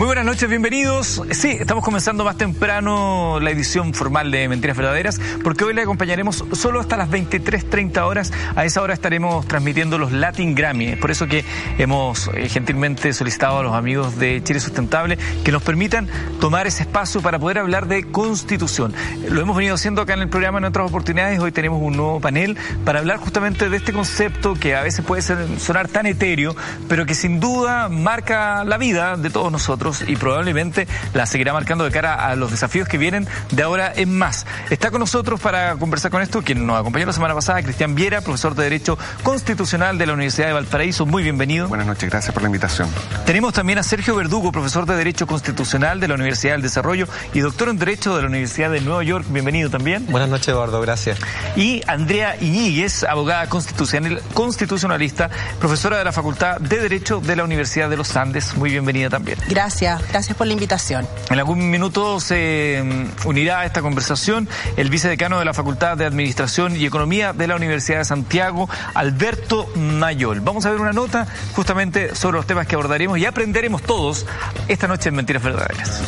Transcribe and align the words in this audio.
Muy 0.00 0.06
buenas 0.06 0.24
noches, 0.24 0.48
bienvenidos. 0.48 1.20
Sí, 1.32 1.58
estamos 1.60 1.84
comenzando 1.84 2.24
más 2.24 2.38
temprano 2.38 3.38
la 3.38 3.50
edición 3.50 3.92
formal 3.92 4.30
de 4.30 4.48
Mentiras 4.48 4.74
Verdaderas, 4.74 5.20
porque 5.44 5.64
hoy 5.64 5.74
le 5.74 5.82
acompañaremos 5.82 6.42
solo 6.52 6.80
hasta 6.80 6.96
las 6.96 7.10
23.30 7.10 8.00
horas. 8.06 8.32
A 8.56 8.64
esa 8.64 8.80
hora 8.80 8.94
estaremos 8.94 9.46
transmitiendo 9.46 9.98
los 9.98 10.10
Latin 10.10 10.54
Grammy. 10.54 10.96
Por 10.96 11.10
eso 11.10 11.26
que 11.26 11.44
hemos 11.76 12.30
eh, 12.32 12.48
gentilmente 12.48 13.12
solicitado 13.12 13.58
a 13.58 13.62
los 13.62 13.74
amigos 13.74 14.16
de 14.16 14.42
Chile 14.42 14.58
Sustentable 14.60 15.18
que 15.44 15.52
nos 15.52 15.62
permitan 15.62 16.08
tomar 16.40 16.66
ese 16.66 16.84
espacio 16.84 17.20
para 17.20 17.38
poder 17.38 17.58
hablar 17.58 17.86
de 17.86 18.10
constitución. 18.10 18.94
Lo 19.28 19.42
hemos 19.42 19.54
venido 19.54 19.74
haciendo 19.74 20.00
acá 20.00 20.14
en 20.14 20.22
el 20.22 20.30
programa 20.30 20.60
en 20.60 20.64
otras 20.64 20.88
oportunidades. 20.88 21.38
Hoy 21.40 21.52
tenemos 21.52 21.78
un 21.82 21.98
nuevo 21.98 22.20
panel 22.20 22.56
para 22.86 23.00
hablar 23.00 23.18
justamente 23.18 23.68
de 23.68 23.76
este 23.76 23.92
concepto 23.92 24.54
que 24.54 24.74
a 24.74 24.82
veces 24.82 25.04
puede 25.04 25.20
sonar 25.20 25.88
tan 25.88 26.06
etéreo, 26.06 26.56
pero 26.88 27.04
que 27.04 27.14
sin 27.14 27.38
duda 27.38 27.90
marca 27.90 28.64
la 28.64 28.78
vida 28.78 29.18
de 29.18 29.28
todos 29.28 29.52
nosotros 29.52 29.89
y 30.06 30.16
probablemente 30.16 30.86
la 31.14 31.26
seguirá 31.26 31.52
marcando 31.52 31.84
de 31.84 31.90
cara 31.90 32.14
a 32.14 32.36
los 32.36 32.50
desafíos 32.50 32.88
que 32.88 32.98
vienen 32.98 33.26
de 33.50 33.62
ahora 33.62 33.92
en 33.94 34.16
más. 34.16 34.46
Está 34.70 34.90
con 34.90 35.00
nosotros 35.00 35.40
para 35.40 35.74
conversar 35.76 36.10
con 36.10 36.22
esto 36.22 36.42
quien 36.42 36.66
nos 36.66 36.78
acompañó 36.78 37.06
la 37.06 37.12
semana 37.12 37.34
pasada, 37.34 37.62
Cristian 37.62 37.94
Viera, 37.94 38.20
profesor 38.20 38.54
de 38.54 38.64
Derecho 38.64 38.98
Constitucional 39.22 39.98
de 39.98 40.06
la 40.06 40.12
Universidad 40.14 40.48
de 40.48 40.52
Valparaíso. 40.52 41.06
Muy 41.06 41.22
bienvenido. 41.22 41.68
Buenas 41.68 41.86
noches, 41.86 42.08
gracias 42.10 42.32
por 42.32 42.42
la 42.42 42.48
invitación. 42.48 42.88
Tenemos 43.26 43.52
también 43.52 43.78
a 43.78 43.82
Sergio 43.82 44.14
Verdugo, 44.14 44.52
profesor 44.52 44.86
de 44.86 44.96
Derecho 44.96 45.26
Constitucional 45.26 46.00
de 46.00 46.08
la 46.08 46.14
Universidad 46.14 46.52
del 46.52 46.62
Desarrollo 46.62 47.06
y 47.34 47.40
doctor 47.40 47.68
en 47.68 47.78
Derecho 47.78 48.14
de 48.16 48.22
la 48.22 48.28
Universidad 48.28 48.70
de 48.70 48.80
Nueva 48.80 49.02
York. 49.02 49.26
Bienvenido 49.28 49.70
también. 49.70 50.06
Buenas 50.06 50.28
noches, 50.28 50.48
Eduardo, 50.48 50.80
gracias. 50.80 51.18
Y 51.56 51.82
Andrea 51.86 52.36
Iñiguez, 52.40 53.04
abogada 53.04 53.48
constitucional, 53.48 54.22
constitucionalista, 54.34 55.30
profesora 55.58 55.98
de 55.98 56.04
la 56.04 56.12
Facultad 56.12 56.60
de 56.60 56.78
Derecho 56.78 57.20
de 57.20 57.36
la 57.36 57.44
Universidad 57.44 57.90
de 57.90 57.96
los 57.96 58.16
Andes. 58.16 58.56
Muy 58.56 58.70
bienvenida 58.70 59.08
también. 59.08 59.38
Gracias. 59.48 59.79
Gracias, 59.80 60.36
por 60.36 60.46
la 60.46 60.52
invitación. 60.52 61.08
En 61.30 61.38
algún 61.38 61.70
minuto 61.70 62.20
se 62.20 62.82
mm, 62.84 63.26
unirá 63.26 63.60
a 63.60 63.64
esta 63.64 63.80
conversación 63.80 64.46
el 64.76 64.90
vicedecano 64.90 65.38
de 65.38 65.46
la 65.46 65.54
Facultad 65.54 65.96
de 65.96 66.04
Administración 66.04 66.76
y 66.76 66.84
Economía 66.84 67.32
de 67.32 67.46
la 67.46 67.56
Universidad 67.56 67.98
de 67.98 68.04
Santiago, 68.04 68.68
Alberto 68.92 69.68
Mayol. 69.76 70.40
Vamos 70.40 70.66
a 70.66 70.70
ver 70.70 70.80
una 70.80 70.92
nota 70.92 71.26
justamente 71.54 72.14
sobre 72.14 72.36
los 72.36 72.46
temas 72.46 72.66
que 72.66 72.74
abordaremos 72.74 73.18
y 73.18 73.24
aprenderemos 73.24 73.82
todos 73.82 74.26
esta 74.68 74.86
noche 74.86 75.08
en 75.08 75.14
Mentiras 75.14 75.42
Verdaderas. 75.42 76.02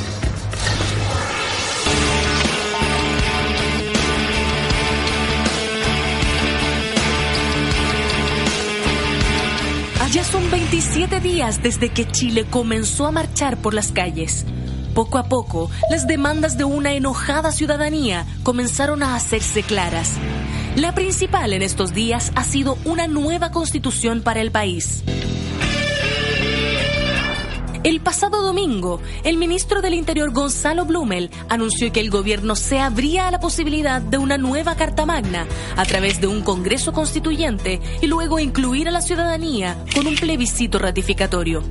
27 10.72 11.20
días 11.20 11.62
desde 11.62 11.90
que 11.90 12.10
Chile 12.10 12.46
comenzó 12.48 13.06
a 13.06 13.10
marchar 13.10 13.58
por 13.58 13.74
las 13.74 13.92
calles. 13.92 14.46
Poco 14.94 15.18
a 15.18 15.24
poco, 15.24 15.70
las 15.90 16.06
demandas 16.06 16.56
de 16.56 16.64
una 16.64 16.94
enojada 16.94 17.52
ciudadanía 17.52 18.24
comenzaron 18.42 19.02
a 19.02 19.14
hacerse 19.14 19.62
claras. 19.62 20.12
La 20.74 20.94
principal 20.94 21.52
en 21.52 21.60
estos 21.60 21.92
días 21.92 22.32
ha 22.36 22.44
sido 22.44 22.78
una 22.86 23.06
nueva 23.06 23.50
constitución 23.50 24.22
para 24.22 24.40
el 24.40 24.50
país. 24.50 25.04
El 27.84 28.00
pasado 28.00 28.42
domingo, 28.42 29.00
el 29.24 29.36
ministro 29.36 29.82
del 29.82 29.94
Interior 29.94 30.30
Gonzalo 30.32 30.84
Blumel 30.84 31.30
anunció 31.48 31.90
que 31.92 31.98
el 31.98 32.10
gobierno 32.10 32.54
se 32.54 32.78
abría 32.78 33.26
a 33.26 33.32
la 33.32 33.40
posibilidad 33.40 34.00
de 34.00 34.18
una 34.18 34.38
nueva 34.38 34.76
Carta 34.76 35.04
Magna 35.04 35.48
a 35.76 35.84
través 35.84 36.20
de 36.20 36.28
un 36.28 36.42
Congreso 36.42 36.92
Constituyente 36.92 37.80
y 38.00 38.06
luego 38.06 38.38
incluir 38.38 38.86
a 38.86 38.92
la 38.92 39.00
ciudadanía 39.00 39.76
con 39.96 40.06
un 40.06 40.14
plebiscito 40.14 40.78
ratificatorio. 40.78 41.64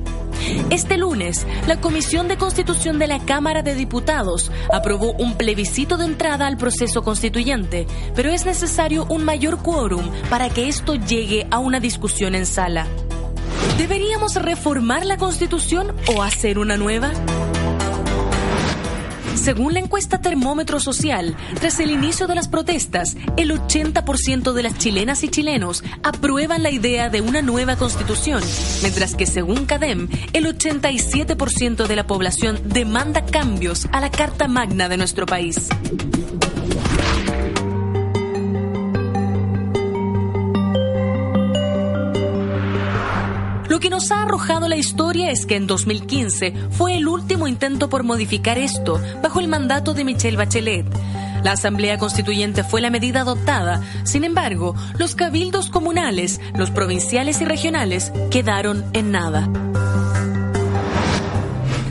Este 0.68 0.98
lunes, 0.98 1.46
la 1.66 1.80
Comisión 1.80 2.28
de 2.28 2.36
Constitución 2.36 2.98
de 2.98 3.06
la 3.06 3.18
Cámara 3.20 3.62
de 3.62 3.74
Diputados 3.74 4.50
aprobó 4.70 5.12
un 5.12 5.38
plebiscito 5.38 5.96
de 5.96 6.04
entrada 6.04 6.46
al 6.46 6.58
proceso 6.58 7.02
constituyente, 7.02 7.86
pero 8.14 8.28
es 8.28 8.44
necesario 8.44 9.06
un 9.08 9.24
mayor 9.24 9.62
quórum 9.62 10.10
para 10.28 10.50
que 10.50 10.68
esto 10.68 10.94
llegue 10.94 11.46
a 11.50 11.58
una 11.58 11.80
discusión 11.80 12.34
en 12.34 12.44
sala. 12.44 12.86
¿Deberíamos 13.82 14.36
reformar 14.36 15.04
la 15.04 15.16
Constitución 15.16 15.92
o 16.06 16.22
hacer 16.22 16.60
una 16.60 16.76
nueva? 16.76 17.10
Según 19.34 19.72
la 19.72 19.80
encuesta 19.80 20.20
Termómetro 20.20 20.78
Social, 20.78 21.36
tras 21.58 21.80
el 21.80 21.90
inicio 21.90 22.28
de 22.28 22.36
las 22.36 22.46
protestas, 22.46 23.16
el 23.36 23.50
80% 23.50 24.52
de 24.52 24.62
las 24.62 24.78
chilenas 24.78 25.24
y 25.24 25.30
chilenos 25.30 25.82
aprueban 26.04 26.62
la 26.62 26.70
idea 26.70 27.10
de 27.10 27.22
una 27.22 27.42
nueva 27.42 27.74
constitución, 27.74 28.40
mientras 28.82 29.16
que 29.16 29.26
según 29.26 29.66
CADEM, 29.66 30.08
el 30.32 30.46
87% 30.46 31.88
de 31.88 31.96
la 31.96 32.06
población 32.06 32.60
demanda 32.64 33.26
cambios 33.26 33.88
a 33.90 34.00
la 34.00 34.12
Carta 34.12 34.46
Magna 34.46 34.88
de 34.88 34.96
nuestro 34.96 35.26
país. 35.26 35.70
Lo 43.72 43.80
que 43.80 43.88
nos 43.88 44.12
ha 44.12 44.20
arrojado 44.20 44.68
la 44.68 44.76
historia 44.76 45.30
es 45.30 45.46
que 45.46 45.56
en 45.56 45.66
2015 45.66 46.52
fue 46.72 46.98
el 46.98 47.08
último 47.08 47.48
intento 47.48 47.88
por 47.88 48.02
modificar 48.02 48.58
esto 48.58 49.00
bajo 49.22 49.40
el 49.40 49.48
mandato 49.48 49.94
de 49.94 50.04
Michelle 50.04 50.36
Bachelet. 50.36 50.84
La 51.42 51.52
Asamblea 51.52 51.96
Constituyente 51.96 52.64
fue 52.64 52.82
la 52.82 52.90
medida 52.90 53.22
adoptada, 53.22 53.80
sin 54.04 54.24
embargo, 54.24 54.74
los 54.98 55.14
cabildos 55.14 55.70
comunales, 55.70 56.38
los 56.54 56.70
provinciales 56.70 57.40
y 57.40 57.46
regionales 57.46 58.12
quedaron 58.30 58.84
en 58.92 59.10
nada. 59.10 59.48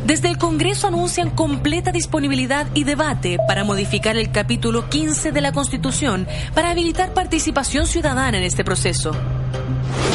Desde 0.06 0.30
el 0.30 0.38
Congreso 0.38 0.86
anuncian 0.86 1.32
completa 1.32 1.92
disponibilidad 1.92 2.68
y 2.76 2.84
debate 2.84 3.40
para 3.48 3.64
modificar 3.64 4.18
el 4.18 4.32
capítulo 4.32 4.88
15 4.88 5.32
de 5.32 5.42
la 5.42 5.52
Constitución 5.52 6.28
para 6.54 6.70
habilitar 6.70 7.16
participación 7.16 7.88
ciudadana 7.88 8.38
en 8.38 8.44
este 8.44 8.64
proceso 8.64 9.16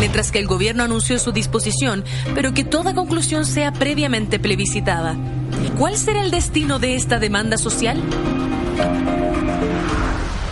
mientras 0.01 0.31
que 0.31 0.39
el 0.39 0.47
gobierno 0.47 0.85
anunció 0.85 1.19
su 1.19 1.33
disposición, 1.33 2.05
pero 2.35 2.55
que 2.55 2.65
toda 2.65 2.95
conclusión 2.95 3.45
sea 3.45 3.73
previamente 3.73 4.39
plebiscitada. 4.39 5.17
¿Cuál 5.79 5.97
será 5.97 6.23
el 6.23 6.31
destino 6.31 6.79
de 6.79 6.95
esta 6.95 7.19
demanda 7.19 7.59
social? 7.59 8.03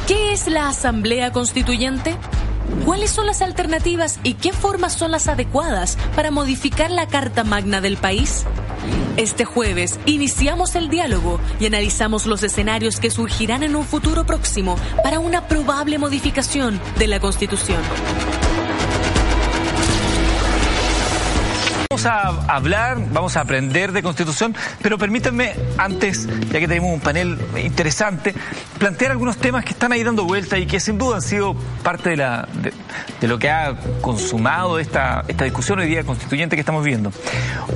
¿Qué 0.07 0.33
es 0.33 0.49
la 0.49 0.69
Asamblea 0.69 1.33
Constituyente? 1.33 2.17
¿Cuáles 2.85 3.11
son 3.11 3.27
las 3.27 3.43
alternativas 3.43 4.19
y 4.23 4.35
qué 4.35 4.53
formas 4.53 4.95
son 4.95 5.11
las 5.11 5.29
adecuadas 5.29 5.97
para 6.17 6.31
modificar 6.31 6.91
la 6.91 7.07
Carta 7.07 7.45
Magna 7.45 7.81
del 7.81 7.97
país? 7.97 8.45
Este 9.17 9.45
jueves 9.45 10.01
iniciamos 10.07 10.75
el 10.75 10.89
diálogo 10.89 11.41
y 11.61 11.67
analizamos 11.67 12.27
los 12.27 12.43
escenarios 12.43 12.99
que 12.99 13.11
surgirán 13.11 13.63
en 13.63 13.77
un 13.77 13.85
futuro 13.85 14.27
próximo 14.27 14.77
para 15.03 15.21
una 15.21 15.47
probable 15.47 15.99
modificación 15.99 16.81
de 16.99 17.07
la 17.07 17.21
Constitución. 17.21 17.81
Vamos 21.95 22.07
a 22.07 22.29
hablar, 22.53 22.99
vamos 23.13 23.37
a 23.37 23.43
aprender 23.43 23.93
de 23.93 24.03
constitución, 24.03 24.53
pero 24.83 24.99
permítanme 24.99 25.55
antes, 25.79 26.27
ya 26.51 26.59
que 26.59 26.67
tenemos 26.67 26.93
un 26.93 26.99
panel 26.99 27.39
interesante, 27.57 28.35
plantear 28.81 29.13
algunos 29.13 29.37
temas 29.37 29.65
que 29.65 29.71
están 29.71 29.93
ahí 29.93 30.03
dando 30.03 30.25
vuelta 30.25 30.59
y 30.59 30.67
que 30.67 30.81
sin 30.81 30.99
duda 30.99 31.15
han 31.15 31.23
sido 31.23 31.55
parte 31.85 32.11
de, 32.11 32.17
la, 32.17 32.49
de, 33.21 33.29
lo 33.29 33.39
que 33.39 33.49
ha 33.49 33.77
consumado 34.01 34.81
esta, 34.81 35.25
esta 35.29 35.45
discusión 35.45 35.79
hoy 35.79 35.87
día 35.87 36.03
constituyente 36.03 36.57
que 36.57 36.61
estamos 36.61 36.85
viendo. 36.85 37.13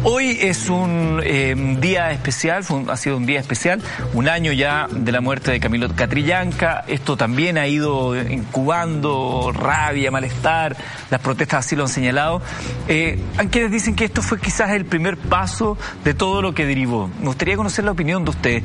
Hoy 0.03 0.37
es 0.41 0.69
un 0.69 1.21
eh, 1.23 1.55
día 1.79 2.11
especial, 2.11 2.65
ha 2.89 2.97
sido 2.97 3.19
un 3.19 3.25
día 3.25 3.39
especial, 3.39 3.81
un 4.15 4.29
año 4.29 4.51
ya 4.53 4.89
de 4.91 5.13
la 5.13 5.21
muerte 5.21 5.53
de 5.53 5.61
Camilo 5.61 5.95
Catrillanca, 5.95 6.83
esto 6.89 7.17
también 7.17 7.57
ha 7.57 7.69
ido 7.69 8.21
incubando 8.21 9.53
rabia, 9.55 10.11
malestar, 10.11 10.77
las 11.09 11.21
protestas 11.21 11.65
así 11.65 11.77
lo 11.77 11.85
han 11.85 11.89
señalado. 11.89 12.43
Eh, 12.89 13.21
quienes 13.53 13.71
dicen 13.71 13.95
que 13.95 14.08
esto 14.09 14.23
fue 14.23 14.41
quizás 14.41 14.71
el 14.71 14.87
primer 14.87 15.19
paso 15.19 15.77
de 16.03 16.15
todo 16.15 16.41
lo 16.41 16.55
que 16.55 16.65
derivó. 16.65 17.11
Me 17.21 17.27
gustaría 17.27 17.57
conocer 17.57 17.85
la 17.85 17.91
opinión 17.91 18.25
de 18.25 18.31
usted. 18.31 18.63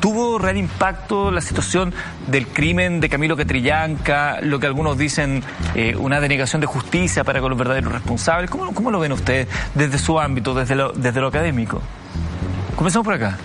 ¿Tuvo 0.00 0.38
real 0.38 0.56
impacto 0.56 1.30
la 1.30 1.42
situación 1.42 1.92
del 2.26 2.46
crimen 2.46 3.00
de 3.00 3.10
Camilo 3.10 3.36
Catrillanca, 3.36 4.40
lo 4.40 4.58
que 4.58 4.66
algunos 4.66 4.96
dicen 4.96 5.42
eh, 5.74 5.94
una 5.96 6.18
denegación 6.20 6.60
de 6.62 6.66
justicia 6.66 7.24
para 7.24 7.40
con 7.40 7.50
los 7.50 7.58
verdaderos 7.58 7.92
responsables? 7.92 8.50
¿Cómo, 8.50 8.90
lo 8.90 8.98
ven 8.98 9.12
ustedes 9.12 9.48
desde 9.74 9.98
su 9.98 10.18
ámbito, 10.18 10.54
desde 10.54 10.74
lo, 10.74 10.92
desde 10.92 11.20
lo 11.20 11.26
académico? 11.26 11.82
Comenzamos 12.76 13.06
por 13.06 13.14
acá. 13.14 13.38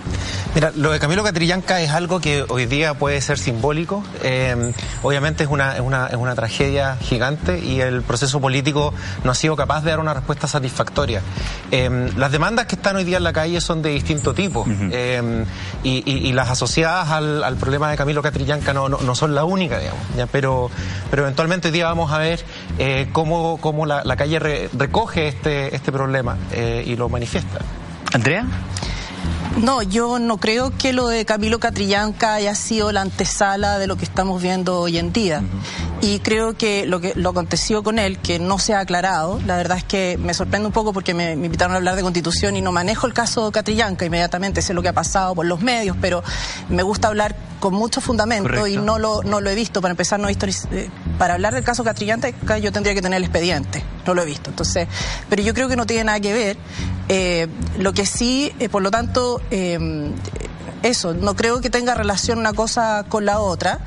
Mira, 0.53 0.73
lo 0.75 0.91
de 0.91 0.99
Camilo 0.99 1.23
Catrillanca 1.23 1.79
es 1.79 1.91
algo 1.91 2.19
que 2.19 2.43
hoy 2.49 2.65
día 2.65 2.95
puede 2.95 3.21
ser 3.21 3.39
simbólico. 3.39 4.03
Eh, 4.23 4.73
obviamente 5.01 5.45
es 5.45 5.49
una, 5.49 5.75
es, 5.75 5.79
una, 5.79 6.07
es 6.07 6.15
una 6.17 6.35
tragedia 6.35 6.97
gigante 6.97 7.57
y 7.59 7.79
el 7.79 8.01
proceso 8.01 8.41
político 8.41 8.93
no 9.23 9.31
ha 9.31 9.35
sido 9.35 9.55
capaz 9.55 9.81
de 9.83 9.91
dar 9.91 10.01
una 10.01 10.13
respuesta 10.13 10.47
satisfactoria. 10.47 11.21
Eh, 11.71 12.11
las 12.17 12.33
demandas 12.33 12.65
que 12.65 12.75
están 12.75 12.97
hoy 12.97 13.05
día 13.05 13.17
en 13.17 13.23
la 13.23 13.31
calle 13.31 13.61
son 13.61 13.81
de 13.81 13.91
distinto 13.91 14.33
tipo 14.33 14.65
eh, 14.67 15.45
y, 15.81 16.03
y, 16.05 16.33
las 16.33 16.49
asociadas 16.49 17.09
al, 17.11 17.45
al, 17.45 17.55
problema 17.55 17.89
de 17.89 17.95
Camilo 17.95 18.21
Catrillanca 18.21 18.73
no, 18.73 18.89
no, 18.89 19.15
son 19.15 19.33
la 19.33 19.45
única, 19.45 19.79
digamos. 19.79 20.01
¿ya? 20.17 20.27
Pero, 20.27 20.69
pero 21.09 21.21
eventualmente 21.21 21.69
hoy 21.69 21.73
día 21.73 21.85
vamos 21.85 22.11
a 22.11 22.17
ver 22.17 22.43
cómo, 23.13 23.57
cómo 23.61 23.85
la, 23.85 24.03
la 24.03 24.17
calle 24.17 24.39
re, 24.39 24.69
recoge 24.73 25.29
este, 25.29 25.73
este 25.73 25.93
problema 25.93 26.35
y 26.85 26.97
lo 26.97 27.07
manifiesta. 27.07 27.59
Andrea. 28.13 28.45
No, 29.57 29.83
yo 29.83 30.17
no 30.17 30.37
creo 30.37 30.71
que 30.75 30.93
lo 30.93 31.07
de 31.07 31.25
Camilo 31.25 31.59
Catrillanca 31.59 32.35
haya 32.35 32.55
sido 32.55 32.91
la 32.91 33.01
antesala 33.01 33.77
de 33.77 33.85
lo 33.85 33.95
que 33.95 34.05
estamos 34.05 34.41
viendo 34.41 34.79
hoy 34.79 34.97
en 34.97 35.13
día. 35.13 35.43
Y 36.01 36.19
creo 36.19 36.57
que 36.57 36.87
lo 36.87 36.99
que 36.99 37.13
lo 37.15 37.29
aconteció 37.29 37.83
con 37.83 37.99
él, 37.99 38.17
que 38.17 38.39
no 38.39 38.57
se 38.57 38.73
ha 38.73 38.79
aclarado, 38.79 39.39
la 39.45 39.57
verdad 39.57 39.77
es 39.77 39.83
que 39.83 40.17
me 40.19 40.33
sorprende 40.33 40.65
un 40.67 40.73
poco 40.73 40.93
porque 40.93 41.13
me, 41.13 41.33
invitaron 41.33 41.73
a 41.73 41.77
hablar 41.77 41.95
de 41.95 42.01
constitución 42.01 42.55
y 42.55 42.61
no 42.61 42.71
manejo 42.71 43.05
el 43.05 43.13
caso 43.13 43.51
Catrillanca 43.51 44.05
inmediatamente, 44.05 44.63
sé 44.63 44.73
lo 44.73 44.81
que 44.81 44.87
ha 44.87 44.93
pasado 44.93 45.35
por 45.35 45.45
los 45.45 45.61
medios, 45.61 45.95
pero 46.01 46.23
me 46.69 46.81
gusta 46.81 47.09
hablar 47.09 47.35
con 47.61 47.73
mucho 47.73 48.01
fundamento 48.01 48.67
y 48.67 48.75
no 48.75 48.99
lo, 48.99 49.23
no 49.23 49.39
lo 49.39 49.49
he 49.49 49.55
visto. 49.55 49.81
Para 49.81 49.91
empezar, 49.91 50.19
no 50.19 50.27
he 50.27 50.33
eh, 50.33 50.89
para 51.17 51.35
hablar 51.35 51.53
del 51.53 51.63
caso 51.63 51.85
Catrillanca 51.85 52.57
yo 52.57 52.73
tendría 52.73 52.93
que 52.93 53.01
tener 53.01 53.17
el 53.17 53.23
expediente, 53.23 53.81
no 54.05 54.13
lo 54.13 54.23
he 54.23 54.25
visto. 54.25 54.49
Entonces, 54.49 54.89
pero 55.29 55.41
yo 55.41 55.53
creo 55.53 55.69
que 55.69 55.77
no 55.77 55.85
tiene 55.85 56.03
nada 56.03 56.19
que 56.19 56.33
ver. 56.33 56.57
Eh, 57.07 57.47
lo 57.77 57.93
que 57.93 58.05
sí, 58.05 58.51
eh, 58.59 58.67
por 58.67 58.81
lo 58.81 58.91
tanto, 58.91 59.41
Em, 59.51 60.13
eso, 60.81 61.13
no 61.13 61.35
creo 61.35 61.61
que 61.61 61.69
tenga 61.69 61.93
relación 61.93 62.39
una 62.39 62.53
cosa 62.53 63.05
con 63.07 63.25
la 63.25 63.39
otra. 63.39 63.79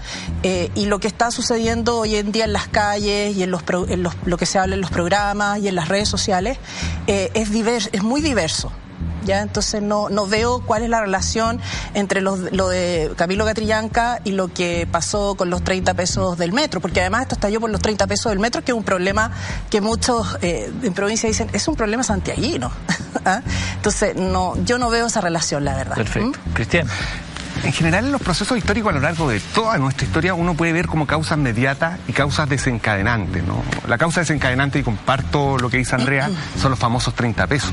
Eh, 0.44 0.70
y 0.76 0.86
lo 0.86 1.00
que 1.00 1.08
está 1.08 1.32
sucediendo 1.32 1.98
hoy 1.98 2.14
en 2.14 2.30
día 2.30 2.44
en 2.44 2.52
las 2.52 2.68
calles 2.68 3.36
y 3.36 3.42
en, 3.42 3.50
los, 3.50 3.62
lo 4.24 4.36
que 4.36 4.46
se 4.46 4.58
habla 4.58 4.76
en 4.76 4.80
los 4.80 4.90
programas 4.90 5.58
y 5.58 5.66
en 5.66 5.74
las 5.74 5.88
redes 5.88 6.08
sociales 6.08 6.58
eh, 7.08 7.30
es, 7.34 7.50
es 7.92 8.02
muy 8.02 8.20
diverso. 8.20 8.70
¿Ya? 9.24 9.42
Entonces 9.42 9.82
no, 9.82 10.08
no 10.08 10.26
veo 10.26 10.60
cuál 10.60 10.82
es 10.82 10.88
la 10.88 11.00
relación 11.00 11.60
entre 11.94 12.20
lo, 12.20 12.36
de 12.36 13.12
Camilo 13.16 13.44
Catrillanca 13.44 14.20
y 14.24 14.32
lo 14.32 14.48
que 14.48 14.86
pasó 14.90 15.34
con 15.34 15.50
los 15.50 15.62
30 15.62 15.94
pesos 15.94 16.38
del 16.38 16.52
metro, 16.52 16.80
porque 16.80 17.00
además 17.00 17.22
esto 17.22 17.34
estalló 17.34 17.60
por 17.60 17.70
los 17.70 17.80
30 17.80 18.06
pesos 18.06 18.30
del 18.30 18.38
metro, 18.38 18.62
que 18.62 18.72
es 18.72 18.78
un 18.78 18.84
problema 18.84 19.30
que 19.70 19.80
muchos 19.80 20.38
eh, 20.42 20.72
en 20.82 20.94
provincia 20.94 21.28
dicen, 21.28 21.48
es 21.52 21.66
un 21.68 21.76
problema 21.76 22.02
santiaguino. 22.02 22.70
¿ah? 23.24 23.42
Entonces, 23.76 24.16
no, 24.16 24.54
yo 24.64 24.78
no 24.78 24.90
veo 24.90 25.06
esa 25.06 25.20
relación, 25.20 25.64
la 25.64 25.74
verdad. 25.74 25.96
Perfecto. 25.96 26.38
¿Mm? 26.44 26.52
Cristian. 26.54 26.86
En 27.64 27.72
general, 27.72 28.04
en 28.04 28.12
los 28.12 28.20
procesos 28.20 28.58
históricos 28.58 28.90
a 28.92 28.94
lo 28.94 29.00
largo 29.00 29.26
de 29.26 29.40
toda 29.40 29.78
nuestra 29.78 30.06
historia, 30.06 30.34
uno 30.34 30.52
puede 30.52 30.74
ver 30.74 30.86
como 30.86 31.06
causas 31.06 31.38
mediatas 31.38 31.98
y 32.06 32.12
causas 32.12 32.46
desencadenantes. 32.46 33.42
¿no? 33.42 33.62
La 33.88 33.96
causa 33.96 34.20
desencadenante, 34.20 34.78
y 34.78 34.82
comparto 34.82 35.56
lo 35.56 35.70
que 35.70 35.78
dice 35.78 35.94
Andrea, 35.94 36.30
son 36.60 36.70
los 36.70 36.78
famosos 36.78 37.14
30 37.14 37.46
pesos. 37.46 37.72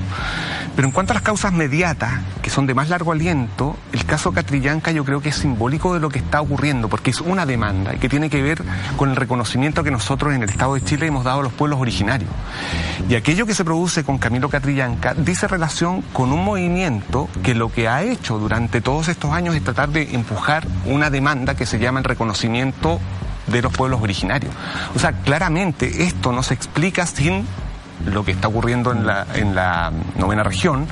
Pero 0.77 0.87
en 0.87 0.93
cuanto 0.93 1.11
a 1.11 1.15
las 1.15 1.23
causas 1.23 1.51
mediatas, 1.51 2.21
que 2.41 2.49
son 2.49 2.67
de 2.67 2.73
más 2.73 2.87
largo 2.87 3.11
aliento, 3.11 3.75
el 3.91 4.05
caso 4.05 4.31
Catrillanca 4.31 4.91
yo 4.91 5.03
creo 5.03 5.21
que 5.21 5.29
es 5.29 5.35
simbólico 5.35 5.93
de 5.93 5.99
lo 5.99 6.09
que 6.09 6.19
está 6.19 6.39
ocurriendo, 6.39 6.87
porque 6.87 7.11
es 7.11 7.19
una 7.19 7.45
demanda 7.45 7.93
y 7.93 7.97
que 7.97 8.07
tiene 8.07 8.29
que 8.29 8.41
ver 8.41 8.63
con 8.95 9.09
el 9.09 9.17
reconocimiento 9.17 9.83
que 9.83 9.91
nosotros 9.91 10.33
en 10.33 10.41
el 10.41 10.49
Estado 10.49 10.75
de 10.75 10.83
Chile 10.83 11.07
hemos 11.07 11.25
dado 11.25 11.41
a 11.41 11.43
los 11.43 11.51
pueblos 11.51 11.81
originarios. 11.81 12.29
Y 13.09 13.15
aquello 13.15 13.45
que 13.45 13.53
se 13.53 13.65
produce 13.65 14.05
con 14.05 14.17
Camilo 14.17 14.47
Catrillanca 14.47 15.13
dice 15.13 15.49
relación 15.49 16.01
con 16.13 16.31
un 16.31 16.45
movimiento 16.45 17.27
que 17.43 17.55
lo 17.55 17.69
que 17.69 17.89
ha 17.89 18.03
hecho 18.03 18.39
durante 18.39 18.79
todos 18.79 19.09
estos 19.09 19.31
años 19.31 19.55
es 19.55 19.63
tratar 19.63 19.80
de 19.89 20.15
empujar 20.15 20.65
una 20.85 21.09
demanda 21.09 21.55
que 21.55 21.65
se 21.65 21.79
llama 21.79 21.99
el 21.99 22.05
reconocimiento 22.05 22.99
de 23.47 23.61
los 23.61 23.73
pueblos 23.73 24.01
originarios. 24.01 24.53
O 24.95 24.99
sea, 24.99 25.13
claramente 25.13 26.03
esto 26.03 26.31
no 26.31 26.43
se 26.43 26.53
explica 26.53 27.05
sin 27.05 27.45
lo 28.05 28.25
que 28.25 28.31
está 28.31 28.47
ocurriendo 28.47 28.91
en 28.91 29.05
la, 29.05 29.25
en 29.35 29.55
la 29.55 29.91
novena 30.17 30.43
región, 30.43 30.87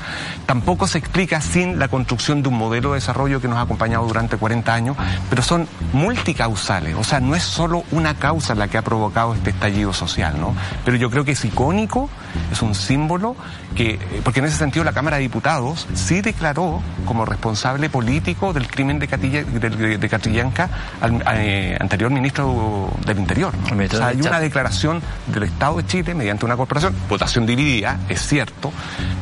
tampoco 0.45 0.87
se 0.87 0.97
explica 0.97 1.41
sin 1.41 1.79
la 1.79 1.87
construcción 1.87 2.41
de 2.41 2.49
un 2.49 2.57
modelo 2.57 2.89
de 2.89 2.95
desarrollo 2.95 3.41
que 3.41 3.47
nos 3.47 3.57
ha 3.57 3.61
acompañado 3.61 4.05
durante 4.05 4.37
40 4.37 4.73
años, 4.73 4.97
pero 5.29 5.41
son 5.41 5.67
multicausales, 5.93 6.95
o 6.95 7.03
sea, 7.03 7.19
no 7.19 7.35
es 7.35 7.43
solo 7.43 7.83
una 7.91 8.15
causa 8.15 8.55
la 8.55 8.67
que 8.67 8.77
ha 8.77 8.81
provocado 8.81 9.33
este 9.33 9.49
estallido 9.49 9.93
social, 9.93 10.39
¿no? 10.39 10.55
Pero 10.85 10.97
yo 10.97 11.09
creo 11.09 11.25
que 11.25 11.31
es 11.31 11.45
icónico, 11.45 12.09
es 12.51 12.61
un 12.61 12.75
símbolo 12.75 13.35
que, 13.75 13.99
porque 14.23 14.39
en 14.39 14.45
ese 14.45 14.57
sentido 14.57 14.83
la 14.83 14.93
Cámara 14.93 15.17
de 15.17 15.23
Diputados 15.23 15.87
sí 15.93 16.21
declaró 16.21 16.81
como 17.05 17.25
responsable 17.25 17.89
político 17.89 18.53
del 18.53 18.67
crimen 18.67 18.99
de, 18.99 19.07
Catilla, 19.07 19.43
de, 19.43 20.09
Catrillanca 20.09 20.69
al 21.01 21.21
eh, 21.35 21.77
anterior 21.79 22.11
ministro 22.11 22.91
del 23.05 23.19
Interior. 23.19 23.53
O 23.65 23.95
sea, 23.95 24.07
hay 24.07 24.21
una 24.21 24.39
declaración 24.39 25.01
del 25.27 25.43
Estado 25.43 25.77
de 25.77 25.85
Chile 25.85 26.15
mediante 26.15 26.45
una 26.45 26.57
corporación 26.57 26.95
votación 27.07 27.45
dividida, 27.45 27.99
es 28.09 28.21
cierto, 28.25 28.71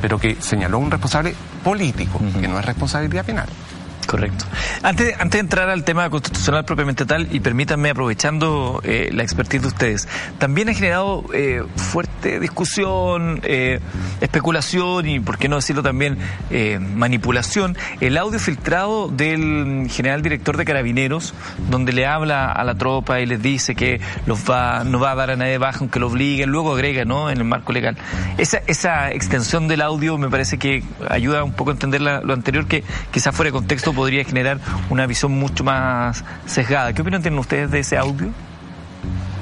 pero 0.01 0.19
que 0.19 0.37
señaló 0.39 0.79
un 0.79 0.91
responsable 0.91 1.35
político, 1.63 2.19
que 2.39 2.47
no 2.47 2.59
es 2.59 2.65
responsabilidad 2.65 3.25
penal. 3.25 3.47
Correcto. 4.07 4.45
Antes, 4.83 5.15
antes 5.19 5.33
de 5.33 5.39
entrar 5.39 5.69
al 5.69 5.83
tema 5.83 6.09
constitucional 6.09 6.63
propiamente 6.63 7.05
tal, 7.05 7.27
y 7.29 7.41
permítanme, 7.41 7.89
aprovechando 7.89 8.79
eh, 8.85 9.09
la 9.11 9.23
expertise 9.23 9.63
de 9.63 9.67
ustedes, 9.67 10.07
también 10.37 10.69
ha 10.69 10.73
generado 10.73 11.25
eh, 11.33 11.61
fuerte 11.75 12.39
discusión, 12.39 13.41
eh, 13.43 13.81
especulación 14.21 15.09
y, 15.09 15.19
por 15.19 15.37
qué 15.37 15.49
no 15.49 15.57
decirlo 15.57 15.83
también, 15.83 16.17
manipulación, 16.95 17.77
el 17.99 18.17
audio 18.17 18.39
filtrado 18.39 19.09
del 19.09 19.87
general 19.91 20.21
director 20.21 20.55
de 20.55 20.63
Carabineros, 20.63 21.33
donde 21.69 21.91
le 21.91 22.05
habla 22.05 22.49
a 22.51 22.63
la 22.63 22.75
tropa 22.75 23.19
y 23.19 23.25
les 23.25 23.41
dice 23.41 23.75
que 23.75 23.99
los 24.25 24.49
va, 24.49 24.85
no 24.85 24.99
va 24.99 25.11
a 25.11 25.15
dar 25.15 25.31
a 25.31 25.35
nadie 25.35 25.57
baja 25.57 25.79
aunque 25.79 25.99
lo 25.99 26.07
obliguen, 26.07 26.49
luego 26.49 26.73
agrega, 26.73 27.03
¿no?, 27.03 27.29
en 27.29 27.39
el 27.39 27.43
marco 27.43 27.73
legal. 27.73 27.97
Esa, 28.37 28.61
esa 28.67 29.11
extensión 29.11 29.67
del 29.67 29.81
audio 29.81 30.17
me 30.17 30.29
parece 30.29 30.57
que 30.57 30.81
ayuda 31.09 31.43
un 31.43 31.51
poco 31.51 31.71
a 31.71 31.73
entender 31.73 31.99
lo 31.99 32.33
anterior, 32.33 32.67
que 32.67 32.85
quizás 33.11 33.35
fuera 33.35 33.49
de 33.49 33.53
contexto 33.53 33.96
podría 33.97 34.23
generar 34.23 34.59
una 34.89 35.05
visión 35.05 35.33
mucho 35.33 35.65
más 35.65 36.23
sesgada. 36.45 36.93
¿Qué 36.93 37.01
opinión 37.01 37.21
tienen 37.21 37.39
ustedes 37.39 37.69
de 37.71 37.79
ese 37.79 37.97
audio? 37.97 38.31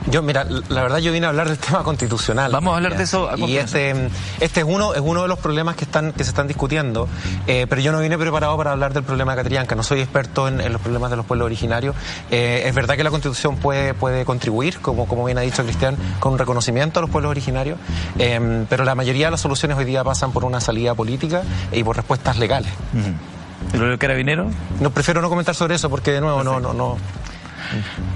Yo, 0.08 0.22
mira, 0.22 0.46
la 0.70 0.84
verdad 0.84 1.00
yo 1.00 1.12
vine 1.12 1.26
a 1.26 1.30
hablar 1.30 1.48
del 1.48 1.58
tema 1.60 1.84
constitucional. 1.84 2.52
Vamos 2.52 2.74
a 2.74 2.78
hablar 2.78 2.98
de 2.98 3.04
eso. 3.04 3.30
y 3.38 3.58
este, 3.58 4.10
este 4.40 4.60
es 4.60 4.66
uno, 4.68 4.94
es 4.94 5.02
uno 5.02 5.24
de 5.24 5.28
los 5.28 5.40
problemas 5.40 5.76
que 5.76 5.86
están, 5.86 6.14
que 6.14 6.24
se 6.24 6.30
están 6.30 6.48
discutiendo. 6.48 7.08
Eh, 7.48 7.66
pero 7.68 7.82
yo 7.82 7.92
no 7.92 8.00
vine 8.00 8.18
preparado 8.18 8.56
para 8.58 8.72
hablar 8.72 8.94
del 8.94 9.04
problema 9.04 9.34
de 9.34 9.38
Catrillanca. 9.38 9.76
No 9.76 9.84
soy 9.84 10.02
experto 10.02 10.48
en, 10.48 10.72
los 10.72 10.82
problemas 10.82 11.10
de 11.10 11.18
los 11.18 11.26
pueblos 11.26 11.46
originarios. 11.46 11.96
Eh, 12.30 12.64
es 12.66 12.76
verdad 12.76 12.96
que 12.96 13.04
la 13.04 13.10
constitución 13.10 13.58
puede, 13.58 13.94
puede 13.94 14.26
contribuir, 14.26 14.80
como, 14.80 15.08
como 15.08 15.26
bien 15.26 15.38
ha 15.38 15.42
dicho 15.42 15.64
Cristian, 15.64 15.96
con 16.20 16.34
un 16.34 16.40
reconocimiento 16.40 17.00
a 17.00 17.02
los 17.02 17.10
pueblos 17.10 17.32
originarios. 17.32 17.78
Eh, 18.20 18.66
pero 18.70 18.86
la 18.86 18.96
mayoría 18.96 19.28
de 19.28 19.32
las 19.32 19.42
soluciones 19.42 19.78
hoy 19.78 19.86
día 19.86 20.04
pasan 20.04 20.32
por 20.32 20.46
una 20.46 20.60
salida 20.60 20.94
política 20.94 21.42
y 21.72 21.84
por 21.84 21.96
respuestas 21.96 22.38
legales. 22.38 22.72
¿Y 22.94 23.35
lo 23.74 23.88
del 23.88 23.98
carabinero? 23.98 24.50
No, 24.80 24.90
prefiero 24.90 25.22
no 25.22 25.30
comentar 25.30 25.56
sobre 25.56 25.76
eso 25.76 25.90
porque 25.90 26.12
de 26.12 26.22
nuevo 26.22 26.44
no, 26.44 26.60
no, 26.60 26.74
no. 26.74 26.98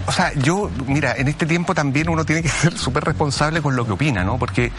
O 0.05 0.11
sea, 0.11 0.33
yo, 0.33 0.69
mira, 0.87 1.15
en 1.17 1.27
este 1.27 1.45
tiempo 1.45 1.73
también 1.73 2.09
uno 2.09 2.25
tiene 2.25 2.41
que 2.41 2.49
ser 2.49 2.77
súper 2.77 3.03
responsable 3.03 3.61
con 3.61 3.75
lo 3.75 3.85
que 3.85 3.91
opina, 3.91 4.23
¿no? 4.23 4.37
Porque 4.37 4.71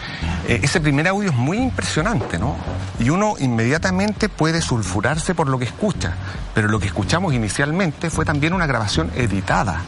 eh, 0.47 0.59
ese 0.61 0.81
primer 0.81 1.07
audio 1.07 1.29
es 1.29 1.35
muy 1.35 1.57
impresionante, 1.57 2.37
¿no? 2.37 2.55
Y 2.99 3.09
uno 3.09 3.35
inmediatamente 3.39 4.29
puede 4.29 4.61
sulfurarse 4.61 5.35
por 5.35 5.47
lo 5.47 5.57
que 5.57 5.65
escucha, 5.65 6.13
pero 6.53 6.67
lo 6.67 6.79
que 6.79 6.87
escuchamos 6.87 7.33
inicialmente 7.33 8.09
fue 8.09 8.25
también 8.25 8.53
una 8.53 8.65
grabación 8.65 9.11
editada, 9.15 9.81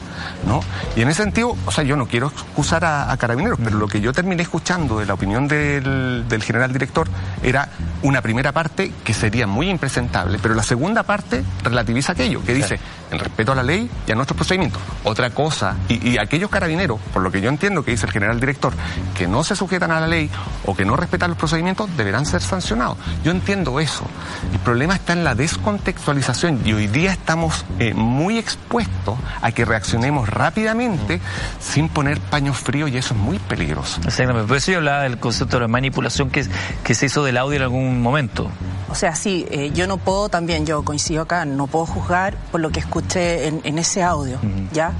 ¿no? 0.48 0.62
Y 0.96 1.02
en 1.02 1.10
ese 1.10 1.24
sentido, 1.24 1.56
o 1.66 1.72
sea, 1.72 1.84
yo 1.84 1.96
no 1.96 2.08
quiero 2.08 2.28
excusar 2.28 2.86
a, 2.86 3.16
Carabineros, 3.18 3.60
pero 3.64 3.78
lo 3.78 3.88
que 3.88 4.02
yo 4.02 4.12
terminé 4.12 4.44
escuchando 4.44 5.00
de 5.00 5.06
la 5.06 5.14
opinión 5.14 5.48
del, 5.48 6.26
del 6.28 6.44
general 6.44 6.74
director 6.74 7.08
era 7.42 7.70
una 8.02 8.22
primera 8.22 8.52
parte 8.52 8.92
que 9.04 9.14
sería 9.14 9.48
muy 9.48 9.70
impresentable, 9.70 10.40
pero 10.42 10.54
la 10.54 10.64
segunda 10.64 11.04
parte 11.04 11.44
relativiza 11.64 12.12
aquello, 12.12 12.44
que 12.44 12.54
dice, 12.54 12.80
en 13.12 13.20
respeto 13.20 13.54
a 13.54 13.56
la 13.56 13.64
ley 13.64 13.90
y 14.06 14.12
a 14.12 14.16
nuestros 14.16 14.36
procedimientos. 14.36 14.73
Otra 15.04 15.32
cosa, 15.32 15.76
y, 15.90 16.18
aquellos 16.18 16.50
carabineros, 16.50 17.00
por 17.12 17.22
lo 17.22 17.32
que 17.32 17.42
yo 17.42 17.50
entiendo 17.50 17.84
que 17.84 17.92
dice 17.92 18.06
el 18.06 18.12
general 18.12 18.40
director, 18.40 18.74
que 19.18 19.28
no 19.28 19.44
se 19.44 19.56
sujetan 19.56 19.92
a 19.92 20.00
la 20.00 20.08
ley 20.08 20.30
o 20.66 20.76
que 20.76 20.86
no 20.86 20.96
respetan 20.96 21.32
los 21.32 21.38
procedimientos, 21.38 21.90
deberán 21.98 22.26
ser 22.26 22.42
sancionados. 22.42 22.98
Yo 23.24 23.32
entiendo 23.32 23.80
eso. 23.80 24.06
El 24.54 24.60
problema 24.60 24.96
está 24.96 25.14
en 25.14 25.24
la 25.24 25.36
descontextualización 25.36 26.62
y 26.66 26.74
hoy 26.74 26.88
día 26.88 27.12
estamos 27.12 27.66
eh, 27.80 27.94
muy 27.94 28.38
expuestos 28.38 29.18
a 29.42 29.52
que 29.52 29.66
reaccionemos 29.66 30.30
rápidamente 30.30 31.20
sin 31.60 31.90
poner 31.90 32.20
paños 32.20 32.58
fríos 32.58 32.90
y 32.90 32.98
eso 32.98 33.14
es 33.14 33.20
muy 33.20 33.40
peligroso. 33.40 34.00
Exactamente. 34.06 34.48
Por 34.48 34.58
eso 34.58 34.72
yo 34.72 34.78
hablaba 34.78 35.04
del 35.04 35.18
concepto 35.18 35.60
de 35.60 35.68
manipulación 35.68 36.30
que, 36.30 36.46
que 36.84 36.96
se 36.96 37.08
hizo 37.08 37.24
del 37.24 37.38
audio 37.38 37.58
en 37.58 37.64
algún 37.64 38.02
momento. 38.02 38.50
O 38.90 38.96
sea, 38.96 39.16
sí, 39.16 39.46
eh, 39.50 39.72
yo 39.74 39.88
no 39.88 39.98
puedo 39.98 40.30
también, 40.30 40.66
yo 40.66 40.84
coincido 40.84 41.24
acá, 41.24 41.46
no 41.46 41.68
puedo 41.68 41.86
juzgar 41.86 42.38
por 42.52 42.62
lo 42.62 42.70
que 42.70 42.80
escuché 42.80 43.48
en, 43.48 43.80
ese 43.80 44.04
audio, 44.04 44.38
¿ya? 44.72 44.94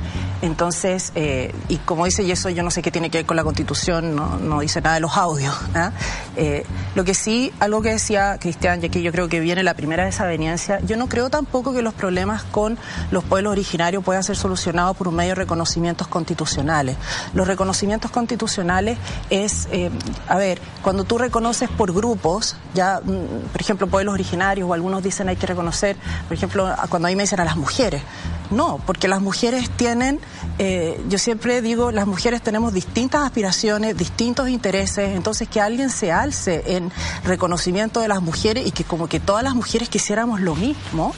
Entonces, 0.44 1.14
eh, 1.16 1.56
y 1.70 1.78
como 1.78 2.04
dice 2.04 2.22
y 2.22 2.32
eso 2.32 2.50
yo 2.50 2.64
no 2.64 2.70
sé 2.70 2.82
qué 2.82 2.92
tiene 2.92 3.10
que 3.10 3.20
ver 3.20 3.26
con 3.26 3.38
la 3.38 3.46
Constitución, 3.46 4.14
no, 4.14 4.60
dice 4.60 4.82
nada 4.82 4.96
de 4.96 5.00
los 5.00 5.16
audios. 5.16 5.56
¿ah? 5.74 5.94
Eh, 6.36 6.66
lo 6.96 7.06
que 7.06 7.14
sí, 7.14 7.54
algo 7.62 7.82
que 7.82 7.92
decía 7.92 8.38
Cristian, 8.42 8.84
y 8.84 8.88
aquí 8.88 9.02
yo 9.02 9.14
creo 9.14 9.30
que 9.30 9.40
viene 9.40 9.64
la 9.64 9.74
primera 9.74 10.04
desaveniencia, 10.04 10.82
yo 10.82 10.98
no 10.98 11.08
creo 11.08 11.30
tampoco 11.30 11.72
que 11.72 11.82
los 11.82 11.94
problemas 11.94 12.44
con 12.44 12.78
los 13.10 13.24
pueblos 13.24 13.54
originarios 13.54 14.04
puedan 14.04 14.22
ser 14.22 14.36
solucionados 14.36 14.98
por 14.98 15.08
un 15.08 15.16
medio 15.16 15.30
de 15.30 15.36
reconocimientos 15.36 16.10
constitucionales. 16.10 16.98
Los 17.34 17.48
reconocimientos 17.48 18.12
constitucionales 18.12 18.98
es, 19.30 19.70
a 20.28 20.38
ver, 20.38 20.60
cuando 20.82 21.06
tú 21.06 21.18
reconoces 21.18 21.70
por 21.70 21.94
grupos, 21.94 22.58
ya, 22.74 23.00
mm, 23.02 23.48
por 23.50 23.62
ejemplo, 23.62 23.88
pueblos 23.88 24.14
originarios 24.14 24.70
o 24.70 24.74
algunos 24.74 25.02
dicen 25.02 25.30
hay 25.30 25.38
que 25.38 25.48
reconocer, 25.48 25.96
por 26.28 26.36
ejemplo, 26.36 26.70
cuando 26.90 27.08
a 27.08 27.12
mí 27.12 27.16
me 27.16 27.24
dicen 27.24 27.40
a 27.40 27.46
las 27.46 27.56
mujeres, 27.56 28.02
no, 28.52 28.80
porque 28.86 29.08
las 29.08 29.22
mujeres 29.22 29.70
tienen, 29.72 30.20
eh, 30.60 31.02
yo 31.10 31.18
siempre 31.18 31.62
digo, 31.62 31.92
las 31.92 32.08
mujeres 32.08 32.42
tenemos 32.42 32.74
distintas 32.74 33.24
aspiraciones, 33.24 33.98
distintos 33.98 34.50
intereses, 34.50 35.16
entonces 35.16 35.48
que 35.48 35.62
alguien 35.62 35.90
se 35.90 36.12
alce 36.12 36.64
en 36.76 36.92
reconocimiento 37.24 38.00
de 38.00 38.08
las 38.08 38.22
mujeres 38.22 38.68
y 38.68 38.72
que 38.72 38.84
como 38.84 39.08
que 39.08 39.20
todas 39.20 39.44
las 39.44 39.56
mujeres 39.56 39.90
quisiéramos 39.90 40.42
lo 40.42 40.56
mismo, 40.56 41.14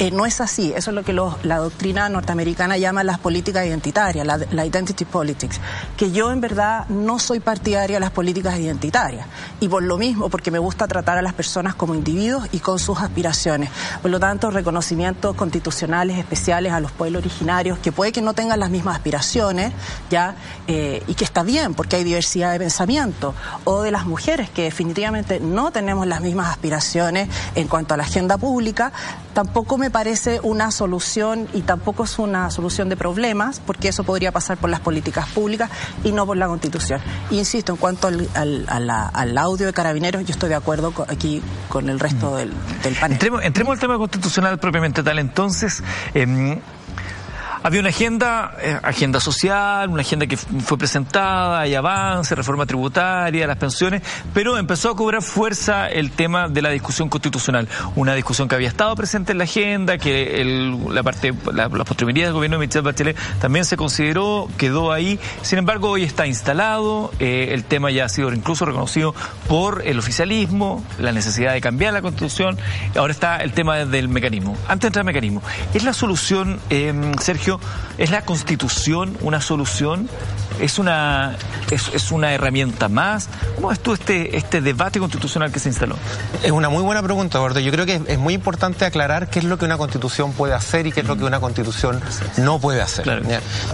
eh, 0.00 0.10
no 0.10 0.24
es 0.24 0.40
así. 0.40 0.72
Eso 0.74 0.90
es 0.90 0.94
lo 0.94 1.04
que 1.04 1.12
la 1.12 1.58
doctrina 1.58 2.08
norteamericana 2.08 2.78
llama 2.78 3.04
las 3.04 3.18
políticas 3.18 3.66
identitarias, 3.66 4.26
la, 4.26 4.38
la, 4.50 4.64
identity 4.64 5.04
politics. 5.04 5.60
Que 5.94 6.10
yo 6.10 6.32
en 6.32 6.40
verdad 6.40 6.88
no 6.88 7.18
soy 7.18 7.38
partidaria 7.38 7.96
de 7.96 8.00
las 8.00 8.10
políticas 8.10 8.58
identitarias. 8.58 9.26
Y 9.60 9.68
por 9.68 9.82
lo 9.82 9.98
mismo, 9.98 10.30
porque 10.30 10.50
me 10.50 10.58
gusta 10.58 10.88
tratar 10.88 11.18
a 11.18 11.22
las 11.22 11.34
personas 11.34 11.74
como 11.74 11.94
individuos 11.94 12.48
y 12.50 12.60
con 12.60 12.78
sus 12.78 12.98
aspiraciones. 12.98 13.68
Por 14.00 14.10
lo 14.10 14.18
tanto, 14.18 14.50
reconocimientos 14.50 15.36
constitucionales 15.36 16.16
especiales 16.16 16.72
a 16.72 16.80
los 16.80 16.92
pueblos 16.92 17.20
originarios, 17.20 17.78
que 17.78 17.92
puede 17.92 18.10
que 18.10 18.22
no 18.22 18.32
tengan 18.32 18.58
las 18.58 18.70
mismas 18.70 18.96
aspiraciones, 18.96 19.74
ya, 20.08 20.34
eh, 20.66 21.02
y 21.08 21.14
que 21.14 21.24
está 21.24 21.42
bien, 21.42 21.74
porque 21.74 21.96
hay 21.96 22.04
diversidad 22.04 22.52
de 22.52 22.58
pensamiento. 22.58 23.34
O 23.64 23.82
de 23.82 23.90
las 23.90 24.06
mujeres, 24.06 24.48
que 24.48 24.62
definitivamente 24.62 25.40
no 25.40 25.72
tenemos 25.72 26.06
las 26.06 26.22
mismas 26.22 26.48
aspiraciones 26.48 27.28
en 27.54 27.68
cuanto 27.68 27.92
a 27.92 27.98
la 27.98 28.04
agenda 28.04 28.38
pública, 28.38 28.92
tampoco 29.34 29.76
me 29.76 29.89
parece 29.90 30.40
una 30.42 30.70
solución 30.70 31.48
y 31.52 31.62
tampoco 31.62 32.04
es 32.04 32.18
una 32.18 32.50
solución 32.50 32.88
de 32.88 32.96
problemas, 32.96 33.60
porque 33.60 33.88
eso 33.88 34.04
podría 34.04 34.32
pasar 34.32 34.56
por 34.58 34.70
las 34.70 34.80
políticas 34.80 35.28
públicas 35.28 35.70
y 36.04 36.12
no 36.12 36.26
por 36.26 36.36
la 36.36 36.46
Constitución. 36.46 37.00
Insisto, 37.30 37.72
en 37.72 37.78
cuanto 37.78 38.08
al, 38.08 38.28
al, 38.34 39.38
audio 39.38 39.66
de 39.66 39.72
carabineros, 39.72 40.24
yo 40.24 40.32
estoy 40.32 40.48
de 40.48 40.54
acuerdo 40.54 40.92
aquí 41.08 41.42
con 41.68 41.88
el 41.88 42.00
resto 42.00 42.32
mm. 42.32 42.36
del, 42.82 42.94
panel. 42.94 43.12
Entremos, 43.12 43.42
entremos 43.44 43.72
al 43.74 43.80
tema 43.80 43.98
constitucional 43.98 44.58
propiamente 44.58 45.02
tal. 45.02 45.18
Entonces, 45.18 45.82
eh, 46.14 46.60
había 47.62 47.80
una 47.80 47.90
agenda, 47.90 48.54
eh, 48.62 48.78
agenda 48.82 49.20
social, 49.20 49.88
una 49.90 50.00
agenda 50.02 50.26
que 50.26 50.36
fue 50.36 50.78
presentada, 50.78 51.60
hay 51.60 51.74
avance, 51.74 52.34
reforma 52.34 52.64
tributaria, 52.66 53.46
las 53.46 53.58
pensiones, 53.58 54.02
pero 54.32 54.56
empezó 54.56 54.90
a 54.90 54.96
cobrar 54.96 55.22
fuerza 55.22 55.88
el 55.88 56.10
tema 56.10 56.48
de 56.48 56.62
la 56.62 56.70
discusión 56.70 57.08
constitucional. 57.08 57.68
Una 57.96 58.14
discusión 58.14 58.48
que 58.48 58.54
había 58.54 58.68
estado 58.68 58.94
presente 58.96 59.32
en 59.32 59.38
la 59.38 59.44
agenda, 59.44 59.98
que 59.98 60.42
la 60.88 61.02
parte, 61.02 61.34
la, 61.52 61.68
la 61.68 61.84
del 61.84 62.32
gobierno 62.32 62.58
de 62.58 62.66
Michelle 62.66 62.82
Bachelet 62.82 63.16
también 63.40 63.64
se 63.64 63.76
consideró, 63.76 64.48
quedó 64.56 64.92
ahí. 64.92 65.18
Sin 65.42 65.58
embargo, 65.58 65.90
hoy 65.90 66.04
está 66.04 66.26
instalado, 66.26 67.10
eh, 67.18 67.48
el 67.52 67.64
tema 67.64 67.90
ya 67.90 68.06
ha 68.06 68.08
sido 68.08 68.32
incluso 68.32 68.64
reconocido 68.64 69.14
por 69.48 69.82
el 69.86 69.98
oficialismo, 69.98 70.84
la 70.98 71.12
necesidad 71.12 71.52
de 71.52 71.60
cambiar 71.60 71.92
la 71.92 72.02
constitución. 72.02 72.58
Ahora 72.96 73.12
está 73.12 73.36
el 73.38 73.52
tema 73.52 73.84
del 73.84 74.08
mecanismo. 74.08 74.56
Antes 74.66 74.82
de 74.82 74.86
entrar 74.88 75.02
al 75.02 75.06
mecanismo, 75.06 75.42
¿es 75.74 75.84
la 75.84 75.92
solución, 75.92 76.60
eh, 76.70 76.94
Sergio? 77.20 77.49
¿Es 77.98 78.10
la 78.10 78.22
constitución 78.22 79.16
una 79.22 79.40
solución? 79.40 80.08
¿Es 80.60 80.78
una, 80.78 81.36
es, 81.70 82.12
una 82.12 82.34
herramienta 82.34 82.88
más? 82.88 83.28
¿Cómo 83.56 83.68
ves 83.68 83.80
tú 83.80 83.94
este, 83.94 84.36
este 84.36 84.60
debate 84.60 84.98
constitucional 84.98 85.50
que 85.50 85.58
se 85.58 85.70
instaló? 85.70 85.96
Es 86.42 86.50
una 86.50 86.68
muy 86.68 86.82
buena 86.82 87.02
pregunta, 87.02 87.38
Gordo. 87.38 87.60
Yo 87.60 87.72
creo 87.72 87.86
que 87.86 88.02
es 88.06 88.18
muy 88.18 88.34
importante 88.34 88.84
aclarar 88.84 89.30
qué 89.30 89.38
es 89.38 89.46
lo 89.46 89.56
que 89.56 89.64
una 89.64 89.78
constitución 89.78 90.32
puede 90.32 90.52
hacer 90.52 90.86
y 90.86 90.92
qué 90.92 91.00
es 91.00 91.06
lo 91.06 91.16
que 91.16 91.24
una 91.24 91.40
constitución 91.40 92.00
no 92.36 92.58
puede 92.60 92.82
hacer. 92.82 93.22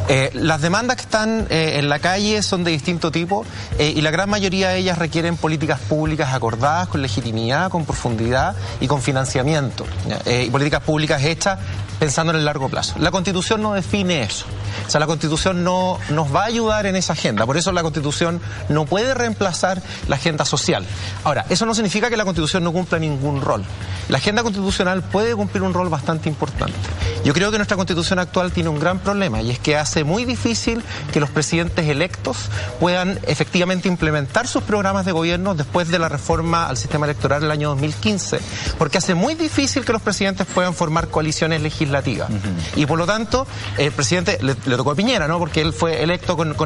Eh, 0.09 0.31
las 0.35 0.61
demandas 0.61 0.97
que 0.97 1.03
están 1.03 1.47
eh, 1.51 1.79
en 1.79 1.89
la 1.89 1.99
calle 1.99 2.43
son 2.43 2.63
de 2.63 2.71
distinto 2.71 3.11
tipo 3.11 3.45
eh, 3.79 3.93
y 3.95 4.01
la 4.01 4.11
gran 4.11 4.31
mayoría 4.31 4.69
de 4.69 4.79
ellas 4.79 4.99
requieren 4.99 5.37
políticas 5.37 5.81
públicas 5.81 6.33
acordadas 6.35 6.89
con 6.89 7.03
legitimidad, 7.03 7.71
con 7.71 7.85
profundidad 7.85 8.55
y 8.81 8.87
con 8.87 9.03
financiamiento. 9.03 9.87
y 10.27 10.51
políticas 10.51 10.83
públicas 10.83 11.23
hechas 11.25 11.59
pensando 11.99 12.33
en 12.33 12.39
el 12.39 12.45
largo 12.45 12.69
plazo. 12.69 12.95
La 12.99 13.11
Constitución 13.11 13.63
no 13.63 13.75
define 13.75 14.23
eso. 14.23 14.47
O 14.87 14.91
sea, 14.91 15.01
la 15.01 15.07
Constitución 15.07 15.65
no 15.65 15.99
nos 16.11 16.35
va 16.35 16.43
a 16.43 16.47
ayudar 16.47 16.87
en 16.87 16.97
esa 16.97 17.13
agenda. 17.13 17.47
Por 17.47 17.57
eso 17.57 17.73
la 17.73 17.83
Constitución 17.83 18.41
no 18.69 18.85
puede 18.85 19.15
reemplazar 19.15 19.83
la 20.09 20.17
agenda 20.17 20.45
social. 20.45 20.85
Ahora, 21.25 21.47
eso 21.49 21.67
no 21.67 21.75
significa 21.75 22.11
que 22.11 22.17
la 22.17 22.25
Constitución 22.25 22.65
no 22.65 22.73
cumpla 22.73 22.99
ningún 22.99 23.41
rol. 23.41 23.65
La 24.09 24.19
agenda 24.19 24.45
constitucional 24.45 25.03
puede 25.03 25.35
cumplir 25.35 25.65
un 25.65 25.75
rol 25.75 25.89
bastante 25.89 26.29
importante. 26.29 26.77
Yo 27.25 27.35
creo 27.35 27.51
que 27.51 27.59
nuestra 27.59 27.77
Constitución 27.77 28.21
actual 28.21 28.53
tiene 28.53 28.69
un 28.69 28.79
gran 28.79 29.01
problema 29.01 29.43
y 29.43 29.51
es 29.51 29.59
que 29.59 29.77
hace 29.77 30.05
muy 30.05 30.25
difícil 30.25 30.83
que 31.13 31.19
los 31.19 31.29
presidentes 31.29 31.89
electos 31.89 32.37
puedan 32.79 33.19
efectivamente 33.27 33.89
implementar 33.89 34.47
sus 34.47 34.63
programas 34.63 35.07
de 35.07 35.13
gobierno 35.13 35.57
después 35.57 35.89
de 35.89 35.99
la 35.99 36.09
reforma 36.09 36.69
al 36.69 36.77
sistema 36.77 37.07
electoral 37.07 37.41
del 37.41 37.51
año 37.51 37.71
2015, 37.71 38.39
porque 38.79 38.99
hace 38.99 39.15
muy 39.15 39.35
difícil 39.35 39.85
que 39.85 39.93
los 39.93 40.03
presidentes 40.03 40.47
puedan 40.47 40.73
formar 40.73 41.09
coaliciones 41.09 41.61
legislativas 41.63 42.29
y 42.77 42.87
por 42.87 42.99
lo 42.99 43.07
tanto, 43.07 43.47
el 43.79 43.91
presidente 43.93 44.39
le, 44.41 44.55
tocó 44.77 44.91
a 44.91 44.95
Piñera, 44.95 45.29
¿no? 45.29 45.39
Porque 45.39 45.61
él 45.61 45.73
fue 45.73 46.03
electo 46.03 46.37
con. 46.37 46.57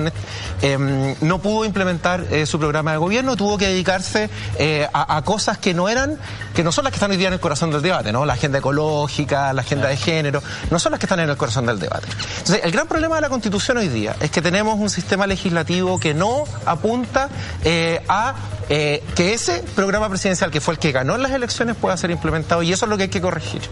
Em, 0.62 1.14
no 1.20 1.38
pudo 1.40 1.64
implementar 1.64 2.26
eh, 2.30 2.46
su 2.46 2.58
programa 2.58 2.92
de 2.92 2.98
gobierno, 2.98 3.36
tuvo 3.36 3.58
que 3.58 3.66
dedicarse 3.66 4.30
eh, 4.58 4.88
a, 4.92 5.20
cosas 5.22 5.58
que 5.58 5.74
no 5.74 5.88
eran, 5.88 6.18
que 6.54 6.64
no 6.64 6.72
son 6.72 6.84
las 6.84 6.92
que 6.92 6.96
están 6.96 7.10
hoy 7.10 7.16
día 7.16 7.28
en 7.28 7.34
el 7.34 7.40
corazón 7.40 7.70
del 7.70 7.82
debate, 7.82 8.12
¿no? 8.12 8.24
La 8.24 8.34
agenda 8.34 8.58
ecológica, 8.58 9.52
la 9.52 9.62
agenda 9.62 9.88
de 9.88 9.96
género, 9.96 10.42
no 10.70 10.78
son 10.78 10.92
las 10.92 10.98
que 10.98 11.06
están 11.06 11.20
en 11.20 11.28
el 11.28 11.36
corazón 11.36 11.66
del 11.66 11.78
debate. 11.78 12.06
Entonces, 12.38 12.60
el 12.64 12.70
gran 12.70 12.86
problema 12.86 13.16
de 13.16 13.22
la 13.22 13.28
Constitución 13.28 13.76
hoy 13.78 13.88
día 13.88 14.16
es 14.20 14.30
que 14.30 14.40
tenemos 14.40 14.78
un 14.78 14.88
sistema 14.88 15.26
legislativo 15.26 15.98
que 15.98 16.14
no 16.14 16.44
apunta 16.64 17.28
eh, 17.64 18.02
a 18.08 18.34
que 18.70 19.34
ese 19.34 19.64
programa 19.74 20.08
presidencial, 20.08 20.52
que 20.52 20.60
fue 20.60 20.74
el 20.74 20.78
que 20.78 20.92
ganó 20.92 21.16
en 21.16 21.22
las 21.22 21.32
elecciones, 21.32 21.74
pueda 21.74 21.96
ser 21.96 22.12
implementado 22.12 22.62
y 22.62 22.72
eso 22.72 22.84
es 22.86 22.88
lo 22.88 22.96
que 22.96 23.04
hay 23.04 23.08
que 23.08 23.20
corregir. 23.20 23.62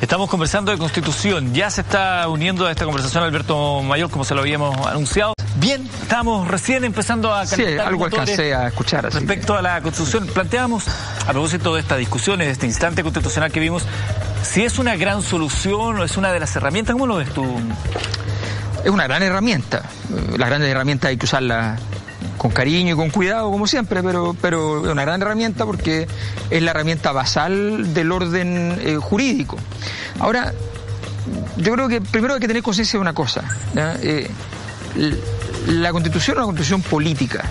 Estamos 0.00 0.30
conversando 0.30 0.70
de 0.70 0.78
Constitución. 0.78 1.52
Ya 1.54 1.70
se 1.70 1.80
está 1.80 2.28
uniendo 2.28 2.66
a 2.66 2.70
esta 2.70 2.84
conversación 2.84 3.24
Alberto 3.24 3.73
Mayor, 3.82 4.10
como 4.10 4.24
se 4.24 4.34
lo 4.34 4.40
habíamos 4.40 4.86
anunciado. 4.86 5.34
Bien, 5.56 5.88
estamos 6.02 6.48
recién 6.48 6.84
empezando 6.84 7.32
a 7.32 7.46
sí, 7.46 7.64
algo 7.78 8.04
alcancé 8.04 8.54
a 8.54 8.68
escuchar. 8.68 9.04
Respecto 9.04 9.56
a 9.56 9.62
la 9.62 9.80
Constitución, 9.80 10.26
planteamos, 10.26 10.84
a 11.26 11.32
propósito 11.32 11.74
de 11.74 11.80
estas 11.80 11.98
discusiones, 11.98 12.48
de 12.48 12.52
este 12.52 12.66
instante 12.66 13.02
constitucional 13.02 13.50
que 13.50 13.60
vimos, 13.60 13.84
si 14.42 14.62
es 14.62 14.78
una 14.78 14.96
gran 14.96 15.22
solución 15.22 15.98
o 15.98 16.04
es 16.04 16.16
una 16.16 16.32
de 16.32 16.40
las 16.40 16.54
herramientas, 16.56 16.92
¿cómo 16.92 17.06
lo 17.06 17.16
ves 17.16 17.30
tú? 17.30 17.44
Es 18.84 18.90
una 18.90 19.04
gran 19.04 19.22
herramienta. 19.22 19.82
Las 20.36 20.48
grandes 20.48 20.70
herramientas 20.70 21.08
hay 21.08 21.16
que 21.16 21.24
usarlas 21.24 21.80
con 22.36 22.50
cariño 22.50 22.94
y 22.94 22.96
con 22.96 23.10
cuidado, 23.10 23.50
como 23.50 23.66
siempre, 23.66 24.02
pero, 24.02 24.36
pero 24.40 24.84
es 24.84 24.92
una 24.92 25.02
gran 25.02 25.22
herramienta 25.22 25.64
porque 25.64 26.06
es 26.50 26.62
la 26.62 26.72
herramienta 26.72 27.12
basal 27.12 27.94
del 27.94 28.12
orden 28.12 28.78
eh, 28.82 28.96
jurídico. 28.96 29.56
Ahora, 30.20 30.52
yo 31.56 31.72
creo 31.72 31.88
que 31.88 32.00
primero 32.00 32.34
hay 32.34 32.40
que 32.40 32.48
tener 32.48 32.62
conciencia 32.62 32.98
de 32.98 33.02
una 33.02 33.12
cosa. 33.14 33.44
Eh, 33.74 34.28
la 35.68 35.92
constitución 35.92 36.36
es 36.36 36.38
una 36.38 36.46
constitución 36.46 36.82
política. 36.82 37.44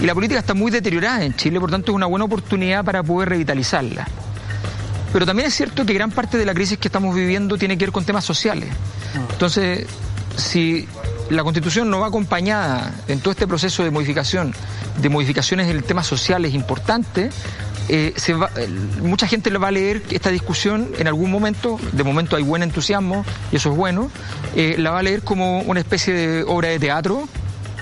Y 0.00 0.06
la 0.06 0.14
política 0.14 0.40
está 0.40 0.54
muy 0.54 0.70
deteriorada 0.70 1.24
en 1.24 1.34
Chile, 1.34 1.60
por 1.60 1.70
tanto 1.70 1.92
es 1.92 1.96
una 1.96 2.06
buena 2.06 2.24
oportunidad 2.24 2.84
para 2.84 3.02
poder 3.02 3.28
revitalizarla. 3.28 4.08
Pero 5.12 5.26
también 5.26 5.48
es 5.48 5.54
cierto 5.54 5.84
que 5.84 5.92
gran 5.92 6.10
parte 6.10 6.38
de 6.38 6.46
la 6.46 6.54
crisis 6.54 6.78
que 6.78 6.88
estamos 6.88 7.14
viviendo 7.14 7.58
tiene 7.58 7.76
que 7.76 7.84
ver 7.84 7.92
con 7.92 8.04
temas 8.04 8.24
sociales. 8.24 8.70
Entonces, 9.32 9.86
si 10.36 10.88
la 11.30 11.42
constitución 11.42 11.90
no 11.90 12.00
va 12.00 12.06
acompañada 12.06 12.92
en 13.08 13.20
todo 13.20 13.32
este 13.32 13.46
proceso 13.46 13.82
de 13.82 13.90
modificación, 13.90 14.54
de 15.00 15.08
modificaciones 15.08 15.68
en 15.68 15.76
el 15.76 15.84
tema 15.84 16.02
social 16.02 16.44
es 16.44 16.54
importante, 16.54 17.30
eh, 17.92 18.14
eh, 18.28 18.68
mucha 19.02 19.26
gente 19.26 19.50
va 19.50 19.66
a 19.66 19.72
leer 19.72 20.00
esta 20.10 20.30
discusión 20.30 20.88
en 20.98 21.08
algún 21.08 21.28
momento, 21.28 21.76
de 21.90 22.04
momento 22.04 22.36
hay 22.36 22.44
buen 22.44 22.62
entusiasmo 22.62 23.24
y 23.50 23.56
eso 23.56 23.72
es 23.72 23.76
bueno, 23.76 24.12
eh, 24.54 24.76
la 24.78 24.92
va 24.92 25.00
a 25.00 25.02
leer 25.02 25.22
como 25.22 25.58
una 25.62 25.80
especie 25.80 26.14
de 26.14 26.44
obra 26.44 26.68
de 26.68 26.78
teatro 26.78 27.28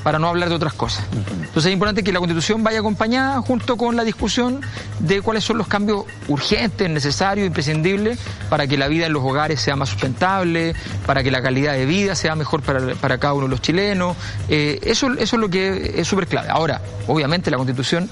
para 0.03 0.19
no 0.19 0.29
hablar 0.29 0.49
de 0.49 0.55
otras 0.55 0.73
cosas. 0.73 1.05
Entonces 1.13 1.67
es 1.67 1.73
importante 1.73 2.03
que 2.03 2.11
la 2.11 2.21
Constitución 2.21 2.65
vaya 2.65 2.79
acompañada 2.79 3.43
junto 3.43 3.77
con 3.77 3.97
la 3.97 4.05
discusión 4.05 4.63
de 5.01 5.21
cuáles 5.21 5.45
son 5.45 5.59
los 5.59 5.69
cambios 5.69 6.05
urgentes, 6.29 6.89
necesarios, 6.89 7.47
imprescindibles 7.47 8.19
para 8.49 8.67
que 8.67 8.79
la 8.79 8.89
vida 8.89 9.05
en 9.05 9.13
los 9.13 9.23
hogares 9.23 9.61
sea 9.61 9.77
más 9.77 9.91
sustentable, 9.91 10.75
para 11.05 11.23
que 11.23 11.31
la 11.31 11.43
calidad 11.43 11.75
de 11.75 11.85
vida 11.85 12.15
sea 12.15 12.35
mejor 12.35 12.63
para, 12.63 12.95
para 12.95 13.19
cada 13.19 13.35
uno 13.35 13.45
de 13.45 13.51
los 13.51 13.61
chilenos. 13.61 14.17
eso, 14.49 15.13
eso 15.13 15.37
es 15.37 15.41
lo 15.41 15.51
que 15.51 16.01
es 16.01 16.09
súper 16.09 16.27
clave. 16.29 16.49
Ahora, 16.49 16.81
obviamente 17.07 17.51
la 17.51 17.59
Constitución 17.59 18.09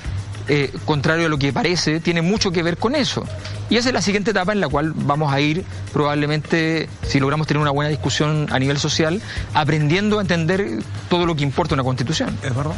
eh, 0.49 0.73
contrario 0.85 1.27
a 1.27 1.29
lo 1.29 1.39
que 1.39 1.53
parece, 1.53 2.01
tiene 2.01 2.23
mucho 2.23 2.53
que 2.53 2.63
ver 2.63 2.77
con 2.77 2.95
eso. 2.95 3.25
Y 3.69 3.77
esa 3.77 3.89
es 3.89 3.95
la 3.95 4.03
siguiente 4.03 4.31
etapa 4.31 4.53
en 4.53 4.61
la 4.61 4.69
cual 4.69 4.93
vamos 4.95 5.33
a 5.33 5.41
ir 5.41 5.65
probablemente, 5.93 6.89
si 7.03 7.19
logramos 7.19 7.47
tener 7.47 7.61
una 7.61 7.71
buena 7.71 7.89
discusión 7.89 8.47
a 8.51 8.59
nivel 8.59 8.79
social, 8.79 9.21
aprendiendo 9.55 10.19
a 10.19 10.23
entender 10.23 10.79
todo 11.09 11.27
lo 11.27 11.35
que 11.35 11.43
importa 11.43 11.75
una 11.75 11.85
constitución. 11.85 12.39
Es 12.43 12.55
verdad. 12.55 12.75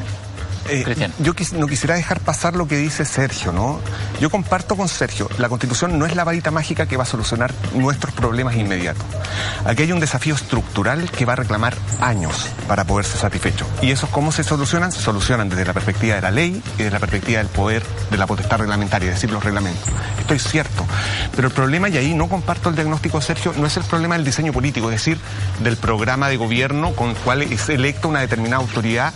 Eh, 0.68 1.10
yo 1.20 1.32
no 1.56 1.66
quisiera 1.66 1.94
dejar 1.94 2.20
pasar 2.20 2.54
lo 2.54 2.68
que 2.68 2.76
dice 2.76 3.04
Sergio, 3.04 3.52
¿no? 3.52 3.80
Yo 4.20 4.28
comparto 4.28 4.76
con 4.76 4.88
Sergio, 4.88 5.28
la 5.38 5.48
constitución 5.48 5.98
no 5.98 6.04
es 6.04 6.14
la 6.14 6.24
varita 6.24 6.50
mágica 6.50 6.86
que 6.86 6.96
va 6.96 7.04
a 7.04 7.06
solucionar 7.06 7.54
nuestros 7.74 8.12
problemas 8.12 8.56
inmediatos. 8.56 9.04
Aquí 9.64 9.84
hay 9.84 9.92
un 9.92 10.00
desafío 10.00 10.34
estructural 10.34 11.10
que 11.10 11.24
va 11.24 11.32
a 11.34 11.36
reclamar 11.36 11.74
años 12.00 12.48
para 12.66 12.84
poder 12.84 13.06
ser 13.06 13.18
satisfecho. 13.18 13.66
¿Y 13.80 13.90
eso 13.90 14.08
cómo 14.10 14.30
se 14.32 14.44
solucionan? 14.44 14.92
Se 14.92 15.00
solucionan 15.00 15.48
desde 15.48 15.64
la 15.64 15.72
perspectiva 15.72 16.16
de 16.16 16.20
la 16.20 16.30
ley 16.30 16.62
y 16.74 16.82
desde 16.82 16.90
la 16.90 16.98
perspectiva 16.98 17.38
del 17.38 17.48
poder, 17.48 17.82
de 18.10 18.18
la 18.18 18.26
potestad 18.26 18.58
reglamentaria, 18.58 19.08
es 19.08 19.14
decir, 19.14 19.30
los 19.30 19.42
reglamentos. 19.42 19.88
Esto 20.18 20.34
es 20.34 20.42
cierto. 20.42 20.84
Pero 21.34 21.48
el 21.48 21.54
problema, 21.54 21.88
y 21.88 21.96
ahí 21.96 22.14
no 22.14 22.28
comparto 22.28 22.68
el 22.68 22.74
diagnóstico, 22.74 23.20
Sergio, 23.20 23.54
no 23.56 23.66
es 23.66 23.76
el 23.76 23.84
problema 23.84 24.16
del 24.16 24.24
diseño 24.24 24.52
político, 24.52 24.90
es 24.90 24.96
decir, 24.96 25.18
del 25.60 25.76
programa 25.76 26.28
de 26.28 26.36
gobierno 26.36 26.92
con 26.92 27.10
el 27.10 27.16
cual 27.16 27.42
es 27.42 27.68
electa 27.68 28.08
una 28.08 28.20
determinada 28.20 28.62
autoridad. 28.62 29.14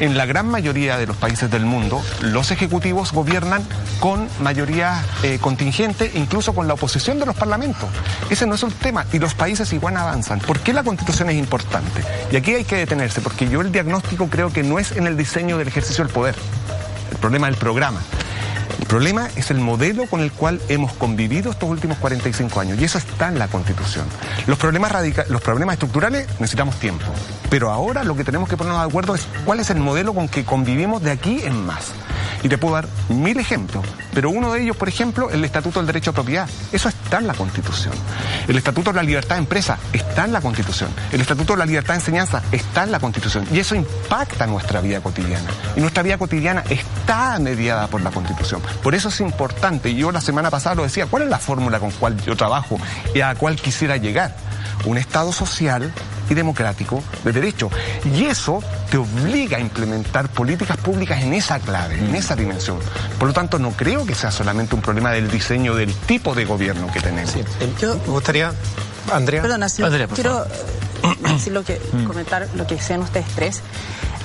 En 0.00 0.16
la 0.16 0.26
gran 0.26 0.48
mayoría 0.48 0.87
de 0.96 1.06
los 1.06 1.16
países 1.16 1.50
del 1.50 1.66
mundo, 1.66 2.02
los 2.22 2.50
ejecutivos 2.50 3.12
gobiernan 3.12 3.62
con 4.00 4.28
mayoría 4.40 5.04
eh, 5.22 5.38
contingente, 5.40 6.10
incluso 6.14 6.54
con 6.54 6.68
la 6.68 6.74
oposición 6.74 7.18
de 7.18 7.26
los 7.26 7.36
parlamentos. 7.36 7.88
Ese 8.30 8.46
no 8.46 8.54
es 8.54 8.62
el 8.62 8.72
tema. 8.72 9.04
Y 9.12 9.18
los 9.18 9.34
países 9.34 9.72
igual 9.72 9.96
avanzan. 9.96 10.38
¿Por 10.38 10.60
qué 10.60 10.72
la 10.72 10.84
constitución 10.84 11.30
es 11.30 11.36
importante? 11.36 12.02
Y 12.30 12.36
aquí 12.36 12.54
hay 12.54 12.64
que 12.64 12.76
detenerse, 12.76 13.20
porque 13.20 13.48
yo 13.48 13.60
el 13.60 13.72
diagnóstico 13.72 14.28
creo 14.28 14.52
que 14.52 14.62
no 14.62 14.78
es 14.78 14.92
en 14.92 15.06
el 15.06 15.16
diseño 15.16 15.58
del 15.58 15.68
ejercicio 15.68 16.04
del 16.04 16.12
poder. 16.12 16.36
El 17.10 17.18
problema 17.18 17.48
es 17.48 17.54
el 17.54 17.58
programa. 17.58 18.00
El 18.78 18.86
problema 18.86 19.28
es 19.36 19.50
el 19.50 19.58
modelo 19.58 20.06
con 20.06 20.20
el 20.20 20.32
cual 20.32 20.60
hemos 20.68 20.92
convivido 20.92 21.50
estos 21.50 21.68
últimos 21.68 21.98
45 21.98 22.60
años 22.60 22.80
y 22.80 22.84
eso 22.84 22.98
está 22.98 23.28
en 23.28 23.38
la 23.38 23.48
Constitución. 23.48 24.06
Los 24.46 24.58
problemas, 24.58 24.92
los 25.28 25.42
problemas 25.42 25.74
estructurales 25.74 26.26
necesitamos 26.38 26.76
tiempo, 26.76 27.04
pero 27.50 27.70
ahora 27.70 28.04
lo 28.04 28.16
que 28.16 28.24
tenemos 28.24 28.48
que 28.48 28.56
ponernos 28.56 28.82
de 28.82 28.88
acuerdo 28.88 29.14
es 29.14 29.26
cuál 29.44 29.60
es 29.60 29.70
el 29.70 29.80
modelo 29.80 30.14
con 30.14 30.28
que 30.28 30.44
convivimos 30.44 31.02
de 31.02 31.10
aquí 31.10 31.42
en 31.44 31.66
más. 31.66 31.92
Y 32.42 32.48
te 32.48 32.58
puedo 32.58 32.74
dar 32.74 32.88
mil 33.08 33.38
ejemplos, 33.38 33.84
pero 34.14 34.30
uno 34.30 34.52
de 34.52 34.62
ellos, 34.62 34.76
por 34.76 34.88
ejemplo, 34.88 35.30
el 35.30 35.44
Estatuto 35.44 35.80
del 35.80 35.86
Derecho 35.86 36.10
a 36.10 36.14
Propiedad. 36.14 36.48
Eso 36.72 36.88
está 36.88 37.18
en 37.18 37.26
la 37.26 37.34
Constitución. 37.34 37.94
El 38.46 38.56
Estatuto 38.56 38.90
de 38.90 38.96
la 38.96 39.02
Libertad 39.02 39.36
de 39.36 39.42
Empresa 39.42 39.78
está 39.92 40.24
en 40.24 40.32
la 40.32 40.40
Constitución. 40.40 40.90
El 41.12 41.20
Estatuto 41.20 41.54
de 41.54 41.58
la 41.58 41.66
Libertad 41.66 41.94
de 41.94 42.00
Enseñanza 42.00 42.42
está 42.52 42.84
en 42.84 42.92
la 42.92 43.00
Constitución. 43.00 43.46
Y 43.52 43.58
eso 43.58 43.74
impacta 43.74 44.46
nuestra 44.46 44.80
vida 44.80 45.00
cotidiana. 45.00 45.48
Y 45.76 45.80
nuestra 45.80 46.02
vida 46.02 46.18
cotidiana 46.18 46.64
está 46.68 47.38
mediada 47.38 47.86
por 47.88 48.00
la 48.00 48.10
Constitución. 48.10 48.62
Por 48.82 48.94
eso 48.94 49.08
es 49.08 49.20
importante, 49.20 49.90
y 49.90 49.96
yo 49.96 50.12
la 50.12 50.20
semana 50.20 50.50
pasada 50.50 50.76
lo 50.76 50.82
decía, 50.82 51.06
¿cuál 51.06 51.24
es 51.24 51.28
la 51.28 51.38
fórmula 51.38 51.80
con 51.80 51.90
cual 51.92 52.16
yo 52.24 52.36
trabajo 52.36 52.78
y 53.14 53.20
a 53.20 53.28
la 53.28 53.34
cual 53.34 53.56
quisiera 53.56 53.96
llegar? 53.96 54.34
Un 54.84 54.98
Estado 54.98 55.32
social 55.32 55.92
y 56.28 56.34
democrático 56.34 57.02
de 57.24 57.32
derecho. 57.32 57.70
Y 58.04 58.24
eso 58.24 58.62
te 58.90 58.96
obliga 58.96 59.56
a 59.56 59.60
implementar 59.60 60.28
políticas 60.28 60.76
públicas 60.76 61.22
en 61.22 61.34
esa 61.34 61.58
clave, 61.58 61.98
en 61.98 62.14
esa 62.14 62.36
dimensión. 62.36 62.78
Por 63.18 63.28
lo 63.28 63.34
tanto, 63.34 63.58
no 63.58 63.70
creo 63.72 64.06
que 64.06 64.14
sea 64.14 64.30
solamente 64.30 64.74
un 64.74 64.82
problema 64.82 65.10
del 65.12 65.30
diseño 65.30 65.74
del 65.74 65.94
tipo 65.94 66.34
de 66.34 66.44
gobierno 66.44 66.90
que 66.92 67.00
tenemos. 67.00 67.34
Yo 67.80 67.94
me 67.94 68.12
gustaría, 68.12 68.52
Andrea. 69.12 69.42
Perdona, 69.42 69.68
si 69.68 69.82
quiero 70.14 70.46
decir 71.32 71.52
lo 71.52 71.64
que, 71.64 71.80
mm. 71.92 72.04
comentar 72.04 72.48
lo 72.54 72.66
que 72.66 72.76
decían 72.76 73.00
ustedes 73.02 73.26
tres. 73.34 73.60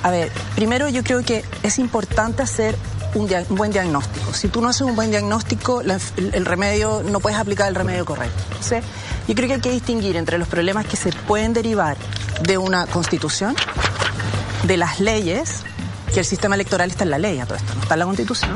A 0.02 0.10
ver, 0.10 0.30
primero 0.54 0.88
yo 0.88 1.02
creo 1.02 1.22
que 1.22 1.44
es 1.62 1.78
importante 1.78 2.42
hacer 2.42 2.76
un, 3.14 3.28
buen 3.50 3.70
diagnóstico. 3.70 4.34
Si 4.34 4.48
tú 4.48 4.60
no 4.60 4.68
haces 4.68 4.82
un 4.82 4.96
buen 4.96 5.10
diagnóstico, 5.10 5.80
el, 5.80 6.44
remedio, 6.44 7.02
no 7.02 7.20
puedes 7.20 7.38
aplicar 7.38 7.68
el 7.68 7.74
remedio 7.74 8.04
correcto. 8.04 8.42
¿sí? 8.60 8.76
Yo 9.26 9.34
creo 9.34 9.48
que 9.48 9.54
hay 9.54 9.60
que 9.60 9.70
distinguir 9.70 10.16
entre 10.16 10.38
los 10.38 10.48
problemas 10.48 10.86
que 10.86 10.96
se 10.96 11.10
pueden 11.12 11.52
derivar 11.52 11.96
de 12.42 12.58
una 12.58 12.86
constitución, 12.86 13.56
de 14.64 14.76
las 14.76 15.00
leyes, 15.00 15.62
que 16.12 16.20
el 16.20 16.26
sistema 16.26 16.54
electoral 16.54 16.90
está 16.90 17.04
en 17.04 17.10
la 17.10 17.18
ley 17.18 17.40
a 17.40 17.46
todo 17.46 17.56
esto, 17.56 17.74
no 17.74 17.82
está 17.82 17.94
en 17.94 18.00
la 18.00 18.06
constitución. 18.06 18.50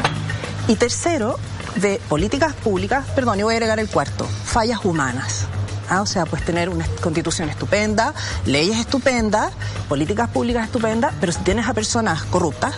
Y 0.69 0.77
tercero, 0.77 1.39
de 1.77 2.01
políticas 2.09 2.55
públicas, 2.55 3.07
perdón, 3.15 3.41
y 3.41 3.43
voy 3.43 3.55
a 3.55 3.57
agregar 3.57 3.79
el 3.79 3.89
cuarto, 3.89 4.27
fallas 4.45 4.85
humanas. 4.85 5.47
¿Ah? 5.89 6.03
O 6.03 6.07
sea, 6.07 6.27
pues 6.27 6.45
tener 6.45 6.69
una 6.69 6.87
constitución 7.01 7.49
estupenda, 7.49 8.13
leyes 8.45 8.77
estupendas, 8.77 9.53
políticas 9.89 10.29
públicas 10.29 10.67
estupendas, 10.67 11.15
pero 11.19 11.33
si 11.33 11.39
tienes 11.41 11.67
a 11.67 11.73
personas 11.73 12.25
corruptas, 12.25 12.75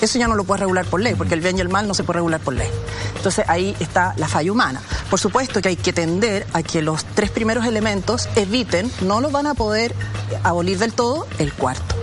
eso 0.00 0.18
ya 0.18 0.28
no 0.28 0.34
lo 0.34 0.44
puedes 0.44 0.60
regular 0.60 0.86
por 0.86 1.00
ley, 1.00 1.14
porque 1.14 1.34
el 1.34 1.40
bien 1.40 1.58
y 1.58 1.60
el 1.60 1.68
mal 1.68 1.86
no 1.86 1.94
se 1.94 2.04
puede 2.04 2.18
regular 2.18 2.40
por 2.40 2.54
ley. 2.54 2.68
Entonces 3.16 3.44
ahí 3.48 3.76
está 3.80 4.14
la 4.16 4.28
falla 4.28 4.52
humana. 4.52 4.80
Por 5.08 5.18
supuesto 5.18 5.60
que 5.60 5.68
hay 5.68 5.76
que 5.76 5.92
tender 5.92 6.46
a 6.52 6.62
que 6.62 6.82
los 6.82 7.04
tres 7.04 7.30
primeros 7.30 7.66
elementos 7.66 8.28
eviten, 8.36 8.90
no 9.02 9.20
lo 9.20 9.30
van 9.30 9.46
a 9.46 9.54
poder 9.54 9.94
abolir 10.42 10.78
del 10.78 10.92
todo, 10.92 11.26
el 11.38 11.52
cuarto. 11.52 11.94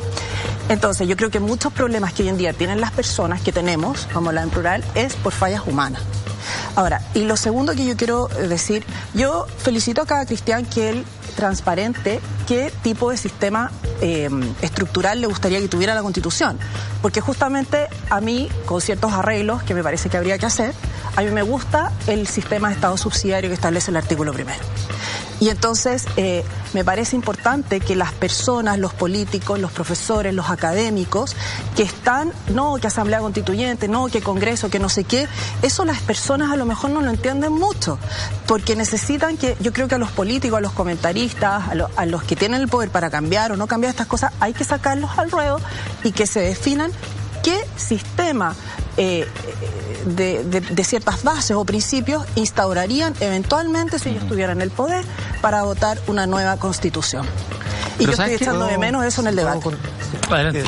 Entonces, 0.70 1.08
yo 1.08 1.16
creo 1.16 1.30
que 1.30 1.40
muchos 1.40 1.72
problemas 1.72 2.14
que 2.14 2.24
hoy 2.24 2.30
en 2.30 2.38
día 2.38 2.52
tienen 2.52 2.82
las 2.82 2.92
personas 2.92 3.42
que 3.42 3.54
tenemos, 3.54 4.06
como 4.14 4.34
la 4.34 4.44
en 4.44 4.50
plural, 4.50 4.84
es 4.96 5.16
por 5.16 5.32
fallas 5.32 5.62
humanas. 5.66 6.02
Ahora, 6.76 7.02
y 7.14 7.24
lo 7.24 7.38
segundo 7.38 7.74
que 7.74 7.86
yo 7.86 7.96
quiero 7.96 8.28
decir, 8.28 8.86
yo 9.14 9.48
felicito 9.58 10.02
a 10.02 10.06
cada 10.06 10.26
cristian 10.26 10.66
que 10.66 10.90
él 10.90 11.06
transparente 11.38 12.20
qué 12.48 12.74
tipo 12.82 13.12
de 13.12 13.16
sistema 13.16 13.72
eh, 14.02 14.28
estructural 14.62 15.22
le 15.22 15.28
gustaría 15.28 15.60
que 15.60 15.70
tuviera 15.70 15.96
la 15.96 16.02
Constitución. 16.02 16.58
Porque 17.02 17.22
justamente 17.22 17.88
a 18.10 18.20
mí, 18.20 18.50
con 18.66 18.82
ciertos 18.82 19.14
arreglos 19.14 19.64
que 19.64 19.74
me 19.74 19.84
parece 19.84 20.10
que 20.10 20.18
habría 20.18 20.38
que 20.38 20.48
hacer, 20.48 20.74
a 21.18 21.22
mí 21.22 21.32
me 21.32 21.42
gusta 21.42 21.92
el 22.06 22.28
sistema 22.28 22.68
de 22.68 22.76
Estado 22.76 22.96
subsidiario 22.96 23.50
que 23.50 23.56
establece 23.56 23.90
el 23.90 23.98
artículo 23.98 24.34
primero. 24.34 24.60
Y 25.40 25.50
entonces 25.50 26.06
eh, 26.16 26.44
me 26.74 26.84
parece 26.84 27.16
importante 27.16 27.80
que 27.80 27.96
las 27.96 28.12
personas, 28.12 28.78
los 28.78 28.94
políticos, 28.94 29.60
los 29.60 29.72
profesores, 29.72 30.34
los 30.34 30.52
académicos, 30.52 31.36
que 31.76 31.82
están, 31.82 32.32
no, 32.54 32.76
que 32.76 32.88
Asamblea 32.88 33.20
Constituyente, 33.20 33.88
no, 33.88 34.08
que 34.08 34.22
Congreso, 34.22 34.70
que 34.70 34.78
no 34.78 34.90
sé 34.90 35.06
qué, 35.06 35.28
eso 35.64 35.86
las 35.86 36.02
personas 36.02 36.52
a 36.52 36.56
lo 36.56 36.66
mejor 36.66 36.92
no 36.92 37.02
lo 37.02 37.10
entienden 37.10 37.54
mucho, 37.54 37.98
porque 38.46 38.76
necesitan 38.76 39.38
que, 39.38 39.58
yo 39.60 39.74
creo 39.74 39.88
que 39.88 39.96
a 39.96 40.00
los 40.00 40.12
políticos, 40.12 40.58
a 40.58 40.62
los 40.62 40.72
comentaristas, 40.72 41.64
a, 41.96 42.06
los 42.06 42.24
que 42.24 42.36
tienen 42.36 42.62
el 42.62 42.68
poder 42.68 42.92
para 42.92 43.10
cambiar 43.10 43.52
o 43.52 43.58
no 43.58 43.66
cambiar 43.66 43.90
estas 43.90 44.08
cosas, 44.08 44.34
hay 44.40 44.54
que 44.54 44.64
sacarlos 44.64 45.18
al 45.18 45.32
ruedo 45.32 45.60
y 46.04 46.12
que 46.12 46.28
se 46.28 46.42
definan 46.42 46.92
qué 47.44 47.60
sistema 47.76 48.56
eh, 48.98 49.28
de, 50.06 50.84
ciertas 50.84 51.24
bases 51.24 51.56
o 51.56 51.66
principios 51.66 52.26
instaurarían 52.36 53.14
eventualmente, 53.20 54.00
si 54.00 54.10
ellos 54.10 54.28
tuvieran 54.28 54.62
el 54.62 54.72
poder, 54.72 55.06
para 55.42 55.64
votar 55.64 56.00
una 56.08 56.28
nueva 56.28 56.58
constitución. 56.58 57.26
Y 58.00 58.06
yo 58.06 58.12
estoy 58.12 58.34
echando 58.34 58.66
de 58.66 58.78
menos 58.78 59.06
eso 59.06 59.22
en 59.22 59.28
el 59.28 59.36
debate. 59.36 59.70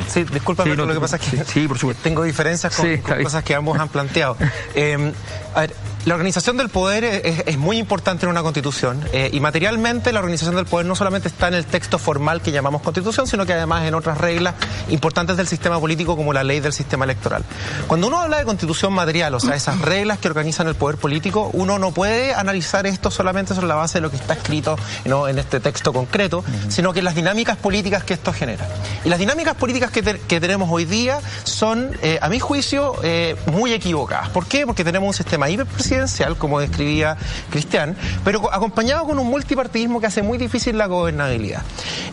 Sí, 0.07 0.23
discúlpame, 0.23 0.75
lo 0.75 0.93
que 0.93 0.99
pasa 0.99 1.17
es 1.17 1.21
que 1.21 1.43
sí, 1.45 1.67
por 1.67 1.95
tengo 1.95 2.23
diferencias 2.23 2.75
con, 2.75 3.23
cosas 3.23 3.43
que 3.43 3.55
ambos 3.55 3.79
han 3.79 3.89
planteado. 3.89 4.37
Eh, 4.75 5.13
a 5.55 5.61
ver, 5.61 5.73
la 6.05 6.15
organización 6.15 6.55
del 6.55 6.69
poder 6.69 7.03
es, 7.03 7.57
muy 7.57 7.77
importante 7.77 8.25
en 8.25 8.29
una 8.29 8.41
constitución 8.41 9.03
eh, 9.11 9.29
y 9.33 9.39
materialmente 9.41 10.13
la 10.13 10.19
organización 10.19 10.55
del 10.55 10.65
poder 10.65 10.85
no 10.85 10.95
solamente 10.95 11.27
está 11.27 11.49
en 11.49 11.55
el 11.55 11.65
texto 11.65 11.99
formal 11.99 12.41
que 12.41 12.51
llamamos 12.51 12.81
constitución, 12.81 13.27
sino 13.27 13.45
que 13.45 13.51
además 13.53 13.85
en 13.85 13.93
otras 13.93 14.17
reglas 14.17 14.55
importantes 14.89 15.35
del 15.35 15.47
sistema 15.47 15.77
político 15.77 16.15
como 16.15 16.31
la 16.31 16.43
ley 16.43 16.61
del 16.61 16.71
sistema 16.71 17.03
electoral. 17.03 17.43
Cuando 17.87 18.07
uno 18.07 18.21
habla 18.21 18.37
de 18.37 18.45
constitución 18.45 18.93
material, 18.93 19.33
o 19.33 19.41
sea, 19.41 19.55
esas 19.55 19.81
reglas 19.81 20.19
que 20.19 20.29
organizan 20.29 20.67
el 20.67 20.75
poder 20.75 20.97
político, 20.97 21.49
uno 21.53 21.79
no 21.79 21.91
puede 21.91 22.33
analizar 22.33 22.87
esto 22.87 23.11
solamente 23.11 23.53
sobre 23.53 23.67
la 23.67 23.75
base 23.75 23.97
de 23.97 24.01
lo 24.01 24.09
que 24.09 24.17
está 24.17 24.33
escrito 24.33 24.77
¿no? 25.03 25.27
en 25.27 25.37
este 25.37 25.59
texto 25.59 25.91
concreto, 25.91 26.45
sino 26.69 26.93
que 26.93 27.01
las 27.01 27.15
dinámicas 27.15 27.57
políticas 27.57 28.05
que 28.05 28.13
esto 28.13 28.31
genera. 28.31 28.65
Y 29.03 29.09
las 29.09 29.19
dinámicas 29.19 29.55
políticas 29.55 29.91
que, 29.91 30.39
tenemos 30.39 30.69
hoy 30.71 30.85
día 30.85 31.19
son, 31.43 31.91
eh, 32.01 32.19
a 32.21 32.29
mi 32.29 32.39
juicio, 32.39 32.95
eh, 33.03 33.35
muy 33.47 33.73
equivocadas. 33.73 34.29
¿Por 34.29 34.45
qué? 34.45 34.65
Porque 34.65 34.85
tenemos 34.85 35.07
un 35.07 35.13
sistema 35.13 35.49
hiperpresidencial 35.49 35.88
como 36.37 36.59
describía 36.59 37.17
Cristian, 37.49 37.95
pero 38.23 38.53
acompañado 38.53 39.05
con 39.05 39.17
un 39.17 39.27
multipartidismo 39.27 39.99
que 39.99 40.07
hace 40.07 40.21
muy 40.21 40.37
difícil 40.37 40.77
la 40.77 40.87
gobernabilidad. 40.87 41.63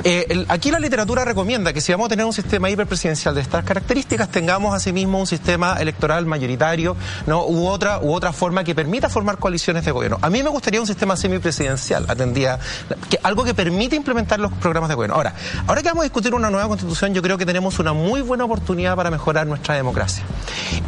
Eh, 0.04 0.44
aquí 0.48 0.70
la 0.70 0.78
literatura 0.78 1.24
recomienda 1.24 1.72
que 1.72 1.80
si 1.80 1.92
vamos 1.92 2.06
a 2.06 2.08
tener 2.10 2.24
un 2.24 2.32
sistema 2.32 2.70
hiperpresidencial 2.70 3.34
de 3.34 3.40
estas 3.42 3.64
características, 3.64 4.30
tengamos 4.30 4.74
asimismo 4.74 5.18
un 5.18 5.26
sistema 5.26 5.76
electoral 5.78 6.24
mayoritario, 6.26 6.96
¿no? 7.26 7.46
u 7.46 7.66
otra 7.66 8.00
u 8.00 8.12
otra 8.14 8.32
forma 8.32 8.64
que 8.64 8.74
permita 8.74 9.08
formar 9.08 9.38
coaliciones 9.38 9.84
de 9.84 9.90
gobierno. 9.90 10.18
A 10.22 10.30
mí 10.30 10.42
me 10.42 10.48
gustaría 10.48 10.80
un 10.80 10.86
sistema 10.86 11.16
semipresidencial, 11.16 12.06
atendía 12.08 12.58
que 13.10 13.18
algo 13.22 13.44
que 13.44 13.54
permite 13.54 13.96
implementar 13.96 14.40
los 14.40 14.52
programas 14.54 14.88
de 14.88 14.94
gobierno. 14.94 15.16
Ahora, 15.16 15.34
ahora 15.66 15.82
que 15.82 15.88
vamos 15.88 16.02
a 16.02 16.04
discutir 16.04 16.34
una 16.34 16.50
nueva 16.50 16.68
constitución, 16.68 17.12
yo 17.12 17.22
creo 17.22 17.36
que 17.36 17.46
tenemos 17.46 17.78
una 17.78 17.92
muy 17.92 18.22
buena 18.22 18.44
oportunidad 18.44 18.96
para 18.96 19.10
mejorar 19.10 19.46
nuestra 19.46 19.74
democracia. 19.74 20.24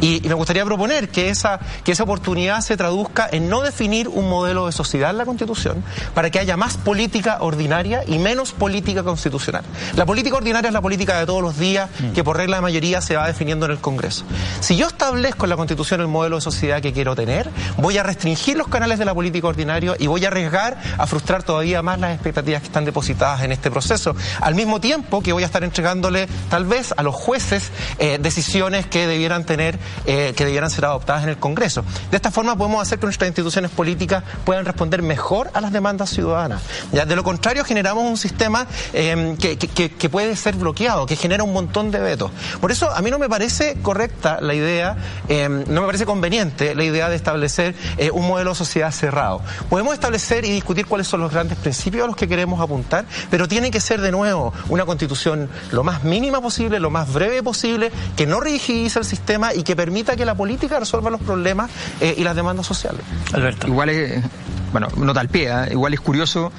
Y, 0.01 0.25
y 0.25 0.29
me 0.29 0.33
gustaría 0.33 0.65
proponer 0.65 1.09
que 1.09 1.29
esa 1.29 1.59
que 1.83 1.91
esa 1.91 2.03
oportunidad 2.03 2.61
se 2.61 2.77
traduzca 2.79 3.27
en 3.29 3.49
no 3.49 3.61
definir 3.61 4.07
un 4.07 4.29
modelo 4.29 4.65
de 4.65 4.71
sociedad 4.71 5.09
en 5.09 5.17
la 5.17 5.25
Constitución 5.25 5.83
para 6.13 6.29
que 6.29 6.39
haya 6.39 6.55
más 6.55 6.77
política 6.77 7.39
ordinaria 7.41 8.03
y 8.07 8.19
menos 8.19 8.53
política 8.53 9.03
constitucional. 9.03 9.65
La 9.97 10.05
política 10.05 10.37
ordinaria 10.37 10.69
es 10.69 10.73
la 10.73 10.79
política 10.79 11.19
de 11.19 11.25
todos 11.25 11.41
los 11.41 11.59
días 11.59 11.89
mm. 11.99 12.13
que 12.13 12.23
por 12.23 12.37
regla 12.37 12.55
de 12.55 12.61
mayoría 12.61 13.01
se 13.01 13.17
va 13.17 13.27
definiendo 13.27 13.65
en 13.65 13.73
el 13.73 13.79
Congreso. 13.79 14.23
Si 14.61 14.77
yo 14.77 14.87
establezco 14.87 15.45
en 15.45 15.49
la 15.49 15.57
Constitución 15.57 15.99
el 15.99 16.07
modelo 16.07 16.37
de 16.37 16.41
sociedad 16.41 16.81
que 16.81 16.93
quiero 16.93 17.17
tener, 17.17 17.49
voy 17.75 17.97
a 17.97 18.03
restringir 18.03 18.55
los 18.55 18.69
canales 18.69 18.97
de 18.97 19.03
la 19.03 19.13
política 19.13 19.47
ordinaria 19.47 19.95
y 19.99 20.07
voy 20.07 20.23
a 20.23 20.29
arriesgar 20.29 20.77
a 20.97 21.05
frustrar 21.05 21.43
todavía 21.43 21.81
más 21.81 21.99
las 21.99 22.13
expectativas 22.13 22.61
que 22.61 22.67
están 22.67 22.85
depositadas 22.85 23.43
en 23.43 23.51
este 23.51 23.69
proceso. 23.69 24.15
Al 24.39 24.55
mismo 24.55 24.79
tiempo 24.79 25.21
que 25.21 25.33
voy 25.33 25.43
a 25.43 25.47
estar 25.47 25.65
entregándole 25.65 26.29
tal 26.49 26.63
vez 26.63 26.93
a 26.95 27.03
los 27.03 27.13
jueces 27.13 27.71
eh, 27.97 28.19
decisiones 28.21 28.85
que 28.85 29.05
debieran 29.05 29.43
tener, 29.43 29.77
eh, 30.05 30.31
que 30.33 30.45
debieran 30.45 30.69
ser 30.69 30.85
adoptadas 30.85 31.23
en 31.23 31.29
el 31.29 31.37
Congreso. 31.37 31.83
De 32.09 32.15
esta 32.15 32.31
forma 32.31 32.55
podemos 32.55 32.68
hacer 32.81 32.99
que 32.99 33.05
nuestras 33.05 33.27
instituciones 33.27 33.71
políticas 33.71 34.23
puedan 34.45 34.65
responder 34.65 35.01
mejor 35.01 35.49
a 35.53 35.61
las 35.61 35.71
demandas 35.71 36.09
ciudadanas. 36.09 36.61
¿ya? 36.91 37.05
De 37.05 37.15
lo 37.15 37.23
contrario, 37.23 37.63
generamos 37.63 38.03
un 38.03 38.17
sistema 38.17 38.67
em, 38.93 39.37
que, 39.37 40.09
puede 40.09 40.35
ser 40.35 40.55
bloqueado, 40.55 41.05
que 41.05 41.15
genera 41.15 41.43
un 41.43 41.53
montón 41.53 41.91
de 41.91 41.99
vetos. 41.99 42.31
Por 42.61 42.71
eso, 42.71 42.89
a 42.89 43.01
mí 43.01 43.11
no 43.11 43.19
me 43.19 43.29
parece 43.29 43.77
correcta 43.81 44.39
la 44.41 44.53
idea, 44.53 44.97
em, 45.27 45.63
no 45.67 45.81
me 45.81 45.87
parece 45.87 46.05
conveniente 46.05 46.75
la 46.75 46.83
idea 46.83 47.09
de 47.09 47.15
establecer 47.15 47.75
eh, 47.97 48.11
un 48.11 48.27
modelo 48.27 48.51
de 48.51 48.55
sociedad 48.55 48.91
cerrado. 48.91 49.41
Podemos 49.69 49.93
establecer 49.93 50.45
y 50.45 50.51
discutir 50.51 50.85
cuáles 50.85 51.07
son 51.07 51.21
los 51.21 51.31
grandes 51.31 51.57
principios 51.57 52.03
a 52.03 52.07
los 52.07 52.15
que 52.15 52.27
queremos 52.27 52.59
apuntar, 52.61 53.05
pero 53.29 53.47
tiene 53.47 53.71
que 53.71 53.79
ser 53.79 54.01
de 54.01 54.11
nuevo 54.11 54.53
una 54.69 54.85
constitución 54.85 55.49
lo 55.71 55.83
más 55.83 56.03
mínima 56.03 56.41
posible, 56.41 56.79
lo 56.79 56.89
más 56.89 57.11
breve 57.11 57.43
posible, 57.43 57.91
que 58.15 58.25
no 58.25 58.39
rigidice 58.39 58.99
el 58.99 59.05
sistema 59.05 59.53
y 59.53 59.63
que 59.63 59.75
permita 59.75 60.15
que 60.15 60.25
la 60.25 60.35
política 60.35 60.79
resuelva 60.79 61.09
los 61.09 61.21
problemas 61.21 61.69
eh, 62.01 62.15
y 62.17 62.23
las 62.23 62.35
demandas 62.35 62.58
sociales. 62.65 63.01
Alberto. 63.33 63.67
Igual 63.67 63.89
es 63.89 64.23
bueno, 64.71 64.87
nota 64.97 65.19
al 65.19 65.29
pie, 65.29 65.49
¿eh? 65.49 65.69
igual 65.71 65.93
es 65.93 65.99
curioso 65.99 66.51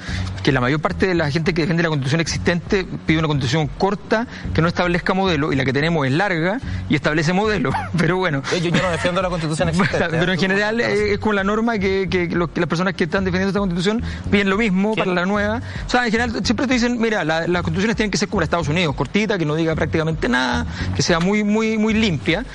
que 0.43 0.51
la 0.51 0.59
mayor 0.59 0.79
parte 0.81 1.07
de 1.07 1.15
la 1.15 1.29
gente 1.31 1.53
que 1.53 1.61
defiende 1.61 1.83
la 1.83 1.89
constitución 1.89 2.19
existente 2.19 2.85
pide 3.05 3.19
una 3.19 3.27
constitución 3.27 3.67
corta 3.77 4.27
que 4.53 4.61
no 4.61 4.67
establezca 4.67 5.13
modelo 5.13 5.53
y 5.53 5.55
la 5.55 5.63
que 5.65 5.71
tenemos 5.71 6.05
es 6.05 6.13
larga 6.13 6.59
y 6.89 6.95
establece 6.95 7.31
modelo. 7.31 7.71
Pero 7.97 8.17
bueno. 8.17 8.41
Yo, 8.51 8.57
yo 8.57 8.81
no 8.81 8.89
defiendo 8.89 9.21
la 9.21 9.29
constitución 9.29 9.69
existente. 9.69 10.17
Pero 10.19 10.33
en 10.33 10.39
general 10.39 10.81
es, 10.81 11.19
como 11.19 11.33
la 11.33 11.43
norma 11.43 11.77
que, 11.77 12.07
que, 12.09 12.27
las 12.27 12.67
personas 12.67 12.95
que 12.95 13.05
están 13.05 13.23
defendiendo 13.23 13.49
esta 13.49 13.59
constitución 13.59 14.03
piden 14.29 14.49
lo 14.49 14.57
mismo 14.57 14.95
para 14.95 15.13
la 15.13 15.25
nueva. 15.25 15.61
O 15.85 15.89
sea, 15.89 16.05
en 16.05 16.11
general 16.11 16.43
siempre 16.43 16.67
te 16.67 16.73
dicen, 16.73 16.99
mira, 16.99 17.23
las 17.23 17.47
constituciones 17.47 17.95
tienen 17.95 18.11
que 18.11 18.17
ser 18.17 18.27
como 18.27 18.41
la 18.41 18.45
Estados 18.45 18.67
Unidos, 18.67 18.95
cortita, 18.95 19.37
que 19.37 19.45
no 19.45 19.55
diga 19.55 19.75
prácticamente 19.75 20.27
nada, 20.27 20.65
que 20.95 21.01
sea 21.01 21.19
muy, 21.19 21.43
muy, 21.43 21.77
muy 21.77 21.93
limpia 21.93 22.45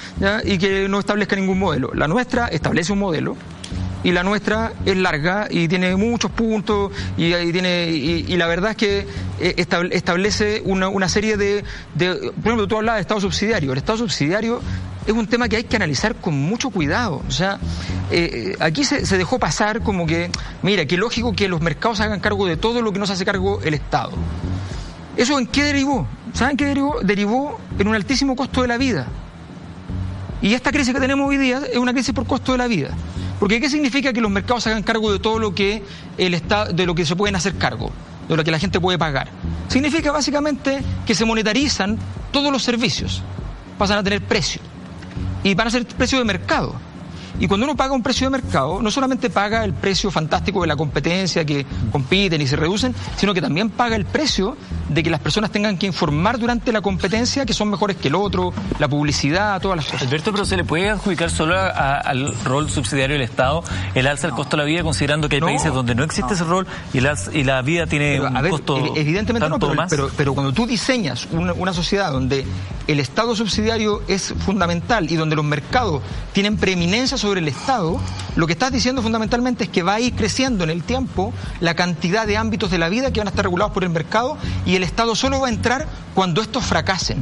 y 0.44 0.58
que 0.58 0.88
no 0.88 0.98
establezca 0.98 1.36
ningún 1.36 1.58
modelo. 1.58 1.92
La 1.94 2.08
nuestra 2.08 2.48
establece 2.48 2.92
un 2.92 2.98
modelo 2.98 3.35
y 4.06 4.12
la 4.12 4.22
nuestra 4.22 4.72
es 4.84 4.96
larga 4.96 5.48
y 5.50 5.66
tiene 5.66 5.96
muchos 5.96 6.30
puntos 6.30 6.92
y, 7.16 7.32
tiene 7.50 7.88
y, 7.88 8.36
la 8.36 8.46
verdad 8.46 8.70
es 8.70 8.76
que 8.76 9.06
eh, 9.40 9.66
establece 9.90 10.62
una, 10.64 11.08
serie 11.08 11.36
de, 11.36 11.64
por 11.98 12.44
ejemplo, 12.44 12.68
tú 12.68 12.76
hablabas 12.76 12.98
de 12.98 13.00
Estado 13.00 13.20
subsidiario. 13.20 13.72
El 13.72 13.78
Estado 13.78 13.98
subsidiario 13.98 14.60
es 15.04 15.12
un 15.12 15.26
tema 15.26 15.48
que 15.48 15.56
hay 15.56 15.64
que 15.64 15.74
analizar 15.74 16.14
con 16.14 16.34
mucho 16.34 16.70
cuidado. 16.70 17.20
O 17.26 17.32
sea, 17.32 17.58
eh, 18.12 18.52
eh, 18.52 18.56
aquí 18.60 18.84
se, 18.84 19.18
dejó 19.18 19.40
pasar 19.40 19.82
como 19.82 20.06
que, 20.06 20.30
mira, 20.62 20.86
qué 20.86 20.96
lógico 20.96 21.32
que 21.32 21.48
los 21.48 21.60
mercados 21.60 21.98
hagan 21.98 22.20
cargo 22.20 22.46
de 22.46 22.56
todo 22.56 22.82
lo 22.82 22.92
que 22.92 23.00
no 23.00 23.08
se 23.08 23.14
hace 23.14 23.24
cargo 23.24 23.60
el 23.64 23.74
Estado. 23.74 24.12
¿Eso 25.16 25.36
en 25.36 25.48
qué 25.48 25.64
derivó? 25.64 26.06
¿Saben 26.32 26.56
qué 26.56 26.66
derivó? 26.66 27.00
Derivó 27.02 27.58
en 27.76 27.88
un 27.88 27.96
altísimo 27.96 28.36
costo 28.36 28.62
de 28.62 28.68
la 28.68 28.78
vida. 28.78 29.08
Y 30.42 30.54
esta 30.54 30.70
crisis 30.70 30.94
que 30.94 31.00
tenemos 31.00 31.28
hoy 31.28 31.38
día 31.38 31.62
es 31.72 31.78
una 31.78 31.92
crisis 31.92 32.14
por 32.14 32.24
costo 32.24 32.52
de 32.52 32.58
la 32.58 32.68
vida. 32.68 32.90
Porque 33.38 33.60
¿qué 33.60 33.68
significa 33.68 34.12
que 34.12 34.20
los 34.20 34.30
mercados 34.30 34.66
hagan 34.66 34.82
cargo 34.82 35.12
de 35.12 35.18
todo 35.18 35.38
lo 35.38 35.54
que 35.54 35.82
el 36.16 36.34
Estado, 36.34 36.72
de 36.72 36.86
lo 36.86 36.94
que 36.94 37.04
se 37.04 37.16
pueden 37.16 37.36
hacer 37.36 37.56
cargo, 37.56 37.92
de 38.28 38.36
lo 38.36 38.44
que 38.44 38.50
la 38.50 38.58
gente 38.58 38.80
puede 38.80 38.98
pagar? 38.98 39.28
Significa 39.68 40.10
básicamente 40.10 40.82
que 41.06 41.14
se 41.14 41.24
monetarizan 41.24 41.98
todos 42.32 42.50
los 42.50 42.62
servicios, 42.62 43.22
pasan 43.78 43.98
a 43.98 44.02
tener 44.02 44.22
precio 44.22 44.60
y 45.44 45.54
van 45.54 45.68
a 45.68 45.70
ser 45.70 45.86
precio 45.86 46.18
de 46.18 46.24
mercado. 46.24 46.74
Y 47.38 47.48
cuando 47.48 47.64
uno 47.64 47.76
paga 47.76 47.92
un 47.92 48.02
precio 48.02 48.26
de 48.26 48.30
mercado, 48.30 48.80
no 48.80 48.90
solamente 48.90 49.30
paga 49.30 49.64
el 49.64 49.74
precio 49.74 50.10
fantástico 50.10 50.62
de 50.62 50.66
la 50.66 50.76
competencia, 50.76 51.44
que 51.44 51.66
compiten 51.92 52.40
y 52.40 52.46
se 52.46 52.56
reducen, 52.56 52.94
sino 53.16 53.34
que 53.34 53.42
también 53.42 53.70
paga 53.70 53.96
el 53.96 54.04
precio 54.04 54.56
de 54.88 55.02
que 55.02 55.10
las 55.10 55.20
personas 55.20 55.50
tengan 55.50 55.76
que 55.76 55.86
informar 55.86 56.38
durante 56.38 56.72
la 56.72 56.80
competencia 56.80 57.44
que 57.44 57.52
son 57.52 57.70
mejores 57.70 57.96
que 57.96 58.08
el 58.08 58.14
otro, 58.14 58.52
la 58.78 58.88
publicidad, 58.88 59.60
todas 59.60 59.76
las 59.76 59.86
cosas. 59.86 60.02
Alberto, 60.02 60.32
pero 60.32 60.44
¿se 60.44 60.56
le 60.56 60.64
puede 60.64 60.90
adjudicar 60.90 61.30
solo 61.30 61.56
al 61.58 62.34
rol 62.44 62.70
subsidiario 62.70 63.14
del 63.14 63.22
Estado 63.22 63.62
el 63.94 64.06
alza 64.06 64.28
del 64.28 64.36
costo 64.36 64.56
de 64.56 64.62
la 64.62 64.66
vida, 64.66 64.82
considerando 64.82 65.28
que 65.28 65.36
hay 65.36 65.42
países 65.42 65.72
donde 65.72 65.94
no 65.94 66.04
existe 66.04 66.34
ese 66.34 66.44
rol 66.44 66.66
y 66.92 67.00
la, 67.00 67.16
y 67.32 67.44
la 67.44 67.62
vida 67.62 67.86
tiene 67.86 68.20
un 68.20 68.48
costo 68.48 68.76
Evidentemente 68.94 69.48
no, 69.48 69.58
pero, 69.58 69.74
más? 69.74 69.92
Pero, 70.16 70.34
cuando 70.34 70.52
tú 70.52 70.66
diseñas 70.66 71.28
una, 71.32 71.52
una 71.52 71.72
sociedad 71.72 72.12
donde 72.12 72.44
el 72.86 73.00
Estado 73.00 73.34
subsidiario 73.34 74.02
es 74.06 74.34
fundamental 74.44 75.10
y 75.10 75.16
donde 75.16 75.36
los 75.36 75.44
mercados 75.44 76.02
tienen 76.32 76.56
preeminencia 76.56 77.18
sobre 77.18 77.25
el 77.32 77.48
Estado, 77.48 77.98
lo 78.36 78.46
que 78.46 78.52
estás 78.52 78.72
diciendo 78.72 79.02
fundamentalmente 79.02 79.64
es 79.64 79.70
que 79.70 79.82
va 79.82 79.94
a 79.94 80.00
ir 80.00 80.14
creciendo 80.14 80.64
en 80.64 80.70
el 80.70 80.82
tiempo 80.82 81.32
la 81.60 81.74
cantidad 81.74 82.26
de 82.26 82.36
ámbitos 82.36 82.70
de 82.70 82.78
la 82.78 82.88
vida 82.88 83.12
que 83.12 83.20
van 83.20 83.28
a 83.28 83.30
estar 83.30 83.44
regulados 83.44 83.72
por 83.72 83.84
el 83.84 83.90
mercado 83.90 84.36
y 84.64 84.76
el 84.76 84.82
Estado 84.82 85.14
solo 85.14 85.40
va 85.40 85.48
a 85.48 85.50
entrar 85.50 85.86
cuando 86.14 86.42
estos 86.42 86.64
fracasen. 86.64 87.18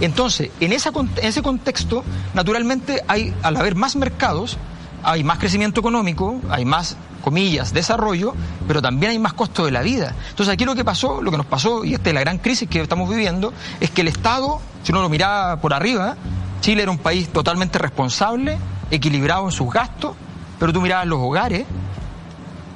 Entonces, 0.00 0.50
en, 0.60 0.72
esa, 0.72 0.90
en 0.90 1.26
ese 1.26 1.42
contexto, 1.42 2.04
naturalmente, 2.34 3.02
hay, 3.08 3.34
al 3.42 3.56
haber 3.56 3.74
más 3.74 3.96
mercados, 3.96 4.56
hay 5.02 5.24
más 5.24 5.38
crecimiento 5.38 5.80
económico, 5.80 6.40
hay 6.50 6.64
más, 6.64 6.96
comillas, 7.24 7.72
desarrollo, 7.72 8.34
pero 8.68 8.82
también 8.82 9.12
hay 9.12 9.18
más 9.18 9.32
costo 9.32 9.64
de 9.64 9.72
la 9.72 9.80
vida. 9.80 10.14
Entonces 10.28 10.52
aquí 10.52 10.66
lo 10.66 10.74
que 10.74 10.84
pasó, 10.84 11.22
lo 11.22 11.30
que 11.30 11.38
nos 11.38 11.46
pasó, 11.46 11.84
y 11.84 11.94
esta 11.94 12.10
es 12.10 12.14
la 12.14 12.20
gran 12.20 12.38
crisis 12.38 12.68
que 12.68 12.80
estamos 12.80 13.08
viviendo, 13.08 13.52
es 13.80 13.90
que 13.90 14.02
el 14.02 14.08
Estado, 14.08 14.60
si 14.82 14.92
uno 14.92 15.00
lo 15.00 15.08
miraba 15.08 15.56
por 15.56 15.72
arriba, 15.72 16.16
Chile 16.60 16.82
era 16.82 16.90
un 16.90 16.98
país 16.98 17.28
totalmente 17.28 17.78
responsable, 17.78 18.58
equilibrado 18.90 19.46
en 19.46 19.52
sus 19.52 19.72
gastos, 19.72 20.16
pero 20.58 20.72
tú 20.72 20.80
mirabas 20.80 21.06
los 21.06 21.18
hogares 21.20 21.66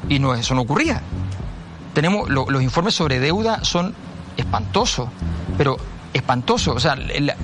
y 0.09 0.19
no, 0.19 0.35
eso 0.35 0.55
no 0.55 0.63
ocurría. 0.63 1.03
Tenemos, 1.95 2.29
los 2.29 2.63
informes 2.63 2.95
sobre 2.95 3.19
deuda 3.19 3.65
son 3.65 3.95
espantosos, 4.37 5.09
pero 5.57 5.77
espantosos. 6.13 6.77
O 6.77 6.81
sea, 6.81 6.97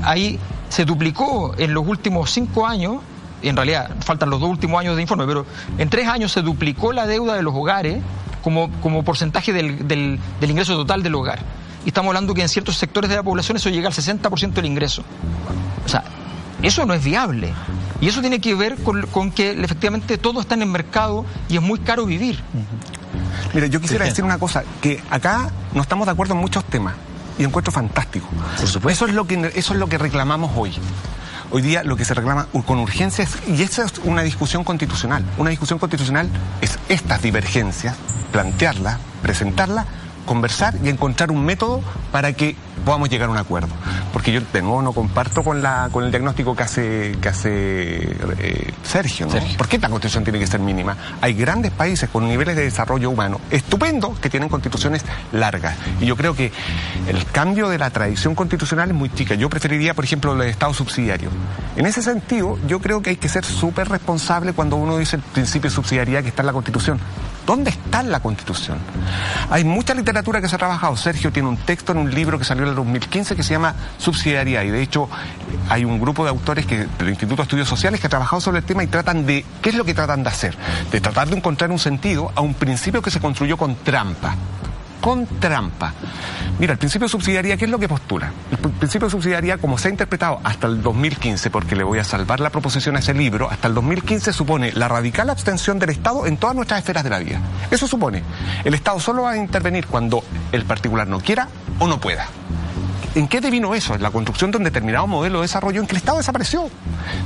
ahí 0.02 0.38
se 0.68 0.84
duplicó 0.84 1.54
en 1.58 1.74
los 1.74 1.86
últimos 1.86 2.30
cinco 2.30 2.66
años 2.66 3.00
en 3.48 3.56
realidad 3.56 3.90
faltan 4.00 4.30
los 4.30 4.40
dos 4.40 4.48
últimos 4.48 4.80
años 4.80 4.96
de 4.96 5.02
informe, 5.02 5.26
pero 5.26 5.46
en 5.78 5.88
tres 5.88 6.08
años 6.08 6.32
se 6.32 6.42
duplicó 6.42 6.92
la 6.92 7.06
deuda 7.06 7.34
de 7.34 7.42
los 7.42 7.54
hogares 7.54 7.98
como, 8.42 8.70
como 8.80 9.02
porcentaje 9.02 9.52
del, 9.52 9.86
del, 9.86 10.18
ingreso 10.40 10.76
total 10.76 11.02
del 11.02 11.14
hogar. 11.14 11.40
Y 11.84 11.88
estamos 11.88 12.08
hablando 12.08 12.34
que 12.34 12.42
en 12.42 12.48
ciertos 12.48 12.76
sectores 12.76 13.10
de 13.10 13.16
la 13.16 13.22
población 13.22 13.56
eso 13.56 13.68
llega 13.68 13.88
al 13.88 13.94
60% 13.94 14.52
del 14.52 14.66
ingreso. 14.66 15.02
O 15.84 15.88
sea, 15.88 16.04
eso 16.62 16.86
no 16.86 16.94
es 16.94 17.04
viable. 17.04 17.52
Y 18.04 18.08
eso 18.08 18.20
tiene 18.20 18.38
que 18.38 18.54
ver 18.54 18.76
con, 18.76 19.30
que 19.30 19.52
efectivamente 19.52 20.18
todo 20.18 20.42
está 20.42 20.54
en 20.54 20.60
el 20.60 20.68
mercado 20.68 21.24
y 21.48 21.56
es 21.56 21.62
muy 21.62 21.78
caro 21.78 22.04
vivir. 22.04 22.38
Mira, 23.54 23.66
yo 23.66 23.80
quisiera 23.80 24.04
decir 24.04 24.22
una 24.22 24.36
cosa, 24.36 24.62
que 24.82 25.02
acá 25.08 25.50
no 25.72 25.80
estamos 25.80 26.04
de 26.04 26.12
acuerdo 26.12 26.34
en 26.34 26.40
muchos 26.40 26.66
temas 26.66 26.92
y 27.38 27.44
encuentro 27.44 27.72
fantástico. 27.72 28.28
Por 28.82 28.92
Eso 28.92 29.06
es 29.06 29.14
lo 29.14 29.26
que, 29.26 29.50
eso 29.54 29.72
es 29.72 29.78
lo 29.80 29.88
que 29.88 29.96
reclamamos 29.96 30.50
hoy. 30.54 30.74
Hoy 31.50 31.62
día 31.62 31.82
lo 31.82 31.96
que 31.96 32.04
se 32.04 32.12
reclama 32.12 32.46
con 32.66 32.78
urgencia 32.78 33.24
es, 33.24 33.38
y 33.48 33.62
esa 33.62 33.86
es 33.86 33.94
una 34.04 34.20
discusión 34.20 34.64
constitucional. 34.64 35.24
Una 35.38 35.48
discusión 35.48 35.78
constitucional 35.78 36.28
es 36.60 36.78
estas 36.90 37.22
divergencias, 37.22 37.96
plantearlas, 38.32 38.98
presentarlas, 39.22 39.86
conversar 40.26 40.74
y 40.84 40.90
encontrar 40.90 41.30
un 41.30 41.42
método 41.42 41.80
para 42.12 42.34
que 42.34 42.54
podamos 42.84 43.08
llegar 43.08 43.28
a 43.28 43.32
un 43.32 43.38
acuerdo. 43.38 43.74
Porque 44.12 44.32
yo 44.32 44.40
de 44.52 44.62
nuevo 44.62 44.82
no 44.82 44.92
comparto 44.92 45.42
con 45.42 45.62
la 45.62 45.88
con 45.90 46.04
el 46.04 46.10
diagnóstico 46.10 46.54
que 46.54 46.62
hace 46.62 47.16
que 47.20 47.28
hace 47.28 48.16
eh, 48.38 48.72
Sergio, 48.82 49.26
¿no? 49.26 49.34
¿Por 49.56 49.68
qué 49.68 49.78
la 49.78 49.88
constitución 49.88 50.24
tiene 50.24 50.38
que 50.38 50.46
ser 50.46 50.60
mínima? 50.60 50.96
Hay 51.20 51.34
grandes 51.34 51.72
países 51.72 52.08
con 52.08 52.28
niveles 52.28 52.56
de 52.56 52.62
desarrollo 52.62 53.10
humano 53.10 53.40
estupendo 53.50 54.14
que 54.20 54.30
tienen 54.30 54.48
constituciones 54.48 55.04
largas. 55.32 55.76
Y 56.00 56.06
yo 56.06 56.16
creo 56.16 56.34
que 56.34 56.52
el 57.08 57.24
cambio 57.26 57.68
de 57.68 57.78
la 57.78 57.90
tradición 57.90 58.34
constitucional 58.34 58.90
es 58.90 58.94
muy 58.94 59.10
chica. 59.10 59.34
Yo 59.34 59.48
preferiría, 59.48 59.94
por 59.94 60.04
ejemplo, 60.04 60.32
el 60.34 60.48
Estado 60.48 60.72
subsidiario. 60.74 61.30
En 61.76 61.86
ese 61.86 62.02
sentido, 62.02 62.58
yo 62.66 62.80
creo 62.80 63.02
que 63.02 63.10
hay 63.10 63.16
que 63.16 63.28
ser 63.28 63.44
súper 63.44 63.88
responsable 63.88 64.52
cuando 64.52 64.76
uno 64.76 64.98
dice 64.98 65.16
el 65.16 65.22
principio 65.22 65.70
de 65.70 65.76
subsidiariedad 65.76 66.22
que 66.22 66.28
está 66.28 66.42
en 66.42 66.46
la 66.46 66.52
Constitución. 66.52 66.98
¿Dónde 67.46 67.70
está 67.70 68.02
la 68.02 68.20
Constitución? 68.20 68.78
Hay 69.50 69.64
mucha 69.64 69.92
literatura 69.94 70.40
que 70.40 70.48
se 70.48 70.54
ha 70.54 70.58
trabajado. 70.58 70.96
Sergio 70.96 71.30
tiene 71.30 71.48
un 71.48 71.58
texto 71.58 71.92
en 71.92 71.98
un 71.98 72.14
libro 72.14 72.38
que 72.38 72.44
salió 72.44 72.63
en 72.64 72.70
el 72.70 72.76
2015 72.76 73.36
que 73.36 73.42
se 73.42 73.54
llama 73.54 73.74
Subsidiariedad 73.98 74.62
y 74.62 74.70
de 74.70 74.82
hecho 74.82 75.08
hay 75.68 75.84
un 75.84 76.00
grupo 76.00 76.24
de 76.24 76.30
autores 76.30 76.66
que, 76.66 76.86
del 76.98 77.08
Instituto 77.08 77.36
de 77.36 77.42
Estudios 77.42 77.68
Sociales 77.68 78.00
que 78.00 78.06
ha 78.06 78.10
trabajado 78.10 78.40
sobre 78.40 78.58
el 78.58 78.64
tema 78.64 78.82
y 78.82 78.86
tratan 78.86 79.26
de, 79.26 79.44
¿qué 79.62 79.70
es 79.70 79.74
lo 79.76 79.84
que 79.84 79.94
tratan 79.94 80.22
de 80.22 80.28
hacer? 80.28 80.56
De 80.90 81.00
tratar 81.00 81.28
de 81.28 81.36
encontrar 81.36 81.70
un 81.70 81.78
sentido 81.78 82.32
a 82.34 82.40
un 82.40 82.54
principio 82.54 83.02
que 83.02 83.10
se 83.10 83.20
construyó 83.20 83.56
con 83.56 83.76
trampa 83.76 84.34
con 85.04 85.26
trampa. 85.26 85.92
Mira, 86.58 86.72
el 86.72 86.78
principio 86.78 87.04
de 87.04 87.10
subsidiariedad, 87.10 87.58
¿qué 87.58 87.66
es 87.66 87.70
lo 87.70 87.78
que 87.78 87.88
postula? 87.88 88.32
El 88.50 88.56
principio 88.56 89.06
de 89.06 89.10
subsidiariedad, 89.10 89.60
como 89.60 89.76
se 89.76 89.88
ha 89.88 89.90
interpretado 89.90 90.40
hasta 90.42 90.66
el 90.66 90.82
2015, 90.82 91.50
porque 91.50 91.76
le 91.76 91.84
voy 91.84 91.98
a 91.98 92.04
salvar 92.04 92.40
la 92.40 92.48
proposición 92.48 92.96
a 92.96 93.00
ese 93.00 93.12
libro, 93.12 93.50
hasta 93.50 93.68
el 93.68 93.74
2015 93.74 94.32
supone 94.32 94.72
la 94.72 94.88
radical 94.88 95.28
abstención 95.28 95.78
del 95.78 95.90
Estado 95.90 96.24
en 96.24 96.38
todas 96.38 96.56
nuestras 96.56 96.78
esferas 96.78 97.04
de 97.04 97.10
la 97.10 97.18
vida. 97.18 97.38
Eso 97.70 97.86
supone, 97.86 98.22
el 98.64 98.72
Estado 98.72 98.98
solo 98.98 99.24
va 99.24 99.32
a 99.32 99.36
intervenir 99.36 99.86
cuando 99.88 100.24
el 100.52 100.64
particular 100.64 101.06
no 101.06 101.20
quiera 101.20 101.48
o 101.78 101.86
no 101.86 102.00
pueda. 102.00 102.28
¿En 103.14 103.28
qué 103.28 103.40
devino 103.40 103.76
eso? 103.76 103.94
En 103.94 104.02
la 104.02 104.10
construcción 104.10 104.50
de 104.50 104.58
un 104.58 104.64
determinado 104.64 105.06
modelo 105.06 105.38
de 105.38 105.44
desarrollo 105.44 105.80
en 105.80 105.86
que 105.86 105.92
el 105.92 105.98
Estado 105.98 106.18
desapareció. 106.18 106.68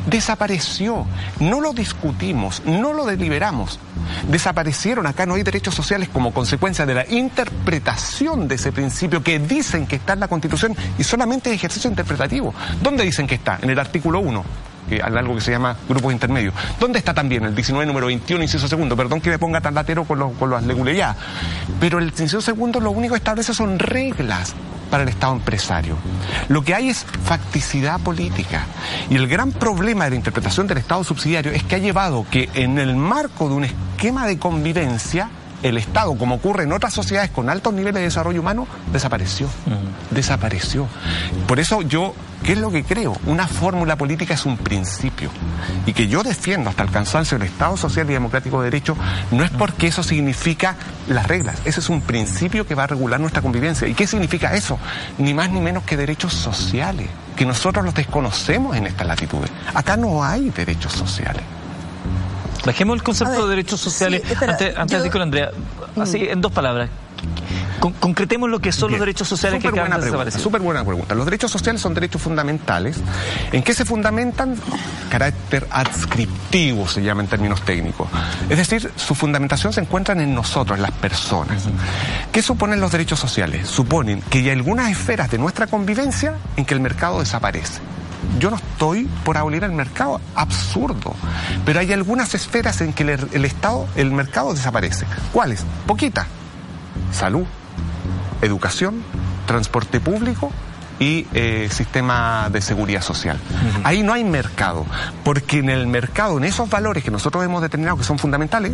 Desapareció. 0.07 1.07
No 1.41 1.63
lo 1.63 1.73
discutimos, 1.73 2.63
no 2.67 2.93
lo 2.93 3.07
deliberamos. 3.07 3.81
Desaparecieron. 4.29 5.07
Acá 5.07 5.25
no 5.25 5.35
hay 5.35 5.43
derechos 5.45 5.75
sociales 5.75 6.11
como 6.11 6.35
consecuencia 6.35 6.85
de 6.85 6.95
la 6.95 7.09
interpretación 7.09 8.49
de 8.49 8.57
ese 8.57 8.71
principio 8.71 9.23
que 9.23 9.39
dicen 9.39 9.87
que 9.87 9.97
está 9.97 10.13
en 10.13 10.21
la 10.21 10.29
Constitución 10.29 10.77
y 10.99 11.05
solamente 11.05 11.49
es 11.49 11.57
ejercicio 11.57 11.89
interpretativo. 11.89 12.55
¿Dónde 12.83 13.05
dicen 13.05 13.27
que 13.27 13.37
está? 13.37 13.59
En 13.63 13.71
el 13.71 13.79
artículo 13.79 14.21
1 14.21 14.68
que, 14.89 15.01
algo 15.01 15.35
que 15.35 15.41
se 15.41 15.51
llama 15.51 15.77
grupos 15.89 16.13
intermedios. 16.13 16.55
¿Dónde 16.81 16.99
está 16.99 17.15
también 17.15 17.45
el 17.45 17.55
19 17.55 17.87
número 17.87 18.07
21, 18.07 18.43
inciso 18.43 18.69
segundo? 18.69 18.97
Perdón 18.97 19.21
que 19.21 19.31
me 19.31 19.39
ponga 19.39 19.61
tan 19.61 19.75
latero 19.75 20.05
con, 20.05 20.19
los, 20.19 20.33
con 20.35 20.51
las. 20.51 20.65
Pero 21.81 21.99
el 21.99 22.07
inciso 22.07 22.41
segundo 22.41 22.81
lo 22.81 22.91
único 22.91 23.15
que 23.15 23.19
establece 23.19 23.55
son 23.55 23.79
reglas 23.79 24.55
para 24.91 25.03
el 25.03 25.09
Estado 25.09 25.35
empresario. 25.35 25.97
Lo 26.49 26.63
que 26.63 26.75
hay 26.75 26.89
es 26.89 27.05
facticidad 27.25 28.01
política. 28.01 28.65
Y 29.11 29.17
el 29.17 29.29
gran 29.29 29.53
problema 29.53 30.05
de 30.05 30.11
la 30.11 30.17
interpretación 30.17 30.67
del 30.67 30.79
Estado 30.79 31.05
subsidiario 31.05 31.53
es 31.53 31.63
que 31.63 31.77
ha 31.77 31.79
llevado 31.79 32.27
que 32.31 32.49
en 32.55 32.79
el 32.79 32.97
marco 32.97 33.49
de 33.49 33.55
un 33.55 33.65
esquema 33.65 34.27
de 34.27 34.39
convivencia, 34.39 35.31
el 35.63 35.77
Estado, 35.77 36.17
como 36.17 36.37
ocurre 36.37 36.65
en 36.65 36.73
otras 36.73 36.95
sociedades 36.95 37.31
con 37.31 37.51
altos 37.51 37.73
niveles 37.73 37.95
de 37.95 38.03
desarrollo 38.03 38.41
humano, 38.41 38.67
desapareció. 38.93 39.49
Desapareció. 40.11 40.87
Por 41.47 41.59
eso 41.59 41.83
yo, 41.83 42.15
¿qué 42.45 42.53
es 42.53 42.59
lo 42.59 42.71
que 42.71 42.85
creo? 42.85 43.17
Una 43.27 43.47
fórmula 43.47 43.97
política 43.97 44.35
es 44.35 44.47
un 44.47 44.57
principio. 44.57 45.31
Y 45.87 45.93
que 45.93 46.09
yo 46.09 46.23
defiendo 46.23 46.71
hasta 46.71 46.85
el 46.85 46.91
cansancio 46.91 47.37
el 47.37 47.43
Estado 47.43 47.77
social 47.77 48.09
y 48.09 48.13
democrático 48.13 48.61
de 48.61 48.71
derecho, 48.71 48.97
no 49.31 49.43
es 49.43 49.51
porque 49.51 49.89
eso 49.89 50.03
significa 50.03 50.77
las 51.09 51.27
reglas. 51.27 51.57
Ese 51.65 51.81
es 51.81 51.89
un 51.89 52.01
principio 52.01 52.67
que 52.67 52.75
va 52.75 52.85
a 52.85 52.89
regular 52.89 53.19
nuestra 53.19 53.43
convivencia. 53.43 53.89
¿Y 53.89 53.95
qué 53.95 54.07
significa 54.07 54.55
eso? 54.55 54.79
Ni 55.19 55.35
más 55.35 55.51
ni 55.51 55.61
menos 55.61 55.83
que 55.83 55.97
derechos 55.97 56.35
sociales, 56.35 57.09
que 57.37 57.45
nosotros 57.45 57.85
los 57.85 57.95
desconocemos 57.95 58.77
en 58.77 58.87
estas 58.87 59.07
latitudes. 59.07 59.51
Acá 59.75 59.97
no 59.97 60.23
hay 60.23 60.51
derechos 60.51 60.93
sociales. 60.93 61.43
Bajemos 62.69 62.97
el 62.97 63.03
concepto 63.03 63.45
de 63.45 63.49
derechos 63.49 63.81
sociales. 63.81 64.23
antes, 64.43 64.77
antes 64.77 65.03
de 65.03 65.11
con 65.11 65.23
Andrea, 65.23 65.53
así 65.99 66.29
en 66.29 66.43
dos 66.43 66.53
palabras. 66.53 66.91
concretemos 67.99 68.51
lo 68.51 68.59
que 68.59 68.73
son 68.73 68.91
los 68.91 69.01
derechos 69.01 69.27
sociales 69.27 69.63
super 69.63 69.73
que 69.73 69.81
buena 69.81 69.99
pregunta, 69.99 70.31
Súper 70.33 70.61
buena 70.61 70.85
pregunta. 70.85 71.15
Los 71.15 71.25
derechos 71.25 71.51
sociales 71.51 71.81
son 71.81 71.95
derechos 71.95 72.21
fundamentales. 72.21 72.99
¿En 73.53 73.63
qué 73.63 73.73
se 73.73 73.87
fundamentan? 73.87 74.55
Carácter 75.09 75.67
adscriptivo 75.71 76.87
se 76.87 77.03
llama 77.03 77.23
en 77.23 77.29
términos 77.29 77.63
técnicos. 77.63 78.07
Es 78.51 78.59
decir, 78.59 78.93
su 78.97 79.15
fundamentación 79.15 79.73
se 79.73 79.81
encuentra 79.81 80.13
en 80.13 80.35
nosotros, 80.35 80.77
en 80.77 80.83
las 80.83 80.93
personas. 80.93 81.63
¿Qué 82.31 82.43
suponen 82.43 82.83
los 82.83 82.93
derechos 82.93 83.19
sociales? 83.19 83.67
Suponen 83.67 84.21
que 84.21 84.41
hay 84.41 84.51
algunas 84.51 84.91
esferas 84.91 85.31
de 85.31 85.39
nuestra 85.39 85.69
convivencia 85.69 86.35
en 86.59 86.67
que 86.67 86.75
el 86.75 86.81
mercado 86.81 87.21
desaparece. 87.21 87.81
Yo 88.39 88.51
no 88.51 88.57
estoy 88.57 89.05
por 89.25 89.37
abolir 89.37 89.65
el 89.65 89.73
mercado, 89.73 90.21
absurdo. 90.35 91.15
Pero 91.65 91.81
hay 91.81 91.93
algunas 91.93 92.35
esferas 92.35 92.81
en 92.81 92.93
que 92.93 93.03
el, 93.03 93.45
Estado, 93.45 93.87
el 93.97 94.11
mercado 94.13 94.55
desaparece. 94.55 95.07
¿Cuáles? 95.33 95.65
Poquitas. 95.87 96.27
Salud, 97.13 97.45
educación, 98.43 99.03
transporte 99.47 100.01
público 100.01 100.53
y 101.01 101.27
eh, 101.33 101.69
sistema 101.71 102.49
de 102.51 102.61
seguridad 102.61 103.03
social. 103.03 103.39
Ahí 103.85 104.03
no 104.03 104.13
hay 104.13 104.25
mercado, 104.25 104.85
porque 105.25 105.59
en 105.59 105.71
el 105.71 105.87
mercado, 105.87 106.39
en 106.39 106.45
esos 106.45 106.69
valores 106.69 107.05
que 107.05 107.11
nosotros 107.11 107.45
hemos 107.45 107.63
determinado 107.63 107.97
que 107.97 108.05
son 108.05 108.19
fundamentales, 108.19 108.73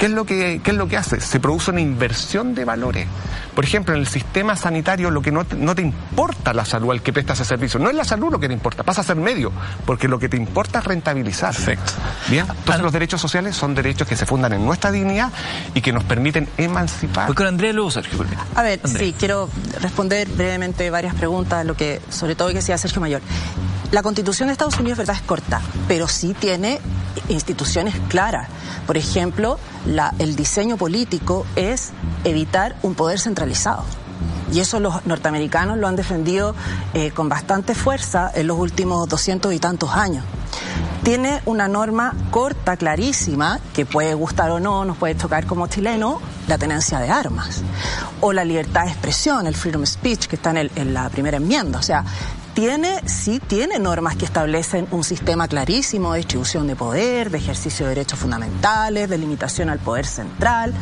¿qué 0.00 0.06
es 0.06 0.12
lo 0.12 0.24
que, 0.24 0.62
qué 0.64 0.70
es 0.70 0.76
lo 0.78 0.88
que 0.88 0.96
hace? 0.96 1.20
Se 1.20 1.40
produce 1.40 1.70
una 1.70 1.82
inversión 1.82 2.54
de 2.54 2.64
valores. 2.64 3.06
Por 3.54 3.66
ejemplo, 3.66 3.94
en 3.94 4.00
el 4.00 4.06
sistema 4.06 4.56
sanitario 4.56 5.10
lo 5.10 5.20
que 5.20 5.30
no 5.30 5.44
te, 5.44 5.56
no 5.56 5.74
te 5.74 5.82
importa 5.82 6.54
la 6.54 6.64
salud 6.64 6.92
al 6.92 7.02
que 7.02 7.12
presta 7.12 7.34
ese 7.34 7.44
servicio. 7.44 7.78
No 7.78 7.90
es 7.90 7.94
la 7.94 8.04
salud 8.04 8.32
lo 8.32 8.40
que 8.40 8.48
te 8.48 8.54
importa, 8.54 8.82
pasa 8.82 9.02
a 9.02 9.04
ser 9.04 9.16
medio, 9.16 9.52
porque 9.84 10.08
lo 10.08 10.18
que 10.18 10.30
te 10.30 10.38
importa 10.38 10.78
es 10.78 10.86
rentabilizar. 10.86 11.54
Perfecto. 11.54 11.92
Bien, 12.28 12.46
entonces 12.48 12.82
los 12.82 12.94
derechos 12.94 13.20
sociales 13.20 13.54
son 13.54 13.74
derechos 13.74 14.08
que 14.08 14.16
se 14.16 14.24
fundan 14.24 14.54
en 14.54 14.64
nuestra 14.64 14.90
dignidad 14.90 15.30
y 15.74 15.82
que 15.82 15.92
nos 15.92 16.04
permiten 16.04 16.48
emancipar. 16.56 17.26
Voy 17.26 17.36
con 17.36 17.46
Andrea 17.46 17.74
luego 17.74 17.90
Sergio. 17.90 18.24
A 18.54 18.62
ver, 18.62 18.80
sí, 18.86 19.14
quiero 19.18 19.50
responder 19.82 20.28
brevemente 20.28 20.88
varias 20.88 21.14
preguntas, 21.14 21.66
lo 21.66 21.76
que, 21.76 22.00
sobre 22.08 22.36
todo 22.36 22.48
que 22.48 22.54
decía 22.54 22.78
Sergio 22.78 23.02
Mayor. 23.02 23.20
La 23.90 24.02
constitución 24.02 24.46
de 24.46 24.52
Estados 24.52 24.78
Unidos, 24.78 24.98
verdad, 24.98 25.16
es 25.16 25.22
corta, 25.22 25.60
pero 25.88 26.06
sí 26.06 26.34
tiene 26.38 26.80
instituciones 27.28 27.94
claras. 28.08 28.48
Por 28.86 28.96
ejemplo, 28.96 29.58
la, 29.86 30.14
el 30.18 30.36
diseño 30.36 30.76
político 30.76 31.46
es 31.56 31.90
evitar 32.24 32.76
un 32.82 32.94
poder 32.94 33.18
centralizado. 33.18 33.84
Y 34.52 34.60
eso 34.60 34.80
los 34.80 35.06
norteamericanos 35.06 35.78
lo 35.78 35.86
han 35.86 35.96
defendido 35.96 36.54
eh, 36.92 37.12
con 37.12 37.28
bastante 37.28 37.74
fuerza 37.74 38.30
en 38.34 38.48
los 38.48 38.58
últimos 38.58 39.08
doscientos 39.08 39.52
y 39.52 39.58
tantos 39.58 39.90
años. 39.90 40.24
Tiene 41.04 41.40
una 41.46 41.68
norma 41.68 42.14
corta, 42.30 42.76
clarísima, 42.76 43.58
que 43.72 43.86
puede 43.86 44.12
gustar 44.14 44.50
o 44.50 44.60
no, 44.60 44.84
nos 44.84 44.96
puede 44.98 45.14
tocar 45.14 45.46
como 45.46 45.66
chileno, 45.66 46.20
la 46.46 46.58
tenencia 46.58 46.98
de 46.98 47.08
armas. 47.10 47.62
O 48.20 48.32
la 48.32 48.44
libertad 48.44 48.84
de 48.84 48.90
expresión, 48.90 49.46
el 49.46 49.54
freedom 49.54 49.82
of 49.82 49.88
speech, 49.88 50.26
que 50.26 50.36
está 50.36 50.50
en, 50.50 50.70
en 50.74 50.92
la 50.92 51.08
primera 51.08 51.38
enmienda. 51.38 51.78
O 51.78 51.82
sea, 51.82 52.04
tiene, 52.60 53.00
sí 53.06 53.40
tiene 53.40 53.78
normas 53.78 54.16
que 54.16 54.26
establecen 54.26 54.86
un 54.90 55.02
sistema 55.02 55.48
clarísimo 55.48 56.12
de 56.12 56.18
distribución 56.18 56.66
de 56.66 56.76
poder, 56.76 57.30
de 57.30 57.38
ejercicio 57.38 57.86
de 57.86 57.94
derechos 57.94 58.18
fundamentales, 58.18 59.08
de 59.08 59.16
limitación 59.16 59.70
al 59.70 59.78
poder 59.78 60.04
central. 60.04 60.74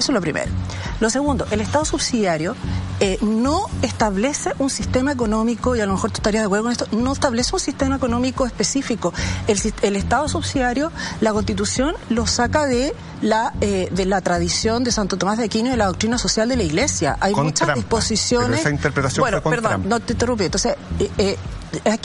Eso 0.00 0.12
es 0.12 0.14
lo 0.14 0.22
primero. 0.22 0.50
Lo 0.98 1.10
segundo, 1.10 1.46
el 1.50 1.60
Estado 1.60 1.84
subsidiario 1.84 2.56
eh, 3.00 3.18
no 3.20 3.66
establece 3.82 4.52
un 4.58 4.70
sistema 4.70 5.12
económico, 5.12 5.76
y 5.76 5.80
a 5.80 5.86
lo 5.86 5.92
mejor 5.92 6.10
tú 6.10 6.16
estarías 6.16 6.40
de 6.42 6.46
acuerdo 6.46 6.64
con 6.64 6.72
esto, 6.72 6.86
no 6.92 7.12
establece 7.12 7.50
un 7.52 7.60
sistema 7.60 7.96
económico 7.96 8.46
específico. 8.46 9.12
El, 9.46 9.96
Estado 9.96 10.26
subsidiario, 10.26 10.90
la 11.20 11.34
Constitución 11.34 11.96
lo 12.08 12.26
saca 12.26 12.64
de 12.64 12.94
la, 13.20 13.52
eh, 13.60 13.90
de 13.90 14.06
la 14.06 14.22
tradición 14.22 14.84
de 14.84 14.90
Santo 14.90 15.18
Tomás 15.18 15.36
de 15.36 15.44
Aquino 15.44 15.68
y 15.68 15.72
de 15.72 15.76
la 15.76 15.84
doctrina 15.84 16.16
social 16.16 16.48
de 16.48 16.56
la 16.56 16.62
Iglesia. 16.62 17.18
Hay 17.20 17.34
muchas 17.34 17.74
disposiciones. 17.74 18.60
esa 18.60 18.70
interpretación 18.70 19.22
bueno, 19.22 19.42
perdón, 19.42 19.86
no 19.86 20.00
te 20.00 20.14
interrumpí. 20.14 20.44
Entonces, 20.44 20.76
eh, 21.18 21.36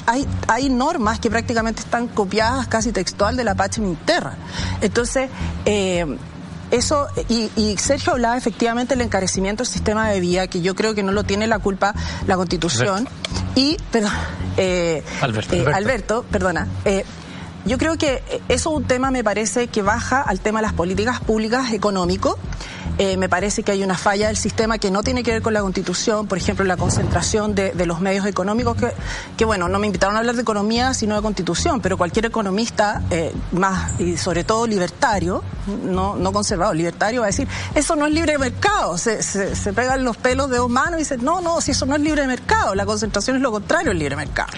hay, 0.06 0.28
hay 0.50 0.70
normas 0.70 1.22
que 1.22 1.30
prácticamente 1.30 1.80
están 1.80 2.10
copiadas 2.10 2.68
casi 2.68 2.92
textual 2.92 3.38
de 3.38 3.46
la 3.46 3.56
Minterra. 3.80 4.36
Entonces, 4.82 5.30
eso, 6.76 7.08
y, 7.30 7.50
Sergio 7.78 8.14
hablaba 8.14 8.38
efectivamente 8.38 8.96
del 8.96 9.06
encarecimiento 9.06 9.64
del 9.64 9.72
sistema 9.72 10.10
de 10.10 10.20
vía, 10.20 10.48
que 10.48 10.62
yo 10.62 10.76
creo 10.76 10.96
que 10.96 11.04
no 11.04 11.12
lo 11.12 11.24
tiene 11.24 11.48
la 11.48 11.60
culpa 11.60 11.94
la 12.28 12.36
Constitución. 12.36 13.08
Y, 13.56 13.78
perdón, 13.92 14.12
eh, 14.58 15.04
Alberto, 15.22 15.56
eh, 15.56 15.66
Alberto. 15.74 16.26
perdona. 16.30 16.68
Eh, 16.86 17.06
yo 17.66 17.78
creo 17.78 17.98
que 17.98 18.22
eso 18.48 18.70
es 18.70 18.78
un 18.78 18.84
tema, 18.84 19.10
me 19.10 19.24
parece, 19.24 19.68
que 19.68 19.82
baja 19.82 20.22
al 20.22 20.40
tema 20.40 20.60
de 20.60 20.68
las 20.68 20.74
políticas 20.74 21.20
públicas 21.20 21.72
económico 21.74 22.38
eh, 22.98 23.17
me 23.17 23.30
parece 23.30 23.63
que 23.63 23.71
hay 23.71 23.84
una 23.84 23.98
falla 23.98 24.28
del 24.28 24.38
sistema 24.38 24.78
que 24.78 24.91
no 24.91 25.04
tiene 25.04 25.24
que 25.24 25.32
ver 25.32 25.41
con 25.41 25.54
la 25.54 25.62
constitución, 25.62 26.28
por 26.28 26.38
ejemplo, 26.38 26.65
la 26.65 26.78
concentración 26.78 27.56
de, 27.56 27.74
los 27.86 28.00
medios 28.00 28.26
económicos, 28.26 28.78
que, 28.78 28.91
que, 29.38 29.45
bueno, 29.45 29.67
no 29.67 29.80
me 29.80 29.88
invitaron 29.88 30.15
a 30.15 30.19
hablar 30.19 30.36
de 30.36 30.41
economía, 30.41 30.93
sino 30.93 31.15
de 31.15 31.21
constitución, 31.21 31.82
pero 31.82 31.98
cualquier 31.98 32.26
economista, 32.26 33.02
eh, 33.12 33.34
más 33.52 34.00
y 34.00 34.17
sobre 34.17 34.43
todo 34.43 34.65
libertario, 34.65 35.43
no, 35.84 36.15
no 36.15 36.32
conservador, 36.32 36.76
libertario, 36.76 37.21
va 37.21 37.28
a 37.28 37.30
decir, 37.30 37.48
eso 37.74 37.95
no 37.95 38.08
es 38.08 38.13
libre 38.13 38.38
mercado, 38.38 38.98
se, 38.98 39.21
se, 39.24 39.74
pegan 39.74 40.04
los 40.04 40.17
pelos 40.17 40.50
de 40.50 40.58
dos 40.58 40.69
manos 40.69 40.95
y 40.95 41.00
dicen, 41.00 41.24
no, 41.24 41.41
no, 41.41 41.62
si 41.62 41.71
eso 41.71 41.86
no 41.86 41.95
es 41.95 42.02
libre 42.02 42.26
mercado, 42.28 42.76
la 42.76 42.86
concentración 42.86 43.38
es 43.38 43.41
lo 43.41 43.52
contrario 43.52 43.91
al 43.91 44.00
libre 44.00 44.15
mercado. 44.15 44.52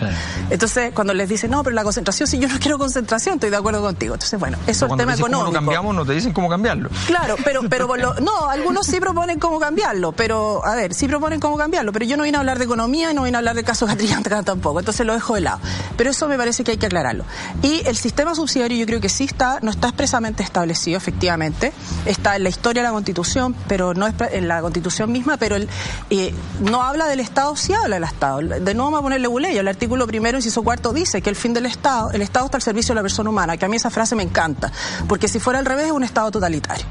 Entonces, 0.50 0.92
cuando 0.94 1.14
les 1.14 1.28
dicen, 1.28 1.52
no, 1.52 1.64
pero 1.64 1.76
la 1.76 1.84
concentración, 1.84 2.28
si 2.28 2.40
yo 2.40 2.48
no 2.48 2.60
quiero 2.60 2.78
concentración, 2.78 3.36
estoy 3.36 3.50
de 3.50 3.58
acuerdo 3.58 3.82
contigo. 3.82 4.14
Entonces, 4.14 4.40
bueno, 4.40 4.58
eso 4.68 4.86
es 4.86 4.92
el 4.92 4.98
tema 4.98 5.14
económico. 5.14 5.46
Cómo 5.46 5.54
lo 5.54 5.54
cambiamos, 5.54 5.96
no 5.96 6.06
te 6.06 6.14
dicen 6.14 6.34
cómo 6.34 6.50
cambiarlo. 6.50 6.90
Claro, 7.08 7.36
pero, 7.44 7.62
pero 7.70 7.88
no, 8.22 8.50
algunos 8.50 8.86
sí 8.88 9.00
proponen 9.00 9.40
cómo 9.40 9.60
cambiarlo, 9.60 10.12
pero, 10.12 10.66
a 10.66 10.76
ver, 10.76 10.94
sí 10.94 11.08
proponen 11.08 11.40
cómo 11.40 11.58
cambiarlo, 11.58 11.92
pero 11.92 12.06
yo 12.06 12.18
no 12.18 12.24
vine 12.24 12.38
a 12.38 12.40
hablar 12.40 12.58
de 12.58 12.66
economía 12.66 13.12
y 13.12 13.14
no 13.14 13.24
vine 13.24 13.38
a 13.38 13.40
hablar 13.40 13.56
del 13.56 13.66
caso 13.66 13.86
Catrillán 13.86 14.24
tampoco, 14.46 14.80
entonces 14.80 15.06
lo 15.06 15.14
dejo 15.14 15.36
de 15.36 15.42
lado. 15.42 15.60
Pero 15.96 16.12
eso 16.12 16.28
me 16.28 16.38
parece 16.38 16.64
que 16.64 16.72
hay 16.72 16.78
que 16.78 16.86
aclararlo. 16.86 17.26
Y 17.62 17.82
el 17.86 17.96
sistema 17.96 18.36
subsidiario 18.36 18.78
yo 18.78 18.86
creo 18.86 19.02
que 19.02 19.10
sí 19.10 19.26
está, 19.26 19.60
no 19.62 19.72
está 19.72 19.88
expresamente 19.88 20.44
establecido, 20.44 20.98
efectivamente, 20.98 21.74
está 22.06 22.36
en 22.36 22.44
la 22.44 22.50
historia 22.50 22.82
de 22.84 22.90
la 22.90 22.94
Constitución, 22.94 23.56
pero 23.68 23.94
no 23.94 24.08
es 24.08 24.14
en 24.32 24.48
la 24.48 24.62
Constitución 24.62 25.12
misma, 25.12 25.38
pero 25.38 25.56
el, 25.56 25.70
eh, 26.10 26.34
no 26.62 26.84
habla 26.84 27.08
del 27.08 27.20
Estado, 27.20 27.56
sí 27.56 27.74
habla 27.74 27.96
del 27.96 28.04
Estado. 28.04 28.40
De 28.40 28.74
nuevo 28.74 28.92
vamos 28.92 29.00
a 29.00 29.04
ponerle 29.04 29.28
buleyo, 29.28 29.62
el 29.62 29.68
artículo 29.68 30.08
primero, 30.08 30.38
inciso 30.38 30.64
cuarto, 30.64 30.94
dice 30.94 31.22
que 31.22 31.30
el 31.30 31.36
fin 31.36 31.54
del 31.54 31.66
Estado, 31.66 32.12
el 32.12 32.22
Estado 32.22 32.46
está 32.46 32.58
al 32.58 32.64
servicio 32.64 32.94
de 32.94 32.96
la 32.96 33.02
persona 33.02 33.30
humana, 33.30 33.58
que 33.58 33.66
a 33.66 33.68
mí 33.68 33.76
esa 33.76 33.90
frase 33.90 34.16
me 34.16 34.24
encanta, 34.24 34.72
porque 35.08 35.28
si 35.28 35.40
fuera 35.40 35.60
al 35.60 35.66
revés 35.66 35.88
es 35.88 35.92
un 35.92 36.04
Estado 36.04 36.32
totalitario. 36.32 36.86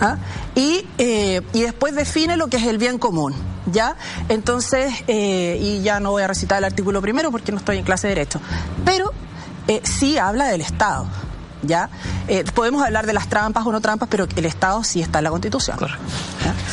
¿ah? 0.00 0.16
Y 0.54 0.69
eh, 0.98 1.42
y 1.52 1.62
después 1.62 1.94
define 1.94 2.36
lo 2.36 2.48
que 2.48 2.56
es 2.56 2.64
el 2.64 2.78
bien 2.78 2.98
común. 2.98 3.34
¿Ya? 3.70 3.96
Entonces, 4.28 4.92
eh, 5.06 5.58
y 5.60 5.82
ya 5.82 6.00
no 6.00 6.12
voy 6.12 6.22
a 6.22 6.26
recitar 6.26 6.58
el 6.58 6.64
artículo 6.64 7.00
primero 7.02 7.30
porque 7.30 7.52
no 7.52 7.58
estoy 7.58 7.76
en 7.78 7.84
clase 7.84 8.08
de 8.08 8.14
Derecho, 8.14 8.40
pero 8.84 9.12
eh, 9.68 9.80
sí 9.84 10.18
habla 10.18 10.46
del 10.46 10.62
Estado. 10.62 11.06
¿Ya? 11.62 11.90
podemos 12.54 12.82
hablar 12.82 13.06
de 13.06 13.12
las 13.12 13.28
trampas 13.28 13.66
o 13.66 13.72
no 13.72 13.80
trampas, 13.80 14.08
pero 14.10 14.26
el 14.36 14.46
Estado 14.46 14.82
sí 14.84 15.02
está 15.02 15.18
en 15.18 15.24
la 15.24 15.30
Constitución. 15.30 15.76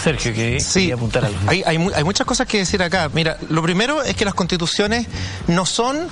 Sergio, 0.02 0.34
que 0.34 0.60
sí, 0.60 0.91
apuntar 0.91 1.26
algo. 1.26 1.38
Hay, 1.47 1.63
hay, 1.65 1.78
hay 1.95 2.04
muchas 2.04 2.26
cosas 2.26 2.47
que 2.47 2.60
decir 2.60 2.82
acá. 2.82 3.10
Mira, 3.13 3.38
lo 3.50 3.62
primero 3.62 4.04
es 4.04 4.15
que 4.15 4.26
las 4.26 4.34
constituciones 4.34 5.08
no 5.47 5.65
son 5.65 6.08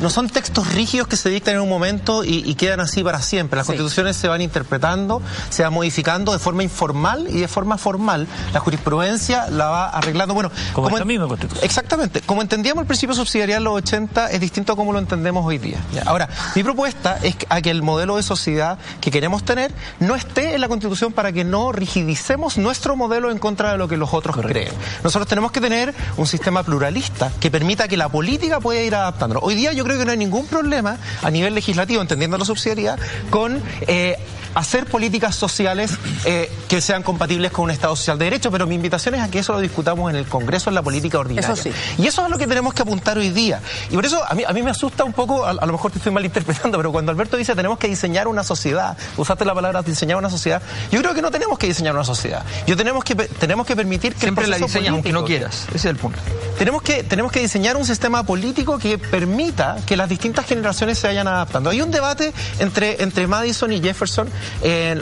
no 0.00 0.08
son 0.08 0.28
textos 0.28 0.72
rígidos 0.72 1.08
que 1.08 1.16
se 1.16 1.28
dictan 1.28 1.56
en 1.56 1.60
un 1.60 1.68
momento 1.68 2.24
y, 2.24 2.54
quedan 2.54 2.80
así 2.80 3.02
para 3.02 3.20
siempre. 3.22 3.56
Las 3.56 3.66
constituciones 3.66 4.16
se 4.16 4.28
van 4.28 4.40
interpretando, 4.40 5.22
se 5.50 5.62
van 5.62 5.72
modificando 5.72 6.32
de 6.32 6.38
forma 6.38 6.62
informal 6.62 7.26
y 7.28 7.40
de 7.40 7.48
forma 7.48 7.78
formal. 7.78 8.26
La 8.52 8.60
jurisprudencia 8.60 9.48
la 9.50 9.66
va 9.66 9.88
arreglando. 9.88 10.34
Bueno, 10.34 10.50
como, 10.72 10.88
esta 10.88 11.04
misma 11.04 11.28
constitución. 11.28 11.64
Exactamente. 11.64 12.20
Como 12.22 12.42
entendíamos 12.42 12.82
el 12.82 12.86
principio 12.86 13.14
subsidiarial 13.14 13.58
en 13.58 13.64
los 13.64 13.74
80 13.74 14.30
es 14.30 14.40
distinto 14.40 14.72
a 14.72 14.76
como 14.76 14.92
lo 14.92 14.98
entendemos 14.98 15.44
hoy 15.44 15.58
día. 15.58 15.78
Ahora, 16.06 16.28
mi 16.54 16.62
propuesta 16.62 17.18
es 17.22 17.36
a 17.48 17.60
que 17.60 17.70
el 17.70 17.82
modelo 17.82 18.18
de 18.20 18.26
sociedad 18.26 18.78
que 19.00 19.10
queremos 19.10 19.44
tener 19.44 19.72
no 19.98 20.14
esté 20.14 20.54
en 20.54 20.60
la 20.60 20.68
constitución 20.68 21.12
para 21.12 21.32
que 21.32 21.44
no 21.44 21.72
rigidicemos 21.72 22.58
nuestro 22.58 22.96
modelo 22.96 23.30
en 23.30 23.38
contra 23.38 23.72
de 23.72 23.78
lo 23.78 23.88
que 23.88 23.96
los 23.96 24.12
otros 24.14 24.36
creen. 24.36 24.72
Nosotros 25.02 25.28
tenemos 25.28 25.52
que 25.52 25.60
tener 25.60 25.94
un 26.16 26.26
sistema 26.26 26.62
pluralista 26.62 27.32
que 27.40 27.50
permita 27.50 27.88
que 27.88 27.96
la 27.96 28.08
política 28.08 28.60
pueda 28.60 28.82
ir 28.82 28.94
adaptando. 28.94 29.40
Hoy 29.40 29.54
día 29.54 29.72
yo 29.72 29.84
creo 29.84 29.98
que 29.98 30.04
no 30.04 30.12
hay 30.12 30.18
ningún 30.18 30.46
problema 30.46 30.98
a 31.22 31.30
nivel 31.30 31.54
legislativo, 31.54 32.00
entendiendo 32.00 32.38
la 32.38 32.44
subsidiariedad, 32.44 32.98
con 33.30 33.62
eh, 33.86 34.16
hacer 34.54 34.86
políticas 34.86 35.36
sociales 35.36 35.92
eh, 36.24 36.50
que 36.68 36.80
sean 36.80 37.02
compatibles 37.02 37.52
con 37.52 37.64
un 37.64 37.70
Estado 37.70 37.94
social 37.96 38.18
de 38.18 38.26
derecho, 38.26 38.50
pero 38.50 38.66
mi 38.66 38.74
invitación 38.74 39.14
es 39.14 39.22
a 39.22 39.30
que 39.30 39.40
eso 39.40 39.52
lo 39.52 39.60
discutamos 39.60 40.10
en 40.10 40.16
el 40.16 40.26
Congreso, 40.26 40.70
en 40.70 40.74
la 40.74 40.82
política 40.82 41.18
ordinaria. 41.18 41.52
Eso 41.52 41.62
sí. 41.62 41.70
Y 41.98 42.06
eso 42.06 42.24
es 42.24 42.30
lo 42.30 42.38
que 42.38 42.46
tenemos 42.46 42.74
que 42.74 42.82
apuntar 42.82 43.18
hoy 43.18 43.30
día. 43.30 43.60
Y 43.90 43.94
por 43.94 44.06
eso 44.06 44.22
a 44.26 44.34
mí, 44.34 44.44
a 44.46 44.52
mí 44.52 44.62
me 44.62 44.70
asusta 44.70 45.04
un 45.04 45.12
poco, 45.12 45.44
a, 45.44 45.52
lo 45.52 45.72
mejor 45.72 45.90
te 45.90 45.98
estoy 45.98 46.12
malinterpretando, 46.12 46.78
pero 46.78 46.92
cuando 46.92 47.12
Alberto 47.12 47.36
dice 47.36 47.54
tenemos 47.54 47.78
que 47.78 47.88
diseñar 47.88 48.28
una 48.28 48.44
sociedad, 48.44 48.96
usaste 49.16 49.44
la 49.44 49.54
palabra 49.54 49.82
diseñar 49.90 50.16
una 50.16 50.30
sociedad, 50.30 50.62
yo 50.90 51.00
creo 51.00 51.14
que 51.14 51.22
no 51.22 51.30
tenemos 51.30 51.58
que 51.58 51.66
diseñar 51.66 51.94
una 51.94 52.04
sociedad. 52.04 52.44
Yo 52.66 52.76
tenemos 52.76 53.04
que, 53.04 53.14
tenemos 53.14 53.66
que 53.66 53.76
permitir 53.76 54.14
que... 54.14 54.20
Siempre 54.20 54.46
la 54.46 54.58
diseñas 54.58 54.92
aunque 54.92 55.12
no 55.12 55.24
quieras, 55.24 55.66
ese 55.68 55.76
es 55.76 55.84
el 55.86 55.96
punto. 55.96 56.18
Tenemos 56.58 56.82
que, 56.82 57.02
tenemos 57.02 57.32
que 57.32 57.40
diseñar 57.40 57.76
un 57.76 57.84
sistema 57.84 58.22
político 58.22 58.78
que 58.78 58.98
permita 58.98 59.76
que 59.86 59.96
las 59.96 60.08
distintas 60.08 60.46
generaciones 60.46 60.98
se 60.98 61.06
vayan 61.06 61.28
adaptando. 61.28 61.70
Hay 61.70 61.80
un 61.80 61.90
debate 61.90 62.32
entre, 62.58 63.02
entre 63.02 63.26
Madison 63.26 63.72
y 63.72 63.80
Jefferson, 63.80 64.28
eh, 64.62 64.98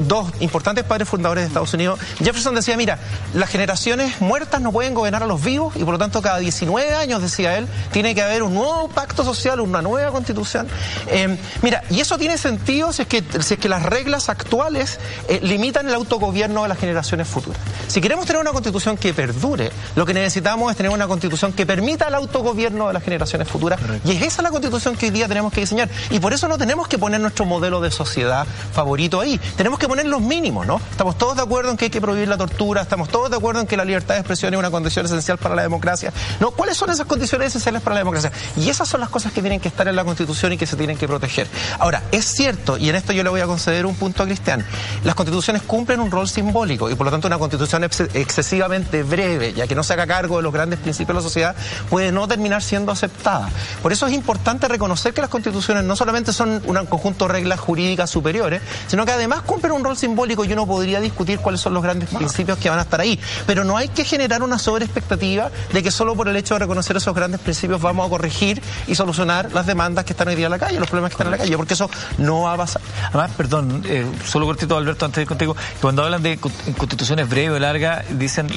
dos 0.00 0.30
importantes 0.40 0.84
padres 0.84 1.08
fundadores 1.08 1.44
de 1.44 1.48
Estados 1.48 1.72
Unidos. 1.74 1.98
Jefferson 2.18 2.54
decía, 2.54 2.76
mira, 2.76 2.98
las 3.34 3.50
generaciones 3.50 4.20
muertas 4.20 4.60
no 4.60 4.72
pueden 4.72 4.94
gobernar 4.94 5.22
a 5.22 5.26
los 5.26 5.42
vivos 5.42 5.74
y 5.76 5.84
por 5.84 5.94
lo 5.94 5.98
tanto 5.98 6.22
cada 6.22 6.38
19 6.38 6.94
años, 6.94 7.22
decía 7.22 7.56
él, 7.58 7.66
tiene 7.92 8.14
que 8.14 8.22
haber 8.22 8.42
un 8.42 8.54
nuevo 8.54 8.88
pacto 8.88 9.24
social, 9.24 9.60
una 9.60 9.82
nueva 9.82 10.10
constitución. 10.10 10.68
Eh, 11.08 11.36
mira, 11.62 11.82
y 11.90 12.00
eso 12.00 12.18
tiene 12.18 12.38
sentido 12.38 12.92
si 12.92 13.02
es 13.02 13.08
que, 13.08 13.24
si 13.40 13.54
es 13.54 13.60
que 13.60 13.68
las 13.68 13.82
reglas 13.82 14.28
actuales 14.28 14.98
eh, 15.28 15.40
limitan 15.42 15.88
el 15.88 15.94
autogobierno 15.94 16.62
de 16.62 16.68
las 16.68 16.78
generaciones 16.78 17.28
futuras. 17.28 17.60
Si 17.88 18.00
queremos 18.00 18.26
tener 18.26 18.40
una 18.40 18.52
constitución 18.52 18.96
que 18.96 19.14
perdure, 19.14 19.70
lo 19.96 20.06
que 20.06 20.14
necesitamos 20.14 20.70
es 20.70 20.76
tener 20.76 20.92
una 20.92 21.06
constitución 21.06 21.52
que 21.52 21.66
permita 21.66 22.08
el 22.08 22.14
autogobierno 22.14 22.88
de 22.88 22.94
las 22.94 23.02
generaciones 23.02 23.48
futuras. 23.48 23.80
Y 24.04 24.12
es 24.12 24.22
esa 24.22 24.42
la 24.42 24.50
constitución 24.50 24.96
que 24.96 25.06
hoy 25.06 25.12
día 25.12 25.28
tenemos 25.28 25.52
que 25.52 25.60
diseñar. 25.60 25.88
Y 26.10 26.20
por 26.20 26.32
eso 26.32 26.48
no 26.48 26.58
tenemos 26.58 26.88
que 26.88 26.98
poner 26.98 27.20
nuestro 27.20 27.44
modelo 27.44 27.80
de 27.80 27.90
sociedad 27.90 28.46
favorito 28.72 29.20
ahí. 29.20 29.40
Tenemos 29.56 29.78
que 29.78 29.88
poner 29.88 30.06
los 30.06 30.20
mínimos, 30.20 30.66
¿no? 30.66 30.80
Estamos 30.90 31.18
todos 31.18 31.36
de 31.36 31.42
acuerdo 31.42 31.70
en 31.70 31.76
que 31.76 31.86
hay 31.86 31.90
que 31.90 32.00
prohibir 32.00 32.28
la 32.28 32.36
tortura, 32.36 32.82
estamos 32.82 33.08
todos 33.08 33.30
de 33.30 33.36
acuerdo 33.36 33.60
en 33.60 33.66
que 33.66 33.76
la 33.76 33.84
libertad 33.84 34.14
de 34.14 34.20
expresión 34.20 34.52
es 34.54 34.58
una 34.58 34.70
condición 34.70 35.06
esencial 35.06 35.38
para 35.38 35.54
la 35.54 35.62
democracia. 35.62 36.12
¿No? 36.40 36.50
¿Cuáles 36.50 36.76
son 36.76 36.90
esas 36.90 37.06
condiciones 37.06 37.48
esenciales 37.48 37.82
para 37.82 37.94
la 37.94 38.00
democracia? 38.00 38.32
Y 38.56 38.68
esas 38.68 38.88
son 38.88 39.00
las 39.00 39.08
cosas 39.08 39.32
que 39.32 39.40
tienen 39.40 39.60
que 39.60 39.68
estar 39.68 39.86
en 39.88 39.96
la 39.96 40.04
Constitución 40.04 40.52
y 40.52 40.58
que 40.58 40.66
se 40.66 40.76
tienen 40.76 40.96
que 40.96 41.06
proteger. 41.06 41.48
Ahora, 41.78 42.02
es 42.12 42.24
cierto, 42.24 42.76
y 42.76 42.88
en 42.88 42.96
esto 42.96 43.12
yo 43.12 43.22
le 43.22 43.30
voy 43.30 43.40
a 43.40 43.46
conceder 43.46 43.86
un 43.86 43.94
punto 43.94 44.22
a 44.22 44.26
Cristian, 44.26 44.64
las 45.04 45.14
constituciones 45.14 45.62
cumplen 45.62 46.00
un 46.00 46.10
rol 46.10 46.28
simbólico 46.28 46.90
y 46.90 46.94
por 46.94 47.06
lo 47.06 47.10
tanto 47.10 47.28
una 47.28 47.38
constitución 47.38 47.84
excesivamente 47.84 49.02
breve, 49.02 49.52
ya 49.52 49.66
que 49.66 49.74
no 49.74 49.82
se 49.82 49.94
haga 49.94 50.06
cargo 50.06 50.36
de 50.36 50.42
los 50.42 50.52
grandes 50.52 50.78
principios 50.78 51.08
de 51.08 51.14
la 51.14 51.22
sociedad, 51.22 51.56
puede 51.88 52.12
no 52.12 52.28
terminar 52.28 52.62
siendo 52.62 52.92
aceptada. 52.92 53.48
Por 53.82 53.92
eso 53.92 54.06
es 54.06 54.12
importante 54.12 54.68
reconocer 54.68 55.14
que 55.14 55.20
las 55.20 55.30
constituciones 55.30 55.84
no 55.84 55.96
solamente 55.96 56.32
son 56.32 56.62
un 56.66 56.86
conjunto 56.86 57.26
de 57.26 57.32
reglas 57.32 57.60
jurídicas 57.60 58.10
superiores, 58.10 58.51
sino 58.86 59.04
que 59.06 59.12
además 59.12 59.42
cumplen 59.42 59.72
un 59.72 59.84
rol 59.84 59.96
simbólico 59.96 60.44
y 60.44 60.52
uno 60.52 60.66
podría 60.66 61.00
discutir 61.00 61.38
cuáles 61.38 61.60
son 61.60 61.74
los 61.74 61.82
grandes 61.82 62.08
principios 62.08 62.58
que 62.58 62.68
van 62.68 62.78
a 62.78 62.82
estar 62.82 63.00
ahí. 63.00 63.18
Pero 63.46 63.64
no 63.64 63.76
hay 63.76 63.88
que 63.88 64.04
generar 64.04 64.42
una 64.42 64.58
sobreexpectativa 64.58 65.50
de 65.72 65.82
que 65.82 65.90
solo 65.90 66.14
por 66.14 66.28
el 66.28 66.36
hecho 66.36 66.54
de 66.54 66.60
reconocer 66.60 66.96
esos 66.96 67.14
grandes 67.14 67.40
principios 67.40 67.80
vamos 67.80 68.06
a 68.06 68.10
corregir 68.10 68.62
y 68.86 68.94
solucionar 68.94 69.52
las 69.52 69.66
demandas 69.66 70.04
que 70.04 70.12
están 70.12 70.28
hoy 70.28 70.36
día 70.36 70.46
en 70.46 70.52
la 70.52 70.58
calle, 70.58 70.78
los 70.78 70.88
problemas 70.88 71.10
que 71.10 71.14
están 71.14 71.28
en 71.28 71.32
la 71.32 71.38
calle, 71.38 71.56
porque 71.56 71.74
eso 71.74 71.90
no 72.18 72.42
va 72.42 72.54
a 72.54 72.56
pasar. 72.56 72.82
Además, 73.08 73.30
perdón, 73.36 73.82
eh, 73.86 74.06
solo 74.26 74.46
cortito, 74.46 74.76
Alberto, 74.76 75.04
antes 75.04 75.22
de 75.22 75.26
contigo, 75.26 75.56
cuando 75.80 76.02
hablan 76.02 76.22
de 76.22 76.38
constituciones 76.38 77.28
breves 77.28 77.56
o 77.56 77.58
largas, 77.58 78.04
dicen, 78.10 78.48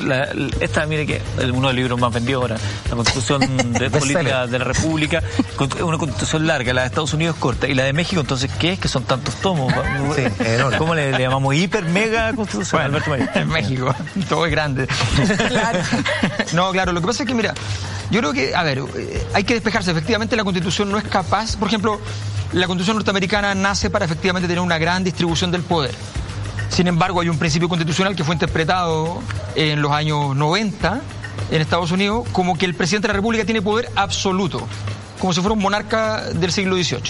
esta, 0.60 0.86
mire 0.86 1.06
que 1.06 1.22
uno 1.44 1.68
de 1.68 1.74
los 1.74 1.76
libros 1.76 2.00
más 2.00 2.14
vendidos 2.14 2.42
ahora, 2.42 2.58
la 2.90 2.96
Constitución 2.96 3.58
de 3.74 3.90
Política 3.90 4.48
de 4.48 4.60
la 4.60 4.66
República, 4.66 5.24
una 5.82 5.98
constitución 5.98 6.48
larga, 6.48 6.74
la 6.74 6.82
de 6.82 6.88
Estados 6.88 7.14
Unidos 7.14 7.36
corta, 7.40 7.68
y 7.68 7.74
la 7.74 7.84
de 7.84 7.94
México, 7.94 8.22
entonces, 8.22 8.52
¿qué 8.60 8.74
es? 8.74 8.80
Que 8.80 8.88
son 8.88 9.04
tantos 9.04 9.36
tomos. 9.36 9.74
Sí, 10.16 10.24
¿Cómo 10.78 10.96
le, 10.96 11.18
llamamos? 11.18 11.56
Hiper, 11.56 11.86
mega 11.86 12.34
constitución, 12.34 12.82
Alberto 12.82 13.10
María. 13.10 13.32
En 13.36 13.50
México, 13.50 13.94
todo 14.30 14.46
es 14.46 14.52
grande. 14.52 14.88
claro. 15.48 15.80
No, 16.54 16.72
claro, 16.72 16.92
lo 16.94 17.02
que 17.02 17.08
pasa 17.08 17.24
es 17.24 17.28
que, 17.28 17.36
mira, 17.36 17.54
yo 18.12 18.20
creo 18.20 18.34
que, 18.34 18.56
a 18.56 18.64
ver, 18.64 18.80
eh, 18.98 19.28
hay 19.34 19.44
que 19.44 19.56
despejarse. 19.56 19.92
Efectivamente, 19.92 20.36
la 20.36 20.44
constitución 20.44 20.92
no 20.92 20.98
es 20.98 21.04
capaz, 21.06 21.56
por 21.58 21.68
ejemplo, 21.68 22.00
la 22.54 22.68
constitución 22.68 22.98
norteamericana 22.98 23.56
nace 23.56 23.90
para 23.90 24.06
efectivamente 24.06 24.48
tener 24.48 24.62
una 24.62 24.78
gran 24.78 25.04
distribución 25.04 25.52
del 25.52 25.64
poder. 25.64 25.94
Sin 26.70 26.88
embargo, 26.88 27.22
hay 27.22 27.30
un 27.30 27.38
principio 27.38 27.70
constitucional 27.70 28.16
que 28.16 28.24
fue 28.24 28.36
interpretado 28.36 29.22
en 29.56 29.82
los 29.82 29.92
años 29.92 30.36
90 30.36 31.02
en 31.52 31.62
Estados 31.62 31.92
Unidos 31.92 32.28
como 32.32 32.58
que 32.58 32.66
el 32.66 32.76
presidente 32.76 33.08
de 33.08 33.14
la 33.14 33.18
República 33.18 33.46
tiene 33.46 33.62
poder 33.62 33.90
absoluto, 33.96 34.68
como 35.20 35.34
si 35.34 35.42
fuera 35.42 35.54
un 35.54 35.62
monarca 35.62 36.22
del 36.34 36.52
siglo 36.52 36.76
XVIII. 36.76 37.02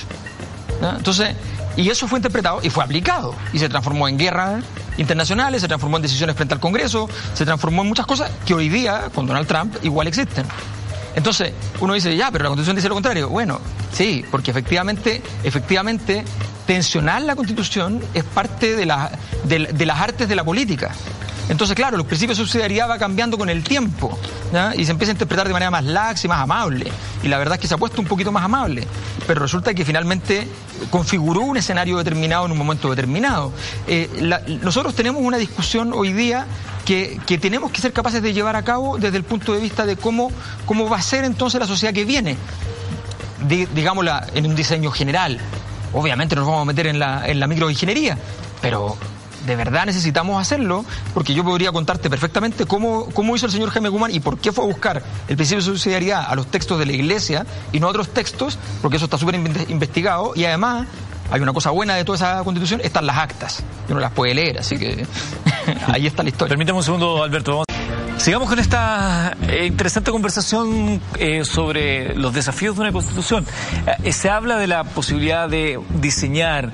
Entonces, 0.98 1.36
y 1.78 1.90
eso 1.90 2.08
fue 2.08 2.20
interpretado 2.20 2.60
y 2.64 2.70
fue 2.70 2.84
aplicado 2.84 3.36
y 3.54 3.60
se 3.60 3.70
transformó 3.70 4.08
en 4.08 4.18
guerras 4.18 4.64
internacionales, 4.98 5.62
se 5.62 5.68
transformó 5.68 5.98
en 5.98 6.04
decisiones 6.04 6.36
frente 6.36 6.54
al 6.54 6.60
Congreso, 6.60 7.10
se 7.34 7.46
transformó 7.46 7.82
en 7.82 7.90
muchas 7.90 8.06
cosas 8.06 8.32
que 8.46 8.54
hoy 8.54 8.70
día 8.70 9.10
con 9.14 9.28
Donald 9.28 9.48
Trump 9.48 9.76
igual 9.84 10.08
existen. 10.08 10.46
Entonces, 11.16 11.54
uno 11.80 11.94
dice, 11.94 12.16
ya, 12.16 12.30
pero 12.32 12.44
la 12.44 12.50
Constitución 12.50 12.76
dice 12.76 12.90
lo 12.90 12.96
contrario. 12.96 13.30
Bueno, 13.30 13.60
sí, 13.94 14.26
porque 14.30 14.52
efectivamente, 14.52 15.22
efectivamente, 15.44 16.26
tensionar 16.66 17.22
la 17.22 17.36
Constitución 17.36 18.02
es 18.14 18.24
parte 18.24 18.76
de, 18.76 18.86
la, 18.86 19.12
de 19.44 19.86
las 19.86 20.00
artes 20.00 20.28
de 20.28 20.36
la 20.36 20.44
política. 20.44 20.92
Entonces, 21.48 21.76
claro, 21.76 21.98
los 21.98 22.08
principios 22.08 22.38
de 22.38 22.44
subsidiariedad 22.44 22.90
va 22.90 22.98
cambiando 22.98 23.38
con 23.38 23.50
el 23.50 23.64
tiempo 23.64 24.18
y 24.76 24.86
se 24.86 24.92
empieza 24.92 25.12
a 25.12 25.14
interpretar 25.14 25.48
de 25.48 25.54
manera 25.54 25.70
más 25.70 25.84
laxa 25.84 26.26
y 26.26 26.30
más 26.30 26.40
amable. 26.40 26.92
Y 27.24 27.28
la 27.28 27.38
verdad 27.38 27.56
es 27.56 27.62
que 27.62 27.68
se 27.68 27.76
ha 27.76 27.78
puesto 27.78 28.02
un 28.02 28.08
poquito 28.08 28.32
más 28.32 28.44
amable. 28.44 28.88
Pero 29.28 29.42
resulta 29.42 29.74
que 29.74 29.86
finalmente 29.86 30.48
configuró 30.90 31.42
un 31.42 31.58
escenario 31.58 31.98
determinado 31.98 32.46
en 32.46 32.52
un 32.52 32.58
momento 32.58 32.90
determinado. 32.90 33.52
Eh, 33.88 34.10
nosotros 34.62 34.96
tenemos 34.96 35.22
una 35.22 35.38
discusión 35.38 35.94
hoy 35.94 36.14
día 36.14 36.48
que, 36.86 37.20
tenemos 37.40 37.72
que 37.72 37.82
ser 37.82 37.94
capaces 37.94 38.24
de 38.24 38.34
llevar 38.34 38.56
a 38.56 38.64
cabo 38.64 38.98
desde 38.98 39.18
el 39.18 39.24
punto 39.24 39.54
de 39.54 39.60
vista 39.60 39.86
de 39.86 39.98
cómo, 39.98 40.32
cómo 40.66 40.90
va 40.90 40.98
a 40.98 41.02
ser 41.02 41.26
entonces 41.26 41.60
la 41.60 41.68
sociedad 41.68 41.94
que 41.94 42.06
viene, 42.06 42.38
digámosla 43.48 44.28
en 44.34 44.48
un 44.48 44.56
diseño 44.56 44.90
general. 44.90 45.40
Obviamente 45.96 46.36
nos 46.36 46.46
vamos 46.46 46.62
a 46.62 46.66
meter 46.66 46.88
en 46.88 47.00
la, 47.00 47.28
en 47.28 47.40
la 47.40 47.48
microingeniería, 47.48 48.18
pero 48.62 48.98
de 49.46 49.56
verdad 49.56 49.86
necesitamos 49.86 50.42
hacerlo, 50.42 50.84
porque 51.14 51.34
yo 51.34 51.44
podría 51.44 51.72
contarte 51.72 52.10
perfectamente 52.10 52.66
cómo, 52.66 53.06
cómo 53.14 53.36
hizo 53.36 53.46
el 53.46 53.52
señor 53.52 53.70
Jaime 53.70 53.90
Guzmán 53.90 54.14
y 54.14 54.20
por 54.20 54.38
qué 54.38 54.52
fue 54.52 54.64
a 54.64 54.68
buscar 54.68 55.02
el 55.28 55.36
principio 55.36 55.64
de 55.64 55.70
subsidiariedad 55.70 56.26
a 56.28 56.36
los 56.36 56.48
textos 56.48 56.80
de 56.80 56.86
la 56.86 56.94
Iglesia 56.94 57.46
y 57.72 57.80
no 57.80 57.88
a 57.88 57.90
otros 57.92 58.10
textos, 58.10 58.58
porque 58.82 58.98
eso 58.98 59.06
está 59.06 59.18
súper 59.18 59.36
investigado 59.36 60.34
y 60.36 60.46
además 60.46 60.88
hay 61.32 61.42
una 61.42 61.54
cosa 61.54 61.72
buena 61.72 61.96
de 61.96 62.04
toda 62.04 62.18
esa 62.18 62.44
constitución, 62.44 62.82
están 62.84 63.06
las 63.06 63.18
actas. 63.18 63.64
Uno 63.90 64.00
las 64.00 64.12
puede 64.12 64.34
leer, 64.34 64.60
así 64.60 64.78
que 64.78 65.06
ahí 65.88 66.08
está 66.08 66.24
la 66.24 66.30
historia. 66.30 66.50
Permítame 66.50 66.78
un 66.78 66.84
segundo, 66.84 67.24
Alberto. 67.24 67.64
Sigamos 68.18 68.50
con 68.50 68.60
esta 68.60 69.36
eh, 69.50 69.66
interesante 69.66 70.10
conversación 70.10 71.02
eh, 71.20 71.44
sobre 71.44 72.16
los 72.16 72.34
desafíos 72.34 72.76
de 72.76 72.82
una 72.82 72.92
constitución. 72.92 73.46
Eh, 74.04 74.14
se 74.14 74.30
habla 74.30 74.58
de 74.58 74.68
la 74.68 74.84
posibilidad 74.84 75.50
de 75.50 75.80
diseñar, 76.00 76.72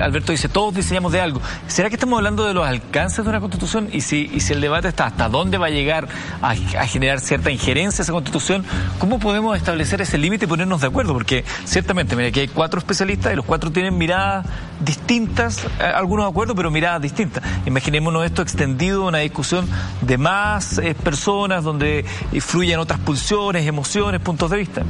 Alberto 0.00 0.32
dice, 0.32 0.48
todos 0.48 0.74
diseñamos 0.74 1.12
de 1.12 1.20
algo. 1.20 1.40
¿Será 1.68 1.88
que 1.88 1.94
estamos 1.94 2.16
hablando 2.16 2.44
de 2.44 2.52
los 2.52 2.66
alcances 2.66 3.24
de 3.24 3.30
una 3.30 3.38
constitución? 3.38 3.88
Y 3.92 4.00
si, 4.00 4.28
y 4.32 4.40
si 4.40 4.54
el 4.54 4.60
debate 4.60 4.88
está 4.88 5.06
hasta 5.06 5.28
dónde 5.28 5.56
va 5.56 5.66
a 5.66 5.70
llegar 5.70 6.08
a, 6.42 6.56
generar 6.56 7.20
cierta 7.20 7.52
injerencia 7.52 8.02
esa 8.02 8.12
constitución, 8.12 8.64
¿cómo 8.98 9.20
podemos 9.20 9.56
establecer 9.56 10.00
ese 10.00 10.18
límite 10.18 10.46
y 10.46 10.48
ponernos 10.48 10.80
de 10.80 10.88
acuerdo? 10.88 11.12
Porque 11.12 11.44
ciertamente, 11.64 12.16
mira, 12.16 12.28
aquí 12.28 12.40
hay 12.40 12.48
cuatro 12.48 12.80
especialistas 12.80 13.32
y 13.32 13.36
los 13.36 13.44
cuatro 13.44 13.70
tienen 13.70 13.96
miradas 13.96 14.46
distintas, 14.80 15.64
algunos 15.78 16.26
de 16.26 16.30
acuerdo, 16.30 16.56
pero 16.56 16.72
miradas 16.72 17.02
distintas. 17.02 17.44
Imaginémonos 17.66 18.24
esto 18.24 18.42
extendido 18.42 19.04
a 19.04 19.08
una 19.08 19.18
discusión 19.18 19.68
de 20.00 20.18
más 20.18 20.77
personas, 21.02 21.64
donde 21.64 22.04
fluyen 22.40 22.78
otras 22.78 23.00
pulsiones, 23.00 23.66
emociones, 23.66 24.20
puntos 24.20 24.50
de 24.50 24.56
vista. 24.56 24.82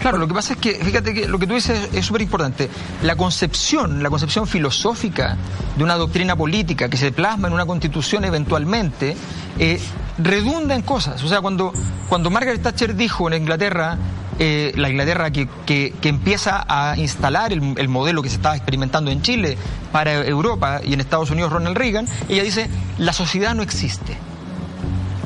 Claro, 0.00 0.18
lo 0.18 0.28
que 0.28 0.34
pasa 0.34 0.54
es 0.54 0.58
que, 0.58 0.74
fíjate 0.74 1.14
que 1.14 1.28
lo 1.28 1.38
que 1.38 1.46
tú 1.46 1.54
dices 1.54 1.88
es 1.92 2.04
súper 2.04 2.22
importante. 2.22 2.68
La 3.02 3.16
concepción, 3.16 4.02
la 4.02 4.10
concepción 4.10 4.46
filosófica 4.46 5.36
de 5.76 5.84
una 5.84 5.96
doctrina 5.96 6.36
política 6.36 6.88
que 6.88 6.96
se 6.96 7.12
plasma 7.12 7.48
en 7.48 7.54
una 7.54 7.66
constitución 7.66 8.24
eventualmente, 8.24 9.16
eh, 9.58 9.80
redunda 10.18 10.74
en 10.74 10.82
cosas. 10.82 11.22
O 11.22 11.28
sea, 11.28 11.40
cuando, 11.40 11.72
cuando 12.08 12.30
Margaret 12.30 12.62
Thatcher 12.62 12.94
dijo 12.94 13.28
en 13.28 13.42
Inglaterra, 13.42 13.98
eh, 14.38 14.72
la 14.76 14.90
Inglaterra 14.90 15.30
que, 15.30 15.48
que, 15.64 15.92
empieza 16.02 16.64
a 16.66 16.96
instalar 16.98 17.52
el, 17.52 17.88
modelo 17.88 18.22
que 18.22 18.28
se 18.28 18.36
estaba 18.36 18.56
experimentando 18.56 19.10
en 19.10 19.22
Chile 19.22 19.56
para 19.92 20.12
Europa 20.26 20.80
y 20.84 20.92
en 20.92 21.00
Estados 21.00 21.30
Unidos 21.30 21.52
Ronald 21.52 21.76
Reagan, 21.76 22.06
ella 22.28 22.42
dice, 22.42 22.68
la 22.98 23.12
sociedad 23.12 23.54
no 23.54 23.62
existe. 23.62 24.16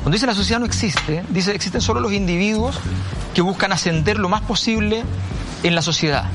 Cuando 0.01 0.11
dice 0.11 0.25
la 0.25 0.35
sociedad 0.35 0.59
no 0.59 0.65
existe, 0.65 1.23
dice 1.29 1.53
existen 1.53 1.81
solo 1.81 1.99
los 1.99 2.13
individuos 2.13 2.79
que 3.33 3.41
buscan 3.41 3.71
ascender 3.71 4.17
lo 4.17 4.29
más 4.29 4.41
posible 4.41 5.03
en 5.63 5.75
la 5.75 5.81
sociedad. 5.81 6.25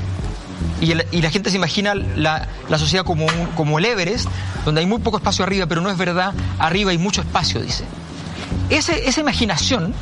Y, 0.81 0.93
la 0.93 1.29
gente 1.29 1.49
se 1.49 1.55
imagina 1.55 1.95
la, 1.95 2.47
sociedad 2.77 3.03
como, 3.03 3.25
como 3.55 3.79
el 3.79 3.85
Everest, 3.85 4.27
donde 4.65 4.81
hay 4.81 4.87
muy 4.87 4.99
poco 4.99 5.17
espacio 5.17 5.43
arriba, 5.43 5.65
pero 5.65 5.81
no 5.81 5.89
es 5.89 5.97
verdad, 5.97 6.33
arriba 6.59 6.91
hay 6.91 6.97
mucho 6.97 7.21
espacio, 7.21 7.61
dice. 7.61 7.85
Ese, 8.69 9.07
esa 9.07 9.21
imaginación 9.21 9.93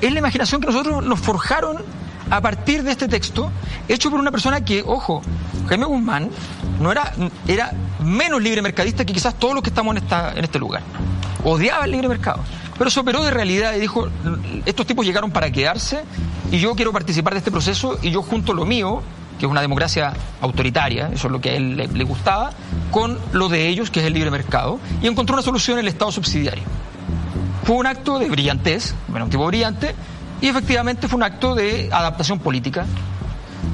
es 0.00 0.12
la 0.12 0.18
imaginación 0.18 0.60
que 0.60 0.68
nosotros 0.68 1.04
nos 1.04 1.20
forjaron 1.20 1.78
a 2.30 2.40
partir 2.40 2.82
de 2.82 2.92
este 2.92 3.08
texto, 3.08 3.50
hecho 3.88 4.10
por 4.10 4.18
una 4.18 4.30
persona 4.30 4.64
que, 4.64 4.82
ojo, 4.84 5.22
Jaime 5.68 5.84
Guzmán 5.84 6.30
no 6.80 6.90
era, 6.90 7.12
era 7.46 7.72
menos 8.02 8.42
libre 8.42 8.62
mercadista 8.62 9.04
que 9.04 9.12
quizás 9.12 9.34
todos 9.34 9.54
los 9.54 9.62
que 9.62 9.70
estamos 9.70 9.96
en, 9.96 10.02
esta, 10.02 10.32
en 10.34 10.44
este 10.44 10.58
lugar. 10.58 10.82
Odiaba 11.44 11.84
el 11.84 11.90
libre 11.90 12.08
mercado. 12.08 12.42
Pero 12.78 12.90
se 12.90 13.00
operó 13.00 13.22
de 13.22 13.30
realidad 13.30 13.74
y 13.74 13.80
dijo, 13.80 14.08
estos 14.66 14.86
tipos 14.86 15.06
llegaron 15.06 15.30
para 15.30 15.50
quedarse 15.50 16.02
y 16.50 16.58
yo 16.58 16.74
quiero 16.74 16.92
participar 16.92 17.34
de 17.34 17.38
este 17.38 17.50
proceso 17.50 17.98
y 18.02 18.10
yo 18.10 18.22
junto 18.22 18.52
lo 18.52 18.64
mío, 18.64 19.02
que 19.38 19.46
es 19.46 19.50
una 19.50 19.60
democracia 19.60 20.12
autoritaria, 20.40 21.10
eso 21.12 21.28
es 21.28 21.32
lo 21.32 21.40
que 21.40 21.50
a 21.50 21.54
él 21.54 21.76
le, 21.76 22.04
gustaba, 22.04 22.50
con 22.90 23.18
lo 23.32 23.48
de 23.48 23.68
ellos, 23.68 23.90
que 23.90 24.00
es 24.00 24.06
el 24.06 24.12
libre 24.12 24.30
mercado, 24.30 24.78
y 25.02 25.06
encontró 25.06 25.34
una 25.34 25.42
solución 25.42 25.78
en 25.78 25.86
el 25.86 25.88
Estado 25.88 26.10
subsidiario. 26.10 26.64
Fue 27.64 27.76
un 27.76 27.86
acto 27.86 28.18
de 28.18 28.28
brillantez, 28.28 28.94
bueno, 29.08 29.26
un 29.26 29.30
tipo 29.30 29.46
brillante, 29.46 29.94
y 30.40 30.48
efectivamente 30.48 31.08
fue 31.08 31.16
un 31.16 31.22
acto 31.22 31.54
de 31.54 31.88
adaptación 31.92 32.38
política. 32.38 32.86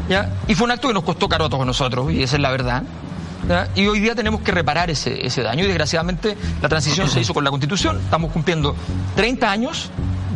¿ya? 0.08 0.30
Y 0.46 0.54
fue 0.54 0.66
un 0.66 0.70
acto 0.70 0.88
que 0.88 0.94
nos 0.94 1.04
costó 1.04 1.28
caro 1.28 1.46
a 1.46 1.48
todos 1.48 1.66
nosotros, 1.66 2.12
y 2.12 2.22
esa 2.22 2.36
es 2.36 2.42
la 2.42 2.50
verdad. 2.50 2.82
Y 3.74 3.86
hoy 3.86 4.00
día 4.00 4.14
tenemos 4.14 4.42
que 4.42 4.52
reparar 4.52 4.90
ese, 4.90 5.26
ese 5.26 5.42
daño, 5.42 5.64
y 5.64 5.66
desgraciadamente 5.66 6.36
la 6.62 6.68
transición 6.68 7.08
se 7.08 7.20
hizo 7.20 7.34
con 7.34 7.44
la 7.44 7.50
Constitución. 7.50 7.98
Estamos 7.98 8.32
cumpliendo 8.32 8.76
30 9.16 9.50
años 9.50 9.90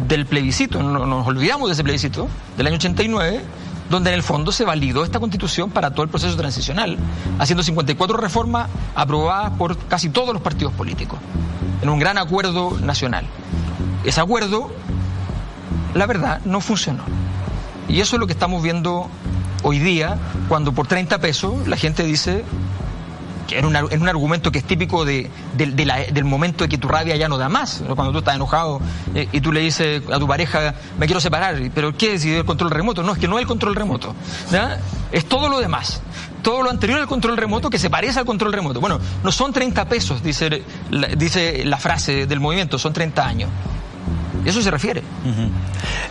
del 0.09 0.27
plebiscito, 0.27 0.83
no 0.83 1.07
nos 1.07 1.27
olvidamos 1.27 1.69
de 1.69 1.75
ese 1.75 1.85
plebiscito, 1.85 2.29
del 2.57 2.67
año 2.67 2.77
89 2.77 3.43
donde 3.91 4.11
en 4.11 4.17
el 4.17 4.23
fondo 4.23 4.51
se 4.53 4.65
validó 4.65 5.05
esta 5.05 5.21
constitución 5.21 5.71
para 5.71 5.91
todo 5.91 6.03
el 6.03 6.09
proceso 6.09 6.37
transicional, 6.37 6.97
haciendo 7.39 7.63
54 7.63 8.17
reformas 8.17 8.69
aprobadas 8.95 9.53
por 9.53 9.77
casi 9.77 10.09
todos 10.09 10.33
los 10.33 10.43
partidos 10.43 10.73
políticos, 10.73 11.19
en 11.83 11.89
un 11.89 11.99
gran 11.99 12.19
acuerdo 12.19 12.79
nacional. 12.81 13.27
Ese 14.05 14.21
acuerdo, 14.21 14.71
la 15.95 16.07
verdad, 16.07 16.41
no 16.45 16.61
funcionó. 16.61 17.03
Y 17.89 18.01
eso 18.01 18.17
es 18.17 18.21
lo 18.21 18.27
que 18.27 18.33
estamos 18.33 18.63
viendo 18.63 19.09
hoy 19.63 19.79
día, 19.79 20.17
cuando 20.49 20.73
por 20.73 20.87
30 20.87 21.19
pesos 21.19 21.69
la 21.69 21.77
gente 21.77 22.05
dice, 22.05 22.45
en, 23.51 23.65
un 23.65 24.09
argumento 24.09 24.51
que 24.51 24.59
es 24.59 24.65
típico 24.65 25.05
de, 25.05 25.31
del 25.57 26.25
momento 26.25 26.65
de 26.65 26.69
que 26.69 26.79
tu 26.79 26.89
rabia 26.89 27.17
ya 27.17 27.29
no 27.29 27.39
da 27.39 27.49
más. 27.49 27.83
Cuando 27.95 28.13
tú 28.13 28.19
estás 28.19 28.37
enojado 28.37 28.81
eh, 29.15 29.29
y 29.33 29.41
tú 29.41 29.53
le 29.53 29.61
dices 29.61 30.03
a 30.13 30.19
tu 30.19 30.27
pareja, 30.27 30.75
me 30.99 31.07
quiero 31.07 31.21
separar, 31.21 31.57
pero 31.75 31.97
¿qué 31.97 32.15
es 32.15 32.25
el 32.25 32.45
control 32.45 32.71
remoto? 32.71 33.03
No, 33.03 33.13
es 33.13 33.19
que 33.19 33.29
no 33.29 33.39
es 33.39 33.43
el 33.43 33.49
control 33.49 33.75
remoto. 33.75 34.15
Es 35.13 35.27
todo 35.27 35.49
lo 35.49 35.61
demás. 35.61 36.01
Todo 36.43 36.63
lo 36.63 36.71
anterior 36.71 37.01
al 37.01 37.07
control 37.07 37.37
remoto 37.37 37.71
que 37.71 37.79
se 37.79 37.89
parece 37.89 38.19
al 38.19 38.27
control 38.27 38.53
remoto. 38.53 38.81
Bueno, 38.81 39.01
no 39.23 39.33
son 39.33 39.53
30 39.53 39.89
pesos, 39.89 40.23
dice, 40.23 40.63
dice 41.17 41.65
la 41.65 41.79
frase 41.79 42.27
del 42.27 42.41
movimiento, 42.41 42.79
son 42.79 42.93
30 42.93 43.27
años 43.27 43.51
eso 44.45 44.63
se 44.63 44.71
refiere. 44.71 45.03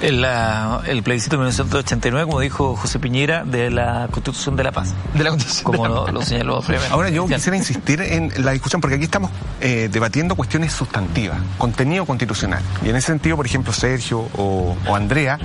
el, 0.01 1.03
plebiscito 1.03 1.37
de 1.37 1.43
1989, 1.43 2.25
como 2.25 2.39
dijo 2.39 2.75
José 2.75 2.99
Piñera, 2.99 3.43
de 3.43 3.69
la 3.69 4.07
Constitución 4.11 4.55
de 4.55 4.63
la 4.63 4.71
Paz. 4.71 4.93
De 5.13 5.23
la 5.23 5.29
Constitución. 5.31 5.63
Como 5.63 5.87
lo, 6.11 6.21
señaló 6.21 6.61
Ahora 6.91 7.09
yo 7.09 7.27
quisiera 7.27 7.57
insistir 7.57 8.01
en 8.01 8.31
la 8.43 8.51
discusión, 8.51 8.81
porque 8.81 8.95
aquí 8.95 9.05
estamos 9.05 9.31
eh, 9.61 9.89
debatiendo 9.91 10.35
cuestiones 10.35 10.73
sustantivas, 10.73 11.39
contenido 11.57 12.05
constitucional. 12.05 12.61
Y 12.83 12.89
en 12.89 12.95
ese 12.95 13.07
sentido, 13.07 13.35
por 13.35 13.45
ejemplo, 13.45 13.73
Sergio 13.73 14.27
o, 14.35 14.75
Andrea 14.93 15.39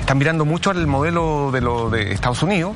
están 0.00 0.18
mirando 0.18 0.44
mucho 0.44 0.70
al 0.70 0.86
modelo 0.86 1.50
de 1.52 1.60
lo 1.60 1.90
de 1.90 2.12
Estados 2.12 2.42
Unidos 2.42 2.74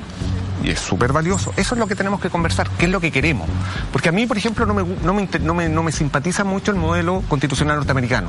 y 0.63 0.71
es 0.71 0.81
súper 0.81 1.13
valioso. 1.13 1.53
Eso 1.57 1.75
es 1.75 1.79
lo 1.79 1.87
que 1.87 1.95
tenemos 1.95 2.21
que 2.21 2.31
conversar, 2.31 2.69
qué 2.79 2.87
es 2.87 2.91
lo 2.91 3.01
que 3.01 3.13
queremos. 3.13 3.49
Porque 3.93 4.09
a 4.09 4.13
mí, 4.13 4.27
por 4.27 4.37
ejemplo, 4.37 4.67
no 4.67 4.75
me, 4.75 4.85
no 4.85 5.15
me, 5.15 5.29
no 5.41 5.55
me, 5.55 5.69
no 5.69 5.83
me 5.83 5.93
simpatiza 5.93 6.45
mucho 6.45 6.73
el 6.73 6.77
modelo 6.77 7.23
constitucional 7.29 7.77
norteamericano. 7.77 8.29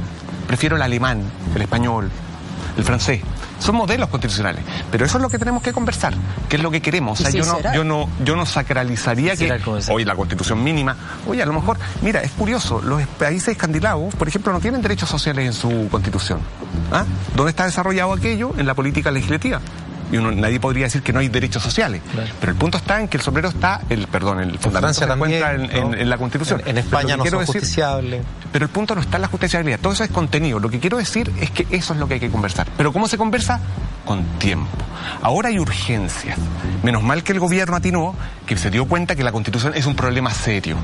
Prefiero 0.50 0.78
el 0.78 0.82
alemán, 0.82 1.22
el 1.54 1.62
español, 1.62 2.10
el 2.76 2.84
francés. 2.84 3.22
Son 3.60 3.76
modelos 3.76 4.10
constitucionales. 4.10 4.64
Pero 4.89 5.06
eso 5.06 5.20
es 5.20 5.22
lo 5.22 5.30
que 5.30 5.38
tenemos 5.38 5.62
que 5.62 5.72
conversar. 5.72 6.16
¿Qué 6.50 6.56
es 6.56 6.64
lo 6.64 6.72
que 6.72 6.82
queremos? 6.82 7.20
O 7.20 7.24
sea, 7.24 7.32
yo, 7.32 7.45
no, 7.45 7.72
yo, 7.72 7.84
no, 7.84 8.10
yo 8.26 8.36
no 8.36 8.47
sacralizaría 8.47 9.36
que 9.36 9.62
hoy 9.91 10.06
la 10.06 10.16
constitución 10.16 10.64
mínima. 10.64 10.97
Oye, 11.28 11.43
a 11.43 11.45
lo 11.45 11.54
mejor, 11.54 11.78
mira, 12.02 12.22
es 12.22 12.32
curioso, 12.32 12.82
los 12.82 13.00
países 13.20 13.50
escandinavos, 13.50 14.16
por 14.16 14.28
ejemplo, 14.28 14.52
no 14.52 14.60
tienen 14.60 14.82
derechos 14.82 15.08
sociales 15.08 15.45
en 15.45 15.54
su 15.54 15.88
constitución. 15.91 16.39
¿Ah? 16.91 17.06
¿Dónde 17.36 17.52
está 17.52 17.66
desarrollado 17.66 18.12
aquello? 18.14 18.52
En 18.58 18.66
la 18.66 18.74
política 18.74 19.12
legislativa 19.12 19.62
y 20.12 20.18
nadie 20.18 20.60
podría 20.60 20.86
decir 20.86 21.01
que 21.01 21.14
no 21.14 21.20
hay 21.20 21.28
derechos 21.28 21.64
sociales. 21.64 22.01
Pero 22.39 22.51
el 22.51 22.57
punto 22.57 22.78
está 22.78 22.99
en 22.99 23.07
que 23.07 23.18
el 23.18 23.24
sombrero 23.24 23.49
está, 23.49 23.82
el 23.89 24.07
perdón, 24.07 24.41
el 24.41 24.57
fundamento 24.57 24.93
se 24.93 25.05
encuentra 25.05 25.53
en, 25.53 26.10
la 26.10 26.18
Constitución. 26.18 26.62
En, 26.66 26.78
España 26.78 27.18
no 27.18 27.26
son 27.26 27.45
justiciables. 27.45 28.24
Pero 28.51 28.66
el 28.66 28.72
punto 28.72 28.95
no 28.95 29.01
está 29.01 29.18
en 29.18 29.22
la 29.24 29.28
justiciabilidad, 29.28 29.80
todo 29.80 29.93
eso 29.93 30.03
es 30.03 30.12
contenido. 30.12 30.60
Lo 30.60 30.70
que 30.70 30.80
quiero 30.80 30.97
decir 30.97 31.32
es 31.39 31.51
que 31.51 31.68
eso 31.70 31.93
es 31.93 31.99
lo 31.99 32.07
que 32.07 32.16
hay 32.16 32.20
que 32.20 32.30
conversar. 32.30 32.68
Pero 32.78 32.91
¿cómo 32.91 33.07
se 33.07 33.18
conversa? 33.18 33.60
Con 34.05 34.24
tiempo. 34.39 34.70
Ahora 35.22 35.49
hay 35.49 35.60
urgencias. 35.60 36.38
Menos 36.84 37.03
mal 37.03 37.24
que 37.24 37.32
el 37.32 37.39
gobierno 37.39 37.76
atinó, 37.76 38.16
que 38.45 38.57
se 38.57 38.72
dio 38.72 38.86
cuenta 38.86 39.16
que 39.16 39.24
la 39.24 39.32
Constitución 39.32 39.74
es 39.76 39.86
un 39.86 39.95
problema 39.95 40.34
serio. 40.34 40.78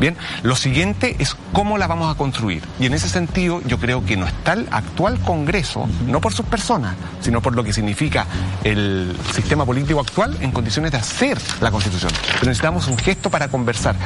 Bien, 0.00 0.16
lo 0.42 0.56
siguiente 0.56 1.16
es 1.18 1.36
cómo 1.52 1.76
la 1.76 1.86
vamos 1.86 2.10
a 2.10 2.16
construir. 2.16 2.62
Y 2.78 2.86
en 2.86 2.94
ese 2.94 3.08
sentido, 3.08 3.60
yo 3.66 3.78
creo 3.78 4.04
que 4.04 4.16
no 4.16 4.26
está 4.26 4.54
el 4.54 4.66
actual 4.70 5.18
Congreso, 5.20 5.86
no 6.06 6.22
por 6.22 6.32
sus 6.32 6.46
personas, 6.46 6.94
sino 7.20 7.42
por 7.42 7.54
lo 7.54 7.62
que 7.62 7.74
significa 7.74 8.26
el 8.64 9.16
sistema 9.32 9.64
político 9.64 10.00
actual 10.00 10.36
en 10.40 10.50
condiciones 10.52 10.92
de 10.92 10.98
hacer 10.98 11.38
la 11.60 11.70
Constitución. 11.70 12.12
Pero 12.34 12.46
necesitamos 12.46 12.88
un 12.88 12.98
gesto 12.98 13.30
para 13.30 13.48
conversar. 13.48 13.96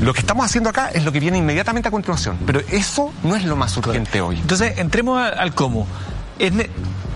Lo 0.00 0.12
que 0.12 0.20
estamos 0.20 0.46
haciendo 0.46 0.70
acá 0.70 0.88
es 0.88 1.04
lo 1.04 1.12
que 1.12 1.20
viene 1.20 1.38
inmediatamente 1.38 1.88
a 1.88 1.90
continuación, 1.90 2.38
pero 2.46 2.60
eso 2.70 3.12
no 3.22 3.36
es 3.36 3.44
lo 3.44 3.56
más 3.56 3.76
urgente 3.76 4.20
hoy. 4.20 4.36
Entonces, 4.36 4.78
entremos 4.78 5.20
al 5.20 5.54
cómo. 5.54 5.86
Es, 6.38 6.52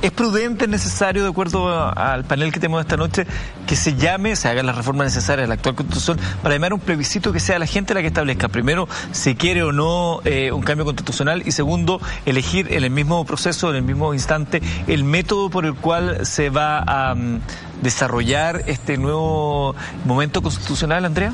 ¿Es 0.00 0.12
prudente, 0.12 0.66
es 0.66 0.70
necesario, 0.70 1.24
de 1.24 1.30
acuerdo 1.30 1.68
al 1.68 2.24
panel 2.24 2.52
que 2.52 2.60
tenemos 2.60 2.80
esta 2.80 2.96
noche, 2.96 3.26
que 3.66 3.74
se 3.74 3.96
llame, 3.96 4.36
se 4.36 4.48
haga 4.48 4.62
la 4.62 4.70
reforma 4.70 5.02
necesaria 5.02 5.42
de 5.42 5.48
la 5.48 5.54
actual 5.54 5.74
constitución 5.74 6.20
para 6.40 6.54
llamar 6.54 6.72
un 6.72 6.78
plebiscito 6.78 7.32
que 7.32 7.40
sea 7.40 7.58
la 7.58 7.66
gente 7.66 7.94
la 7.94 8.00
que 8.00 8.06
establezca, 8.06 8.46
primero, 8.46 8.88
si 9.10 9.34
quiere 9.34 9.64
o 9.64 9.72
no 9.72 10.20
eh, 10.24 10.52
un 10.52 10.62
cambio 10.62 10.84
constitucional 10.84 11.42
y 11.44 11.50
segundo, 11.50 12.00
elegir 12.26 12.72
en 12.72 12.84
el 12.84 12.90
mismo 12.90 13.24
proceso, 13.24 13.70
en 13.70 13.76
el 13.76 13.82
mismo 13.82 14.14
instante, 14.14 14.62
el 14.86 15.02
método 15.02 15.50
por 15.50 15.66
el 15.66 15.74
cual 15.74 16.24
se 16.24 16.48
va 16.48 16.78
a 16.78 17.16
mm, 17.16 17.40
desarrollar 17.82 18.62
este 18.68 18.98
nuevo 18.98 19.74
momento 20.04 20.42
constitucional, 20.42 21.06
Andrea? 21.06 21.32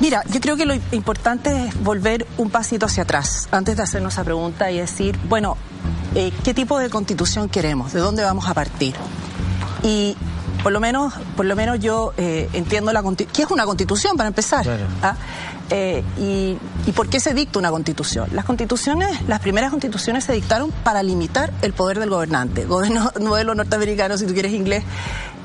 Mira, 0.00 0.22
yo 0.30 0.38
creo 0.40 0.58
que 0.58 0.66
lo 0.66 0.74
importante 0.92 1.68
es 1.68 1.82
volver 1.82 2.26
un 2.36 2.50
pasito 2.50 2.84
hacia 2.84 3.04
atrás 3.04 3.48
antes 3.52 3.78
de 3.78 3.84
hacernos 3.84 4.12
esa 4.12 4.24
pregunta 4.24 4.70
y 4.70 4.78
decir, 4.78 5.18
bueno, 5.30 5.56
eh, 6.14 6.32
qué 6.44 6.54
tipo 6.54 6.78
de 6.78 6.90
constitución 6.90 7.48
queremos, 7.48 7.92
de 7.92 8.00
dónde 8.00 8.22
vamos 8.22 8.48
a 8.48 8.54
partir. 8.54 8.94
Y 9.82 10.16
por 10.62 10.72
lo 10.72 10.80
menos, 10.80 11.14
por 11.36 11.46
lo 11.46 11.56
menos 11.56 11.80
yo 11.80 12.12
eh, 12.16 12.48
entiendo 12.52 12.92
la 12.92 13.02
qué 13.32 13.42
es 13.42 13.50
una 13.50 13.64
constitución 13.64 14.16
para 14.16 14.28
empezar. 14.28 14.66
¿Ah? 15.02 15.16
Eh, 15.70 16.04
y, 16.18 16.58
y, 16.86 16.92
por 16.92 17.08
qué 17.08 17.18
se 17.18 17.32
dicta 17.32 17.58
una 17.58 17.70
constitución. 17.70 18.28
Las 18.32 18.44
constituciones, 18.44 19.26
las 19.26 19.40
primeras 19.40 19.70
constituciones 19.70 20.24
se 20.24 20.34
dictaron 20.34 20.70
para 20.70 21.02
limitar 21.02 21.50
el 21.62 21.72
poder 21.72 21.98
del 21.98 22.10
gobernante. 22.10 22.66
Gobierno, 22.66 23.10
modelo 23.20 23.54
norteamericano, 23.54 24.18
si 24.18 24.26
tú 24.26 24.34
quieres 24.34 24.52
inglés, 24.52 24.84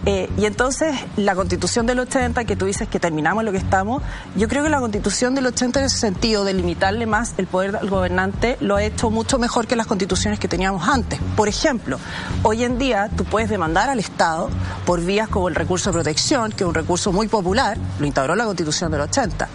eh, 0.10 0.30
y 0.38 0.46
entonces 0.46 0.96
la 1.18 1.36
constitución 1.36 1.86
del 1.86 2.00
80, 2.00 2.46
que 2.46 2.56
tú 2.56 2.66
dices 2.66 2.88
que 2.88 2.98
terminamos 2.98 3.44
lo 3.44 3.52
que 3.52 3.58
estamos, 3.58 4.02
yo 4.38 4.48
creo 4.48 4.64
que 4.64 4.70
la 4.70 4.80
constitución 4.80 5.36
del 5.36 5.48
80 5.48 5.82
en 5.82 5.86
ese 5.86 5.98
sentido 5.98 6.46
de 6.46 6.54
limitarle 6.54 7.06
más 7.06 7.34
el 7.38 7.46
poder 7.46 7.76
al 7.76 7.90
gobernante 7.90 8.56
lo 8.62 8.78
ha 8.78 8.84
hecho 8.84 9.10
mucho 9.10 9.38
mejor 9.38 9.68
que 9.68 9.76
las 9.76 9.86
constituciones 9.86 10.40
que 10.40 10.48
teníamos 10.48 10.88
antes. 10.88 11.20
Por 11.36 11.50
ejemplo, 11.50 12.00
hoy 12.44 12.64
en 12.64 12.78
día 12.78 13.10
tú 13.18 13.26
puedes 13.26 13.50
demandar 13.50 13.90
al 13.90 14.00
Estado 14.00 14.50
por 14.86 15.02
vías 15.02 15.28
como 15.28 15.50
el 15.50 15.56
recurso 15.56 15.90
de 15.90 15.96
protección, 15.96 16.54
que 16.54 16.64
es 16.64 16.68
un 16.70 16.74
recurso 16.74 17.12
muy 17.12 17.28
popular, 17.28 17.78
lo 18.00 18.06
integró 18.06 18.34
la 18.34 18.46
constitución 18.46 18.90
del 18.90 19.02
80. 19.02 19.50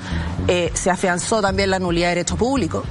Eh, 0.49 0.71
se 0.75 0.91
afianzó 0.91 1.41
también 1.41 1.71
la 1.71 1.79
nulidad 1.79 2.09
de 2.09 2.17
derecho 2.17 2.37
público, 2.37 2.85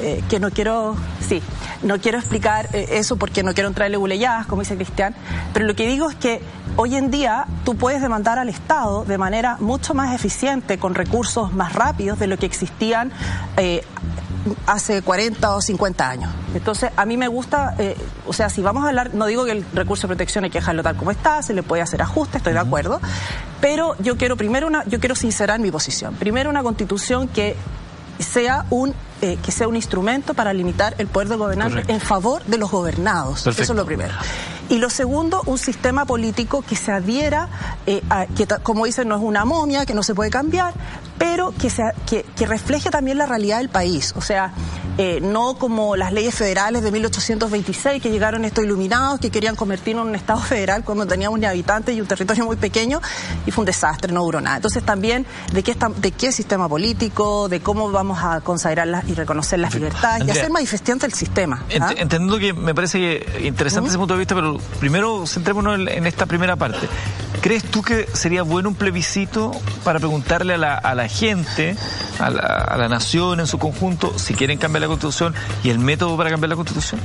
eh, 0.00 0.22
que 0.28 0.40
no 0.40 0.50
quiero, 0.50 0.96
sí, 1.26 1.42
no 1.82 2.00
quiero 2.00 2.18
explicar 2.18 2.68
eh, 2.72 2.86
eso 2.92 3.16
porque 3.16 3.42
no 3.42 3.54
quiero 3.54 3.68
entrarle 3.68 3.96
buleyadas, 3.96 4.46
como 4.46 4.62
dice 4.62 4.76
Cristian, 4.76 5.14
pero 5.52 5.66
lo 5.66 5.74
que 5.74 5.86
digo 5.86 6.10
es 6.10 6.16
que 6.16 6.40
hoy 6.76 6.96
en 6.96 7.10
día 7.10 7.46
tú 7.64 7.76
puedes 7.76 8.00
demandar 8.00 8.38
al 8.38 8.48
Estado 8.48 9.04
de 9.04 9.18
manera 9.18 9.56
mucho 9.60 9.94
más 9.94 10.14
eficiente, 10.14 10.78
con 10.78 10.94
recursos 10.94 11.52
más 11.52 11.72
rápidos 11.72 12.18
de 12.18 12.26
lo 12.26 12.36
que 12.36 12.46
existían. 12.46 13.12
Eh, 13.56 13.82
hace 14.66 15.02
40 15.02 15.54
o 15.54 15.60
50 15.60 16.08
años. 16.08 16.30
Entonces, 16.54 16.90
a 16.96 17.04
mí 17.04 17.16
me 17.16 17.28
gusta, 17.28 17.74
eh, 17.78 17.96
o 18.26 18.32
sea, 18.32 18.48
si 18.48 18.62
vamos 18.62 18.84
a 18.84 18.88
hablar, 18.88 19.14
no 19.14 19.26
digo 19.26 19.44
que 19.44 19.52
el 19.52 19.64
recurso 19.74 20.06
de 20.06 20.14
protección 20.14 20.44
hay 20.44 20.50
que 20.50 20.58
dejarlo 20.58 20.82
tal 20.82 20.96
como 20.96 21.10
está, 21.10 21.42
se 21.42 21.54
le 21.54 21.62
puede 21.62 21.82
hacer 21.82 22.02
ajuste, 22.02 22.38
estoy 22.38 22.52
de 22.52 22.60
acuerdo, 22.60 23.00
pero 23.60 23.96
yo 23.98 24.16
quiero 24.16 24.36
primero 24.36 24.66
una, 24.66 24.84
yo 24.84 25.00
quiero 25.00 25.14
sincerar 25.14 25.60
mi 25.60 25.70
posición. 25.70 26.14
Primero 26.14 26.50
una 26.50 26.62
constitución 26.62 27.28
que 27.28 27.56
sea 28.18 28.64
un 28.70 28.94
eh, 29.20 29.38
que 29.42 29.50
sea 29.50 29.68
un 29.68 29.76
instrumento 29.76 30.34
para 30.34 30.52
limitar 30.52 30.94
el 30.98 31.06
poder 31.06 31.28
del 31.28 31.38
gobernante 31.38 31.84
en 31.92 32.00
favor 32.00 32.44
de 32.44 32.58
los 32.58 32.70
gobernados. 32.70 33.46
Eso 33.46 33.62
es 33.62 33.68
lo 33.70 33.84
primero. 33.84 34.14
Y 34.68 34.78
lo 34.78 34.90
segundo, 34.90 35.42
un 35.46 35.58
sistema 35.58 36.04
político 36.04 36.62
que 36.62 36.76
se 36.76 36.92
adhiera, 36.92 37.48
eh, 37.86 38.02
a, 38.10 38.26
que 38.26 38.46
como 38.62 38.84
dicen, 38.84 39.08
no 39.08 39.16
es 39.16 39.22
una 39.22 39.44
momia, 39.44 39.86
que 39.86 39.94
no 39.94 40.02
se 40.02 40.14
puede 40.14 40.30
cambiar, 40.30 40.74
pero 41.18 41.52
que, 41.52 41.70
sea, 41.70 41.92
que, 42.06 42.24
que 42.36 42.46
refleje 42.46 42.90
también 42.90 43.18
la 43.18 43.26
realidad 43.26 43.58
del 43.58 43.68
país. 43.68 44.14
O 44.16 44.20
sea, 44.20 44.52
eh, 45.00 45.20
no 45.22 45.54
como 45.54 45.94
las 45.94 46.12
leyes 46.12 46.34
federales 46.34 46.82
de 46.82 46.90
1826 46.90 48.02
que 48.02 48.10
llegaron 48.10 48.44
estos 48.44 48.64
iluminados, 48.64 49.20
que 49.20 49.30
querían 49.30 49.54
convertirnos 49.54 50.02
en 50.04 50.10
un 50.10 50.14
Estado 50.16 50.40
federal 50.40 50.82
cuando 50.84 51.06
teníamos 51.06 51.38
ni 51.38 51.46
habitantes 51.46 51.96
y 51.96 52.00
un 52.00 52.06
territorio 52.08 52.44
muy 52.44 52.56
pequeño, 52.56 53.00
y 53.46 53.50
fue 53.52 53.62
un 53.62 53.66
desastre, 53.66 54.12
no 54.12 54.24
duró 54.24 54.40
nada. 54.40 54.56
Entonces 54.56 54.82
también 54.82 55.24
de 55.52 55.62
qué, 55.62 55.76
de 55.98 56.10
qué 56.10 56.32
sistema 56.32 56.68
político, 56.68 57.48
de 57.48 57.60
cómo 57.60 57.92
vamos 57.92 58.18
a 58.22 58.40
consagrar 58.40 58.88
y 59.06 59.14
reconocer 59.14 59.60
las 59.60 59.74
libertades 59.74 60.26
y 60.26 60.30
hacer 60.30 60.50
manifestante 60.50 61.06
el 61.06 61.12
sistema. 61.12 61.64
¿ah? 61.80 61.92
Entendiendo 61.96 62.38
que 62.38 62.52
me 62.52 62.74
parece 62.74 63.24
interesante 63.42 63.90
ese 63.90 63.98
punto 63.98 64.14
de 64.14 64.18
vista, 64.18 64.34
pero 64.34 64.58
primero 64.80 65.26
centrémonos 65.26 65.78
en 65.78 66.06
esta 66.06 66.26
primera 66.26 66.56
parte. 66.56 66.88
¿Crees 67.40 67.64
tú 67.64 67.82
que 67.82 68.08
sería 68.14 68.42
bueno 68.42 68.68
un 68.68 68.74
plebiscito 68.74 69.52
para 69.84 70.00
preguntarle 70.00 70.54
a 70.54 70.58
la, 70.58 70.74
a 70.74 70.94
la 70.94 71.07
gente, 71.08 71.76
a 72.18 72.30
la, 72.30 72.40
a 72.40 72.76
la 72.76 72.88
nación 72.88 73.40
en 73.40 73.46
su 73.46 73.58
conjunto, 73.58 74.18
si 74.18 74.34
quieren 74.34 74.58
cambiar 74.58 74.82
la 74.82 74.88
constitución 74.88 75.34
y 75.64 75.70
el 75.70 75.78
método 75.78 76.16
para 76.16 76.30
cambiar 76.30 76.50
la 76.50 76.56
constitución? 76.56 77.00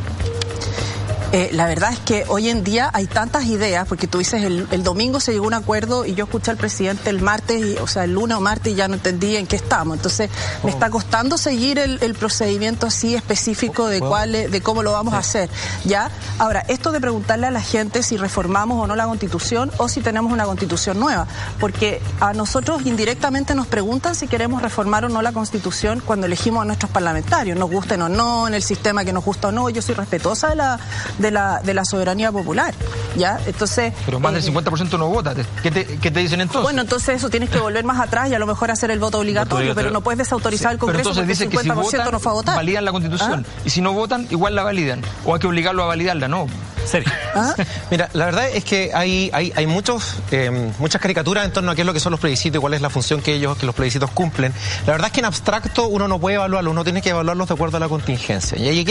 Eh, 1.34 1.50
la 1.52 1.66
verdad 1.66 1.92
es 1.92 1.98
que 1.98 2.26
hoy 2.28 2.48
en 2.50 2.64
día 2.64 2.92
hay 2.94 3.08
tantas 3.08 3.46
ideas, 3.46 3.88
porque 3.88 4.06
tú 4.06 4.20
dices 4.20 4.44
el, 4.44 4.84
domingo 4.84 5.20
se 5.20 5.32
llegó 5.32 5.46
a 5.46 5.48
un 5.48 5.54
acuerdo 5.56 6.06
y 6.06 6.14
yo 6.14 6.26
escuché 6.26 6.52
al 6.52 6.58
presidente 6.58 7.10
el 7.10 7.24
martes, 7.24 7.60
y, 7.60 7.76
o 7.78 7.88
sea, 7.88 8.04
el 8.04 8.14
lunes 8.14 8.38
o 8.38 8.40
martes 8.42 8.74
y 8.74 8.76
ya 8.76 8.88
no 8.88 8.94
entendí 8.94 9.36
en 9.36 9.48
qué 9.48 9.56
estamos. 9.56 9.98
Entonces, 9.98 10.30
me 10.64 10.70
está 10.70 10.92
costando 10.92 11.40
seguir 11.40 11.80
el, 11.80 12.14
procedimiento 12.14 12.86
así 12.86 13.16
específico 13.16 13.88
de 13.88 14.00
cuál, 14.00 14.32
de 14.32 14.62
cómo 14.62 14.84
lo 14.84 14.92
vamos 14.92 15.16
a 15.16 15.18
hacer. 15.18 15.50
¿Ya? 15.86 16.12
Ahora, 16.38 16.64
esto 16.68 16.92
de 16.92 17.02
preguntarle 17.02 17.48
a 17.48 17.52
la 17.52 17.62
gente 17.62 18.04
si 18.04 18.16
reformamos 18.16 18.84
o 18.84 18.86
no 18.86 18.96
la 18.96 19.06
constitución 19.06 19.72
o 19.78 19.90
si 19.90 20.02
tenemos 20.02 20.32
una 20.32 20.46
constitución 20.46 21.00
nueva, 21.00 21.26
porque 21.60 22.00
a 22.20 22.34
nosotros 22.34 22.86
indirectamente 22.86 23.56
nos 23.56 23.66
preguntan 23.66 24.14
si 24.14 24.28
queremos 24.28 24.62
reformar 24.62 25.06
o 25.06 25.10
no 25.10 25.24
la 25.24 25.32
constitución 25.32 26.00
cuando 26.06 26.28
elegimos 26.28 26.62
a 26.62 26.66
nuestros 26.66 26.92
parlamentarios, 26.92 27.58
nos 27.58 27.72
gusten 27.72 28.04
o 28.04 28.10
no, 28.10 28.48
en 28.48 28.54
el 28.54 28.62
sistema 28.62 29.04
que 29.04 29.14
nos 29.14 29.26
gusta 29.26 29.48
o 29.48 29.52
no. 29.52 29.68
Yo 29.72 29.82
soy 29.82 29.96
respetuosa 29.96 30.50
de 30.50 30.58
la 30.58 30.80
de 31.24 31.32
la, 31.32 31.62
de 31.64 31.74
la 31.74 31.84
soberanía 31.86 32.32
popular. 32.32 32.76
¿ya? 33.16 33.40
Entonces, 33.46 33.94
Pero 34.06 34.20
más 34.20 34.34
del 34.34 34.44
50% 34.44 34.94
eh, 34.94 34.98
no 34.98 35.10
vota. 35.10 35.34
¿Qué 35.62 35.72
te, 35.72 35.86
¿Qué 35.86 36.12
te, 36.12 36.20
dicen 36.20 36.42
entonces? 36.42 36.64
Bueno, 36.64 36.82
entonces 36.82 37.16
eso 37.16 37.30
tienes 37.30 37.50
que 37.50 37.60
volver 37.60 37.84
más 37.84 38.00
atrás 38.00 38.30
y 38.30 38.34
a 38.34 38.40
lo 38.40 38.48
mejor 38.48 38.72
hacer 38.72 38.92
el 38.92 39.00
voto 39.00 39.20
obligatorio, 39.20 39.74
pero 39.76 39.92
no 39.92 40.02
puedes 40.02 40.20
desautorizar 40.20 40.74
el 40.74 40.78
Congreso 40.78 41.10
pero 41.12 41.22
entonces 41.22 41.48
porque 41.48 41.68
el 41.68 41.76
50% 41.76 42.12
no 42.12 42.20
fue 42.20 42.32
a 42.32 42.36
votar. 42.36 42.56
Validan 42.56 42.86
la 42.86 42.92
Constitución. 42.92 43.46
¿Ah? 43.48 43.62
Y 43.66 43.70
si 43.70 43.82
no 43.82 43.94
votan, 43.94 44.28
igual 44.30 44.56
la 44.56 44.64
validan. 44.64 45.02
O 45.26 45.34
hay 45.34 45.40
que 45.40 45.48
obligarlo 45.48 45.84
a 45.84 45.88
validarla, 45.88 46.28
¿no? 46.28 46.48
¿Ah? 47.36 47.56
Mira, 47.90 48.10
la 48.14 48.26
verdad 48.26 48.50
es 48.50 48.64
que 48.64 48.92
hay, 48.94 49.30
hay, 49.34 49.52
hay 49.56 49.68
muchos, 49.68 50.18
eh, 50.32 50.72
muchas 50.80 51.02
caricaturas 51.02 51.46
en 51.46 51.52
torno 51.52 51.72
a 51.72 51.76
qué 51.76 51.82
es 51.82 51.88
lo 51.88 51.94
que 51.94 52.00
son 52.00 52.12
los 52.12 52.20
plebiscitos 52.20 52.60
y 52.60 52.62
cuál 52.62 52.74
es 52.74 52.82
la 52.82 52.90
función 52.90 53.22
que 53.22 53.34
ellos, 53.34 53.58
que 53.58 53.66
los 53.66 53.76
plebiscitos 53.76 54.12
cumplen. 54.12 54.54
La 54.86 54.94
verdad 54.94 55.08
es 55.08 55.14
que 55.14 55.20
en 55.20 55.26
abstracto 55.26 55.88
uno 55.88 56.08
no 56.08 56.20
puede 56.20 56.36
evaluarlo, 56.36 56.72
uno 56.72 56.84
tiene 56.84 57.02
que 57.02 57.10
evaluarlos 57.10 57.48
de 57.48 57.54
acuerdo 57.54 57.78
a 57.78 57.80
la 57.80 57.90
contingencia. 57.90 58.58
Y, 58.58 58.86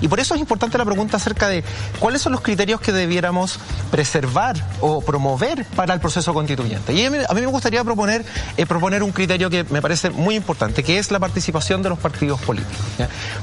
y 0.00 0.08
por 0.08 0.20
eso 0.20 0.34
es 0.34 0.40
importante 0.40 0.78
la 0.78 0.84
pregunta 0.84 1.16
acerca 1.16 1.48
de 1.48 1.64
cuáles 1.98 2.22
son 2.22 2.32
los 2.32 2.40
criterios 2.40 2.80
que 2.80 2.92
debiéramos 2.92 3.58
preservar 3.90 4.56
o 4.80 5.00
promover 5.00 5.64
para 5.76 5.94
el 5.94 6.00
proceso 6.00 6.34
constituyente. 6.34 6.92
Y 6.92 7.04
a 7.04 7.10
mí, 7.10 7.18
me 7.40 7.46
gustaría 7.46 7.84
proponer, 7.84 8.24
eh, 8.56 8.66
proponer 8.66 9.02
un 9.02 9.12
criterio 9.12 9.50
que 9.50 9.64
me 9.64 9.82
parece 9.82 10.10
muy 10.10 10.34
importante, 10.34 10.82
que 10.82 10.98
es 10.98 11.10
la 11.10 11.18
participación 11.18 11.82
de 11.82 11.90
los 11.90 11.98
partidos 11.98 12.40
políticos. 12.40 12.84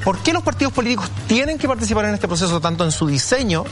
¿Por 0.04 0.20
qué 0.20 0.34
los 0.34 0.44
partidos 0.44 0.74
políticos 0.74 1.10
tienen 1.28 1.58
que 1.58 1.68
participar 1.68 2.06
en 2.06 2.14
este 2.14 2.28
proceso 2.28 2.60
tanto 2.60 2.84
en 2.84 2.92
su 2.92 3.08
diseño 3.08 3.64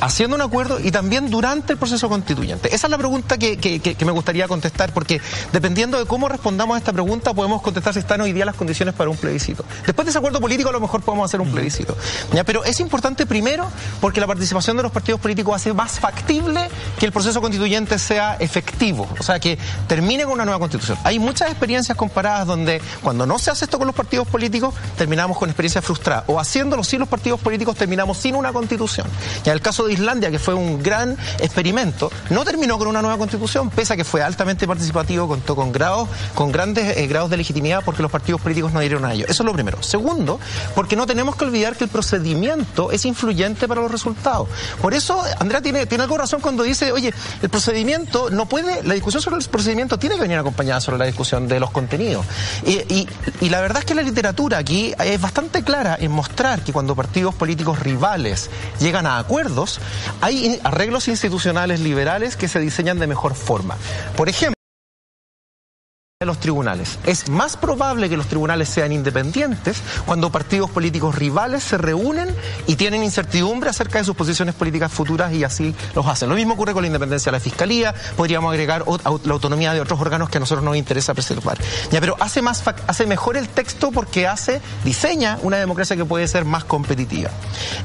haciendo 0.00 0.36
un 0.36 0.42
acuerdo 0.42 0.78
y 0.80 0.90
también 0.90 1.30
durante 1.30 1.72
el 1.72 1.78
proceso 1.78 2.08
constituyente? 2.08 2.74
Esa 2.74 2.86
es 2.86 2.90
la 2.90 2.98
pregunta 2.98 3.38
que, 3.38 3.96
me 4.04 4.12
gustaría 4.12 4.48
contestar, 4.48 4.92
porque 4.92 5.20
dependiendo 5.52 5.98
de 5.98 6.06
cómo 6.06 6.28
respondamos 6.28 6.74
a 6.76 6.78
esta 6.78 6.92
pregunta, 6.92 7.34
podemos 7.34 7.62
contestar 7.62 7.92
si 7.92 8.00
están 8.00 8.20
hoy 8.20 8.32
día 8.32 8.44
las 8.44 8.56
condiciones 8.56 8.94
para 8.94 9.10
un 9.10 9.16
plebiscito. 9.16 9.64
Después 9.84 10.06
de 10.06 10.10
ese 10.10 10.18
acuerdo 10.18 10.40
político, 10.40 10.68
a 10.68 10.72
lo 10.72 10.80
mejor 10.80 11.02
podemos 11.02 11.24
hacer 11.28 11.40
un 11.40 11.50
plebiscito. 11.50 11.96
¿ya? 12.32 12.44
Pero 12.44 12.64
es 12.64 12.80
importante 12.80 13.26
primero 13.26 13.66
porque 14.00 14.20
la 14.20 14.26
participación 14.26 14.76
de 14.76 14.82
los 14.82 14.92
partidos 14.92 15.20
políticos 15.20 15.56
hace 15.56 15.72
más 15.72 15.98
factible 15.98 16.68
que 16.98 17.06
el 17.06 17.12
proceso 17.12 17.40
constituyente 17.40 17.98
sea 17.98 18.36
efectivo, 18.38 19.08
o 19.18 19.22
sea, 19.22 19.38
que 19.38 19.58
termine 19.86 20.24
con 20.24 20.34
una 20.34 20.44
nueva 20.44 20.58
constitución. 20.58 20.98
Hay 21.04 21.18
muchas 21.18 21.50
experiencias 21.50 21.96
comparadas 21.96 22.46
donde 22.46 22.80
cuando 23.02 23.26
no 23.26 23.38
se 23.38 23.50
hace 23.50 23.64
esto 23.64 23.78
con 23.78 23.86
los 23.86 23.96
partidos 23.96 24.26
políticos, 24.28 24.74
terminamos 24.96 25.38
con 25.38 25.48
experiencias 25.48 25.84
frustradas, 25.84 26.24
o 26.26 26.38
haciéndolo 26.38 26.84
sin 26.84 27.00
los 27.00 27.08
partidos 27.08 27.40
políticos, 27.40 27.76
terminamos 27.76 28.18
sin 28.18 28.34
una 28.34 28.52
constitución. 28.52 29.06
Ya 29.44 29.52
el 29.52 29.60
caso 29.66 29.84
de 29.84 29.94
Islandia, 29.94 30.30
que 30.30 30.38
fue 30.38 30.54
un 30.54 30.80
gran 30.80 31.16
experimento, 31.40 32.08
no 32.30 32.44
terminó 32.44 32.78
con 32.78 32.86
una 32.86 33.02
nueva 33.02 33.18
constitución, 33.18 33.68
pese 33.68 33.94
a 33.94 33.96
que 33.96 34.04
fue 34.04 34.22
altamente 34.22 34.64
participativo, 34.64 35.26
contó 35.26 35.56
con 35.56 35.72
grados, 35.72 36.08
con 36.36 36.52
grandes 36.52 36.96
eh, 36.96 37.08
grados 37.08 37.30
de 37.30 37.36
legitimidad, 37.36 37.82
porque 37.84 38.00
los 38.00 38.12
partidos 38.12 38.40
políticos 38.40 38.72
no 38.72 38.78
dieron 38.78 39.04
a 39.04 39.12
ello. 39.12 39.24
Eso 39.28 39.42
es 39.42 39.44
lo 39.44 39.52
primero. 39.52 39.82
Segundo, 39.82 40.38
porque 40.76 40.94
no 40.94 41.04
tenemos 41.04 41.34
que 41.34 41.46
olvidar 41.46 41.74
que 41.74 41.82
el 41.82 41.90
procedimiento 41.90 42.92
es 42.92 43.04
influyente 43.06 43.66
para 43.66 43.80
los 43.80 43.90
resultados. 43.90 44.48
Por 44.80 44.94
eso, 44.94 45.20
Andrea 45.40 45.60
tiene, 45.60 45.84
tiene 45.86 46.04
algo 46.04 46.16
razón 46.16 46.40
cuando 46.40 46.62
dice, 46.62 46.92
oye, 46.92 47.12
el 47.42 47.48
procedimiento 47.48 48.30
no 48.30 48.46
puede, 48.46 48.84
la 48.84 48.94
discusión 48.94 49.20
sobre 49.20 49.38
el 49.38 49.48
procedimiento 49.48 49.98
tiene 49.98 50.14
que 50.14 50.20
venir 50.20 50.38
acompañada 50.38 50.80
sobre 50.80 50.98
la 50.98 51.06
discusión 51.06 51.48
de 51.48 51.58
los 51.58 51.72
contenidos. 51.72 52.24
Y, 52.64 53.08
y 53.40 53.48
la 53.48 53.60
verdad 53.60 53.78
es 53.78 53.84
que 53.84 53.96
la 53.96 54.02
literatura 54.02 54.58
aquí 54.58 54.94
es 55.04 55.20
bastante 55.20 55.64
clara 55.64 55.96
en 55.98 56.12
mostrar 56.12 56.62
que 56.62 56.72
cuando 56.72 56.94
partidos 56.94 57.34
políticos 57.34 57.80
rivales 57.80 58.48
llegan 58.78 59.06
a 59.06 59.18
acuerdos, 59.18 59.55
hay 60.20 60.60
arreglos 60.64 61.08
institucionales 61.08 61.80
liberales 61.80 62.36
que 62.36 62.48
se 62.48 62.60
diseñan 62.60 62.98
de 62.98 63.06
mejor 63.06 63.34
forma. 63.34 63.76
Por 64.16 64.28
ejemplo, 64.28 64.55
los 66.24 66.40
tribunales. 66.40 66.98
Es 67.04 67.28
más 67.28 67.58
probable 67.58 68.08
que 68.08 68.16
los 68.16 68.26
tribunales 68.26 68.70
sean 68.70 68.90
independientes 68.90 69.82
cuando 70.06 70.32
partidos 70.32 70.70
políticos 70.70 71.14
rivales 71.14 71.62
se 71.62 71.76
reúnen 71.76 72.34
y 72.66 72.76
tienen 72.76 73.04
incertidumbre 73.04 73.68
acerca 73.68 73.98
de 73.98 74.04
sus 74.04 74.16
posiciones 74.16 74.54
políticas 74.54 74.90
futuras 74.90 75.30
y 75.34 75.44
así 75.44 75.74
los 75.94 76.06
hacen. 76.06 76.30
Lo 76.30 76.34
mismo 76.34 76.54
ocurre 76.54 76.72
con 76.72 76.84
la 76.84 76.86
independencia 76.86 77.30
de 77.30 77.36
la 77.36 77.40
Fiscalía, 77.40 77.94
podríamos 78.16 78.50
agregar 78.50 78.86
la 78.86 79.32
autonomía 79.34 79.74
de 79.74 79.82
otros 79.82 80.00
órganos 80.00 80.30
que 80.30 80.38
a 80.38 80.40
nosotros 80.40 80.64
nos 80.64 80.74
interesa 80.78 81.12
preservar. 81.12 81.58
Ya, 81.90 82.00
pero 82.00 82.16
hace, 82.18 82.40
más, 82.40 82.64
hace 82.86 83.04
mejor 83.04 83.36
el 83.36 83.50
texto 83.50 83.92
porque 83.92 84.26
hace, 84.26 84.62
diseña 84.84 85.38
una 85.42 85.58
democracia 85.58 85.96
que 85.96 86.06
puede 86.06 86.26
ser 86.28 86.46
más 86.46 86.64
competitiva. 86.64 87.28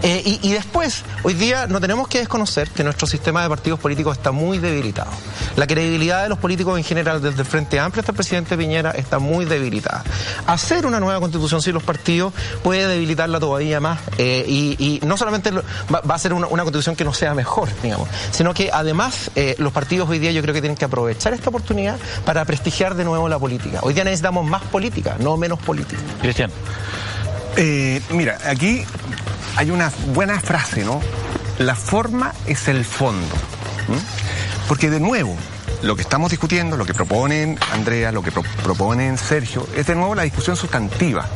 Eh, 0.03 0.23
y, 0.25 0.39
y 0.47 0.53
después, 0.53 1.03
hoy 1.23 1.33
día 1.33 1.67
no 1.67 1.81
tenemos 1.81 2.07
que 2.07 2.19
desconocer 2.19 2.69
que 2.69 2.85
nuestro 2.85 3.07
sistema 3.07 3.43
de 3.43 3.49
partidos 3.49 3.81
políticos 3.81 4.15
está 4.15 4.31
muy 4.31 4.57
debilitado. 4.57 5.11
La 5.57 5.67
credibilidad 5.67 6.23
de 6.23 6.29
los 6.29 6.37
políticos 6.37 6.77
en 6.77 6.85
general 6.85 7.21
desde 7.21 7.41
el 7.41 7.45
Frente 7.45 7.77
Amplio 7.77 7.99
hasta 7.99 8.13
el 8.13 8.20
presidente 8.21 8.55
Piñera 8.55 8.91
está 8.91 9.17
muy 9.17 9.45
debilitada. 9.45 10.03
Hacer 10.45 10.85
una 10.85 10.99
nueva 10.99 11.19
constitución 11.19 11.59
sin 11.59 11.73
los 11.73 11.81
partidos 11.81 12.33
puede 12.63 12.87
debilitarla 12.87 13.39
todavía 13.39 13.79
más 13.79 13.99
eh, 14.19 14.45
y, 14.47 14.99
no 15.03 15.17
solamente 15.17 15.49
va, 15.51 15.63
a 16.07 16.19
ser 16.19 16.33
una, 16.33 16.47
constitución 16.47 16.95
que 16.95 17.03
no 17.03 17.13
sea 17.13 17.33
mejor, 17.33 17.69
digamos, 17.81 18.07
sino 18.31 18.53
que 18.53 18.69
además 18.71 19.31
eh, 19.35 19.55
los 19.57 19.73
partidos 19.73 20.07
hoy 20.07 20.19
día 20.19 20.31
yo 20.31 20.43
creo 20.43 20.53
que 20.53 20.61
tienen 20.61 20.77
que 20.77 20.85
aprovechar 20.85 21.33
esta 21.33 21.49
oportunidad 21.49 21.97
para 22.23 22.45
prestigiar 22.45 22.93
de 22.93 23.05
nuevo 23.05 23.27
la 23.27 23.39
política. 23.39 23.79
Hoy 23.81 23.95
día 23.95 24.03
necesitamos 24.03 24.45
más 24.45 24.61
política, 24.63 25.15
no 25.19 25.35
menos 25.35 25.57
política. 25.59 26.01
Cristian. 26.21 26.51
Eh, 27.57 28.01
mira, 28.11 28.37
aquí 28.45 28.83
hay 29.55 29.71
una 29.71 29.91
buena 30.13 30.39
frase, 30.39 30.85
¿no? 30.85 31.01
La 31.57 31.73
forma 31.73 32.33
es 32.45 32.67
el 32.67 32.85
fondo. 32.85 33.35
Porque 34.67 34.89
de 34.91 34.99
nuevo, 34.99 35.35
lo 35.83 35.95
que 35.95 36.01
estamos 36.01 36.29
discutiendo, 36.29 36.77
lo 36.77 36.85
que 36.85 36.93
proponen 36.93 37.57
Andrea, 37.71 38.11
lo 38.11 38.21
que 38.21 38.31
proponen 38.31 39.17
Sergio, 39.17 39.67
es 39.75 39.87
de 39.87 39.95
nuevo 39.95 40.15
la 40.15 40.23
discusión 40.23 40.55
sustantiva. 40.55 41.27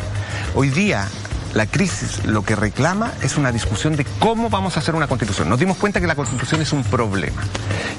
Hoy 0.54 0.70
día 0.70 1.08
la 1.56 1.66
crisis 1.66 2.26
lo 2.26 2.44
que 2.44 2.56
reclama 2.56 3.14
es 3.24 3.38
una 3.38 3.52
discusión 3.52 3.96
de 3.96 4.06
cómo 4.20 4.50
vamos 4.50 4.76
a 4.76 4.82
hacer 4.82 4.94
una 4.94 5.08
constitución. 5.08 5.50
Nos 5.50 5.58
dimos 5.58 5.78
cuenta 5.78 6.02
que 6.02 6.08
la 6.08 6.16
constitución 6.16 6.62
es 6.62 6.74
un 6.74 6.84
problema. 6.84 7.42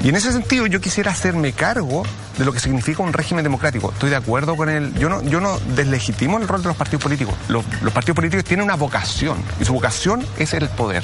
Y 0.04 0.10
en 0.10 0.16
ese 0.16 0.30
sentido 0.30 0.66
yo 0.66 0.78
quisiera 0.80 1.10
hacerme 1.10 1.52
cargo 1.52 2.04
de 2.36 2.44
lo 2.44 2.52
que 2.52 2.60
significa 2.60 3.02
un 3.02 3.14
régimen 3.14 3.42
democrático. 3.42 3.90
Estoy 3.92 4.10
de 4.10 4.16
acuerdo 4.16 4.56
con 4.56 4.68
él. 4.68 4.92
Yo 4.98 5.08
no, 5.08 5.58
deslegitimo 5.74 6.38
el 6.38 6.46
rol 6.46 6.60
de 6.60 6.68
los 6.68 6.76
partidos 6.76 7.02
políticos. 7.02 7.34
Los, 7.48 7.64
los 7.80 7.94
partidos 7.94 8.16
políticos 8.16 8.44
tienen 8.44 8.64
una 8.64 8.76
vocación 8.76 9.38
y 9.58 9.64
su 9.64 9.72
vocación 9.72 10.22
es 10.38 10.52
el 10.52 10.68
poder. 10.68 11.02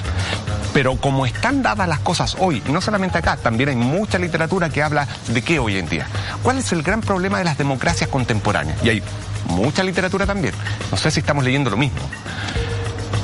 Pero 0.74 0.96
como 0.96 1.24
están 1.24 1.62
dadas 1.62 1.88
las 1.88 2.00
cosas 2.00 2.36
hoy, 2.38 2.62
no 2.68 2.82
solamente 2.82 3.16
acá, 3.16 3.38
también 3.38 3.70
hay 3.70 3.76
mucha 3.76 4.18
literatura 4.18 4.68
que 4.68 4.82
habla 4.82 5.08
de 5.28 5.40
qué 5.40 5.58
hoy 5.58 5.78
en 5.78 5.88
día. 5.88 6.06
¿Cuál 6.42 6.58
es 6.58 6.70
el 6.72 6.82
gran 6.82 7.00
problema 7.00 7.38
de 7.38 7.44
las 7.44 7.56
democracias 7.56 8.10
contemporáneas? 8.10 8.76
Y 8.84 8.90
hay 8.90 9.02
mucha 9.46 9.82
literatura 9.82 10.26
también. 10.26 10.54
No 10.90 10.96
sé 10.96 11.10
si 11.10 11.20
estamos 11.20 11.44
leyendo 11.44 11.70
lo 11.70 11.76
mismo 11.76 12.00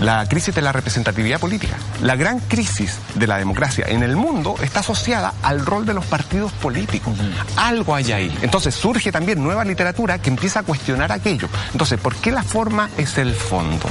la 0.01 0.27
crisis 0.27 0.55
de 0.55 0.63
la 0.63 0.73
representatividad 0.73 1.41
política. 1.41 1.77
La 2.03 2.17
gran 2.17 2.41
crisis 2.41 2.99
de 3.15 3.27
la 3.27 3.39
democracia 3.39 3.87
en 3.89 4.03
el 4.03 4.17
mundo 4.17 4.55
está 4.63 4.81
asociada 4.81 5.35
al 5.43 5.65
rol 5.65 5.87
de 5.87 5.95
los 5.95 6.05
partidos 6.07 6.53
políticos. 6.53 7.15
Algo 7.57 7.95
hay 7.95 8.13
ahí. 8.13 8.39
Entonces 8.43 8.75
surge 8.75 9.11
también 9.11 9.43
nueva 9.43 9.65
literatura 9.65 10.21
que 10.21 10.31
empieza 10.31 10.61
a 10.61 10.63
cuestionar 10.63 11.13
aquello. 11.13 11.49
Entonces, 11.73 11.99
¿por 11.99 12.15
qué 12.17 12.31
la 12.31 12.43
forma 12.43 12.91
es 12.97 13.19
el 13.19 13.35
fondo? 13.35 13.89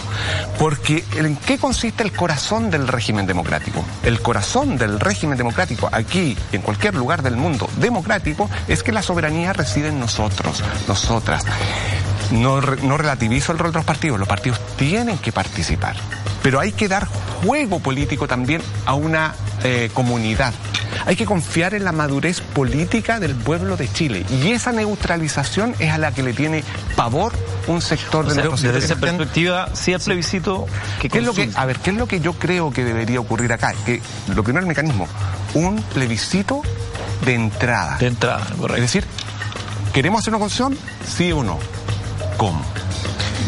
Porque 0.57 1.03
¿en 1.15 1.35
qué 1.35 1.57
consiste 1.57 2.03
el 2.03 2.11
corazón 2.11 2.69
del 2.69 2.87
régimen 2.87 3.25
democrático? 3.25 3.83
El 4.03 4.21
corazón 4.21 4.77
del 4.77 4.99
régimen 4.99 5.37
democrático 5.37 5.89
aquí, 5.91 6.37
en 6.51 6.61
cualquier 6.61 6.95
lugar 6.95 7.21
del 7.21 7.35
mundo 7.35 7.69
democrático, 7.77 8.49
es 8.67 8.83
que 8.83 8.91
la 8.91 9.01
soberanía 9.01 9.53
reside 9.53 9.89
en 9.89 9.99
nosotros, 9.99 10.63
nosotras. 10.87 11.43
No, 12.31 12.59
no 12.61 12.97
relativizo 12.97 13.51
el 13.51 13.59
rol 13.59 13.71
de 13.71 13.77
los 13.77 13.85
partidos, 13.85 14.19
los 14.19 14.27
partidos 14.27 14.59
tienen 14.75 15.17
que 15.17 15.31
participar, 15.31 15.95
pero 16.43 16.59
hay 16.59 16.73
que 16.73 16.87
dar 16.87 17.07
juego 17.43 17.79
político 17.79 18.27
también 18.27 18.61
a 18.85 18.93
una 18.95 19.33
eh, 19.63 19.89
comunidad. 19.93 20.53
Hay 21.05 21.15
que 21.15 21.25
confiar 21.25 21.73
en 21.73 21.83
la 21.83 21.91
madurez 21.91 22.41
política 22.41 23.19
del 23.19 23.35
pueblo 23.35 23.77
de 23.77 23.91
Chile 23.91 24.25
y 24.29 24.51
esa 24.51 24.71
neutralización 24.71 25.75
es 25.79 25.91
a 25.91 25.97
la 25.97 26.11
que 26.11 26.23
le 26.23 26.33
tiene 26.33 26.63
pavor 26.95 27.33
un 27.67 27.81
sector 27.81 28.27
de 28.27 28.35
la 28.35 28.49
Desde 28.49 28.77
esa 28.77 28.95
perspectiva, 28.95 29.69
sí 29.73 29.93
el 29.93 30.01
plebiscito 30.01 30.65
que 31.01 31.09
¿Qué 31.09 31.19
es 31.19 31.25
lo 31.25 31.33
que, 31.33 31.49
A 31.55 31.65
ver, 31.65 31.79
¿qué 31.79 31.91
es 31.91 31.97
lo 31.97 32.07
que 32.07 32.19
yo 32.19 32.33
creo 32.33 32.71
que 32.71 32.83
debería 32.83 33.19
ocurrir 33.19 33.53
acá? 33.53 33.73
Que 33.85 34.01
lo 34.33 34.43
primero 34.43 34.61
el 34.63 34.67
mecanismo, 34.67 35.07
un 35.53 35.81
plebiscito 35.81 36.61
de 37.25 37.35
entrada. 37.35 37.97
De 37.97 38.07
entrada, 38.07 38.45
correcto. 38.57 38.75
Es 38.75 38.81
decir, 38.81 39.05
¿queremos 39.93 40.21
hacer 40.21 40.33
una 40.33 40.39
constitución? 40.39 40.77
Sí 41.05 41.31
o 41.31 41.43
no 41.43 41.59
cómo. 42.37 42.61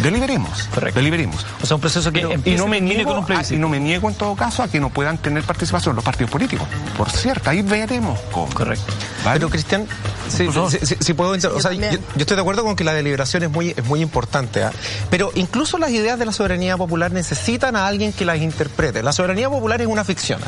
Deliberemos. 0.04 0.64
Correcto. 0.74 1.00
Deliberemos. 1.00 1.46
O 1.62 1.66
sea, 1.66 1.76
un 1.76 1.82
proceso 1.82 2.12
que 2.12 2.40
y 2.46 2.56
no 2.56 2.68
me 2.68 2.80
niego, 2.80 3.14
con 3.14 3.20
un 3.20 3.46
y 3.52 3.58
no 3.58 3.70
me 3.70 3.80
niego 3.80 4.10
en 4.10 4.16
todo 4.16 4.36
caso 4.36 4.64
a 4.64 4.68
que 4.68 4.80
no 4.80 4.90
puedan 4.90 5.18
tener 5.18 5.44
participación 5.44 5.96
los 5.96 6.06
partidos 6.06 6.32
políticos. 6.32 6.68
Por 6.98 7.10
cierto, 7.10 7.50
ahí 7.50 7.62
veremos 7.62 8.20
cómo. 8.32 8.48
Correcto. 8.54 8.94
Pero 9.24 9.50
Cristian, 9.50 9.86
si, 10.28 11.14
puedo 11.14 11.32
o 11.32 11.40
sea, 11.40 11.72
yo, 11.74 11.88
estoy 12.18 12.36
de 12.36 12.42
acuerdo 12.42 12.64
con 12.64 12.76
que 12.76 12.84
la 12.84 12.94
deliberación 12.94 13.44
es 13.44 13.50
muy, 13.50 13.74
es 13.76 13.86
muy 13.86 14.02
importante, 14.02 14.64
¿ah? 14.64 14.72
pero 15.10 15.32
incluso 15.36 15.78
las 15.78 15.92
ideas 15.92 16.20
de 16.20 16.26
la 16.26 16.32
soberanía 16.32 16.78
popular 16.78 17.12
necesitan 17.12 17.76
a 17.76 17.88
alguien 17.88 18.14
que 18.14 18.26
las 18.26 18.38
interprete. 18.38 19.02
La 19.02 19.14
soberanía 19.14 19.50
popular 19.50 19.82
es 19.82 19.88
una 19.88 20.04
ficción. 20.04 20.40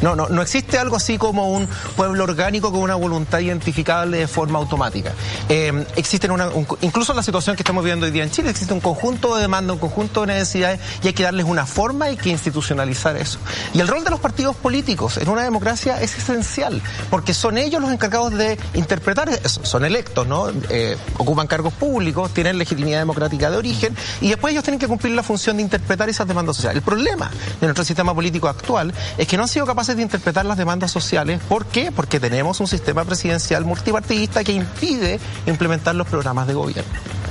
No, 0.00 0.14
no, 0.14 0.28
no, 0.28 0.42
existe 0.42 0.78
algo 0.78 0.96
así 0.96 1.18
como 1.18 1.48
un 1.48 1.68
pueblo 1.96 2.24
orgánico 2.24 2.70
con 2.70 2.80
una 2.80 2.94
voluntad 2.94 3.40
identificable 3.40 4.18
de 4.18 4.28
forma 4.28 4.58
automática. 4.58 5.12
Eh, 5.48 5.84
existen 5.96 6.30
una, 6.30 6.48
incluso 6.80 7.14
la 7.14 7.22
situación 7.22 7.56
que 7.56 7.62
estamos 7.62 7.84
viviendo 7.84 8.06
hoy 8.06 8.12
día 8.12 8.24
en 8.24 8.30
Chile, 8.30 8.50
existe 8.50 8.72
un 8.72 8.80
conjunto 8.80 9.34
de 9.36 9.42
demandas, 9.42 9.74
un 9.74 9.80
conjunto 9.80 10.22
de 10.22 10.28
necesidades 10.28 10.80
y 11.02 11.08
hay 11.08 11.12
que 11.12 11.22
darles 11.22 11.46
una 11.46 11.66
forma 11.66 12.10
y 12.10 12.16
que 12.16 12.30
institucionalizar 12.30 13.16
eso. 13.16 13.38
Y 13.74 13.80
el 13.80 13.88
rol 13.88 14.04
de 14.04 14.10
los 14.10 14.20
partidos 14.20 14.56
políticos 14.56 15.18
en 15.18 15.28
una 15.28 15.42
democracia 15.42 16.00
es 16.00 16.16
esencial, 16.16 16.80
porque 17.10 17.34
son 17.34 17.58
ellos 17.58 17.80
los 17.80 17.92
encargados 17.92 18.32
de 18.32 18.58
interpretar 18.74 19.07
eso. 19.44 19.64
Son 19.64 19.84
electos, 19.84 20.26
¿no? 20.26 20.48
Eh, 20.68 20.96
ocupan 21.16 21.46
cargos 21.46 21.72
públicos, 21.72 22.32
tienen 22.32 22.58
legitimidad 22.58 22.98
democrática 22.98 23.50
de 23.50 23.56
origen 23.56 23.96
y 24.20 24.28
después 24.28 24.52
ellos 24.52 24.64
tienen 24.64 24.78
que 24.78 24.86
cumplir 24.86 25.14
la 25.14 25.22
función 25.22 25.56
de 25.56 25.62
interpretar 25.62 26.08
esas 26.08 26.26
demandas 26.28 26.56
sociales. 26.56 26.76
El 26.78 26.82
problema 26.82 27.30
de 27.60 27.66
nuestro 27.66 27.84
sistema 27.84 28.14
político 28.14 28.48
actual 28.48 28.92
es 29.16 29.26
que 29.26 29.36
no 29.36 29.44
han 29.44 29.48
sido 29.48 29.66
capaces 29.66 29.96
de 29.96 30.02
interpretar 30.02 30.44
las 30.44 30.58
demandas 30.58 30.90
sociales. 30.90 31.40
¿Por 31.48 31.66
qué? 31.66 31.90
Porque 31.92 32.20
tenemos 32.20 32.60
un 32.60 32.66
sistema 32.66 33.04
presidencial 33.04 33.64
multipartidista 33.64 34.44
que 34.44 34.52
impide 34.52 35.20
implementar 35.46 35.94
los 35.94 36.06
programas 36.06 36.46
de 36.46 36.54
gobierno. 36.54 37.27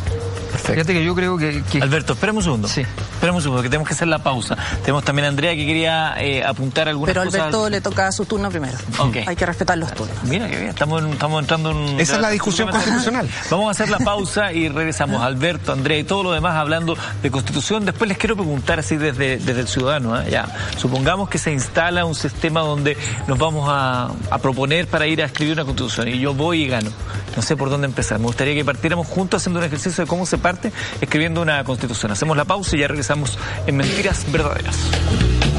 Fíjate 0.74 0.94
que 0.94 1.04
yo 1.04 1.16
creo 1.16 1.38
que, 1.38 1.64
Alberto, 1.82 2.14
esperemos 2.14 2.46
un 2.46 2.52
segundo. 2.52 2.68
Sí. 2.68 2.82
Esperemos 2.82 3.38
un 3.38 3.44
segundo, 3.44 3.64
que 3.64 3.70
tenemos 3.70 3.88
que 3.88 3.94
hacer 3.94 4.08
la 4.08 4.20
pausa. 4.20 4.58
Tenemos 4.82 5.04
también 5.04 5.26
a 5.26 5.30
Andrea 5.30 5.56
que 5.56 5.66
quería 5.66 6.16
eh, 6.18 6.44
apuntar 6.44 6.88
algunas 6.90 7.14
Pero 7.14 7.22
Alberto 7.22 7.70
le 7.70 7.82
toca 7.82 8.12
su 8.12 8.26
turno 8.26 8.50
primero. 8.50 8.78
Okay. 8.98 9.24
Hay 9.28 9.36
que 9.36 9.46
respetar 9.46 9.78
los 9.78 9.94
turnos. 9.94 10.16
Mira 10.24 10.48
qué 10.50 10.58
bien, 10.58 10.70
estamos, 10.70 11.04
estamos 11.04 11.42
entrando 11.42 11.72
en... 11.72 12.00
Esa 12.00 12.16
es 12.16 12.22
la 12.22 12.30
discusión 12.30 12.70
constitucional. 12.70 13.30
Vamos 13.50 13.68
a 13.68 13.72
hacer 13.72 13.90
la 13.90 14.00
pausa 14.00 14.52
y 14.52 14.70
regresamos. 14.70 15.22
Alberto, 15.22 15.72
Andrea 15.72 15.98
y 15.98 16.04
todo 16.04 16.24
lo 16.24 16.32
demás 16.32 16.56
hablando 16.56 16.98
de 17.22 17.32
constitución. 17.32 17.86
Después 17.86 18.08
les 18.08 18.18
quiero 18.18 18.36
preguntar 18.36 18.80
así 18.80 18.98
desde, 18.98 19.38
desde 19.38 19.62
el 19.62 19.68
ciudadano. 19.68 20.20
¿eh? 20.20 20.28
Ya, 20.30 20.48
supongamos 20.78 21.30
que 21.30 21.38
se 21.38 21.52
instala 21.52 22.06
un 22.06 22.16
sistema 22.16 22.62
donde 22.62 22.98
nos 23.28 23.38
vamos 23.38 23.70
a, 23.70 24.12
a 24.30 24.38
proponer 24.40 24.88
para 24.88 25.08
ir 25.08 25.22
a 25.22 25.26
escribir 25.26 25.54
una 25.54 25.66
constitución 25.66 26.08
y 26.08 26.20
yo 26.20 26.34
voy 26.34 26.64
y 26.64 26.68
gano. 26.68 26.92
No 27.36 27.42
sé 27.44 27.56
por 27.56 27.70
dónde 27.70 27.86
empezar. 27.86 28.20
Me 28.20 28.26
gustaría 28.26 28.56
que 28.56 28.66
partiéramos 28.66 29.08
juntos 29.08 29.42
haciendo 29.42 29.60
un 29.60 29.66
ejercicio 29.66 30.04
de 30.04 30.08
cómo 30.08 30.26
se 30.26 30.38
parte 30.38 30.57
escribiendo 31.02 31.42
una 31.42 31.64
constitución. 31.64 32.12
Hacemos 32.12 32.38
la 32.38 32.46
pausa 32.46 32.76
y 32.76 32.80
ya 32.80 32.88
regresamos 32.88 33.38
en 33.66 33.78
Mentiras 33.78 34.26
Verdaderas. 34.32 34.78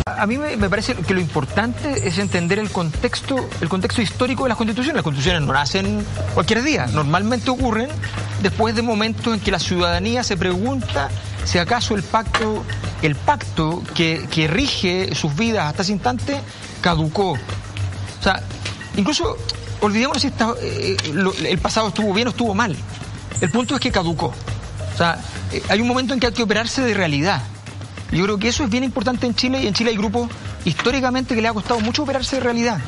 A 0.06 0.26
mí 0.26 0.36
me, 0.36 0.56
parece 0.68 0.94
que 0.94 1.14
lo 1.14 1.20
importante 1.20 2.08
es 2.08 2.18
entender 2.18 2.58
el 2.58 2.70
contexto, 2.70 3.48
el 3.60 3.68
contexto 3.68 4.02
histórico 4.02 4.44
de 4.44 4.48
las 4.48 4.58
constituciones. 4.58 4.96
Las 4.96 5.04
constituciones 5.04 5.42
no 5.42 5.52
nacen 5.52 6.04
cualquier 6.34 6.62
día, 6.62 6.86
normalmente 6.86 7.50
ocurren 7.50 7.88
después 8.42 8.74
de 8.74 8.82
momentos 8.82 9.34
en 9.34 9.40
que 9.40 9.50
la 9.50 9.58
ciudadanía 9.58 10.24
se 10.24 10.36
pregunta 10.36 11.08
si 11.44 11.58
acaso 11.58 11.94
el 11.94 12.02
pacto, 12.02 12.64
el 13.02 13.14
pacto 13.14 13.82
que, 13.94 14.26
que 14.30 14.48
rige 14.48 15.14
sus 15.14 15.36
vidas 15.36 15.66
hasta 15.66 15.82
ese 15.82 15.92
instante 15.92 16.40
caducó. 16.80 17.32
O 17.32 18.22
sea, 18.22 18.42
incluso 18.96 19.36
olvidémonos 19.80 20.22
si 20.22 20.28
eh, 20.28 20.96
el 21.46 21.58
pasado 21.58 21.88
estuvo 21.88 22.12
bien 22.12 22.28
o 22.28 22.30
estuvo 22.30 22.54
mal. 22.54 22.76
El 23.40 23.50
punto 23.50 23.74
es 23.74 23.80
que 23.80 23.92
caducó. 23.92 24.32
O 24.98 25.00
sea, 25.00 25.16
eh, 25.52 25.62
hay 25.68 25.80
un 25.80 25.86
momento 25.86 26.12
en 26.12 26.18
que 26.18 26.26
hay 26.26 26.32
que 26.32 26.42
operarse 26.42 26.82
de 26.82 26.92
realidad. 26.92 27.40
Yo 28.10 28.24
creo 28.24 28.36
que 28.36 28.48
eso 28.48 28.64
es 28.64 28.70
bien 28.70 28.82
importante 28.82 29.28
en 29.28 29.34
Chile 29.36 29.62
y 29.62 29.68
en 29.68 29.72
Chile 29.72 29.90
hay 29.90 29.96
grupos 29.96 30.28
históricamente 30.64 31.36
que 31.36 31.40
le 31.40 31.46
ha 31.46 31.52
costado 31.52 31.78
mucho 31.78 32.02
operarse 32.02 32.34
de 32.34 32.42
realidad. 32.42 32.80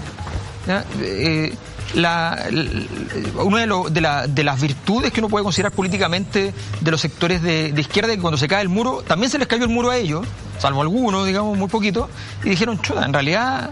Eh, 1.01 1.55
una 1.95 3.61
de, 3.89 4.45
las 4.45 4.61
virtudes 4.61 5.13
que 5.13 5.21
uno 5.21 5.29
puede 5.29 5.45
considerar 5.45 5.71
políticamente 5.71 6.53
de 6.81 6.91
los 6.91 7.01
sectores 7.01 7.43
de, 7.43 7.73
izquierda 7.79 8.11
es 8.11 8.17
que 8.17 8.23
cuando 8.23 8.39
se 8.39 8.49
cae 8.49 8.63
el 8.63 8.69
muro, 8.69 9.05
también 9.07 9.31
se 9.31 9.39
les 9.39 9.47
cayó 9.47 9.63
el 9.63 9.71
muro 9.71 9.91
a 9.91 9.97
ellos, 9.97 10.27
salvo 10.59 10.83
algunos, 10.83 11.25
digamos, 11.27 11.57
muy 11.57 11.69
poquitos, 11.69 12.11
y 12.43 12.51
dijeron, 12.51 12.83
chuta, 12.83 13.05
en 13.05 13.13
realidad 13.13 13.71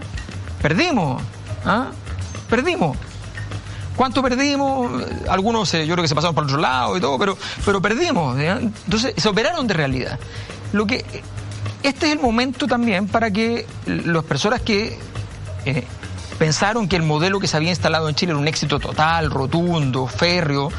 perdimos, 0.61 1.21
¿ah? 1.65 1.87
perdimos. 2.49 2.95
¿Cuánto 3.99 4.21
perdimos? 4.21 5.03
Algunos 5.27 5.73
eh, 5.73 5.85
yo 5.85 5.93
creo 5.93 6.03
que 6.03 6.07
se 6.07 6.15
pasaron 6.15 6.33
por 6.33 6.45
otro 6.45 6.57
lado 6.57 6.95
y 6.95 7.01
todo, 7.01 7.19
pero, 7.19 7.37
pero 7.65 7.81
perdimos. 7.81 8.39
Entonces 8.39 9.13
se 9.17 9.27
operaron 9.27 9.67
de 9.67 9.73
realidad. 9.73 10.17
Lo 10.71 10.85
que 10.85 11.03
este 11.83 12.05
es 12.05 12.13
el 12.13 12.19
momento 12.21 12.65
también 12.65 13.09
para 13.09 13.29
que 13.29 13.67
las 13.85 14.23
personas 14.23 14.61
que 14.61 14.97
eh, 15.65 15.83
pensaron 16.37 16.87
que 16.87 16.95
el 16.95 17.03
modelo 17.03 17.41
que 17.41 17.47
se 17.47 17.57
había 17.57 17.71
instalado 17.71 18.07
en 18.07 18.15
Chile 18.15 18.31
era 18.31 18.39
un 18.39 18.47
éxito 18.47 18.79
total, 18.79 19.31
rotundo, 19.31 20.07
férreo, 20.07 20.71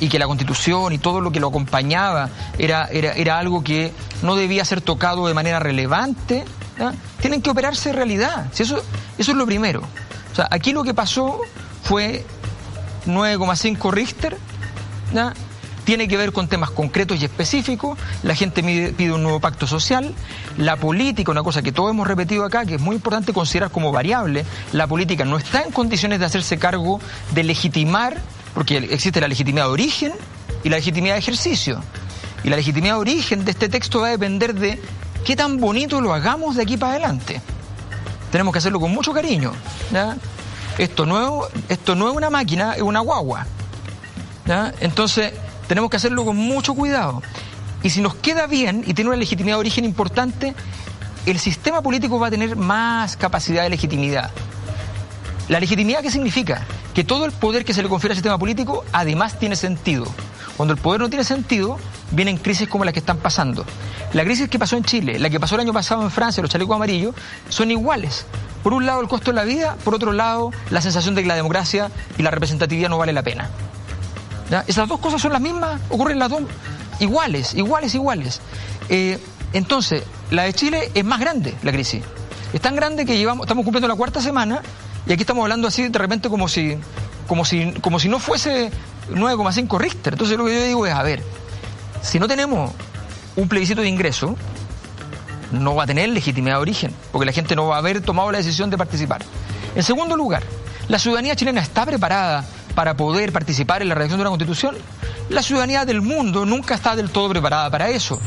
y 0.00 0.08
que 0.08 0.18
la 0.18 0.26
constitución 0.26 0.94
y 0.94 0.98
todo 0.98 1.20
lo 1.20 1.30
que 1.30 1.40
lo 1.40 1.48
acompañaba 1.48 2.30
era, 2.56 2.86
era, 2.86 3.12
era 3.12 3.38
algo 3.38 3.62
que 3.62 3.92
no 4.22 4.36
debía 4.36 4.64
ser 4.64 4.80
tocado 4.80 5.26
de 5.26 5.34
manera 5.34 5.58
relevante, 5.58 6.46
tienen 7.20 7.42
que 7.42 7.50
operarse 7.50 7.90
de 7.90 7.96
realidad. 7.96 8.46
Eso, 8.58 8.82
eso 9.18 9.30
es 9.32 9.36
lo 9.36 9.44
primero. 9.44 9.82
O 10.32 10.34
sea, 10.34 10.48
aquí 10.50 10.72
lo 10.72 10.82
que 10.82 10.94
pasó 10.94 11.42
fue 11.82 12.24
9,5 13.06 13.92
Richter, 13.92 14.36
tiene 15.84 16.08
que 16.08 16.16
ver 16.16 16.32
con 16.32 16.48
temas 16.48 16.70
concretos 16.70 17.20
y 17.20 17.24
específicos, 17.24 17.98
la 18.22 18.34
gente 18.34 18.62
pide 18.62 19.12
un 19.12 19.22
nuevo 19.22 19.38
pacto 19.38 19.66
social, 19.66 20.14
la 20.56 20.76
política, 20.76 21.30
una 21.30 21.42
cosa 21.42 21.62
que 21.62 21.72
todos 21.72 21.90
hemos 21.90 22.08
repetido 22.08 22.44
acá, 22.44 22.64
que 22.64 22.76
es 22.76 22.80
muy 22.80 22.96
importante 22.96 23.32
considerar 23.32 23.70
como 23.70 23.92
variable, 23.92 24.44
la 24.72 24.86
política 24.86 25.24
no 25.24 25.36
está 25.36 25.62
en 25.62 25.72
condiciones 25.72 26.20
de 26.20 26.26
hacerse 26.26 26.58
cargo 26.58 27.00
de 27.34 27.44
legitimar, 27.44 28.20
porque 28.54 28.78
existe 28.78 29.20
la 29.20 29.28
legitimidad 29.28 29.66
de 29.66 29.72
origen 29.72 30.12
y 30.62 30.70
la 30.70 30.76
legitimidad 30.76 31.14
de 31.14 31.18
ejercicio. 31.18 31.82
Y 32.44 32.48
la 32.48 32.56
legitimidad 32.56 32.94
de 32.94 33.00
origen 33.00 33.44
de 33.44 33.50
este 33.50 33.68
texto 33.68 34.00
va 34.00 34.08
a 34.08 34.10
depender 34.10 34.54
de 34.54 34.80
qué 35.24 35.34
tan 35.36 35.58
bonito 35.58 36.00
lo 36.00 36.12
hagamos 36.12 36.56
de 36.56 36.62
aquí 36.62 36.76
para 36.76 36.92
adelante. 36.92 37.40
Tenemos 38.30 38.52
que 38.52 38.58
hacerlo 38.58 38.80
con 38.80 38.90
mucho 38.90 39.12
cariño. 39.12 39.52
Esto 40.78 41.06
no, 41.06 41.42
esto 41.68 41.94
no 41.94 42.10
es 42.10 42.16
una 42.16 42.30
máquina, 42.30 42.74
es 42.74 42.82
una 42.82 43.00
guagua. 43.00 43.46
Entonces, 44.80 45.32
tenemos 45.68 45.90
que 45.90 45.96
hacerlo 45.96 46.24
con 46.24 46.36
mucho 46.36 46.74
cuidado. 46.74 47.22
Y 47.82 47.90
si 47.90 48.00
nos 48.00 48.14
queda 48.14 48.46
bien 48.46 48.82
y 48.86 48.94
tiene 48.94 49.10
una 49.10 49.18
legitimidad 49.18 49.56
de 49.56 49.60
origen 49.60 49.84
importante, 49.84 50.54
el 51.26 51.38
sistema 51.38 51.82
político 51.82 52.18
va 52.18 52.28
a 52.28 52.30
tener 52.30 52.56
más 52.56 53.16
capacidad 53.16 53.62
de 53.62 53.70
legitimidad. 53.70 54.30
¿La 55.48 55.60
legitimidad 55.60 56.02
qué 56.02 56.10
significa? 56.10 56.66
Que 56.94 57.04
todo 57.04 57.24
el 57.24 57.32
poder 57.32 57.64
que 57.64 57.74
se 57.74 57.82
le 57.82 57.88
confiere 57.88 58.12
al 58.12 58.16
sistema 58.16 58.38
político 58.38 58.84
además 58.92 59.38
tiene 59.38 59.56
sentido. 59.56 60.06
Cuando 60.56 60.74
el 60.74 60.80
poder 60.80 61.00
no 61.00 61.08
tiene 61.08 61.24
sentido, 61.24 61.78
vienen 62.12 62.36
crisis 62.36 62.68
como 62.68 62.84
las 62.84 62.94
que 62.94 63.00
están 63.00 63.18
pasando. 63.18 63.64
La 64.12 64.24
crisis 64.24 64.48
que 64.48 64.58
pasó 64.58 64.76
en 64.76 64.84
Chile, 64.84 65.18
la 65.18 65.28
que 65.28 65.40
pasó 65.40 65.56
el 65.56 65.62
año 65.62 65.72
pasado 65.72 66.02
en 66.02 66.10
Francia, 66.10 66.42
los 66.42 66.50
chalecos 66.50 66.76
amarillos, 66.76 67.14
son 67.48 67.70
iguales. 67.70 68.26
Por 68.64 68.72
un 68.72 68.86
lado 68.86 69.02
el 69.02 69.08
costo 69.08 69.30
de 69.30 69.36
la 69.36 69.44
vida, 69.44 69.76
por 69.84 69.94
otro 69.94 70.12
lado 70.12 70.50
la 70.70 70.80
sensación 70.80 71.14
de 71.14 71.22
que 71.22 71.28
la 71.28 71.36
democracia 71.36 71.90
y 72.18 72.22
la 72.22 72.30
representatividad 72.32 72.88
no 72.88 72.96
vale 72.98 73.12
la 73.12 73.22
pena. 73.22 73.50
Esas 74.66 74.88
dos 74.88 75.00
cosas 75.00 75.20
son 75.20 75.32
las 75.32 75.40
mismas, 75.40 75.80
ocurren 75.90 76.18
las 76.18 76.30
dos 76.30 76.42
iguales, 76.98 77.54
iguales, 77.54 77.94
iguales. 77.94 78.40
Eh, 78.88 79.18
entonces, 79.52 80.02
la 80.30 80.44
de 80.44 80.54
Chile 80.54 80.90
es 80.94 81.04
más 81.04 81.20
grande, 81.20 81.54
la 81.62 81.72
crisis. 81.72 82.02
Es 82.54 82.60
tan 82.60 82.74
grande 82.74 83.04
que 83.04 83.18
llevamos, 83.18 83.44
estamos 83.44 83.64
cumpliendo 83.64 83.86
la 83.86 83.96
cuarta 83.96 84.22
semana 84.22 84.62
y 85.06 85.12
aquí 85.12 85.22
estamos 85.22 85.42
hablando 85.42 85.68
así 85.68 85.88
de 85.88 85.98
repente 85.98 86.30
como 86.30 86.48
si, 86.48 86.78
como 87.26 87.44
si, 87.44 87.72
como 87.82 87.98
si 87.98 88.08
no 88.08 88.18
fuese 88.18 88.70
9,5 89.12 89.78
Richter. 89.78 90.14
Entonces 90.14 90.38
lo 90.38 90.46
que 90.46 90.54
yo 90.54 90.64
digo 90.64 90.86
es, 90.86 90.94
a 90.94 91.02
ver, 91.02 91.22
si 92.00 92.18
no 92.18 92.28
tenemos 92.28 92.72
un 93.36 93.46
plebiscito 93.46 93.82
de 93.82 93.88
ingreso, 93.88 94.36
no 95.52 95.74
va 95.74 95.84
a 95.84 95.86
tener 95.86 96.08
legitimidad 96.08 96.56
de 96.56 96.62
origen, 96.62 96.94
porque 97.12 97.26
la 97.26 97.32
gente 97.32 97.56
no 97.56 97.66
va 97.66 97.76
a 97.76 97.78
haber 97.78 98.00
tomado 98.00 98.30
la 98.30 98.38
decisión 98.38 98.70
de 98.70 98.78
participar. 98.78 99.22
En 99.74 99.82
segundo 99.82 100.16
lugar, 100.16 100.42
¿la 100.88 100.98
ciudadanía 100.98 101.36
chilena 101.36 101.60
está 101.60 101.84
preparada 101.84 102.44
para 102.74 102.96
poder 102.96 103.32
participar 103.32 103.82
en 103.82 103.88
la 103.88 103.94
redacción 103.94 104.18
de 104.18 104.22
una 104.22 104.30
constitución? 104.30 104.76
La 105.28 105.42
ciudadanía 105.42 105.84
del 105.84 106.02
mundo 106.02 106.44
nunca 106.44 106.74
está 106.74 106.96
del 106.96 107.10
todo 107.10 107.28
preparada 107.28 107.70
para 107.70 107.88
eso. 107.88 108.20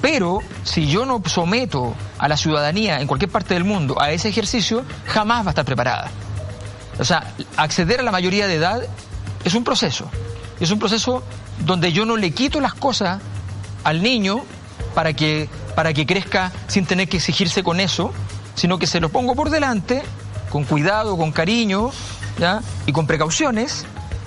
Pero 0.00 0.40
si 0.62 0.86
yo 0.86 1.04
no 1.04 1.20
someto 1.26 1.94
a 2.18 2.28
la 2.28 2.36
ciudadanía 2.36 3.00
en 3.00 3.08
cualquier 3.08 3.30
parte 3.30 3.54
del 3.54 3.64
mundo 3.64 4.00
a 4.00 4.12
ese 4.12 4.28
ejercicio, 4.28 4.84
jamás 5.06 5.44
va 5.44 5.48
a 5.48 5.50
estar 5.50 5.64
preparada. 5.64 6.10
O 6.98 7.04
sea, 7.04 7.34
acceder 7.56 8.00
a 8.00 8.02
la 8.02 8.12
mayoría 8.12 8.46
de 8.46 8.54
edad 8.54 8.82
es 9.44 9.54
un 9.54 9.64
proceso. 9.64 10.08
Es 10.60 10.70
un 10.70 10.78
proceso 10.78 11.22
donde 11.64 11.92
yo 11.92 12.04
no 12.04 12.16
le 12.16 12.30
quito 12.30 12.60
las 12.60 12.74
cosas 12.74 13.20
al 13.84 14.02
niño 14.02 14.42
para 14.94 15.12
que, 15.12 15.48
para 15.78 15.94
que 15.94 16.06
crezca 16.06 16.50
sin 16.66 16.86
tener 16.86 17.08
que 17.08 17.18
exigirse 17.18 17.62
con 17.62 17.78
eso, 17.78 18.12
sino 18.56 18.80
que 18.80 18.88
se 18.88 18.98
lo 18.98 19.10
pongo 19.10 19.36
por 19.36 19.48
delante, 19.48 20.02
con 20.50 20.64
cuidado, 20.64 21.16
con 21.16 21.30
cariño 21.30 21.92
¿ya? 22.36 22.62
y 22.86 22.92
con 22.92 23.06
precauciones, 23.06 23.86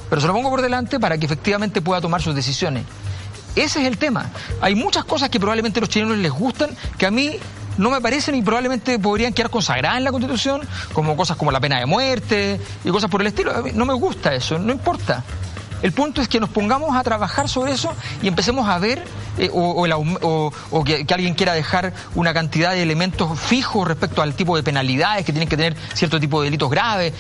pero 0.10 0.22
se 0.22 0.28
lo 0.28 0.34
pongo 0.34 0.50
por 0.50 0.62
delante 0.62 0.98
para 0.98 1.18
que 1.18 1.26
efectivamente 1.26 1.82
pueda 1.82 2.00
tomar 2.00 2.22
sus 2.22 2.36
decisiones. 2.36 2.86
Ese 3.58 3.82
es 3.82 3.88
el 3.88 3.98
tema. 3.98 4.30
Hay 4.62 4.76
muchas 4.76 5.04
cosas 5.04 5.30
que 5.30 5.42
probablemente 5.42 5.80
a 5.80 5.82
los 5.82 5.90
chilenos 5.90 6.18
les 6.20 6.32
gustan, 6.32 6.70
que 6.98 7.06
a 7.06 7.12
mí 7.12 7.36
no 7.78 7.90
me 7.90 8.00
parecen 8.00 8.36
y 8.36 8.42
probablemente 8.42 8.98
podrían 8.98 9.34
quedar 9.34 9.52
consagradas 9.52 9.98
en 9.98 10.06
la 10.06 10.12
Constitución, 10.12 10.62
como 10.94 11.18
cosas 11.18 11.36
como 11.36 11.52
la 11.52 11.60
pena 11.60 11.80
de 11.80 11.86
muerte 11.86 12.62
y 12.86 12.90
cosas 12.92 13.12
por 13.12 13.20
el 13.20 13.28
estilo. 13.28 13.52
A 13.54 13.62
mí 13.62 13.72
no 13.74 13.84
me 13.84 13.94
gusta 13.94 14.34
eso, 14.34 14.58
no 14.58 14.72
importa. 14.72 15.22
El 15.82 15.92
punto 15.92 16.22
es 16.22 16.28
que 16.28 16.40
nos 16.40 16.50
pongamos 16.50 16.96
a 16.96 17.04
trabajar 17.04 17.50
sobre 17.50 17.74
eso 17.74 17.94
y 18.22 18.28
empecemos 18.28 18.68
a 18.68 18.78
ver, 18.78 19.04
eh, 19.38 19.50
o, 19.52 20.84
que, 20.86 21.06
alguien 21.14 21.34
quiera 21.34 21.54
dejar 21.54 21.94
una 22.16 22.34
cantidad 22.34 22.72
de 22.72 22.84
elementos 22.84 23.40
fijos 23.40 23.88
respecto 23.88 24.22
al 24.22 24.34
tipo 24.36 24.56
de 24.56 24.64
penalidades 24.64 25.26
que 25.26 25.32
tienen 25.32 25.50
que 25.50 25.58
tener 25.58 25.76
cierto 25.94 26.20
tipo 26.20 26.42
de 26.42 26.46
delitos 26.46 26.70
graves. 26.70 27.14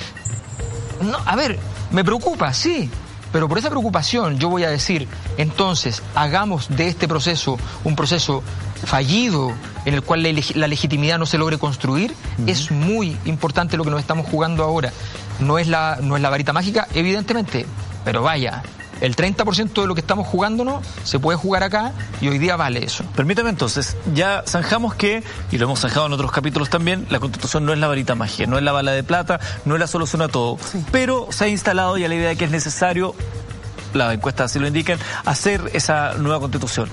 No, 1.01 1.18
a 1.26 1.36
ver, 1.36 1.57
me 1.91 2.03
preocupa, 2.03 2.53
sí, 2.53 2.89
pero 3.32 3.47
por 3.47 3.57
esa 3.57 3.70
preocupación 3.70 4.38
yo 4.38 4.49
voy 4.49 4.64
a 4.64 4.70
decir, 4.70 5.07
entonces, 5.38 6.03
hagamos 6.16 6.70
de 6.70 6.88
este 6.88 7.07
proceso 7.07 7.57
un 7.84 7.95
proceso 7.95 8.43
fallido 8.86 9.53
en 9.86 9.93
el 9.93 10.01
cual 10.01 10.24
la, 10.24 10.68
legitimidad 10.68 11.18
no 11.18 11.26
se 11.26 11.38
logre 11.38 11.57
construir. 11.57 12.14
Es 12.45 12.72
muy 12.72 13.18
importante 13.26 13.78
lo 13.78 13.84
que 13.84 13.89
nos 13.89 13.99
estamos 13.99 14.28
jugando 14.28 14.64
ahora. 14.64 14.91
No 15.39 15.57
es 15.57 15.68
la, 15.68 15.97
no 16.01 16.16
es 16.16 16.22
la 16.22 16.30
varita 16.30 16.53
mágica, 16.53 16.88
evidentemente, 16.93 17.66
pero 18.04 18.22
vaya, 18.22 18.64
el 19.02 19.16
30% 19.16 19.82
de 19.82 19.88
lo 19.88 19.95
que 19.95 20.02
estamos 20.02 20.28
jugándonos 20.28 20.86
se 21.04 21.20
puede 21.20 21.38
jugar 21.38 21.64
acá 21.64 21.91
y 22.22 22.28
hoy 22.28 22.38
día 22.38 22.56
vale 22.56 22.84
eso. 22.84 23.04
Permítame 23.16 23.49
entonces, 23.49 23.97
ya 24.14 24.43
zanjamos 24.47 24.93
que, 24.93 25.24
y 25.52 25.58
lo 25.58 25.66
hemos 25.66 25.80
zanjado 25.80 26.06
en 26.06 26.14
otros 26.14 26.32
capítulos 26.32 26.70
también, 26.70 27.08
la 27.10 27.20
constitución 27.20 27.66
no 27.66 27.74
es 27.74 27.80
la 27.80 27.88
varita 27.88 28.16
mágica, 28.16 28.47
no 28.47 28.58
es 28.58 28.64
la 28.64 28.72
bala 28.72 28.91
de 28.91 29.04
plata, 29.04 29.39
no 29.66 29.74
es 29.76 29.80
la 29.80 29.88
solución 29.88 30.22
a 30.22 30.28
todo, 30.28 30.58
pero 30.91 31.28
se 31.32 31.45
ha 31.45 31.47
instalado 31.47 31.97
ya 31.97 32.08
la 32.08 32.16
idea 32.16 32.30
de 32.30 32.36
que 32.36 32.45
es 32.45 32.52
necesario 32.52 33.16
las 33.93 34.13
encuestas 34.13 34.51
así 34.51 34.59
lo 34.59 34.67
indican, 34.67 34.99
hacer 35.25 35.69
esa 35.73 36.13
nueva 36.15 36.39
constitución. 36.39 36.89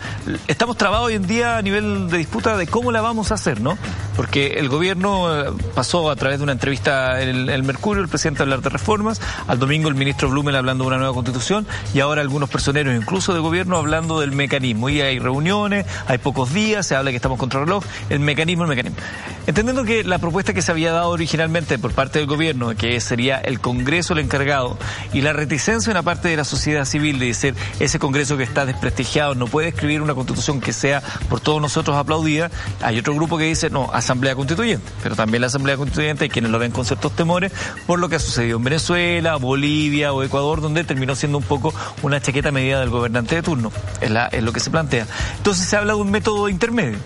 Estamos 0.47 0.77
trabados 0.77 1.09
hoy 1.09 1.15
en 1.15 1.27
día 1.27 1.59
a 1.59 1.63
nivel 1.63 2.09
de 2.09 2.19
disputa 2.19 2.57
de 2.57 2.67
cómo 2.67 2.93
la 2.93 3.01
vamos 3.01 3.31
a 3.31 3.35
hacer, 3.35 3.61
¿no? 3.61 3.79
Porque 4.17 4.59
el 4.59 4.69
gobierno 4.69 5.35
eh, 5.35 5.53
pasó 5.75 6.11
a 6.11 6.17
través 6.17 6.39
de 6.39 6.45
una 6.45 6.53
entrevista 6.53 7.21
en 7.23 7.49
el, 7.49 7.63
Mercurio, 7.63 8.03
el 8.03 8.09
presidente 8.09 8.43
hablar 8.43 8.63
de 8.63 8.71
reformas, 8.71 9.21
al 9.47 9.59
domingo 9.59 9.89
el 9.89 9.95
ministro 9.95 10.29
Blumen 10.29 10.55
hablando 10.55 10.85
de 10.85 10.89
una 10.89 10.99
nueva 10.99 11.15
constitución 11.15 11.67
y 11.95 12.01
ahora 12.01 12.21
algunos 12.21 12.49
personeros, 12.49 12.95
incluso 12.95 13.35
de 13.35 13.41
gobierno, 13.41 13.77
hablando 13.77 14.21
del 14.21 14.33
mecanismo. 14.33 14.89
Y 14.89 15.01
hay 15.01 15.19
reuniones, 15.19 15.87
hay 16.07 16.19
pocos 16.19 16.53
días, 16.53 16.87
se 16.87 16.97
habla 16.97 17.11
que 17.11 17.17
estamos 17.17 17.39
contra 17.39 17.61
el 17.61 17.67
reloj, 17.67 17.85
el 18.09 18.21
mecanismo, 18.21 18.65
el 18.65 18.71
mecanismo. 18.71 18.99
Entendiendo 19.47 19.85
que 19.85 20.05
la 20.05 20.19
propuesta 20.19 20.53
que 20.53 20.63
se 20.63 20.73
había 20.73 20.93
dado 20.93 21.11
originalmente 21.11 21.79
por 21.79 21.93
parte 21.93 22.19
del 22.19 22.29
gobierno, 22.29 22.75
que 22.77 23.01
sería 23.01 23.39
el 23.39 23.61
Congreso 23.61 24.13
el 24.13 24.21
encargado, 24.21 24.79
y 25.13 25.23
la 25.23 25.33
reticencia 25.33 25.93
de 25.93 25.99
una 25.99 26.03
parte 26.03 26.29
de 26.29 26.37
la 26.37 26.45
sociedad 26.45 26.85
civil 26.89 27.19
de 27.19 27.27
decir 27.27 27.55
ese 27.79 27.99
Congreso 27.99 28.37
que 28.37 28.43
está 28.43 28.67
desprestigiado 28.67 29.35
no 29.35 29.47
puede 29.47 29.69
escribir 29.69 30.03
una 30.03 30.15
constitución 30.15 30.61
que 30.61 30.73
sea 30.73 31.03
por 31.29 31.41
todos 31.41 31.61
nosotros 31.61 31.97
aplaudida, 31.97 32.51
hay 32.83 32.99
otro 32.99 33.15
grupo 33.15 33.39
que 33.39 33.45
dice 33.45 33.71
no, 33.71 33.91
Asamblea 33.93 34.35
Constituyente, 34.35 34.91
pero 35.03 35.15
también 35.15 35.41
la 35.43 35.47
Asamblea 35.47 35.77
Constituyente 35.77 36.25
hay 36.25 36.31
quienes 36.31 36.51
lo 36.51 36.59
ven 36.59 36.73
con 36.73 36.85
ciertos 36.85 37.15
temores 37.15 37.53
por 37.87 37.99
lo 37.99 38.09
que 38.09 38.17
ha 38.17 38.21
sucedido 38.21 38.59
en 38.59 38.65
Venezuela, 38.65 39.37
Bolivia 39.37 40.13
o 40.13 40.23
Ecuador, 40.23 40.61
donde 40.61 40.85
terminó 40.85 41.15
siendo 41.15 41.39
un 41.39 41.45
poco 41.45 41.73
una 42.03 42.21
chaqueta 42.21 42.51
medida 42.51 42.81
del 42.81 42.91
gobernante 42.91 43.37
de 43.37 43.43
turno, 43.43 43.71
es, 44.01 44.11
la, 44.11 44.27
es 44.27 44.43
lo 44.43 44.53
que 44.53 44.61
se 44.61 44.71
plantea. 44.71 45.07
Entonces 45.37 45.69
se 45.69 45.77
habla 45.77 45.95
de 45.95 46.01
un 46.01 46.11
método 46.11 46.49
intermedio 46.49 46.99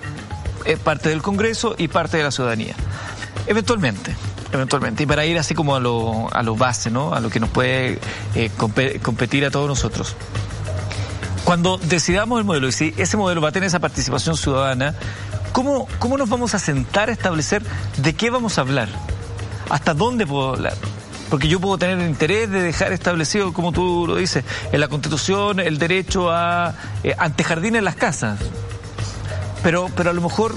es 0.64 0.78
parte 0.78 1.08
del 1.08 1.22
Congreso 1.22 1.74
y 1.78 1.88
parte 1.88 2.16
de 2.16 2.24
la 2.24 2.30
ciudadanía. 2.30 2.74
Eventualmente, 3.46 4.14
eventualmente. 4.52 5.02
Y 5.02 5.06
para 5.06 5.24
ir 5.24 5.38
así 5.38 5.54
como 5.54 5.74
a 5.74 5.80
lo, 5.80 6.32
a 6.32 6.42
lo 6.42 6.56
base, 6.56 6.90
¿no? 6.90 7.14
A 7.14 7.20
lo 7.20 7.30
que 7.30 7.40
nos 7.40 7.50
puede 7.50 7.98
eh, 8.34 8.50
competir 9.02 9.44
a 9.44 9.50
todos 9.50 9.68
nosotros. 9.68 10.16
Cuando 11.44 11.78
decidamos 11.78 12.38
el 12.38 12.44
modelo 12.44 12.68
y 12.68 12.72
si 12.72 12.94
ese 12.96 13.16
modelo 13.16 13.40
va 13.40 13.48
a 13.48 13.52
tener 13.52 13.66
esa 13.66 13.80
participación 13.80 14.36
ciudadana, 14.36 14.94
¿cómo, 15.52 15.88
cómo 15.98 16.16
nos 16.16 16.28
vamos 16.28 16.54
a 16.54 16.58
sentar 16.58 17.08
a 17.08 17.12
establecer 17.12 17.62
de 17.96 18.14
qué 18.14 18.30
vamos 18.30 18.58
a 18.58 18.60
hablar? 18.60 18.88
¿Hasta 19.68 19.94
dónde 19.94 20.26
puedo 20.26 20.50
hablar? 20.50 20.74
Porque 21.30 21.48
yo 21.48 21.58
puedo 21.58 21.78
tener 21.78 21.98
el 21.98 22.08
interés 22.08 22.50
de 22.50 22.62
dejar 22.62 22.92
establecido, 22.92 23.52
como 23.52 23.72
tú 23.72 24.04
lo 24.06 24.16
dices, 24.16 24.44
en 24.70 24.80
la 24.80 24.88
Constitución 24.88 25.60
el 25.60 25.78
derecho 25.78 26.30
a 26.30 26.74
eh, 27.02 27.16
en 27.18 27.84
las 27.84 27.96
casas 27.96 28.38
pero, 29.62 29.88
pero 29.96 30.10
a 30.10 30.12
lo 30.12 30.20
mejor 30.20 30.54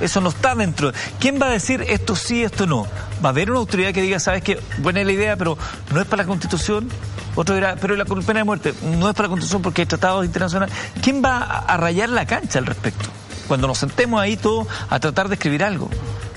eso 0.00 0.20
no 0.20 0.30
está 0.30 0.54
dentro. 0.54 0.92
¿Quién 1.18 1.40
va 1.40 1.46
a 1.46 1.50
decir 1.50 1.84
esto 1.88 2.16
sí, 2.16 2.42
esto 2.42 2.66
no? 2.66 2.86
¿Va 3.24 3.28
a 3.28 3.32
haber 3.32 3.50
una 3.50 3.60
autoridad 3.60 3.92
que 3.92 4.02
diga, 4.02 4.18
sabes 4.20 4.42
que 4.42 4.60
buena 4.78 5.00
es 5.00 5.06
la 5.06 5.12
idea, 5.12 5.36
pero 5.36 5.56
no 5.92 6.00
es 6.00 6.06
para 6.06 6.22
la 6.22 6.26
Constitución? 6.26 6.88
Otro 7.34 7.54
dirá, 7.54 7.76
pero 7.80 7.96
la 7.96 8.04
pena 8.04 8.40
de 8.40 8.44
muerte 8.44 8.74
no 8.98 9.08
es 9.08 9.14
para 9.14 9.28
la 9.28 9.30
Constitución 9.30 9.62
porque 9.62 9.82
hay 9.82 9.86
tratados 9.86 10.24
internacionales. 10.24 10.74
¿Quién 11.02 11.22
va 11.24 11.40
a 11.40 11.76
rayar 11.76 12.08
la 12.08 12.26
cancha 12.26 12.58
al 12.58 12.66
respecto? 12.66 13.08
Cuando 13.48 13.66
nos 13.66 13.78
sentemos 13.78 14.20
ahí 14.20 14.36
todos 14.36 14.66
a 14.88 15.00
tratar 15.00 15.28
de 15.28 15.34
escribir 15.34 15.64
algo. 15.64 15.88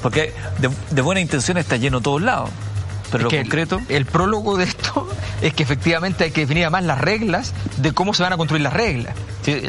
Porque 0.01 0.33
de, 0.59 0.69
de 0.91 1.01
buena 1.01 1.21
intención 1.21 1.57
está 1.57 1.77
lleno 1.77 2.01
todos 2.01 2.21
lados. 2.21 2.49
Pero 3.14 3.30
lo 3.30 3.30
concreto. 3.30 3.82
El, 3.89 4.05
prólogo 4.05 4.57
de 4.57 4.66
esto 4.66 5.07
es 5.41 5.53
que 5.53 5.64
efectivamente 5.64 6.26
hay 6.26 6.32
que 6.32 6.41
definir 6.41 6.70
más 6.70 6.84
las 6.84 6.99
reglas 6.99 7.53
de 7.78 7.91
cómo 7.93 8.14
se 8.14 8.24
van 8.24 8.34
a 8.34 8.38
construir 8.38 8.61
las 8.61 8.74
reglas. 8.74 9.16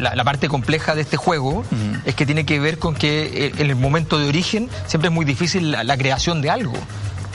La, 0.01 0.25
parte 0.25 0.49
compleja 0.49 0.95
de 0.95 1.03
este 1.03 1.17
juego 1.17 1.65
es 2.05 2.15
que 2.15 2.27
tiene 2.27 2.47
que 2.47 2.61
ver 2.61 2.79
con 2.79 2.95
que 2.95 3.53
en 3.59 3.71
el 3.71 3.77
momento 3.77 4.19
de 4.19 4.29
origen 4.29 4.69
siempre 4.87 5.09
es 5.09 5.15
muy 5.15 5.25
difícil 5.25 5.73
la 5.73 5.97
creación 5.97 6.41
de 6.41 6.51
algo. 6.51 6.75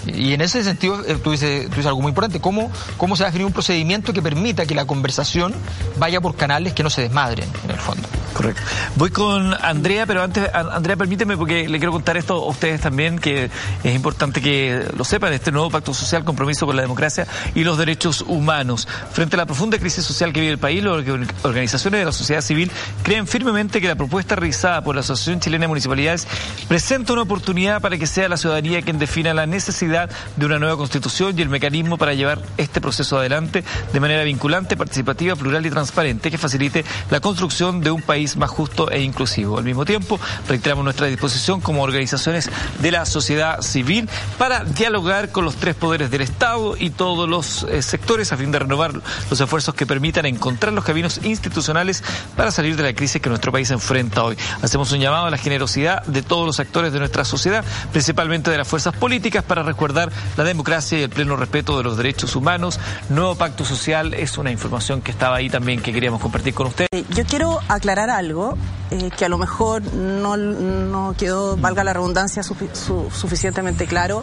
Y 0.07 0.33
en 0.33 0.41
ese 0.41 0.63
sentido, 0.63 1.03
eh, 1.05 1.17
tú 1.21 1.31
dices, 1.31 1.65
tú 1.65 1.71
dices 1.71 1.85
algo 1.87 2.01
muy 2.01 2.09
importante, 2.09 2.39
¿cómo, 2.39 2.71
¿cómo 2.97 3.15
se 3.15 3.23
va 3.23 3.27
a 3.27 3.31
definir 3.31 3.45
un 3.45 3.53
procedimiento 3.53 4.13
que 4.13 4.21
permita 4.21 4.65
que 4.65 4.75
la 4.75 4.85
conversación 4.85 5.53
vaya 5.97 6.21
por 6.21 6.35
canales 6.35 6.73
que 6.73 6.83
no 6.83 6.89
se 6.89 7.01
desmadren, 7.01 7.47
en 7.63 7.71
el 7.71 7.77
fondo? 7.77 8.07
Correcto. 8.33 8.61
Voy 8.95 9.09
con 9.09 9.53
Andrea, 9.53 10.05
pero 10.05 10.23
antes, 10.23 10.49
Andrea, 10.53 10.95
permíteme, 10.95 11.35
porque 11.35 11.67
le 11.67 11.77
quiero 11.77 11.91
contar 11.91 12.15
esto 12.17 12.35
a 12.35 12.47
ustedes 12.47 12.79
también, 12.81 13.19
que 13.19 13.49
es 13.83 13.95
importante 13.95 14.41
que 14.41 14.85
lo 14.95 15.03
sepan, 15.03 15.33
este 15.33 15.51
nuevo 15.51 15.69
pacto 15.69 15.93
social, 15.93 16.23
compromiso 16.23 16.65
con 16.65 16.75
la 16.75 16.81
democracia 16.81 17.27
y 17.55 17.63
los 17.63 17.77
derechos 17.77 18.21
humanos. 18.21 18.87
Frente 19.11 19.35
a 19.35 19.37
la 19.37 19.45
profunda 19.45 19.77
crisis 19.77 20.05
social 20.05 20.31
que 20.31 20.41
vive 20.41 20.53
el 20.53 20.59
país, 20.59 20.83
las 20.83 21.03
organizaciones 21.43 21.99
de 21.99 22.05
la 22.05 22.11
sociedad 22.11 22.41
civil 22.41 22.71
creen 23.03 23.27
firmemente 23.27 23.81
que 23.81 23.87
la 23.87 23.95
propuesta 23.95 24.35
realizada 24.35 24.83
por 24.83 24.95
la 24.95 25.01
Asociación 25.01 25.39
Chilena 25.39 25.63
de 25.63 25.69
Municipalidades 25.69 26.27
presenta 26.67 27.13
una 27.13 27.23
oportunidad 27.23 27.81
para 27.81 27.97
que 27.97 28.07
sea 28.07 28.29
la 28.29 28.37
ciudadanía 28.37 28.81
quien 28.81 28.99
defina 28.99 29.33
la 29.33 29.45
necesidad 29.45 29.88
de 29.89 30.45
una 30.45 30.59
nueva 30.59 30.77
constitución 30.77 31.37
y 31.37 31.41
el 31.41 31.49
mecanismo 31.49 31.97
para 31.97 32.13
llevar 32.13 32.39
este 32.57 32.79
proceso 32.79 33.17
adelante 33.17 33.63
de 33.91 33.99
manera 33.99 34.23
vinculante, 34.23 34.77
participativa, 34.77 35.35
plural 35.35 35.65
y 35.65 35.69
transparente 35.69 36.29
que 36.29 36.37
facilite 36.37 36.85
la 37.09 37.19
construcción 37.19 37.81
de 37.81 37.91
un 37.91 38.01
país 38.01 38.37
más 38.37 38.49
justo 38.49 38.91
e 38.91 39.01
inclusivo. 39.01 39.57
Al 39.57 39.63
mismo 39.63 39.85
tiempo, 39.85 40.19
reiteramos 40.47 40.83
nuestra 40.83 41.07
disposición 41.07 41.59
como 41.59 41.81
organizaciones 41.81 42.49
de 42.79 42.91
la 42.91 43.05
sociedad 43.05 43.61
civil 43.61 44.07
para 44.37 44.63
dialogar 44.63 45.31
con 45.31 45.43
los 45.43 45.55
tres 45.55 45.75
poderes 45.75 46.11
del 46.11 46.21
Estado 46.21 46.75
y 46.77 46.91
todos 46.91 47.27
los 47.27 47.63
eh, 47.63 47.81
sectores 47.81 48.31
a 48.31 48.37
fin 48.37 48.51
de 48.51 48.59
renovar 48.59 48.93
los 49.29 49.41
esfuerzos 49.41 49.73
que 49.73 49.85
permitan 49.85 50.25
encontrar 50.25 50.73
los 50.73 50.85
caminos 50.85 51.19
institucionales 51.23 52.03
para 52.35 52.51
salir 52.51 52.75
de 52.75 52.83
la 52.83 52.93
crisis 52.93 53.21
que 53.21 53.29
nuestro 53.29 53.51
país 53.51 53.71
enfrenta 53.71 54.23
hoy. 54.23 54.37
Hacemos 54.61 54.91
un 54.91 54.99
llamado 54.99 55.25
a 55.25 55.31
la 55.31 55.37
generosidad 55.37 56.03
de 56.05 56.21
todos 56.21 56.45
los 56.45 56.59
actores 56.59 56.93
de 56.93 56.99
nuestra 56.99 57.25
sociedad, 57.25 57.63
principalmente 57.91 58.51
de 58.51 58.57
las 58.57 58.67
fuerzas 58.67 58.95
políticas, 58.95 59.43
para 59.43 59.63
resguardar 59.79 60.11
la 60.35 60.43
democracia 60.43 60.99
y 60.99 61.03
el 61.03 61.09
pleno 61.09 61.37
respeto 61.37 61.77
de 61.77 61.83
los 61.83 61.95
derechos 61.95 62.35
humanos. 62.35 62.79
Nuevo 63.09 63.35
pacto 63.35 63.63
social 63.63 64.13
es 64.13 64.37
una 64.37 64.51
información 64.51 65.01
que 65.01 65.11
estaba 65.11 65.37
ahí 65.37 65.49
también 65.49 65.81
que 65.81 65.93
queríamos 65.93 66.21
compartir 66.21 66.53
con 66.53 66.67
usted. 66.67 66.87
Eh, 66.91 67.05
yo 67.15 67.25
quiero 67.25 67.59
aclarar 67.69 68.09
algo 68.09 68.57
eh, 68.91 69.09
que 69.17 69.23
a 69.23 69.29
lo 69.29 69.37
mejor 69.37 69.81
no, 69.93 70.35
no 70.35 71.15
quedó, 71.17 71.55
valga 71.55 71.85
la 71.85 71.93
redundancia, 71.93 72.43
suficientemente 72.43 73.87
claro. 73.87 74.21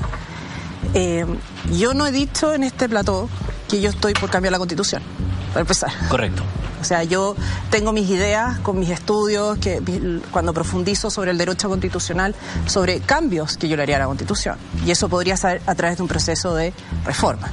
Eh, 0.92 1.24
yo 1.72 1.94
no 1.94 2.06
he 2.06 2.12
dicho 2.12 2.52
en 2.52 2.62
este 2.62 2.88
plató 2.88 3.30
que 3.68 3.80
yo 3.80 3.88
estoy 3.88 4.12
por 4.12 4.28
cambiar 4.28 4.52
la 4.52 4.58
constitución, 4.58 5.02
para 5.48 5.62
empezar. 5.62 5.90
Correcto. 6.10 6.42
O 6.80 6.84
sea, 6.84 7.04
yo 7.04 7.34
tengo 7.70 7.92
mis 7.92 8.08
ideas 8.08 8.58
con 8.60 8.78
mis 8.78 8.90
estudios, 8.90 9.58
que 9.58 9.80
cuando 10.30 10.52
profundizo 10.52 11.10
sobre 11.10 11.30
el 11.30 11.38
derecho 11.38 11.68
constitucional, 11.68 12.34
sobre 12.66 13.00
cambios 13.00 13.56
que 13.56 13.68
yo 13.68 13.76
le 13.76 13.82
haría 13.82 13.96
a 13.96 14.00
la 14.00 14.06
constitución. 14.06 14.56
Y 14.84 14.90
eso 14.90 15.08
podría 15.08 15.36
ser 15.36 15.62
a 15.66 15.74
través 15.74 15.96
de 15.96 16.02
un 16.02 16.08
proceso 16.08 16.54
de 16.54 16.72
reforma. 17.04 17.50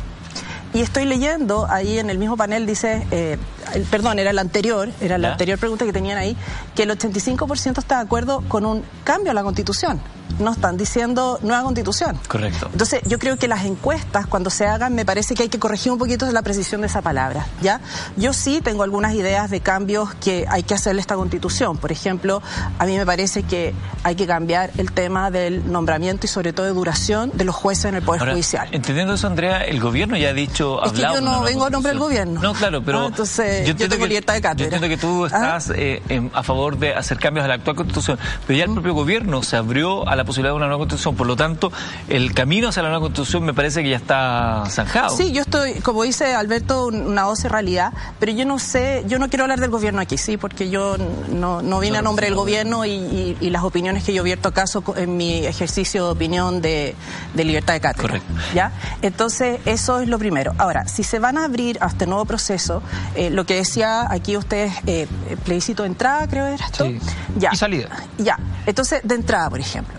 Y 0.73 0.81
estoy 0.81 1.05
leyendo 1.05 1.67
ahí 1.69 1.99
en 1.99 2.09
el 2.09 2.17
mismo 2.17 2.35
panel, 2.35 2.65
dice, 2.65 3.05
eh, 3.11 3.37
el, 3.75 3.83
perdón, 3.83 4.17
era 4.17 4.31
el 4.31 4.39
anterior, 4.39 4.89
era 5.01 5.19
la 5.19 5.33
anterior 5.33 5.59
pregunta 5.59 5.85
que 5.85 5.93
tenían 5.93 6.17
ahí, 6.17 6.35
que 6.75 6.83
el 6.83 6.89
85% 6.89 7.77
está 7.77 7.97
de 7.97 8.01
acuerdo 8.01 8.43
con 8.47 8.65
un 8.65 8.83
cambio 9.03 9.31
a 9.31 9.35
la 9.35 9.43
constitución 9.43 10.01
no 10.39 10.51
están 10.51 10.77
diciendo 10.77 11.39
nueva 11.41 11.63
constitución. 11.63 12.19
Correcto. 12.27 12.69
Entonces, 12.71 13.01
yo 13.05 13.19
creo 13.19 13.37
que 13.37 13.47
las 13.47 13.65
encuestas, 13.65 14.27
cuando 14.27 14.49
se 14.49 14.65
hagan, 14.65 14.93
me 14.95 15.05
parece 15.05 15.35
que 15.35 15.43
hay 15.43 15.49
que 15.49 15.59
corregir 15.59 15.91
un 15.91 15.97
poquito 15.97 16.29
la 16.31 16.41
precisión 16.41 16.81
de 16.81 16.87
esa 16.87 17.01
palabra. 17.01 17.45
¿ya? 17.61 17.81
Yo 18.17 18.33
sí 18.33 18.61
tengo 18.61 18.83
algunas 18.83 19.13
ideas 19.13 19.49
de 19.49 19.61
cambios 19.61 20.13
que 20.15 20.45
hay 20.49 20.63
que 20.63 20.73
hacerle 20.73 20.99
a 20.99 21.03
esta 21.03 21.15
constitución. 21.15 21.77
Por 21.77 21.91
ejemplo, 21.91 22.41
a 22.79 22.85
mí 22.85 22.97
me 22.97 23.05
parece 23.05 23.43
que 23.43 23.73
hay 24.03 24.15
que 24.15 24.27
cambiar 24.27 24.71
el 24.77 24.91
tema 24.91 25.31
del 25.31 25.71
nombramiento 25.71 26.25
y 26.25 26.29
sobre 26.29 26.53
todo 26.53 26.65
de 26.65 26.73
duración 26.73 27.31
de 27.33 27.45
los 27.45 27.55
jueces 27.55 27.85
en 27.85 27.95
el 27.95 28.01
Poder 28.01 28.29
Judicial. 28.31 28.67
Entendiendo 28.71 29.13
eso, 29.13 29.27
Andrea, 29.27 29.63
el 29.65 29.79
gobierno 29.79 30.17
ya 30.17 30.29
ha 30.29 30.33
dicho... 30.33 30.83
Es 30.83 30.91
que 30.93 31.01
yo 31.01 31.21
no 31.21 31.41
vengo 31.41 31.65
a 31.65 31.69
nombre 31.69 31.91
del 31.91 31.99
gobierno. 31.99 32.41
No, 32.41 32.53
claro, 32.53 32.83
pero... 32.83 33.01
Ah, 33.01 33.07
entonces, 33.07 33.67
yo, 33.67 33.75
tengo 33.75 34.05
libertad 34.05 34.33
de 34.33 34.41
cátedra. 34.41 34.69
Yo 34.69 34.75
entiendo 34.75 34.87
que 34.87 34.97
tú 34.97 35.25
estás 35.25 35.71
eh, 35.75 36.01
a 36.33 36.43
favor 36.43 36.77
de 36.77 36.93
hacer 36.93 37.19
cambios 37.19 37.45
a 37.45 37.47
la 37.47 37.55
actual 37.55 37.75
constitución, 37.75 38.17
pero 38.45 38.57
ya 38.57 38.65
el 38.65 38.71
propio 38.71 38.93
gobierno 38.93 39.43
se 39.43 39.57
abrió 39.57 40.07
a 40.07 40.15
la 40.15 40.22
posibilidad 40.23 40.51
de 40.51 40.57
una 40.57 40.67
nueva 40.67 40.79
constitución. 40.79 41.15
Por 41.15 41.27
lo 41.27 41.35
tanto, 41.35 41.71
el 42.07 42.33
camino 42.33 42.69
hacia 42.69 42.83
la 42.83 42.89
nueva 42.89 43.01
constitución 43.01 43.43
me 43.43 43.53
parece 43.53 43.83
que 43.83 43.89
ya 43.89 43.97
está 43.97 44.63
zanjado. 44.69 45.15
Sí, 45.15 45.31
yo 45.31 45.41
estoy, 45.41 45.75
como 45.75 46.03
dice 46.03 46.33
Alberto, 46.33 46.87
una 46.87 47.25
voz 47.25 47.43
de 47.43 47.49
realidad, 47.49 47.93
pero 48.19 48.31
yo 48.31 48.45
no 48.45 48.59
sé, 48.59 49.03
yo 49.07 49.19
no 49.19 49.29
quiero 49.29 49.43
hablar 49.43 49.59
del 49.59 49.69
gobierno 49.69 50.01
aquí, 50.01 50.17
sí, 50.17 50.37
porque 50.37 50.69
yo 50.69 50.97
no, 51.29 51.61
no 51.61 51.79
vine 51.79 51.97
a 51.97 52.01
nombre 52.01 52.27
del 52.27 52.35
gobierno 52.35 52.85
y, 52.85 53.37
las 53.53 53.63
opiniones 53.63 54.03
que 54.03 54.15
yo 54.15 54.23
vierto 54.23 54.49
acaso 54.49 54.83
en 54.97 55.15
mi 55.15 55.45
ejercicio 55.45 56.05
de 56.05 56.11
opinión 56.11 56.59
de, 56.59 56.95
libertad 57.35 57.73
de 57.73 57.81
cátedra. 57.81 58.07
Correcto. 58.07 58.33
¿Ya? 58.55 58.71
Entonces, 59.03 59.59
eso 59.65 59.99
es 59.99 60.07
lo 60.07 60.17
primero. 60.17 60.53
Ahora, 60.57 60.87
si 60.87 61.03
se 61.03 61.19
van 61.19 61.37
a 61.37 61.45
abrir 61.45 61.77
a 61.81 61.87
este 61.87 62.07
nuevo 62.07 62.25
proceso, 62.25 62.81
eh, 63.13 63.29
lo 63.29 63.45
que 63.45 63.55
decía 63.55 64.11
aquí 64.11 64.35
ustedes, 64.37 64.73
eh, 64.87 65.07
plebiscito 65.43 65.83
de 65.83 65.89
entrada, 65.89 66.27
creo 66.27 66.47
era 66.47 66.65
esto. 66.65 66.85
Sí. 66.85 66.99
Ya. 67.37 67.51
Y 67.53 67.57
salida. 67.57 67.89
Ya. 68.17 68.39
Entonces, 68.65 69.01
de 69.03 69.15
entrada, 69.15 69.49
por 69.49 69.59
ejemplo. 69.59 69.93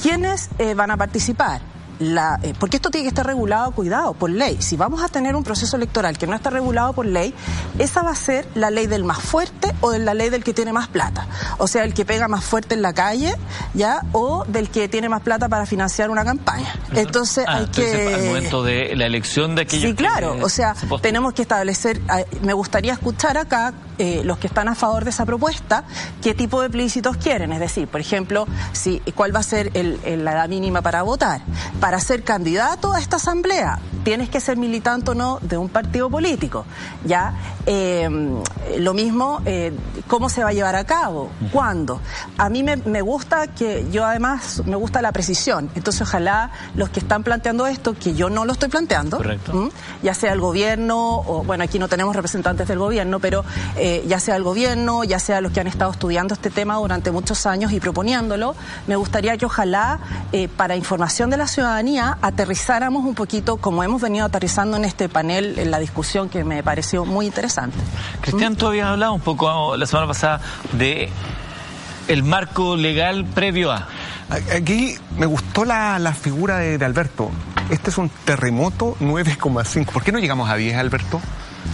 ¿Quiénes 0.00 0.48
eh, 0.58 0.74
van 0.74 0.90
a 0.90 0.96
participar? 0.96 1.60
La, 1.98 2.38
eh, 2.44 2.54
porque 2.56 2.76
esto 2.76 2.90
tiene 2.90 3.06
que 3.06 3.08
estar 3.08 3.26
regulado, 3.26 3.72
cuidado, 3.72 4.14
por 4.14 4.30
ley. 4.30 4.58
Si 4.60 4.76
vamos 4.76 5.02
a 5.02 5.08
tener 5.08 5.34
un 5.34 5.42
proceso 5.42 5.76
electoral 5.76 6.16
que 6.16 6.28
no 6.28 6.36
está 6.36 6.48
regulado 6.48 6.92
por 6.92 7.06
ley, 7.06 7.34
esa 7.80 8.02
va 8.02 8.12
a 8.12 8.14
ser 8.14 8.46
la 8.54 8.70
ley 8.70 8.86
del 8.86 9.02
más 9.02 9.18
fuerte 9.18 9.74
o 9.80 9.90
de 9.90 9.98
la 9.98 10.14
ley 10.14 10.30
del 10.30 10.44
que 10.44 10.54
tiene 10.54 10.72
más 10.72 10.86
plata. 10.86 11.26
O 11.58 11.66
sea, 11.66 11.82
el 11.82 11.94
que 11.94 12.04
pega 12.04 12.28
más 12.28 12.44
fuerte 12.44 12.76
en 12.76 12.82
la 12.82 12.92
calle, 12.92 13.34
¿ya? 13.74 14.02
O 14.12 14.44
del 14.46 14.70
que 14.70 14.88
tiene 14.88 15.08
más 15.08 15.22
plata 15.22 15.48
para 15.48 15.66
financiar 15.66 16.10
una 16.10 16.24
campaña. 16.24 16.72
Entonces 16.94 17.44
ah, 17.48 17.56
hay 17.56 17.66
que... 17.66 18.14
Al 18.14 18.26
momento 18.26 18.62
de 18.62 18.94
la 18.94 19.06
elección 19.06 19.56
de 19.56 19.62
aquellos 19.62 19.90
Sí, 19.90 19.96
claro. 19.96 20.36
o 20.40 20.48
sea, 20.48 20.76
tenemos 21.02 21.34
que 21.34 21.42
establecer... 21.42 22.00
Ah, 22.08 22.20
me 22.42 22.52
gustaría 22.52 22.92
escuchar 22.92 23.36
acá 23.36 23.74
eh, 23.98 24.22
los 24.24 24.38
que 24.38 24.46
están 24.46 24.68
a 24.68 24.74
favor 24.74 25.04
de 25.04 25.10
esa 25.10 25.26
propuesta, 25.26 25.84
qué 26.22 26.34
tipo 26.34 26.62
de 26.62 26.70
plebiscitos 26.70 27.16
quieren. 27.16 27.52
Es 27.52 27.60
decir, 27.60 27.88
por 27.88 28.00
ejemplo, 28.00 28.46
si, 28.72 29.00
cuál 29.14 29.34
va 29.34 29.40
a 29.40 29.42
ser 29.42 29.72
la 29.74 30.32
edad 30.32 30.48
mínima 30.48 30.82
para 30.82 31.02
votar. 31.02 31.40
Para 31.80 32.00
ser 32.00 32.22
candidato 32.24 32.92
a 32.92 33.00
esta 33.00 33.16
asamblea, 33.16 33.78
tienes 34.04 34.30
que 34.30 34.40
ser 34.40 34.56
militante 34.56 35.10
o 35.10 35.14
no 35.14 35.38
de 35.42 35.56
un 35.56 35.68
partido 35.68 36.08
político. 36.10 36.64
Ya, 37.04 37.34
em, 37.66 38.42
lo 38.78 38.94
mismo, 38.94 39.40
eh, 39.44 39.72
cómo 40.06 40.28
se 40.28 40.42
va 40.42 40.50
a 40.50 40.52
llevar 40.52 40.76
a 40.76 40.84
cabo, 40.84 41.30
cuándo. 41.52 42.00
A 42.36 42.48
mí 42.48 42.62
me, 42.62 43.02
gusta 43.02 43.48
que, 43.48 43.86
yo 43.90 44.04
además, 44.04 44.62
me 44.66 44.76
gusta 44.76 45.02
la 45.02 45.12
precisión. 45.12 45.70
Entonces, 45.74 46.02
ojalá 46.02 46.50
los 46.74 46.90
que 46.90 47.00
están 47.00 47.22
planteando 47.22 47.66
esto, 47.66 47.94
que 47.94 48.14
yo 48.14 48.30
no 48.30 48.44
lo 48.44 48.52
estoy 48.52 48.68
planteando, 48.68 49.20
ya 50.02 50.14
sea 50.14 50.32
el 50.32 50.40
gobierno, 50.40 51.18
o 51.20 51.44
bueno, 51.44 51.64
aquí 51.64 51.78
no 51.78 51.88
tenemos 51.88 52.14
representantes 52.14 52.68
del 52.68 52.78
gobierno, 52.78 53.20
pero 53.20 53.44
eh, 53.76 53.87
ya 54.06 54.20
sea 54.20 54.36
el 54.36 54.42
gobierno, 54.42 55.04
ya 55.04 55.18
sea 55.18 55.40
los 55.40 55.52
que 55.52 55.60
han 55.60 55.66
estado 55.66 55.90
estudiando 55.90 56.34
este 56.34 56.50
tema 56.50 56.76
durante 56.76 57.10
muchos 57.10 57.46
años 57.46 57.72
y 57.72 57.80
proponiéndolo, 57.80 58.54
me 58.86 58.96
gustaría 58.96 59.36
que 59.36 59.46
ojalá, 59.46 60.00
eh, 60.32 60.48
para 60.48 60.76
información 60.76 61.30
de 61.30 61.36
la 61.36 61.46
ciudadanía, 61.46 62.18
aterrizáramos 62.22 63.04
un 63.04 63.14
poquito 63.14 63.56
como 63.56 63.82
hemos 63.82 64.00
venido 64.00 64.26
aterrizando 64.26 64.76
en 64.76 64.84
este 64.84 65.08
panel, 65.08 65.58
en 65.58 65.70
la 65.70 65.78
discusión 65.78 66.28
que 66.28 66.44
me 66.44 66.62
pareció 66.62 67.04
muy 67.04 67.26
interesante. 67.26 67.76
Cristian, 68.20 68.56
tú 68.56 68.66
habías 68.66 68.88
hablado 68.88 69.12
un 69.12 69.20
poco 69.20 69.76
la 69.76 69.86
semana 69.86 70.06
pasada 70.06 70.40
de 70.72 71.10
el 72.08 72.22
marco 72.22 72.76
legal 72.76 73.24
previo 73.24 73.70
a. 73.70 73.86
Aquí 74.54 74.96
me 75.16 75.26
gustó 75.26 75.64
la, 75.64 76.14
figura 76.18 76.58
de, 76.58 76.76
de, 76.76 76.84
Alberto. 76.84 77.30
Este 77.70 77.90
es 77.90 77.98
un 77.98 78.10
terremoto 78.24 78.96
9,5. 79.00 79.86
¿Por 79.86 80.02
qué 80.02 80.12
no 80.12 80.18
llegamos 80.18 80.50
a 80.50 80.56
10, 80.56 80.76
Alberto? 80.76 81.20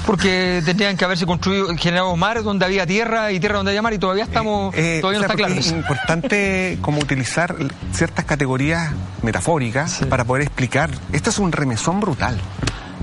Porque 0.07 0.63
tendrían 0.65 0.97
que 0.97 1.05
haberse 1.05 1.27
construido, 1.27 1.69
generado 1.77 2.15
mar 2.17 2.43
donde 2.43 2.65
había 2.65 2.87
tierra 2.87 3.33
y 3.33 3.41
tierra 3.41 3.57
donde 3.57 3.71
había 3.71 3.83
mar 3.83 3.95
y 3.95 3.99
todavía 3.99 4.25
estamos, 4.25 4.75
eh, 4.75 4.99
eh, 4.99 5.01
todavía 5.01 5.21
no 5.21 5.25
está 5.25 5.37
claro. 5.37 5.55
Es 5.55 5.71
importante 5.71 6.79
como 6.83 6.99
utilizar 6.99 7.57
ciertas 7.93 8.25
categorías 8.25 8.93
metafóricas 9.23 10.01
para 10.09 10.25
poder 10.25 10.43
explicar. 10.43 10.91
Esto 11.13 11.31
es 11.31 11.39
un 11.39 11.53
remesón 11.53 12.01
brutal. 12.01 12.39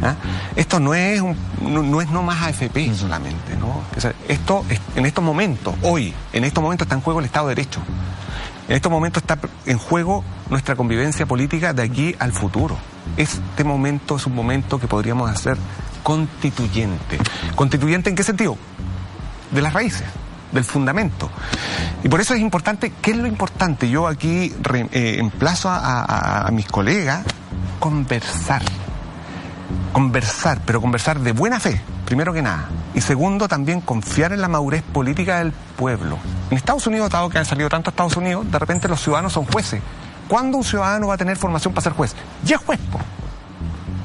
¿ah? 0.03 0.15
Esto 0.55 0.79
no 0.79 0.93
es 0.93 1.21
no, 1.61 2.01
es 2.01 2.09
no 2.09 2.23
más 2.23 2.41
AFP 2.43 2.93
solamente, 2.95 3.55
¿no? 3.57 3.83
esto 4.27 4.65
en 4.95 5.05
estos 5.05 5.23
momentos, 5.23 5.75
hoy, 5.81 6.13
en 6.33 6.43
estos 6.43 6.63
momentos 6.63 6.85
está 6.85 6.95
en 6.95 7.01
juego 7.01 7.19
el 7.19 7.25
Estado 7.25 7.47
de 7.47 7.55
Derecho. 7.55 7.81
En 8.67 8.75
estos 8.75 8.91
momentos 8.91 9.23
está 9.23 9.37
en 9.65 9.77
juego 9.77 10.23
nuestra 10.49 10.75
convivencia 10.75 11.25
política 11.25 11.73
de 11.73 11.83
aquí 11.83 12.15
al 12.19 12.31
futuro. 12.31 12.77
Este 13.17 13.63
momento 13.63 14.15
es 14.15 14.25
un 14.25 14.35
momento 14.35 14.79
que 14.79 14.87
podríamos 14.87 15.29
hacer 15.29 15.57
constituyente. 16.03 17.17
¿Constituyente 17.55 18.09
en 18.09 18.15
qué 18.15 18.23
sentido? 18.23 18.57
De 19.51 19.61
las 19.61 19.73
raíces, 19.73 20.05
del 20.51 20.63
fundamento. 20.63 21.29
Y 22.03 22.09
por 22.09 22.21
eso 22.21 22.33
es 22.33 22.41
importante, 22.41 22.91
¿qué 23.01 23.11
es 23.11 23.17
lo 23.17 23.27
importante? 23.27 23.89
Yo 23.89 24.07
aquí 24.07 24.53
eh, 24.73 25.17
emplazo 25.19 25.69
a, 25.71 26.49
mis 26.51 26.67
colegas 26.67 27.23
conversar. 27.79 28.61
Conversar, 29.93 30.61
pero 30.65 30.79
conversar 30.81 31.19
de 31.19 31.33
buena 31.33 31.59
fe, 31.59 31.81
primero 32.05 32.33
que 32.33 32.41
nada. 32.41 32.69
Y 32.93 33.01
segundo, 33.01 33.47
también 33.47 33.81
confiar 33.81 34.31
en 34.31 34.41
la 34.41 34.47
madurez 34.47 34.83
política 34.83 35.39
del 35.39 35.51
pueblo. 35.51 36.17
En 36.49 36.57
Estados 36.57 36.87
Unidos, 36.87 37.09
dado 37.09 37.29
que 37.29 37.37
han 37.37 37.45
salido 37.45 37.69
tanto 37.69 37.89
a 37.89 37.91
Estados 37.91 38.17
Unidos, 38.17 38.49
de 38.49 38.59
repente 38.59 38.87
los 38.87 39.01
ciudadanos 39.01 39.33
son 39.33 39.45
jueces. 39.45 39.81
¿Cuándo 40.27 40.57
un 40.57 40.63
ciudadano 40.63 41.07
va 41.07 41.15
a 41.15 41.17
tener 41.17 41.35
formación 41.35 41.73
para 41.73 41.83
ser 41.83 41.93
juez? 41.93 42.15
Ya 42.43 42.55
es 42.55 42.61
juez, 42.61 42.79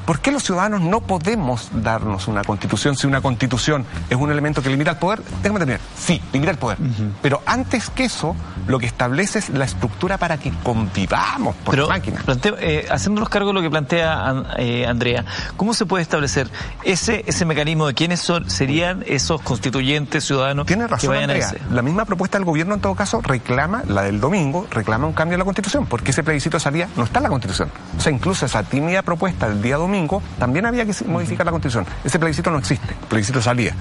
¿Por 0.07 0.21
qué 0.21 0.31
los 0.31 0.41
ciudadanos 0.41 0.79
no 0.79 1.01
podemos 1.01 1.67
darnos 1.73 2.29
una 2.29 2.41
constitución 2.45 2.95
si 2.95 3.07
una 3.07 3.19
constitución 3.19 3.85
es 4.09 4.15
un 4.15 4.31
elemento 4.31 4.63
que 4.63 4.69
limita 4.69 4.91
el 4.91 4.97
poder? 4.97 5.21
Déjame 5.43 5.59
terminar. 5.59 5.81
Sí, 5.97 6.21
limita 6.31 6.51
el 6.51 6.57
poder. 6.57 6.77
Pero 7.21 7.41
antes 7.45 7.89
que 7.89 8.05
eso, 8.05 8.33
lo 8.67 8.79
que 8.79 8.85
establece 8.85 9.39
es 9.39 9.49
la 9.49 9.65
estructura 9.65 10.17
para 10.17 10.37
que 10.37 10.53
convivamos 10.63 11.57
por 11.57 11.71
Pero, 11.71 11.89
máquina. 11.89 12.23
eh, 12.61 12.87
haciéndonos 12.89 13.27
cargo 13.27 13.49
de 13.49 13.55
lo 13.55 13.61
que 13.61 13.69
plantea 13.69 14.45
eh, 14.57 14.85
Andrea, 14.87 15.25
¿cómo 15.57 15.73
se 15.73 15.85
puede 15.85 16.03
establecer 16.03 16.49
ese, 16.83 17.25
ese 17.27 17.43
mecanismo 17.43 17.85
de 17.85 17.93
quiénes 17.93 18.21
son, 18.21 18.49
serían 18.49 19.03
esos 19.07 19.41
constituyentes 19.41 20.23
ciudadanos 20.23 20.67
Tiene 20.67 20.87
razón, 20.87 21.01
que 21.01 21.07
vayan 21.17 21.31
a 21.31 21.35
ese? 21.35 21.59
La 21.69 21.81
misma 21.81 22.05
propuesta 22.05 22.37
del 22.37 22.45
gobierno, 22.45 22.75
en 22.75 22.79
todo 22.79 22.95
caso, 22.95 23.19
reclama, 23.21 23.83
la 23.85 24.03
del 24.03 24.21
domingo, 24.21 24.67
reclama 24.71 25.05
un 25.05 25.11
cambio 25.11 25.35
en 25.35 25.39
la 25.39 25.45
constitución, 25.45 25.85
porque 25.85 26.11
ese 26.11 26.23
plebiscito 26.23 26.55
de 26.55 26.61
salida 26.61 26.87
no 26.95 27.03
está 27.03 27.19
en 27.19 27.23
la 27.23 27.29
constitución. 27.29 27.69
O 27.97 27.99
sea, 27.99 28.13
incluso 28.13 28.45
esa 28.45 28.63
tímida 28.63 29.01
propuesta 29.01 29.49
del 29.49 29.61
día 29.61 29.75
domingo 29.75 29.96
también 30.37 30.65
había 30.65 30.85
que 30.85 30.93
modificar 31.05 31.45
la 31.45 31.51
Constitución. 31.51 31.85
Ese 32.03 32.19
plebiscito 32.19 32.51
no 32.51 32.57
existe, 32.57 32.89
el 32.89 33.07
plebiscito 33.07 33.41
salía. 33.41 33.73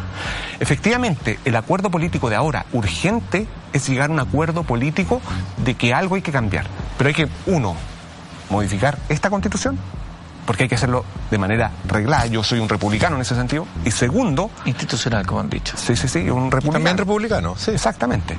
Efectivamente, 0.60 1.38
el 1.44 1.56
acuerdo 1.56 1.90
político 1.90 2.30
de 2.30 2.36
ahora, 2.36 2.66
urgente, 2.72 3.46
es 3.72 3.88
llegar 3.88 4.10
a 4.10 4.12
un 4.12 4.20
acuerdo 4.20 4.62
político 4.62 5.20
de 5.58 5.74
que 5.74 5.92
algo 5.92 6.14
hay 6.14 6.22
que 6.22 6.32
cambiar. 6.32 6.66
Pero 6.96 7.08
hay 7.08 7.14
que, 7.14 7.28
uno, 7.46 7.76
modificar 8.50 8.98
esta 9.08 9.30
Constitución 9.30 9.78
porque 10.46 10.64
hay 10.64 10.68
que 10.68 10.76
hacerlo 10.76 11.04
de 11.30 11.38
manera 11.38 11.70
reglada. 11.86 12.26
Yo 12.26 12.42
soy 12.42 12.60
un 12.60 12.68
republicano 12.68 13.16
en 13.16 13.22
ese 13.22 13.34
sentido. 13.34 13.66
Y 13.84 13.90
segundo... 13.90 14.50
Institucional, 14.64 15.26
como 15.26 15.40
han 15.40 15.50
dicho. 15.50 15.76
Sí, 15.76 15.96
sí, 15.96 16.08
sí, 16.08 16.30
un 16.30 16.50
republicano. 16.50 16.72
También 16.72 16.98
republicano, 16.98 17.56
sí. 17.56 17.72
Exactamente. 17.72 18.36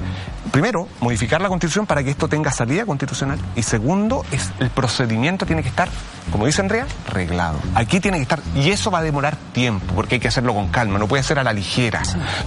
Primero, 0.51 0.87
modificar 1.01 1.41
la 1.41 1.49
constitución 1.49 1.85
para 1.85 2.03
que 2.03 2.11
esto 2.11 2.27
tenga 2.27 2.51
salida 2.51 2.85
constitucional. 2.85 3.37
Y 3.55 3.63
segundo, 3.63 4.25
es 4.31 4.51
el 4.59 4.69
procedimiento 4.69 5.45
tiene 5.45 5.61
que 5.61 5.69
estar, 5.69 5.89
como 6.31 6.45
dice 6.45 6.61
Andrea, 6.61 6.87
reglado. 7.11 7.59
Aquí 7.75 7.99
tiene 7.99 8.17
que 8.17 8.23
estar, 8.23 8.39
y 8.55 8.69
eso 8.69 8.89
va 8.89 8.99
a 8.99 9.03
demorar 9.03 9.35
tiempo, 9.53 9.93
porque 9.93 10.15
hay 10.15 10.19
que 10.21 10.27
hacerlo 10.27 10.53
con 10.53 10.69
calma, 10.69 10.99
no 10.99 11.07
puede 11.07 11.23
ser 11.23 11.39
a 11.39 11.43
la 11.43 11.53
ligera. 11.53 12.01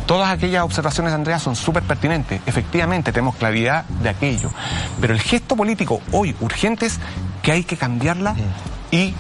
Todas 0.07 0.31
aquellas 0.31 0.65
observaciones 0.65 1.13
de 1.13 1.17
Andrea 1.17 1.39
son 1.39 1.57
súper 1.57 1.83
pertinentes. 1.83 2.41
Efectivamente, 2.47 3.13
tenemos 3.13 3.37
claridad 3.37 3.85
de 3.85 4.09
aquello. 4.09 4.51
Pero 5.01 5.13
el 5.13 5.21
gesto 5.21 5.57
político 5.57 6.01
hoy 6.13 6.35
urgente 6.41 6.87
es 6.87 6.99
que 7.43 7.53
hay 7.53 7.65
que 7.65 7.77
cambiarla 7.77 8.35
y 8.91 9.15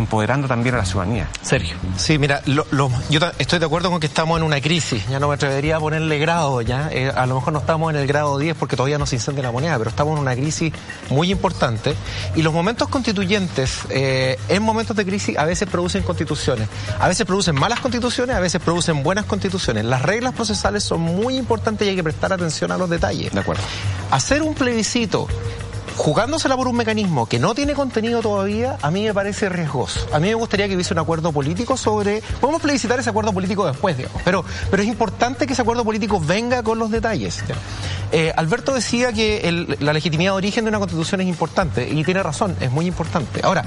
empoderando 0.00 0.48
también 0.48 0.74
a 0.74 0.78
la 0.78 0.84
ciudadanía. 0.84 1.28
Sergio. 1.42 1.76
Sí, 1.96 2.18
mira, 2.18 2.42
lo, 2.46 2.66
lo, 2.70 2.90
yo 3.08 3.20
estoy 3.38 3.58
de 3.58 3.66
acuerdo 3.66 3.90
con 3.90 4.00
que 4.00 4.06
estamos 4.06 4.38
en 4.38 4.44
una 4.44 4.60
crisis, 4.60 5.06
ya 5.08 5.20
no 5.20 5.28
me 5.28 5.34
atrevería 5.34 5.76
a 5.76 5.80
ponerle 5.80 6.18
grado, 6.18 6.60
ya, 6.62 6.88
eh, 6.90 7.10
a 7.14 7.26
lo 7.26 7.36
mejor 7.36 7.52
no 7.52 7.60
estamos 7.60 7.90
en 7.92 8.00
el 8.00 8.06
grado 8.06 8.38
10 8.38 8.56
porque 8.56 8.76
todavía 8.76 8.98
no 8.98 9.06
se 9.06 9.16
incendia 9.16 9.42
la 9.42 9.52
moneda, 9.52 9.78
pero 9.78 9.90
estamos 9.90 10.14
en 10.16 10.22
una 10.22 10.34
crisis 10.34 10.72
muy 11.10 11.30
importante 11.30 11.94
y 12.34 12.42
los 12.42 12.52
momentos 12.52 12.88
constituyentes, 12.88 13.80
eh, 13.90 14.38
en 14.48 14.62
momentos 14.62 14.96
de 14.96 15.04
crisis 15.04 15.38
a 15.38 15.44
veces 15.44 15.68
producen 15.68 16.02
constituciones, 16.02 16.68
a 16.98 17.08
veces 17.08 17.26
producen 17.26 17.54
malas 17.54 17.80
constituciones, 17.80 18.36
a 18.36 18.40
veces 18.40 18.60
producen 18.60 19.02
buenas 19.02 19.24
constituciones. 19.24 19.84
Las 19.84 20.02
reglas 20.02 20.34
procesales 20.34 20.82
son 20.82 21.00
muy 21.00 21.36
importantes 21.36 21.86
y 21.86 21.90
hay 21.90 21.96
que 21.96 22.02
prestar 22.02 22.32
atención 22.32 22.72
a 22.72 22.78
los 22.78 22.88
detalles. 22.90 23.32
De 23.32 23.40
acuerdo. 23.40 23.62
Hacer 24.10 24.42
un 24.42 24.54
plebiscito 24.54 25.28
jugándosela 26.00 26.56
por 26.56 26.66
un 26.66 26.76
mecanismo 26.76 27.26
que 27.26 27.38
no 27.38 27.54
tiene 27.54 27.74
contenido 27.74 28.22
todavía, 28.22 28.78
a 28.80 28.90
mí 28.90 29.04
me 29.04 29.12
parece 29.12 29.50
riesgoso. 29.50 30.08
A 30.14 30.18
mí 30.18 30.28
me 30.28 30.34
gustaría 30.34 30.66
que 30.66 30.74
hubiese 30.74 30.94
un 30.94 30.98
acuerdo 31.00 31.30
político 31.30 31.76
sobre... 31.76 32.22
Podemos 32.40 32.62
plebiscitar 32.62 32.98
ese 32.98 33.10
acuerdo 33.10 33.34
político 33.34 33.66
después, 33.66 33.98
digamos, 33.98 34.22
pero, 34.24 34.42
pero 34.70 34.82
es 34.82 34.88
importante 34.88 35.46
que 35.46 35.52
ese 35.52 35.60
acuerdo 35.60 35.84
político 35.84 36.18
venga 36.18 36.62
con 36.62 36.78
los 36.78 36.90
detalles. 36.90 37.44
Eh, 38.12 38.32
Alberto 38.34 38.72
decía 38.72 39.12
que 39.12 39.76
la 39.78 39.92
legitimidad 39.92 40.32
de 40.32 40.36
origen 40.38 40.64
de 40.64 40.70
una 40.70 40.78
constitución 40.78 41.20
es 41.20 41.26
importante, 41.26 41.86
y 41.86 42.02
tiene 42.02 42.22
razón, 42.22 42.56
es 42.60 42.70
muy 42.70 42.86
importante. 42.86 43.42
Ahora, 43.42 43.62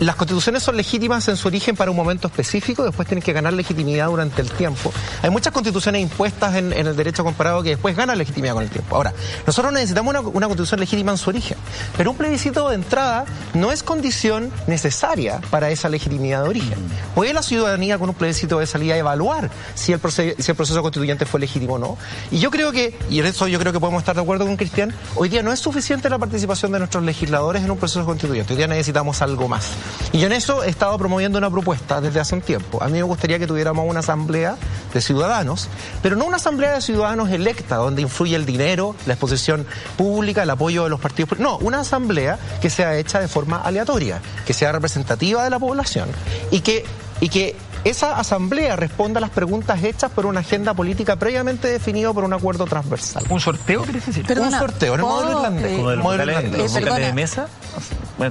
las 0.00 0.16
constituciones 0.16 0.64
son 0.64 0.76
legítimas 0.76 1.28
en 1.28 1.36
su 1.36 1.46
origen 1.46 1.76
para 1.76 1.92
un 1.92 1.96
momento 1.96 2.26
específico, 2.26 2.82
después 2.82 3.06
tienen 3.06 3.22
que 3.22 3.32
ganar 3.32 3.52
legitimidad 3.52 4.08
durante 4.08 4.42
el 4.42 4.50
tiempo. 4.50 4.92
Hay 5.22 5.30
muchas 5.30 5.52
constituciones 5.52 6.02
impuestas 6.02 6.56
en, 6.56 6.72
en 6.72 6.88
el 6.88 6.96
derecho 6.96 7.22
comparado 7.22 7.62
que 7.62 7.70
después 7.70 7.96
ganan 7.96 8.18
legitimidad 8.18 8.54
con 8.54 8.64
el 8.64 8.70
tiempo. 8.70 8.96
Ahora, 8.96 9.14
nosotros 9.46 9.72
necesitamos 9.72 10.12
una 10.12 10.48
constitución 10.48 10.80
legítima 10.80 11.12
en 11.12 11.18
su 11.18 11.30
origen. 11.30 11.56
Pero 11.96 12.10
un 12.10 12.16
plebiscito 12.16 12.68
de 12.68 12.74
entrada 12.74 13.24
no 13.54 13.72
es 13.72 13.82
condición 13.82 14.50
necesaria 14.66 15.40
para 15.50 15.70
esa 15.70 15.88
legitimidad 15.88 16.42
de 16.42 16.48
origen. 16.48 16.78
Puede 17.14 17.32
la 17.32 17.42
ciudadanía 17.42 17.98
con 17.98 18.08
un 18.08 18.14
plebiscito 18.14 18.58
de 18.58 18.66
salida 18.66 18.96
evaluar 18.96 19.50
si 19.74 19.92
el, 19.92 19.98
proceso, 19.98 20.34
si 20.38 20.50
el 20.50 20.56
proceso 20.56 20.82
constituyente 20.82 21.26
fue 21.26 21.40
legítimo 21.40 21.74
o 21.74 21.78
no. 21.78 21.98
Y 22.30 22.38
yo 22.38 22.50
creo 22.50 22.72
que, 22.72 22.96
y 23.10 23.20
en 23.20 23.26
eso 23.26 23.48
yo 23.48 23.58
creo 23.58 23.72
que 23.72 23.80
podemos 23.80 24.00
estar 24.00 24.14
de 24.14 24.22
acuerdo 24.22 24.46
con 24.46 24.56
Cristian, 24.56 24.94
hoy 25.14 25.28
día 25.28 25.42
no 25.42 25.52
es 25.52 25.60
suficiente 25.60 26.08
la 26.08 26.18
participación 26.18 26.72
de 26.72 26.78
nuestros 26.78 27.04
legisladores 27.04 27.62
en 27.62 27.70
un 27.70 27.78
proceso 27.78 28.04
constituyente. 28.04 28.52
Hoy 28.52 28.56
día 28.56 28.66
necesitamos 28.66 29.22
algo 29.22 29.48
más. 29.48 29.70
Y 30.12 30.18
yo 30.18 30.26
en 30.26 30.32
eso 30.32 30.62
he 30.64 30.68
estado 30.68 30.96
promoviendo 30.98 31.38
una 31.38 31.50
propuesta 31.50 32.00
desde 32.00 32.20
hace 32.20 32.34
un 32.34 32.40
tiempo. 32.40 32.82
A 32.82 32.86
mí 32.86 32.94
me 32.94 33.02
gustaría 33.02 33.38
que 33.38 33.46
tuviéramos 33.46 33.88
una 33.88 34.00
asamblea 34.00 34.56
de 34.92 35.00
ciudadanos, 35.00 35.68
pero 36.02 36.16
no 36.16 36.24
una 36.24 36.36
asamblea 36.36 36.74
de 36.74 36.80
ciudadanos 36.80 37.30
electa, 37.30 37.76
donde 37.76 38.02
influye 38.02 38.36
el 38.36 38.46
dinero, 38.46 38.94
la 39.06 39.14
exposición 39.14 39.66
pública, 39.96 40.42
el 40.42 40.50
apoyo 40.50 40.84
de 40.84 40.90
los 40.90 41.00
partidos. 41.00 41.38
No, 41.38 41.57
una 41.60 41.80
asamblea 41.80 42.38
que 42.60 42.70
sea 42.70 42.96
hecha 42.96 43.20
de 43.20 43.28
forma 43.28 43.58
aleatoria, 43.60 44.20
que 44.46 44.52
sea 44.52 44.72
representativa 44.72 45.44
de 45.44 45.50
la 45.50 45.58
población 45.58 46.08
y 46.50 46.60
que, 46.60 46.84
y 47.20 47.28
que 47.28 47.56
esa 47.84 48.18
asamblea 48.18 48.74
responda 48.74 49.18
a 49.18 49.20
las 49.20 49.30
preguntas 49.30 49.82
hechas 49.84 50.10
por 50.10 50.26
una 50.26 50.40
agenda 50.40 50.74
política 50.74 51.14
previamente 51.16 51.68
definida 51.68 52.12
por 52.12 52.24
un 52.24 52.32
acuerdo 52.32 52.64
transversal. 52.66 53.24
¿Un 53.30 53.38
sorteo, 53.40 53.82
quieres 53.84 54.04
decir? 54.04 54.26
Perdona, 54.26 54.48
un 54.48 54.58
sorteo, 54.58 54.94
en 54.94 55.00
el 55.00 55.06
modelo 55.06 55.26
¿puedo, 55.28 55.38
irlandés. 55.38 55.72
eh, 55.72 55.76
Como 55.76 55.90
de 55.90 55.96
los 55.96 56.04
modelo 56.04 56.22
vocales, 56.24 56.44
irlandés. 56.44 56.60
los 56.60 56.76
Eh, 56.76 56.80
vocales 56.84 57.06
de 57.06 57.12
mesa, 57.12 57.48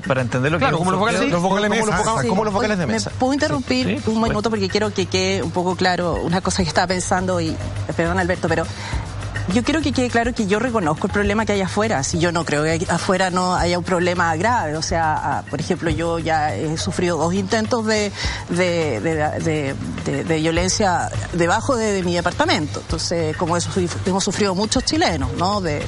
para 0.05 0.21
entender 0.21 0.51
lo 0.51 0.57
que 0.57 0.63
Claro, 0.63 0.77
como 0.77 0.91
los 0.91 0.99
vocales, 0.99 1.19
sorteo. 1.21 1.33
los 1.39 1.41
vocales 1.43 1.69
de 1.71 1.77
como 1.79 1.85
los 1.85 1.95
mesa. 1.95 2.03
vocales- 2.11 2.21
Sí. 2.23 2.27
como 2.29 2.43
los 2.43 2.53
vocales 2.53 2.77
de 2.77 2.87
mesa. 2.87 3.09
¿Me 3.09 3.15
puedo 3.17 3.33
interrumpir 3.33 3.87
Sí, 3.87 3.93
un 4.07 4.13
bueno. 4.19 4.27
minuto 4.27 4.49
porque 4.49 4.67
quiero 4.69 4.93
que 4.93 5.05
quede 5.05 5.41
un 5.41 5.51
poco 5.51 5.75
claro 5.77 6.15
una 6.23 6.41
cosa 6.41 6.61
que 6.63 6.67
estaba 6.67 6.87
pensando 6.87 7.39
y 7.39 7.55
perdón 7.95 8.19
Alberto, 8.19 8.49
pero 8.49 8.65
yo 9.53 9.63
quiero 9.63 9.81
que 9.81 9.93
quede 9.93 10.09
claro 10.09 10.33
que 10.33 10.45
yo 10.45 10.59
reconozco 10.59 11.07
el 11.07 11.13
problema 11.13 11.45
que 11.45 11.53
hay 11.53 11.61
afuera. 11.61 12.03
Si 12.03 12.19
yo 12.19 12.31
no 12.31 12.43
creo 12.43 12.63
que 12.63 12.85
afuera 12.89 13.29
no 13.29 13.55
haya 13.55 13.77
un 13.77 13.83
problema 13.83 14.35
grave, 14.35 14.75
o 14.75 14.81
sea, 14.81 15.15
ah, 15.15 15.43
por 15.49 15.59
ejemplo, 15.59 15.89
yo 15.89 16.19
ya 16.19 16.53
he 16.53 16.77
sufrido 16.77 17.17
dos 17.17 17.33
intentos 17.33 17.85
de, 17.85 18.11
de, 18.49 18.99
de, 20.05 20.39
violencia 20.39 21.09
debajo 21.33 21.75
de, 21.75 22.03
mi 22.03 22.13
departamento. 22.13 22.81
Entonces, 22.81 23.35
como 23.37 23.55
eso 23.55 23.69
hemos 24.05 24.23
sufrido 24.23 24.53
muchos 24.53 24.83
chilenos, 24.83 25.33
¿no? 25.33 25.61
De, 25.61 25.81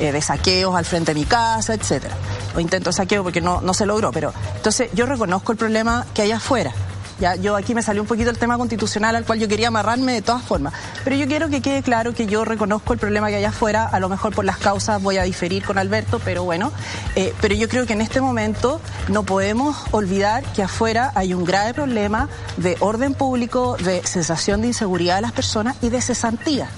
eh, 0.00 0.12
de 0.12 0.20
saqueos 0.20 0.74
al 0.74 0.84
frente 0.84 1.14
de 1.14 1.20
mi 1.20 1.26
casa, 1.26 1.74
etcétera. 1.74 2.16
O 2.56 2.60
intentos 2.60 2.96
de 2.96 3.02
saqueo 3.02 3.22
porque 3.22 3.40
no, 3.40 3.60
no 3.60 3.74
se 3.74 3.86
logró, 3.86 4.10
pero 4.12 4.32
entonces 4.56 4.90
yo 4.92 5.06
reconozco 5.06 5.52
el 5.52 5.58
problema 5.58 6.04
que 6.14 6.22
hay 6.22 6.32
afuera. 6.32 6.72
Ya, 7.20 7.36
yo 7.36 7.56
aquí 7.56 7.74
me 7.74 7.82
salió 7.82 8.02
un 8.02 8.08
poquito 8.08 8.30
el 8.30 8.38
tema 8.38 8.58
constitucional 8.58 9.14
al 9.14 9.24
cual 9.24 9.38
yo 9.38 9.48
quería 9.48 9.68
amarrarme 9.68 10.12
de 10.12 10.22
todas 10.22 10.42
formas. 10.42 10.74
Pero 11.04 11.16
yo 11.16 11.26
quiero 11.26 11.48
que 11.48 11.60
quede 11.60 11.82
claro 11.82 12.12
que 12.12 12.26
yo 12.26 12.44
reconozco 12.44 12.92
el 12.92 12.98
problema 12.98 13.28
que 13.28 13.36
hay 13.36 13.44
afuera. 13.44 13.84
A 13.86 14.00
lo 14.00 14.08
mejor 14.08 14.34
por 14.34 14.44
las 14.44 14.58
causas 14.58 15.02
voy 15.02 15.18
a 15.18 15.22
diferir 15.22 15.64
con 15.64 15.78
Alberto, 15.78 16.20
pero 16.24 16.44
bueno. 16.44 16.72
Eh, 17.16 17.32
pero 17.40 17.54
yo 17.54 17.68
creo 17.68 17.86
que 17.86 17.92
en 17.92 18.00
este 18.00 18.20
momento 18.20 18.80
no 19.08 19.22
podemos 19.22 19.76
olvidar 19.92 20.42
que 20.54 20.62
afuera 20.62 21.12
hay 21.14 21.34
un 21.34 21.44
grave 21.44 21.74
problema 21.74 22.28
de 22.56 22.76
orden 22.80 23.14
público, 23.14 23.76
de 23.76 24.04
sensación 24.04 24.60
de 24.60 24.68
inseguridad 24.68 25.16
de 25.16 25.22
las 25.22 25.32
personas 25.32 25.76
y 25.82 25.90
de 25.90 26.00
cesantía 26.00 26.68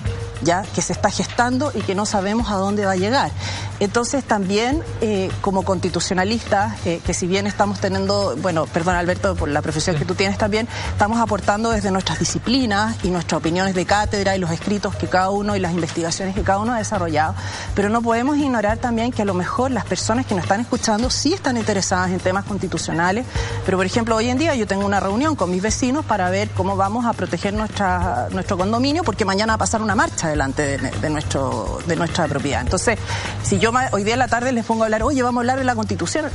ya 0.43 0.63
que 0.75 0.83
se 0.83 0.93
está 0.93 1.11
gestando 1.11 1.73
y 1.75 1.81
que 1.81 1.95
no 1.95 2.07
sabemos 2.07 2.51
a 2.51 2.55
dónde 2.55 2.85
va 2.85 2.93
a 2.93 2.97
llegar. 2.97 3.31
Entonces 3.79 4.25
también 4.25 4.83
eh, 5.01 5.31
como 5.43 5.63
constitucionalistas, 5.63 6.75
eh, 6.87 7.01
que 7.05 7.13
si 7.13 7.27
bien 7.27 7.47
estamos 7.47 7.79
teniendo, 7.79 8.35
bueno, 8.39 8.67
perdón 8.67 8.97
Alberto 8.97 9.35
por 9.35 9.51
la 9.51 9.61
profesión 9.61 9.97
que 9.97 10.07
tú 10.07 10.15
tienes 10.15 10.39
también, 10.39 10.67
estamos 10.91 11.19
aportando 11.21 11.71
desde 11.71 11.91
nuestras 11.91 12.19
disciplinas 12.19 12.97
y 13.05 13.11
nuestras 13.11 13.39
opiniones 13.39 13.75
de 13.75 13.85
cátedra 13.85 14.35
y 14.35 14.39
los 14.39 14.51
escritos 14.51 14.95
que 14.95 15.09
cada 15.09 15.31
uno 15.31 15.57
y 15.57 15.61
las 15.61 15.73
investigaciones 15.73 16.35
que 16.35 16.43
cada 16.43 16.59
uno 16.59 16.73
ha 16.73 16.79
desarrollado, 16.79 17.35
pero 17.75 17.91
no 17.91 18.01
podemos 18.01 18.39
ignorar 18.39 18.79
también 18.79 19.13
que 19.13 19.23
a 19.23 19.25
lo 19.27 19.35
mejor 19.35 19.71
las 19.71 19.85
personas 19.85 20.25
que 20.25 20.35
nos 20.35 20.45
están 20.45 20.61
escuchando 20.61 21.11
sí 21.11 21.35
están 21.35 21.59
interesadas 21.59 22.11
en 22.11 22.21
temas 22.21 22.45
constitucionales, 22.45 23.27
pero 23.67 23.77
por 23.77 23.85
ejemplo 23.85 24.17
hoy 24.17 24.31
en 24.31 24.39
día 24.39 24.55
yo 24.55 24.67
tengo 24.67 24.87
una 24.87 25.01
reunión 25.01 25.37
con 25.37 25.51
mis 25.51 25.61
vecinos 25.61 26.05
para 26.05 26.31
ver 26.31 26.49
cómo 26.51 26.77
vamos 26.77 27.05
a 27.05 27.13
proteger 27.13 27.53
nuestra, 27.53 28.29
nuestro 28.31 28.57
condominio 28.57 29.05
porque 29.05 29.27
mañana 29.27 29.53
va 29.53 29.55
a 29.57 29.59
pasar 29.59 29.83
una 29.83 29.95
marcha 29.95 30.29
delante 30.37 30.63
de, 30.63 30.91
de 30.91 31.11
nuestro, 31.11 31.79
de 31.87 31.97
nuestra 31.97 32.29
propiedad. 32.29 32.61
Entonces, 32.61 32.99
si 33.43 33.59
yo 33.59 33.73
hoy 33.93 34.05
día 34.05 34.15
en 34.15 34.21
la 34.21 34.29
tarde 34.29 34.53
les 34.53 34.65
pongo 34.65 34.83
a 34.83 34.87
hablar, 34.87 35.03
oye, 35.03 35.23
vamos 35.23 35.41
a 35.41 35.43
hablar 35.43 35.59
de 35.59 35.65
la 35.65 35.75
constitución, 35.75 36.27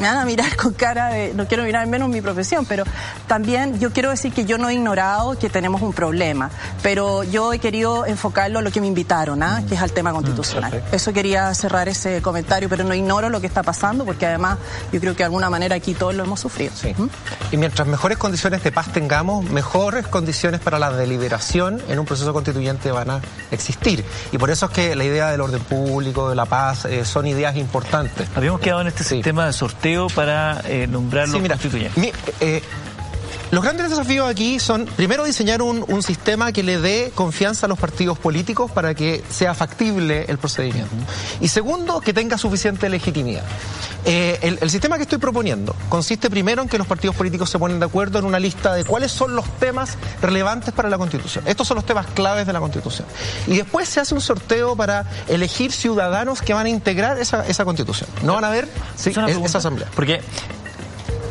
me 0.00 0.08
van 0.08 0.18
a 0.18 0.24
mirar 0.24 0.54
con 0.56 0.72
cara 0.72 1.08
de, 1.08 1.32
no 1.34 1.46
quiero 1.46 1.64
mirar 1.64 1.86
menos 1.86 2.08
mi 2.08 2.20
profesión, 2.20 2.64
pero 2.66 2.84
también 3.26 3.78
yo 3.80 3.92
quiero 3.92 4.10
decir 4.10 4.32
que 4.32 4.44
yo 4.44 4.58
no 4.58 4.68
he 4.68 4.74
ignorado 4.74 5.38
que 5.38 5.48
tenemos 5.48 5.82
un 5.82 5.92
problema, 5.92 6.50
pero 6.82 7.22
yo 7.24 7.52
he 7.52 7.58
querido 7.58 8.06
enfocarlo 8.06 8.58
a 8.58 8.62
lo 8.62 8.70
que 8.70 8.80
me 8.80 8.86
invitaron, 8.86 9.42
¿ah? 9.42 9.62
que 9.68 9.74
es 9.74 9.80
al 9.82 9.92
tema 9.92 10.12
constitucional. 10.12 10.82
Eso 10.92 11.12
quería 11.12 11.52
cerrar 11.54 11.88
ese 11.88 12.22
comentario, 12.22 12.68
pero 12.68 12.84
no 12.84 12.94
ignoro 12.94 13.28
lo 13.30 13.40
que 13.40 13.46
está 13.46 13.62
pasando, 13.62 14.04
porque 14.04 14.26
además 14.26 14.58
yo 14.92 15.00
creo 15.00 15.12
que 15.14 15.18
de 15.18 15.24
alguna 15.24 15.50
manera 15.50 15.76
aquí 15.76 15.94
todos 15.94 16.14
lo 16.14 16.24
hemos 16.24 16.40
sufrido. 16.40 16.72
Sí. 16.74 16.94
¿Mm? 16.96 17.08
Y 17.52 17.56
mientras 17.56 17.86
mejores 17.88 18.18
condiciones 18.18 18.62
de 18.62 18.72
paz 18.72 18.92
tengamos, 18.92 19.44
mejores 19.50 20.06
condiciones 20.06 20.60
para 20.60 20.78
la 20.78 20.90
deliberación 20.92 21.82
en 21.88 21.98
un 21.98 22.04
proceso 22.06 22.32
constituyente 22.32 22.90
van 22.90 23.10
a 23.10 23.20
existir. 23.50 24.04
Y 24.32 24.38
por 24.38 24.50
eso 24.50 24.66
es 24.66 24.72
que 24.72 24.94
la 24.96 25.04
idea 25.04 25.30
del 25.30 25.40
orden 25.40 25.60
público, 25.60 26.28
de 26.28 26.34
la 26.36 26.44
paz, 26.46 26.84
eh, 26.84 27.04
son 27.04 27.26
ideas 27.26 27.56
importantes. 27.56 28.28
Habíamos 28.34 28.60
quedado 28.60 28.80
en 28.82 28.88
este 28.88 29.04
Sí. 29.04 29.16
sistema 29.16 29.46
de 29.46 29.52
sorteo 29.52 29.85
para 30.14 30.60
eh, 30.66 30.86
nombrar 30.88 31.28
los 31.28 31.36
Sí, 31.36 31.40
mira, 31.42 31.56
mi- 31.96 32.12
eh, 32.40 32.62
los 33.50 33.62
grandes 33.62 33.88
desafíos 33.90 34.28
aquí 34.28 34.58
son, 34.58 34.86
primero, 34.86 35.24
diseñar 35.24 35.62
un, 35.62 35.84
un 35.88 36.02
sistema 36.02 36.52
que 36.52 36.62
le 36.62 36.78
dé 36.78 37.12
confianza 37.14 37.66
a 37.66 37.68
los 37.68 37.78
partidos 37.78 38.18
políticos 38.18 38.70
para 38.70 38.94
que 38.94 39.22
sea 39.30 39.54
factible 39.54 40.24
el 40.28 40.38
procedimiento. 40.38 40.90
Y 41.40 41.48
segundo, 41.48 42.00
que 42.00 42.12
tenga 42.12 42.38
suficiente 42.38 42.88
legitimidad. 42.88 43.44
Eh, 44.04 44.38
el, 44.42 44.58
el 44.60 44.70
sistema 44.70 44.96
que 44.96 45.02
estoy 45.02 45.18
proponiendo 45.18 45.74
consiste 45.88 46.30
primero 46.30 46.62
en 46.62 46.68
que 46.68 46.78
los 46.78 46.86
partidos 46.86 47.16
políticos 47.16 47.50
se 47.50 47.58
ponen 47.58 47.80
de 47.80 47.86
acuerdo 47.86 48.18
en 48.20 48.24
una 48.24 48.38
lista 48.38 48.72
de 48.74 48.84
cuáles 48.84 49.10
son 49.10 49.34
los 49.34 49.44
temas 49.58 49.96
relevantes 50.22 50.72
para 50.74 50.88
la 50.88 50.96
Constitución. 50.98 51.42
Estos 51.46 51.66
son 51.66 51.76
los 51.76 51.84
temas 51.86 52.06
claves 52.14 52.46
de 52.46 52.52
la 52.52 52.60
Constitución. 52.60 53.06
Y 53.46 53.56
después 53.56 53.88
se 53.88 53.98
hace 54.00 54.14
un 54.14 54.20
sorteo 54.20 54.76
para 54.76 55.06
elegir 55.28 55.72
ciudadanos 55.72 56.40
que 56.42 56.52
van 56.54 56.66
a 56.66 56.68
integrar 56.68 57.18
esa, 57.18 57.46
esa 57.46 57.64
Constitución. 57.64 58.08
No 58.22 58.34
van 58.34 58.44
a 58.44 58.50
ver 58.50 58.68
sí, 58.96 59.10
Es 59.10 59.36
esa 59.44 59.58
asamblea. 59.58 59.88
Porque 59.94 60.20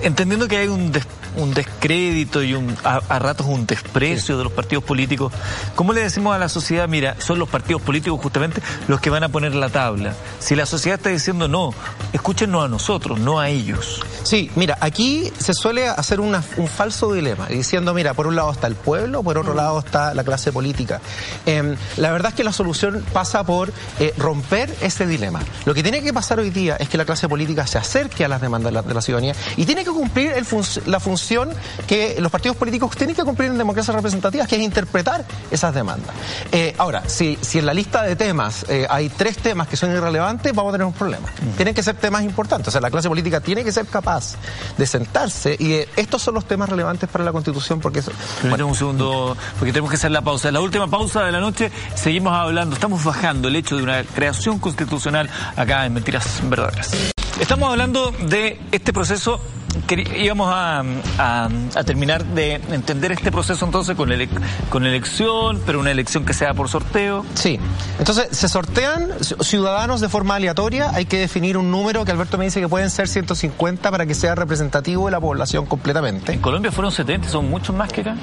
entendiendo 0.01 0.47
que 0.47 0.57
hay 0.57 0.67
un 0.67 0.91
des- 0.91 1.07
un 1.37 1.53
descrédito 1.53 2.43
y 2.43 2.53
un, 2.53 2.75
a, 2.83 3.19
ratos 3.19 3.47
un 3.47 3.65
desprecio 3.65 4.37
de 4.37 4.43
los 4.43 4.53
partidos 4.53 4.83
políticos. 4.83 5.33
¿Cómo 5.75 5.93
le 5.93 6.01
decimos 6.01 6.35
a 6.35 6.39
la 6.39 6.49
sociedad, 6.49 6.87
mira, 6.87 7.15
son 7.19 7.39
los 7.39 7.49
partidos 7.49 7.81
políticos 7.81 8.19
justamente 8.21 8.61
los 8.87 8.99
que 9.01 9.09
van 9.09 9.23
a 9.23 9.29
poner 9.29 9.55
la 9.55 9.69
tabla? 9.69 10.13
Si 10.39 10.55
la 10.55 10.65
sociedad 10.65 10.97
está 10.97 11.09
diciendo 11.09 11.47
no, 11.47 11.73
escúchenos 12.13 12.65
a 12.65 12.67
nosotros, 12.67 13.19
no 13.19 13.39
a 13.39 13.49
ellos. 13.49 14.01
Sí, 14.23 14.49
mira, 14.55 14.77
aquí 14.81 15.31
se 15.37 15.53
suele 15.53 15.87
hacer 15.87 16.19
un 16.19 16.35
falso 16.67 17.13
dilema, 17.13 17.47
diciendo, 17.47 17.93
mira, 17.93 18.13
por 18.13 18.27
un 18.27 18.35
lado 18.35 18.51
está 18.51 18.67
el 18.67 18.75
pueblo, 18.75 19.21
por 19.23 19.37
otro 19.37 19.53
lado 19.53 19.79
está 19.79 20.13
la 20.13 20.23
clase 20.23 20.51
política. 20.51 21.01
Em, 21.45 21.75
la 21.97 22.11
verdad 22.11 22.29
es 22.29 22.35
que 22.35 22.43
la 22.43 22.53
solución 22.53 23.03
pasa 23.13 23.43
por 23.43 23.71
eh, 23.99 24.13
romper 24.17 24.73
ese 24.81 25.05
dilema. 25.05 25.41
Lo 25.65 25.73
que 25.73 25.83
tiene 25.83 26.01
que 26.01 26.13
pasar 26.13 26.39
hoy 26.39 26.49
día 26.49 26.75
es 26.77 26.89
que 26.89 26.97
la 26.97 27.05
clase 27.05 27.29
política 27.29 27.67
se 27.67 27.77
acerque 27.77 28.25
a 28.25 28.27
las 28.27 28.41
demandas 28.41 28.73
de 28.85 28.93
la, 28.93 29.01
ciudadanía 29.01 29.35
y 29.57 29.65
tiene 29.65 29.83
que 29.83 29.91
cumplir 29.91 30.33
la 30.85 30.99
función 30.99 31.24
que 31.87 32.15
los 32.19 32.31
partidos 32.31 32.57
políticos 32.57 32.95
tienen 32.95 33.15
que 33.15 33.23
cumplir 33.23 33.51
en 33.51 33.57
democracias 33.57 33.95
representativas, 33.95 34.47
que 34.47 34.55
es 34.55 34.61
interpretar 34.61 35.25
esas 35.51 35.73
demandas. 35.73 36.13
Eh, 36.51 36.75
ahora, 36.77 37.07
si, 37.07 37.37
si 37.41 37.59
en 37.59 37.65
la 37.65 37.73
lista 37.73 38.03
de 38.03 38.15
temas 38.15 38.65
eh, 38.69 38.85
hay 38.89 39.09
tres 39.09 39.37
temas 39.37 39.67
que 39.67 39.77
son 39.77 39.91
irrelevantes, 39.91 40.53
vamos 40.53 40.71
a 40.71 40.73
tener 40.73 40.87
un 40.87 40.93
problema. 40.93 41.27
Mm. 41.27 41.55
Tienen 41.55 41.73
que 41.73 41.83
ser 41.83 41.95
temas 41.95 42.23
importantes. 42.23 42.67
O 42.69 42.71
sea, 42.71 42.81
la 42.81 42.91
clase 42.91 43.09
política 43.09 43.39
tiene 43.39 43.63
que 43.63 43.71
ser 43.71 43.85
capaz 43.85 44.35
de 44.77 44.85
sentarse 44.85 45.55
y 45.59 45.85
estos 45.95 46.21
son 46.21 46.35
los 46.35 46.45
temas 46.45 46.69
relevantes 46.69 47.09
para 47.09 47.23
la 47.23 47.31
Constitución 47.31 47.79
porque 47.79 47.99
eso... 47.99 48.11
Bueno. 48.49 48.67
un 48.67 48.75
segundo, 48.75 49.37
porque 49.57 49.71
tenemos 49.71 49.89
que 49.89 49.97
hacer 49.97 50.11
la 50.11 50.21
pausa. 50.21 50.51
La 50.51 50.61
última 50.61 50.87
pausa 50.87 51.23
de 51.23 51.31
la 51.31 51.39
noche, 51.39 51.71
seguimos 51.95 52.33
hablando, 52.33 52.75
estamos 52.75 53.03
bajando 53.03 53.47
el 53.47 53.55
hecho 53.55 53.77
de 53.77 53.83
una 53.83 54.03
creación 54.03 54.59
constitucional 54.59 55.29
acá 55.55 55.85
en 55.85 55.93
Mentiras 55.93 56.41
Verdaderas. 56.43 56.91
Estamos 57.39 57.69
hablando 57.69 58.11
de 58.11 58.59
este 58.71 58.93
proceso 58.93 59.41
íbamos 60.17 60.49
a, 60.51 60.83
terminar 61.85 62.25
de 62.25 62.55
entender 62.71 63.11
este 63.11 63.31
proceso 63.31 63.65
entonces 63.65 63.95
con, 63.95 64.09
con 64.69 64.85
elección, 64.85 65.61
pero 65.65 65.79
una 65.79 65.91
elección 65.91 66.25
que 66.25 66.33
sea 66.33 66.53
por 66.53 66.69
sorteo. 66.69 67.25
Sí, 67.33 67.59
entonces 67.99 68.27
se 68.31 68.49
sortean 68.49 69.09
ciudadanos 69.21 70.01
de 70.01 70.09
forma 70.09 70.35
aleatoria, 70.35 70.91
hay 70.93 71.05
que 71.05 71.19
definir 71.19 71.57
un 71.57 71.71
número 71.71 72.05
que 72.05 72.11
Alberto 72.11 72.37
me 72.37 72.45
dice 72.45 72.59
que 72.59 72.67
pueden 72.67 72.89
ser 72.89 73.07
150 73.07 73.91
para 73.91 74.05
que 74.05 74.15
sea 74.15 74.35
representativo 74.35 75.05
de 75.05 75.11
la 75.11 75.19
población 75.19 75.65
completamente. 75.65 76.33
En 76.33 76.39
Colombia 76.39 76.71
fueron 76.71 76.91
70, 76.91 77.29
son 77.29 77.49
muchos 77.49 77.75
más 77.75 77.91
que 77.91 78.01
acá. 78.01 78.15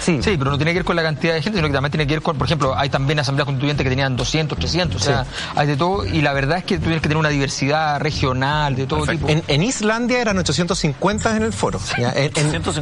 sí. 0.00 0.22
sí, 0.22 0.36
pero 0.38 0.50
no 0.50 0.56
tiene 0.56 0.72
que 0.72 0.78
ver 0.78 0.84
con 0.84 0.96
la 0.96 1.02
cantidad 1.02 1.34
de 1.34 1.42
gente, 1.42 1.58
sino 1.58 1.68
que 1.68 1.74
también 1.74 1.92
tiene 1.92 2.06
que 2.06 2.14
ver 2.14 2.22
con, 2.22 2.36
por 2.36 2.46
ejemplo, 2.46 2.76
hay 2.76 2.88
también 2.88 3.18
asambleas 3.18 3.46
constituyentes 3.46 3.84
que 3.84 3.90
tenían 3.90 4.16
200, 4.16 4.58
300, 4.58 5.00
o 5.00 5.04
sea, 5.04 5.26
hay 5.54 5.66
de 5.66 5.76
todo, 5.76 6.04
y 6.04 6.20
la 6.22 6.32
verdad 6.32 6.58
es 6.58 6.64
que 6.64 6.76
tú 6.76 6.84
tienes 6.84 7.02
que 7.02 7.08
tener 7.08 7.18
una 7.18 7.28
diversidad 7.28 8.00
regional 8.00 8.74
de 8.74 8.86
todo 8.86 9.06
tipo. 9.06 9.28
En, 9.28 9.42
en 9.46 9.62
Islandia 9.62 10.20
eran 10.20 10.38
800 10.38 10.53
850 10.54 11.36
en 11.36 11.42
el 11.42 11.52
foro. 11.52 11.80
En, 11.96 12.32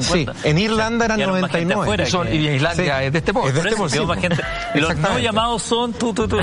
Sí, 0.03 0.27
en 0.45 0.59
Irlanda 0.59 1.05
eran 1.05 1.21
99. 1.21 2.09
y 2.33 2.47
en 2.47 2.55
Islandia 2.57 3.03
es 3.03 3.13
de 3.13 3.19
este 3.19 3.33
pueblo. 3.33 3.61
Es 3.61 3.95
este 3.95 4.05
Y 4.75 4.81
los 4.81 4.97
no 4.97 5.19
llamados 5.19 5.63
son 5.63 5.93
tú, 5.93 6.13
tú, 6.13 6.29
tú. 6.29 6.39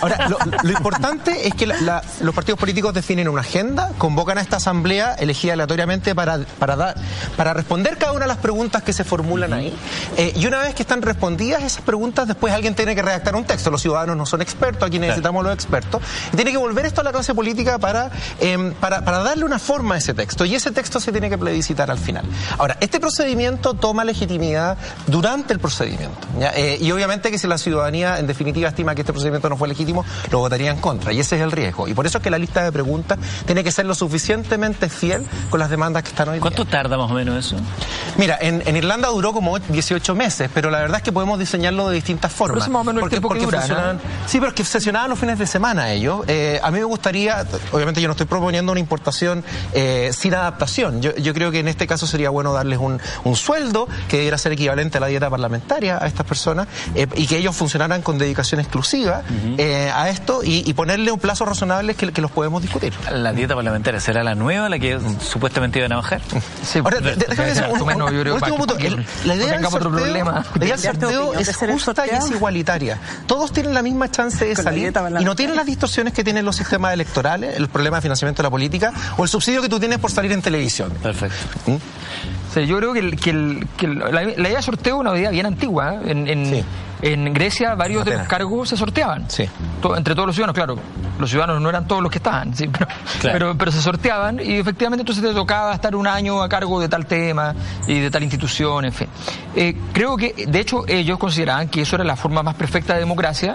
Ahora, 0.00 0.28
lo, 0.28 0.70
importante 0.70 1.46
es 1.46 1.54
que 1.54 1.66
los 1.66 2.34
partidos 2.34 2.58
políticos 2.58 2.94
definen 2.94 3.28
una 3.28 3.40
agenda, 3.40 3.92
convocan 3.98 4.38
a 4.38 4.40
esta 4.40 4.56
asamblea 4.56 5.14
elegida 5.14 5.54
aleatoriamente 5.54 6.14
para, 6.14 6.38
para, 6.58 6.76
dar, 6.76 6.96
para 7.36 7.54
responder 7.54 7.96
cada 7.98 8.12
una 8.12 8.22
de 8.22 8.28
las 8.28 8.38
preguntas 8.38 8.82
que 8.82 8.92
se 8.92 9.04
formulan 9.04 9.52
ahí. 9.52 9.74
Eh, 10.16 10.32
y 10.36 10.46
una 10.46 10.58
vez 10.58 10.74
que 10.74 10.82
están 10.82 11.02
respondidas 11.02 11.62
esas 11.62 11.82
preguntas, 11.82 12.26
después 12.26 12.52
alguien 12.52 12.74
tiene 12.74 12.94
que 12.94 13.02
redactar 13.02 13.34
un 13.34 13.44
texto. 13.44 13.70
Los 13.70 13.82
ciudadanos 13.82 14.16
no 14.16 14.26
son 14.26 14.42
expertos, 14.42 14.86
aquí 14.86 14.98
necesitamos 14.98 15.44
los 15.44 15.54
expertos. 15.54 16.02
Y 16.32 16.36
tiene 16.36 16.52
que 16.52 16.58
volver 16.58 16.86
esto 16.86 17.00
a 17.00 17.04
la 17.04 17.12
clase 17.12 17.34
política 17.34 17.78
para, 17.78 18.10
em, 18.40 18.72
para, 18.74 19.04
para 19.04 19.18
darle 19.20 19.44
una 19.44 19.58
forma 19.58 19.94
a 19.94 19.98
ese 19.98 20.14
texto. 20.14 20.44
Y 20.44 20.54
ese 20.54 20.63
texto 20.70 21.00
se 21.00 21.12
tiene 21.12 21.30
que 21.30 21.38
plebiscitar 21.38 21.90
al 21.90 21.98
final. 21.98 22.24
Ahora, 22.58 22.76
este 22.80 23.00
procedimiento 23.00 23.74
toma 23.74 24.04
legitimidad 24.04 24.78
durante 25.06 25.52
el 25.52 25.60
procedimiento. 25.60 26.26
Eh, 26.40 26.78
y 26.80 26.90
obviamente 26.90 27.30
que 27.30 27.38
si 27.38 27.46
la 27.46 27.58
ciudadanía 27.58 28.18
en 28.18 28.26
definitiva 28.26 28.68
estima 28.68 28.94
que 28.94 29.02
este 29.02 29.12
procedimiento 29.12 29.48
no 29.48 29.56
fue 29.56 29.68
legítimo, 29.68 30.04
lo 30.30 30.38
votaría 30.38 30.70
en 30.70 30.80
contra. 30.80 31.12
Y 31.12 31.20
ese 31.20 31.36
es 31.36 31.42
el 31.42 31.52
riesgo. 31.52 31.88
Y 31.88 31.94
por 31.94 32.06
eso 32.06 32.18
es 32.18 32.24
que 32.24 32.30
la 32.30 32.38
lista 32.38 32.64
de 32.64 32.72
preguntas 32.72 33.18
tiene 33.46 33.62
que 33.62 33.70
ser 33.70 33.86
lo 33.86 33.94
suficientemente 33.94 34.88
fiel 34.88 35.26
con 35.50 35.60
las 35.60 35.70
demandas 35.70 36.02
que 36.02 36.10
están 36.10 36.28
hoy 36.28 36.40
¿Cuánto 36.40 36.64
tarda 36.64 36.96
más 36.96 37.10
o 37.10 37.14
menos 37.14 37.44
eso? 37.44 37.56
Mira, 38.16 38.38
en, 38.40 38.76
Irlanda 38.76 39.08
duró 39.08 39.32
como 39.32 39.58
18 39.58 40.14
meses, 40.14 40.50
pero 40.52 40.70
la 40.70 40.80
verdad 40.80 40.98
es 40.98 41.02
que 41.02 41.12
podemos 41.12 41.38
diseñarlo 41.38 41.88
de 41.88 41.96
distintas 41.96 42.32
formas. 42.32 42.68
más 42.68 42.80
o 42.80 42.84
menos 42.84 43.00
porque, 43.00 43.16
el 43.16 43.22
tiempo 43.22 43.34
Sí, 44.26 44.38
pero 44.38 44.48
es 44.48 44.54
que 44.54 44.64
sesionaban 44.64 45.10
los 45.10 45.18
fines 45.18 45.38
de 45.38 45.46
semana 45.46 45.92
ellos. 45.92 46.24
Eh, 46.26 46.60
a 46.62 46.70
mí 46.70 46.78
me 46.78 46.84
gustaría, 46.84 47.46
obviamente 47.72 48.00
yo 48.00 48.08
no 48.08 48.12
estoy 48.12 48.26
proponiendo 48.26 48.72
una 48.72 48.80
importación 48.80 49.44
eh, 49.72 50.10
sin 50.12 50.34
adaptación 50.34 50.53
yo, 51.00 51.34
creo 51.34 51.50
que 51.50 51.60
en 51.60 51.68
este 51.68 51.86
caso 51.86 52.06
sería 52.06 52.30
bueno 52.30 52.52
darles 52.52 52.78
un, 52.78 53.00
sueldo 53.34 53.88
que 54.08 54.16
debiera 54.18 54.38
ser 54.38 54.52
equivalente 54.52 54.98
a 54.98 55.00
la 55.00 55.08
dieta 55.08 55.28
parlamentaria 55.28 55.98
a 56.00 56.06
estas 56.06 56.24
personas 56.26 56.68
eh, 56.94 57.06
y 57.16 57.26
que 57.26 57.36
ellos 57.36 57.56
funcionaran 57.56 58.00
con 58.02 58.16
dedicación 58.16 58.60
exclusiva 58.60 59.22
eh, 59.58 59.90
a 59.92 60.08
esto 60.08 60.40
y, 60.42 60.72
ponerle 60.74 61.12
un 61.12 61.20
plazo 61.20 61.44
razonable 61.44 61.94
que, 61.94 62.12
que, 62.12 62.20
los 62.20 62.30
podemos 62.30 62.60
discutir. 62.60 62.92
¿La 63.12 63.32
dieta 63.32 63.54
parlamentaria 63.54 64.00
será 64.00 64.24
la 64.24 64.34
nueva, 64.34 64.68
la 64.68 64.78
que 64.78 64.98
supuestamente 65.20 65.78
iban 65.78 65.92
a 65.92 65.96
bajar? 65.96 66.20
Sí, 66.64 66.80
Ahora, 66.80 67.00
déjame 67.00 67.48
decir 67.50 67.64
un, 67.70 68.02
último 68.32 68.56
punto. 68.56 68.76
La 69.24 69.34
idea 69.34 69.58
del 69.58 69.62
sorteo, 69.62 69.90
problema. 69.90 70.44
La 70.54 70.64
idea 70.64 70.76
del 70.76 70.84
sorteo 70.84 71.34
es 71.34 71.56
justa 71.56 72.06
y 72.06 72.10
es 72.10 72.30
igualitaria. 72.30 72.98
Todos 73.26 73.52
tienen 73.52 73.74
la 73.74 73.82
misma 73.82 74.10
chance 74.10 74.44
de 74.44 74.56
salir 74.56 74.92
y 75.20 75.24
no 75.24 75.34
tienen 75.36 75.56
las 75.56 75.66
distorsiones 75.66 76.12
que 76.12 76.24
tienen 76.24 76.44
los 76.44 76.56
sistemas 76.56 76.92
electorales, 76.92 77.56
el 77.56 77.68
problema 77.68 77.98
de 77.98 78.02
financiamiento 78.02 78.42
de 78.42 78.46
la 78.46 78.50
política 78.50 78.92
o 79.16 79.24
el 79.24 79.28
subsidio 79.28 79.62
que 79.62 79.68
tú 79.68 79.78
tienes 79.78 79.98
por 79.98 80.10
salir 80.10 80.32
en 80.32 80.42
televisión 80.44 80.92
Perfecto. 81.02 81.36
¿Mm? 81.66 82.60
yo 82.60 82.78
creo 82.78 82.92
que, 82.92 83.10
que, 83.76 83.88
la, 83.88 84.22
idea 84.22 84.56
de 84.56 84.62
sorteo 84.62 84.96
es 84.96 85.00
una 85.00 85.18
idea 85.18 85.30
bien 85.30 85.46
antigua. 85.46 85.94
¿eh? 85.94 86.00
En, 86.06 86.28
en, 86.28 86.64
Grecia 87.34 87.74
varios 87.74 88.04
de 88.04 88.16
los 88.16 88.26
cargos 88.26 88.68
se 88.70 88.76
sorteaban. 88.76 89.28
Sí. 89.28 89.48
entre 89.96 90.14
todos 90.14 90.26
los 90.26 90.34
ciudadanos, 90.34 90.54
claro. 90.54 90.78
Los 91.18 91.30
ciudadanos 91.30 91.60
no 91.60 91.68
eran 91.68 91.86
todos 91.86 92.02
los 92.02 92.10
que 92.10 92.18
estaban, 92.18 92.56
¿sí? 92.56 92.68
pero, 93.22 93.56
pero, 93.56 93.70
se 93.70 93.80
sorteaban 93.80 94.40
y 94.40 94.54
efectivamente 94.54 95.02
entonces 95.02 95.22
te 95.22 95.32
tocaba 95.32 95.74
estar 95.74 95.94
un 95.94 96.06
año 96.06 96.42
a 96.42 96.48
cargo 96.48 96.80
de 96.80 96.88
tal 96.88 97.06
tema 97.06 97.54
y 97.86 98.00
de 98.00 98.10
tal 98.10 98.22
institución, 98.22 98.86
en 98.86 98.92
fin. 98.92 99.08
Eh, 99.54 99.76
creo 99.92 100.16
que, 100.16 100.46
de 100.48 100.60
hecho, 100.60 100.84
ellos 100.88 101.18
consideraban 101.18 101.68
que 101.68 101.82
eso 101.82 101.96
era 101.96 102.04
la 102.04 102.16
forma 102.16 102.42
más 102.42 102.54
perfecta 102.54 102.94
de 102.94 103.00
democracia 103.00 103.54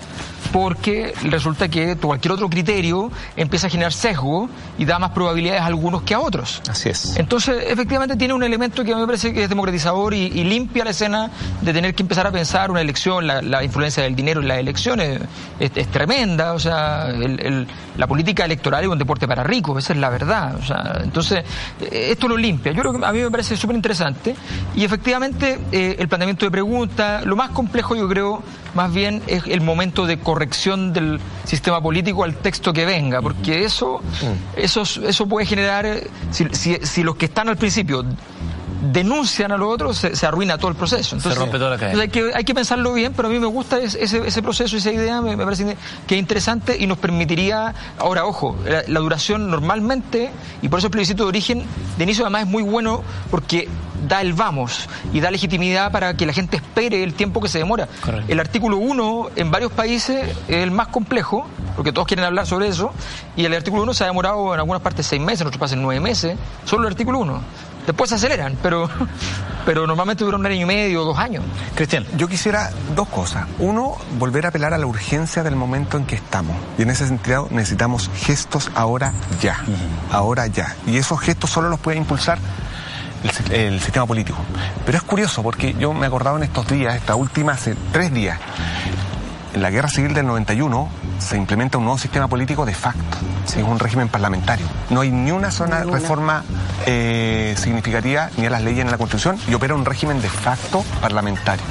porque 0.51 1.13
resulta 1.23 1.67
que 1.67 1.95
cualquier 1.97 2.33
otro 2.33 2.49
criterio 2.49 3.11
empieza 3.35 3.67
a 3.67 3.69
generar 3.69 3.93
sesgo 3.93 4.49
y 4.77 4.85
da 4.85 4.99
más 4.99 5.11
probabilidades 5.11 5.61
a 5.61 5.65
algunos 5.65 6.03
que 6.03 6.13
a 6.13 6.19
otros. 6.19 6.61
Así 6.69 6.89
es. 6.89 7.15
Entonces, 7.17 7.63
efectivamente 7.67 8.15
tiene 8.15 8.33
un 8.33 8.43
elemento 8.43 8.83
que 8.83 8.91
a 8.91 8.95
mí 8.95 9.01
me 9.01 9.07
parece 9.07 9.33
que 9.33 9.43
es 9.43 9.49
democratizador 9.49 10.13
y, 10.13 10.29
limpia 10.49 10.83
la 10.83 10.91
escena 10.91 11.29
de 11.61 11.73
tener 11.73 11.93
que 11.93 12.01
empezar 12.01 12.25
a 12.25 12.31
pensar 12.31 12.71
una 12.71 12.81
elección, 12.81 13.27
la, 13.27 13.38
influencia 13.63 14.03
del 14.03 14.15
dinero 14.15 14.41
en 14.41 14.47
las 14.47 14.59
elecciones 14.59 15.19
es, 15.59 15.87
tremenda, 15.89 16.53
o 16.53 16.59
sea, 16.59 17.07
la 17.97 18.07
política 18.07 18.45
electoral 18.45 18.83
es 18.83 18.89
un 18.89 18.97
deporte 18.97 19.27
para 19.27 19.43
ricos, 19.43 19.83
esa 19.83 19.93
es 19.93 19.99
la 19.99 20.09
verdad. 20.09 20.55
O 20.55 20.65
sea, 20.65 21.01
entonces, 21.03 21.43
esto 21.91 22.27
lo 22.27 22.37
limpia. 22.37 22.71
Yo 22.71 22.81
creo 22.81 22.99
que 22.99 23.05
a 23.05 23.11
mí 23.11 23.21
me 23.21 23.31
parece 23.31 23.57
súper 23.57 23.75
interesante 23.75 24.35
y 24.75 24.83
efectivamente 24.83 25.59
eh, 25.71 25.95
el 25.99 26.07
planteamiento 26.07 26.45
de 26.45 26.51
preguntas, 26.51 27.25
lo 27.25 27.35
más 27.35 27.49
complejo 27.51 27.95
yo 27.95 28.07
creo 28.07 28.43
más 28.73 28.93
bien 28.93 29.21
es 29.27 29.45
el 29.47 29.61
momento 29.61 30.05
de 30.05 30.19
corrección 30.19 30.93
del 30.93 31.19
sistema 31.43 31.81
político 31.81 32.23
al 32.23 32.35
texto 32.35 32.73
que 32.73 32.85
venga, 32.85 33.21
porque 33.21 33.63
eso, 33.63 33.99
mm. 33.99 34.59
eso, 34.59 34.83
eso 34.83 35.27
puede 35.27 35.45
generar, 35.45 35.87
si, 36.31 36.45
si, 36.51 37.03
los 37.03 37.15
que 37.15 37.25
están 37.25 37.49
al 37.49 37.57
principio 37.57 38.05
denuncian 38.81 39.51
a 39.51 39.57
los 39.57 39.73
otros, 39.73 39.97
se, 39.97 40.25
arruina 40.25 40.57
todo 40.57 40.69
el 40.69 40.77
proceso. 40.77 41.15
Entonces, 41.15 41.33
se 41.33 41.39
rompe 41.39 41.57
toda 41.57 41.71
la 41.71 41.77
cadena. 41.77 42.01
Hay 42.01 42.09
que, 42.09 42.31
hay 42.33 42.43
que 42.43 42.53
pensarlo 42.53 42.93
bien, 42.93 43.13
pero 43.15 43.27
a 43.27 43.31
mí 43.31 43.39
me 43.39 43.47
gusta 43.47 43.79
ese, 43.79 44.03
ese 44.03 44.41
proceso, 44.41 44.77
esa 44.77 44.91
idea, 44.91 45.21
me, 45.21 45.37
parece 45.37 45.77
que 46.07 46.15
es 46.15 46.19
interesante 46.19 46.77
y 46.79 46.87
nos 46.87 46.97
permitiría, 46.97 47.73
ahora 47.97 48.25
ojo, 48.25 48.57
la, 48.65 48.99
duración 48.99 49.49
normalmente, 49.49 50.31
y 50.61 50.69
por 50.69 50.79
eso 50.79 50.87
el 50.87 50.91
plebiscito 50.91 51.23
de 51.23 51.29
origen, 51.29 51.63
de 51.97 52.03
inicio 52.03 52.25
además 52.25 52.43
es 52.43 52.47
muy 52.47 52.63
bueno 52.63 53.03
porque 53.31 53.67
da 54.07 54.21
el 54.21 54.33
vamos 54.33 54.87
y 55.11 55.19
da 55.19 55.29
legitimidad 55.29 55.91
para 55.91 56.13
que 56.15 56.25
la 56.25 56.31
gente 56.31 56.57
espere 56.57 57.03
el 57.03 57.13
tiempo 57.13 57.41
que 57.41 57.49
se 57.49 57.57
demora. 57.57 57.87
El 58.27 58.39
artículo 58.39 58.77
1 58.77 59.31
en 59.35 59.51
varios 59.51 59.71
países 59.71 60.37
es 60.47 60.57
el 60.57 60.71
más 60.71 60.87
complejo, 60.87 61.47
porque 61.75 61.91
todos 61.91 62.07
quieren 62.07 62.25
hablar 62.25 62.47
sobre 62.47 62.67
eso, 62.67 62.91
y 63.35 63.45
el 63.45 63.53
artículo 63.53 63.83
1 63.83 63.93
se 63.93 64.03
ha 64.03 64.07
demorado 64.07 64.53
en 64.53 64.59
algunas 64.59 64.81
partes 64.81 65.05
seis 65.05 65.21
meses, 65.21 65.41
en 65.41 65.47
otros 65.47 65.59
países 65.59 65.77
nueve 65.77 65.99
meses, 65.99 66.37
solo 66.65 66.83
el 66.87 66.93
artículo 66.93 67.19
1. 67.19 67.41
Después 67.89 68.11
se 68.11 68.17
aceleran, 68.17 68.55
pero, 68.61 68.87
pero 69.65 69.87
normalmente 69.87 70.23
dura 70.23 70.37
un 70.37 70.45
año 70.45 70.61
y 70.61 70.65
medio, 70.65 71.03
dos 71.05 71.17
años. 71.17 71.43
Cristian, 71.73 72.05
yo 72.17 72.27
quisiera 72.27 72.69
dos 72.95 73.07
cosas. 73.07 73.47
Uno, 73.57 73.97
volver 74.19 74.45
a 74.45 74.49
apelar 74.49 74.75
a 74.75 74.77
la 74.77 74.85
urgencia 74.85 75.41
del 75.41 75.55
momento 75.55 75.97
en 75.97 76.05
que 76.05 76.13
estamos. 76.13 76.55
Y 76.77 76.83
en 76.83 76.91
ese 76.91 77.07
sentido 77.07 77.47
necesitamos 77.49 78.11
gestos 78.13 78.69
ahora 78.75 79.11
ya. 79.41 79.57
Ahora 80.11 80.45
ya. 80.45 80.75
Y 80.85 80.97
esos 80.97 81.19
gestos 81.19 81.49
solo 81.49 81.67
los 81.67 81.79
puede 81.79 81.97
impulsar 81.97 82.37
el, 83.51 83.81
sistema 83.81 84.05
político. 84.05 84.37
Pero 84.85 84.99
es 84.99 85.03
curioso 85.03 85.41
porque 85.41 85.73
yo 85.73 85.91
me 85.91 86.05
he 86.05 86.07
acordado 86.09 86.37
en 86.37 86.43
estos 86.43 86.67
días, 86.67 86.95
esta 86.95 87.15
última 87.15 87.53
hace 87.53 87.75
tres 87.91 88.13
días, 88.13 88.37
en 89.53 89.61
la 89.61 89.69
guerra 89.69 89.89
civil 89.89 90.13
del 90.13 90.25
91 90.27 90.89
se 91.19 91.37
implementa 91.37 91.77
un 91.77 91.85
nuevo 91.85 91.97
sistema 91.97 92.27
político 92.27 92.65
de 92.65 92.73
facto, 92.73 93.17
es 93.45 93.55
un 93.63 93.79
régimen 93.79 94.09
parlamentario. 94.09 94.65
No 94.89 95.01
hay 95.01 95.11
ni 95.11 95.31
una 95.31 95.51
sola 95.51 95.83
reforma 95.83 96.43
eh, 96.85 97.55
significativa 97.57 98.29
ni 98.37 98.45
a 98.45 98.49
las 98.49 98.63
leyes 98.63 98.85
en 98.85 98.91
la 98.91 98.97
Constitución 98.97 99.37
y 99.47 99.53
opera 99.53 99.75
un 99.75 99.85
régimen 99.85 100.21
de 100.21 100.29
facto 100.29 100.83
parlamentario. 101.01 101.65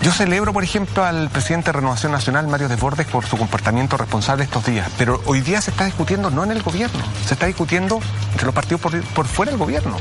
Yo 0.00 0.12
celebro, 0.12 0.52
por 0.52 0.62
ejemplo, 0.62 1.04
al 1.04 1.28
presidente 1.28 1.66
de 1.66 1.72
Renovación 1.72 2.12
Nacional, 2.12 2.46
Mario 2.46 2.68
Desbordes, 2.68 3.06
por 3.08 3.26
su 3.26 3.36
comportamiento 3.36 3.96
responsable 3.96 4.44
estos 4.44 4.64
días, 4.64 4.88
pero 4.96 5.20
hoy 5.26 5.40
día 5.40 5.60
se 5.60 5.72
está 5.72 5.86
discutiendo 5.86 6.30
no 6.30 6.44
en 6.44 6.52
el 6.52 6.62
gobierno, 6.62 7.02
se 7.26 7.34
está 7.34 7.46
discutiendo 7.46 7.98
entre 8.30 8.46
los 8.46 8.54
partidos 8.54 8.80
por, 8.80 9.26
fuera 9.26 9.50
del 9.50 9.58
gobierno. 9.58 9.96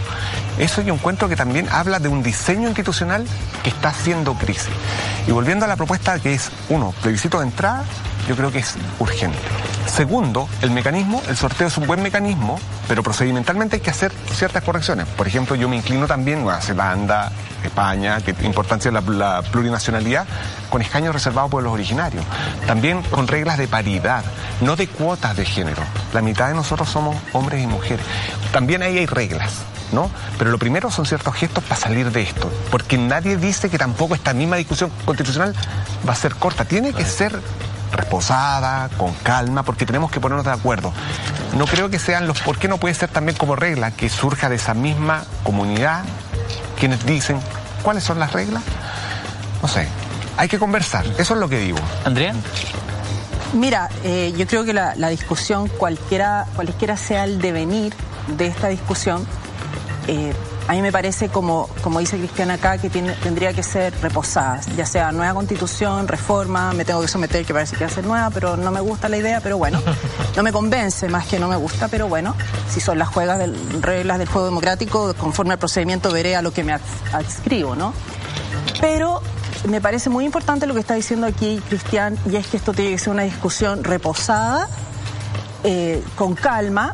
Eso 0.59 0.83
yo 0.83 0.93
encuentro 0.93 1.27
que 1.27 1.35
también 1.35 1.67
habla 1.71 1.99
de 1.99 2.09
un 2.09 2.21
diseño 2.21 2.67
institucional 2.67 3.25
que 3.63 3.69
está 3.69 3.89
haciendo 3.89 4.35
crisis. 4.35 4.69
Y 5.27 5.31
volviendo 5.31 5.65
a 5.65 5.67
la 5.67 5.75
propuesta 5.75 6.19
que 6.19 6.35
es, 6.35 6.51
uno, 6.69 6.93
plebiscito 7.01 7.39
de 7.39 7.47
entrada, 7.47 7.83
yo 8.27 8.35
creo 8.35 8.51
que 8.51 8.59
es 8.59 8.75
urgente. 8.99 9.39
Segundo, 9.87 10.47
el 10.61 10.69
mecanismo, 10.69 11.23
el 11.27 11.37
sorteo 11.37 11.67
es 11.67 11.77
un 11.77 11.87
buen 11.87 12.03
mecanismo, 12.03 12.59
pero 12.87 13.01
procedimentalmente 13.01 13.77
hay 13.77 13.81
que 13.81 13.89
hacer 13.89 14.11
ciertas 14.33 14.63
correcciones. 14.63 15.07
Por 15.07 15.27
ejemplo, 15.27 15.55
yo 15.55 15.67
me 15.67 15.77
inclino 15.77 16.05
también 16.05 16.39
a 16.39 16.41
Nueva 16.41 16.61
Zelanda, 16.61 17.31
España, 17.63 18.19
que 18.21 18.35
importancia 18.45 18.91
la, 18.91 19.01
la 19.01 19.41
plurinacionalidad, 19.41 20.25
con 20.69 20.81
escaños 20.81 21.13
reservados 21.13 21.49
por 21.51 21.63
los 21.63 21.73
originarios. 21.73 22.23
También 22.65 23.01
con 23.03 23.27
reglas 23.27 23.57
de 23.57 23.67
paridad, 23.67 24.23
no 24.61 24.75
de 24.75 24.87
cuotas 24.87 25.35
de 25.35 25.45
género. 25.45 25.81
La 26.13 26.21
mitad 26.21 26.47
de 26.47 26.53
nosotros 26.53 26.89
somos 26.89 27.15
hombres 27.33 27.63
y 27.63 27.67
mujeres. 27.67 28.05
También 28.51 28.81
ahí 28.81 28.97
hay 28.97 29.05
reglas. 29.05 29.53
¿No? 29.89 30.11
Pero 30.37 30.51
lo 30.51 30.59
primero 30.59 30.91
son 30.91 31.05
ciertos 31.05 31.33
gestos 31.35 31.63
para 31.63 31.79
salir 31.79 32.11
de 32.11 32.21
esto, 32.21 32.51
porque 32.71 32.97
nadie 32.97 33.37
dice 33.37 33.69
que 33.69 33.77
tampoco 33.77 34.15
esta 34.15 34.33
misma 34.33 34.57
discusión 34.57 34.91
constitucional 35.05 35.55
va 36.05 36.11
a 36.11 36.15
ser 36.17 36.35
corta, 36.35 36.65
tiene 36.65 36.91
que 36.91 37.05
ser 37.05 37.39
reposada, 37.93 38.89
con 38.97 39.13
calma, 39.13 39.63
porque 39.63 39.85
tenemos 39.85 40.11
que 40.11 40.19
ponernos 40.19 40.45
de 40.45 40.51
acuerdo. 40.51 40.91
No 41.57 41.65
creo 41.65 41.89
que 41.89 41.99
sean 41.99 42.27
los, 42.27 42.41
¿por 42.41 42.57
qué 42.57 42.67
no 42.67 42.77
puede 42.79 42.95
ser 42.95 43.09
también 43.09 43.37
como 43.37 43.55
regla 43.55 43.91
que 43.91 44.09
surja 44.09 44.49
de 44.49 44.57
esa 44.57 44.73
misma 44.73 45.23
comunidad 45.43 46.03
quienes 46.79 47.05
dicen 47.05 47.39
cuáles 47.83 48.03
son 48.03 48.19
las 48.19 48.31
reglas? 48.33 48.63
No 49.61 49.67
sé, 49.67 49.87
hay 50.37 50.47
que 50.47 50.59
conversar, 50.59 51.05
eso 51.17 51.33
es 51.33 51.39
lo 51.39 51.49
que 51.49 51.59
digo. 51.59 51.79
Andrea. 52.05 52.33
Mira, 53.53 53.89
eh, 54.03 54.33
yo 54.37 54.45
creo 54.45 54.65
que 54.65 54.73
la, 54.73 55.09
discusión, 55.09 55.67
cualquiera, 55.67 56.45
cualquiera 56.55 56.97
sea 56.97 57.23
el 57.23 57.39
devenir 57.39 57.93
de 58.37 58.47
esta 58.47 58.67
discusión, 58.67 59.25
eh, 60.07 60.33
a 60.67 60.73
mí 60.73 60.81
me 60.81 60.91
parece, 60.91 61.29
como, 61.29 61.69
como 61.81 61.99
dice 61.99 62.17
Cristiana 62.17 62.55
acá, 62.55 62.77
que 62.77 62.89
tiene, 62.89 63.13
tendría 63.13 63.53
que 63.53 63.63
ser 63.63 63.93
reposada, 64.01 64.59
ya 64.75 64.85
sea 64.85 65.13
nueva 65.13 65.33
constitución, 65.33 66.07
reforma, 66.07 66.73
me 66.73 66.83
tengo 66.83 67.01
que 67.01 67.07
someter, 67.07 67.45
que 67.45 67.53
parece 67.53 67.77
que 67.77 67.85
va 67.85 67.89
a 67.89 67.93
ser 67.93 68.05
nueva, 68.05 68.29
pero 68.31 68.57
no 68.57 68.69
me 68.71 68.81
gusta 68.81 69.07
la 69.07 69.17
idea, 69.17 69.39
pero 69.39 69.57
bueno, 69.57 69.81
no 70.35 70.43
me 70.43 70.51
convence 70.51 71.07
más 71.07 71.25
que 71.25 71.39
no 71.39 71.47
me 71.47 71.55
gusta, 71.55 71.87
pero 71.87 72.09
bueno, 72.09 72.35
si 72.69 72.81
son 72.81 72.99
las 72.99 73.07
juegas 73.07 73.39
del, 73.39 73.81
reglas 73.81 74.19
del 74.19 74.27
juego 74.27 74.47
democrático, 74.47 75.13
conforme 75.13 75.53
al 75.53 75.59
procedimiento 75.59 76.11
veré 76.11 76.35
a 76.35 76.41
lo 76.41 76.51
que 76.51 76.65
me 76.65 76.73
adscribo, 77.13 77.75
¿no? 77.75 77.93
Pero 78.81 79.21
me 79.69 79.79
parece 79.79 80.09
muy 80.09 80.25
importante 80.25 80.67
lo 80.67 80.73
que 80.73 80.81
está 80.81 80.95
diciendo 80.95 81.27
aquí 81.27 81.61
Cristian, 81.69 82.17
y 82.29 82.35
es 82.35 82.47
que 82.47 82.57
esto 82.57 82.73
tiene 82.73 82.91
que 82.91 82.97
ser 82.97 83.13
una 83.13 83.23
discusión 83.23 83.85
reposada, 83.85 84.67
eh, 85.63 86.03
con 86.15 86.35
calma, 86.35 86.93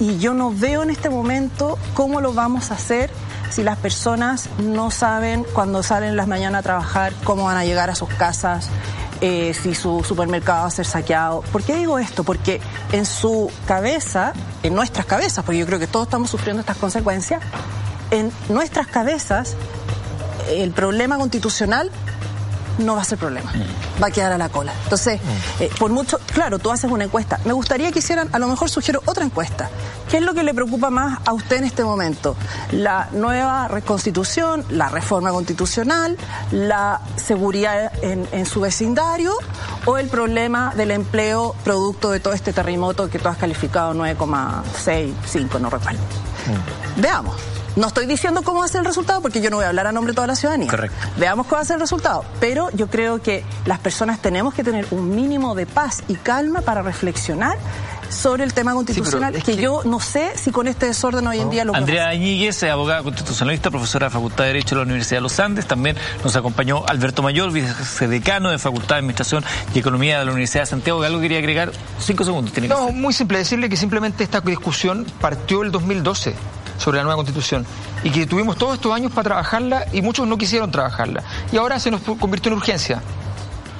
y 0.00 0.18
yo 0.18 0.34
no 0.34 0.52
veo 0.52 0.82
en 0.82 0.90
este 0.90 1.10
momento 1.10 1.78
cómo 1.94 2.20
lo 2.20 2.32
vamos 2.32 2.70
a 2.70 2.74
hacer 2.74 3.10
si 3.50 3.62
las 3.62 3.78
personas 3.78 4.48
no 4.58 4.90
saben 4.90 5.44
cuando 5.54 5.82
salen 5.82 6.16
las 6.16 6.28
mañanas 6.28 6.60
a 6.60 6.62
trabajar 6.62 7.12
cómo 7.24 7.44
van 7.44 7.56
a 7.56 7.64
llegar 7.64 7.90
a 7.90 7.94
sus 7.94 8.08
casas, 8.10 8.68
eh, 9.20 9.54
si 9.54 9.74
su 9.74 10.04
supermercado 10.04 10.62
va 10.62 10.68
a 10.68 10.70
ser 10.70 10.84
saqueado. 10.84 11.40
¿Por 11.52 11.62
qué 11.62 11.74
digo 11.76 11.98
esto? 11.98 12.24
Porque 12.24 12.60
en 12.92 13.06
su 13.06 13.50
cabeza, 13.66 14.32
en 14.62 14.74
nuestras 14.74 15.06
cabezas, 15.06 15.44
porque 15.44 15.58
yo 15.58 15.66
creo 15.66 15.78
que 15.78 15.86
todos 15.86 16.06
estamos 16.06 16.30
sufriendo 16.30 16.60
estas 16.60 16.76
consecuencias, 16.76 17.42
en 18.10 18.30
nuestras 18.48 18.86
cabezas 18.86 19.56
el 20.50 20.70
problema 20.70 21.18
constitucional 21.18 21.90
no 22.78 22.96
va 22.96 23.02
a 23.02 23.04
ser 23.04 23.18
problema. 23.18 23.52
Va 24.02 24.08
a 24.08 24.10
quedar 24.10 24.32
a 24.32 24.38
la 24.38 24.48
cola. 24.48 24.72
Entonces, 24.84 25.20
eh, 25.60 25.70
por 25.78 25.90
mucho, 25.90 26.18
claro, 26.32 26.58
tú 26.58 26.70
haces 26.70 26.90
una 26.90 27.04
encuesta. 27.04 27.40
Me 27.44 27.52
gustaría 27.52 27.92
que 27.92 27.98
hicieran, 27.98 28.28
a 28.32 28.38
lo 28.38 28.48
mejor 28.48 28.70
sugiero 28.70 29.02
otra 29.06 29.24
encuesta. 29.24 29.70
¿Qué 30.10 30.18
es 30.18 30.22
lo 30.22 30.34
que 30.34 30.42
le 30.42 30.54
preocupa 30.54 30.90
más 30.90 31.20
a 31.26 31.32
usted 31.32 31.58
en 31.58 31.64
este 31.64 31.84
momento? 31.84 32.36
¿La 32.72 33.08
nueva 33.12 33.68
constitución, 33.84 34.64
la 34.70 34.88
reforma 34.88 35.30
constitucional, 35.30 36.16
la 36.50 37.00
seguridad 37.16 37.92
en, 38.02 38.46
su 38.46 38.60
vecindario 38.60 39.34
o 39.84 39.98
el 39.98 40.08
problema 40.08 40.72
del 40.74 40.90
empleo 40.92 41.54
producto 41.64 42.10
de 42.10 42.20
todo 42.20 42.32
este 42.32 42.52
terremoto 42.52 43.10
que 43.10 43.18
tú 43.18 43.28
has 43.28 43.36
calificado 43.36 43.92
9,65, 43.94 45.60
no 45.60 45.68
recuerdo? 45.68 46.00
Mm. 46.46 47.00
Veamos. 47.00 47.57
No 47.78 47.86
estoy 47.86 48.06
diciendo 48.06 48.42
cómo 48.42 48.58
va 48.58 48.64
a 48.64 48.68
ser 48.68 48.80
el 48.80 48.86
resultado 48.86 49.22
porque 49.22 49.40
yo 49.40 49.50
no 49.50 49.56
voy 49.56 49.64
a 49.64 49.68
hablar 49.68 49.86
a 49.86 49.92
nombre 49.92 50.10
de 50.10 50.16
toda 50.16 50.26
la 50.26 50.34
ciudadanía. 50.34 50.68
Correcto. 50.68 50.96
Veamos 51.16 51.46
cómo 51.46 51.58
va 51.58 51.62
a 51.62 51.64
ser 51.64 51.74
el 51.74 51.80
resultado. 51.80 52.24
Pero 52.40 52.70
yo 52.72 52.88
creo 52.88 53.22
que 53.22 53.44
las 53.66 53.78
personas 53.78 54.20
tenemos 54.20 54.52
que 54.52 54.64
tener 54.64 54.88
un 54.90 55.14
mínimo 55.14 55.54
de 55.54 55.64
paz 55.66 56.02
y 56.08 56.16
calma 56.16 56.60
para 56.62 56.82
reflexionar 56.82 57.56
sobre 58.08 58.42
el 58.42 58.52
tema 58.52 58.72
constitucional, 58.72 59.40
que, 59.42 59.56
yo 59.56 59.82
no 59.84 60.00
sé 60.00 60.32
si 60.34 60.50
con 60.50 60.66
este 60.66 60.86
desorden 60.86 61.26
hoy 61.26 61.40
en 61.40 61.50
día 61.50 61.66
lo 61.66 61.74
Andrea 61.76 62.08
Añiguez, 62.08 62.62
abogada 62.62 63.02
constitucionalista, 63.02 63.70
profesora 63.70 64.06
de 64.06 64.10
Facultad 64.10 64.44
de 64.44 64.48
Derecho 64.48 64.70
de 64.70 64.76
la 64.76 64.82
Universidad 64.84 65.18
de 65.18 65.22
los 65.22 65.38
Andes. 65.38 65.66
También 65.66 65.94
nos 66.24 66.34
acompañó 66.34 66.84
Alberto 66.86 67.22
Mayor, 67.22 67.52
vicedecano 67.52 68.50
de 68.50 68.58
Facultad 68.58 68.96
de 68.96 69.00
Administración 69.00 69.44
y 69.74 69.78
Economía 69.78 70.18
de 70.18 70.24
la 70.24 70.30
Universidad 70.32 70.62
de 70.62 70.66
Santiago. 70.66 71.02
¿Algo 71.02 71.20
quería 71.20 71.38
agregar? 71.38 71.70
Cinco 72.00 72.24
segundos. 72.24 72.52
Tiene 72.52 72.68
no, 72.68 72.90
muy 72.90 73.12
simple. 73.12 73.38
Decirle 73.38 73.68
que 73.68 73.76
simplemente 73.76 74.24
esta 74.24 74.40
discusión 74.40 75.06
partió 75.20 75.62
el 75.62 75.70
2012 75.70 76.34
sobre 76.78 76.98
la 76.98 77.04
nueva 77.04 77.16
constitución 77.16 77.66
y 78.02 78.10
que 78.10 78.26
tuvimos 78.26 78.56
todos 78.56 78.74
estos 78.74 78.94
años 78.94 79.12
para 79.12 79.24
trabajarla 79.24 79.86
y 79.92 80.00
muchos 80.00 80.26
no 80.26 80.38
quisieron 80.38 80.70
trabajarla. 80.70 81.22
Y 81.52 81.56
ahora 81.56 81.78
se 81.78 81.90
nos 81.90 82.00
convirtió 82.00 82.50
en 82.50 82.58
urgencia. 82.58 83.02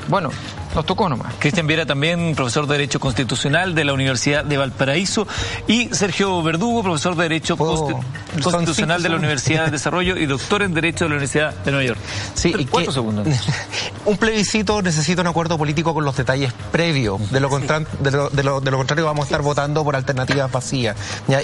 Bueno, 0.09 0.31
nos 0.74 0.86
tocó 0.86 1.09
nomás. 1.09 1.35
Cristian 1.39 1.66
Viera 1.66 1.86
también, 1.86 2.35
profesor 2.35 2.66
de 2.66 2.74
Derecho 2.74 3.01
Constitucional 3.01 3.74
de 3.74 3.85
la 3.85 3.93
Universidad 3.93 4.45
de 4.45 4.57
Valparaíso. 4.57 5.27
Y 5.66 5.89
Sergio 5.95 6.43
Verdugo, 6.43 6.82
profesor 6.82 7.16
de 7.16 7.24
Derecho 7.24 7.57
oh, 7.59 8.01
Constitucional 8.43 9.03
de 9.03 9.09
la 9.09 9.16
Universidad 9.16 9.66
de 9.66 9.70
Desarrollo 9.70 10.16
y 10.16 10.27
doctor 10.27 10.62
en 10.62 10.74
Derecho 10.74 11.05
de 11.05 11.11
la 11.11 11.16
Universidad 11.16 11.55
de 11.55 11.70
Nueva 11.70 11.86
York. 11.86 12.01
Sí, 12.35 12.55
y 12.57 12.65
cuatro 12.66 12.93
segundos. 12.93 13.27
un 14.05 14.16
plebiscito 14.16 14.82
necesita 14.82 15.23
un 15.23 15.28
acuerdo 15.28 15.59
político 15.59 15.95
con 15.95 16.05
los 16.05 16.16
detalles 16.16 16.53
previos. 16.73 17.31
De 17.31 17.40
lo, 17.40 17.49
de, 17.49 18.11
lo, 18.11 18.61
de, 18.61 18.70
lo, 18.70 18.77
contrario 18.77 19.05
vamos 19.05 19.24
a 19.24 19.27
estar 19.27 19.43
votando 19.43 19.85
por 19.85 19.97
alternativas 19.97 20.51
vacías. 20.51 20.97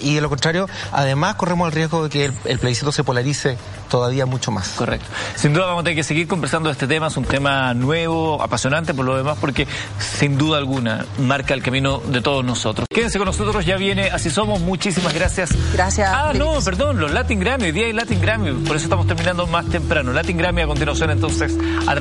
Y 0.02 0.14
de 0.14 0.20
lo 0.20 0.28
contrario, 0.28 0.68
además 0.92 1.34
corremos 1.36 1.66
el 1.68 1.72
riesgo 1.72 2.04
de 2.04 2.10
que 2.10 2.24
el, 2.26 2.34
el 2.44 2.58
plebiscito 2.58 2.92
se 2.92 3.04
polarice 3.04 3.56
todavía 3.88 4.26
mucho 4.26 4.50
más. 4.50 4.70
Correcto. 4.70 5.06
Sin 5.36 5.52
duda 5.52 5.66
vamos 5.66 5.82
a 5.82 5.84
tener 5.84 5.96
que 5.96 6.04
seguir 6.04 6.26
conversando 6.26 6.68
de 6.68 6.72
este 6.72 6.86
tema. 6.86 7.08
Es 7.08 7.16
un 7.16 7.24
tema 7.24 7.74
nuevo, 7.74 8.42
apasionante 8.42 8.94
por 8.94 9.04
lo 9.14 9.18
demás, 9.18 9.38
porque 9.40 9.66
sin 9.98 10.38
duda 10.38 10.58
alguna 10.58 11.04
marca 11.18 11.54
el 11.54 11.62
camino 11.62 12.00
de 12.06 12.20
todos 12.20 12.44
nosotros. 12.44 12.86
Quédense 12.88 13.18
con 13.18 13.26
nosotros, 13.26 13.64
ya 13.64 13.76
viene 13.76 14.10
Así 14.10 14.30
Somos. 14.30 14.60
Muchísimas 14.60 15.12
gracias. 15.14 15.50
Gracias. 15.72 16.10
Ah, 16.12 16.32
no, 16.34 16.58
perdón, 16.64 17.00
los 17.00 17.12
Latin 17.12 17.40
Grammy. 17.40 17.64
Hoy 17.64 17.72
día 17.72 17.86
hay 17.86 17.92
Latin 17.92 18.20
Grammy. 18.20 18.52
Por 18.64 18.76
eso 18.76 18.86
estamos 18.86 19.06
terminando 19.06 19.46
más 19.46 19.66
temprano. 19.66 20.12
Latin 20.12 20.36
Grammy 20.36 20.62
a 20.62 20.66
continuación, 20.66 21.10
entonces, 21.10 21.56
a 21.86 21.92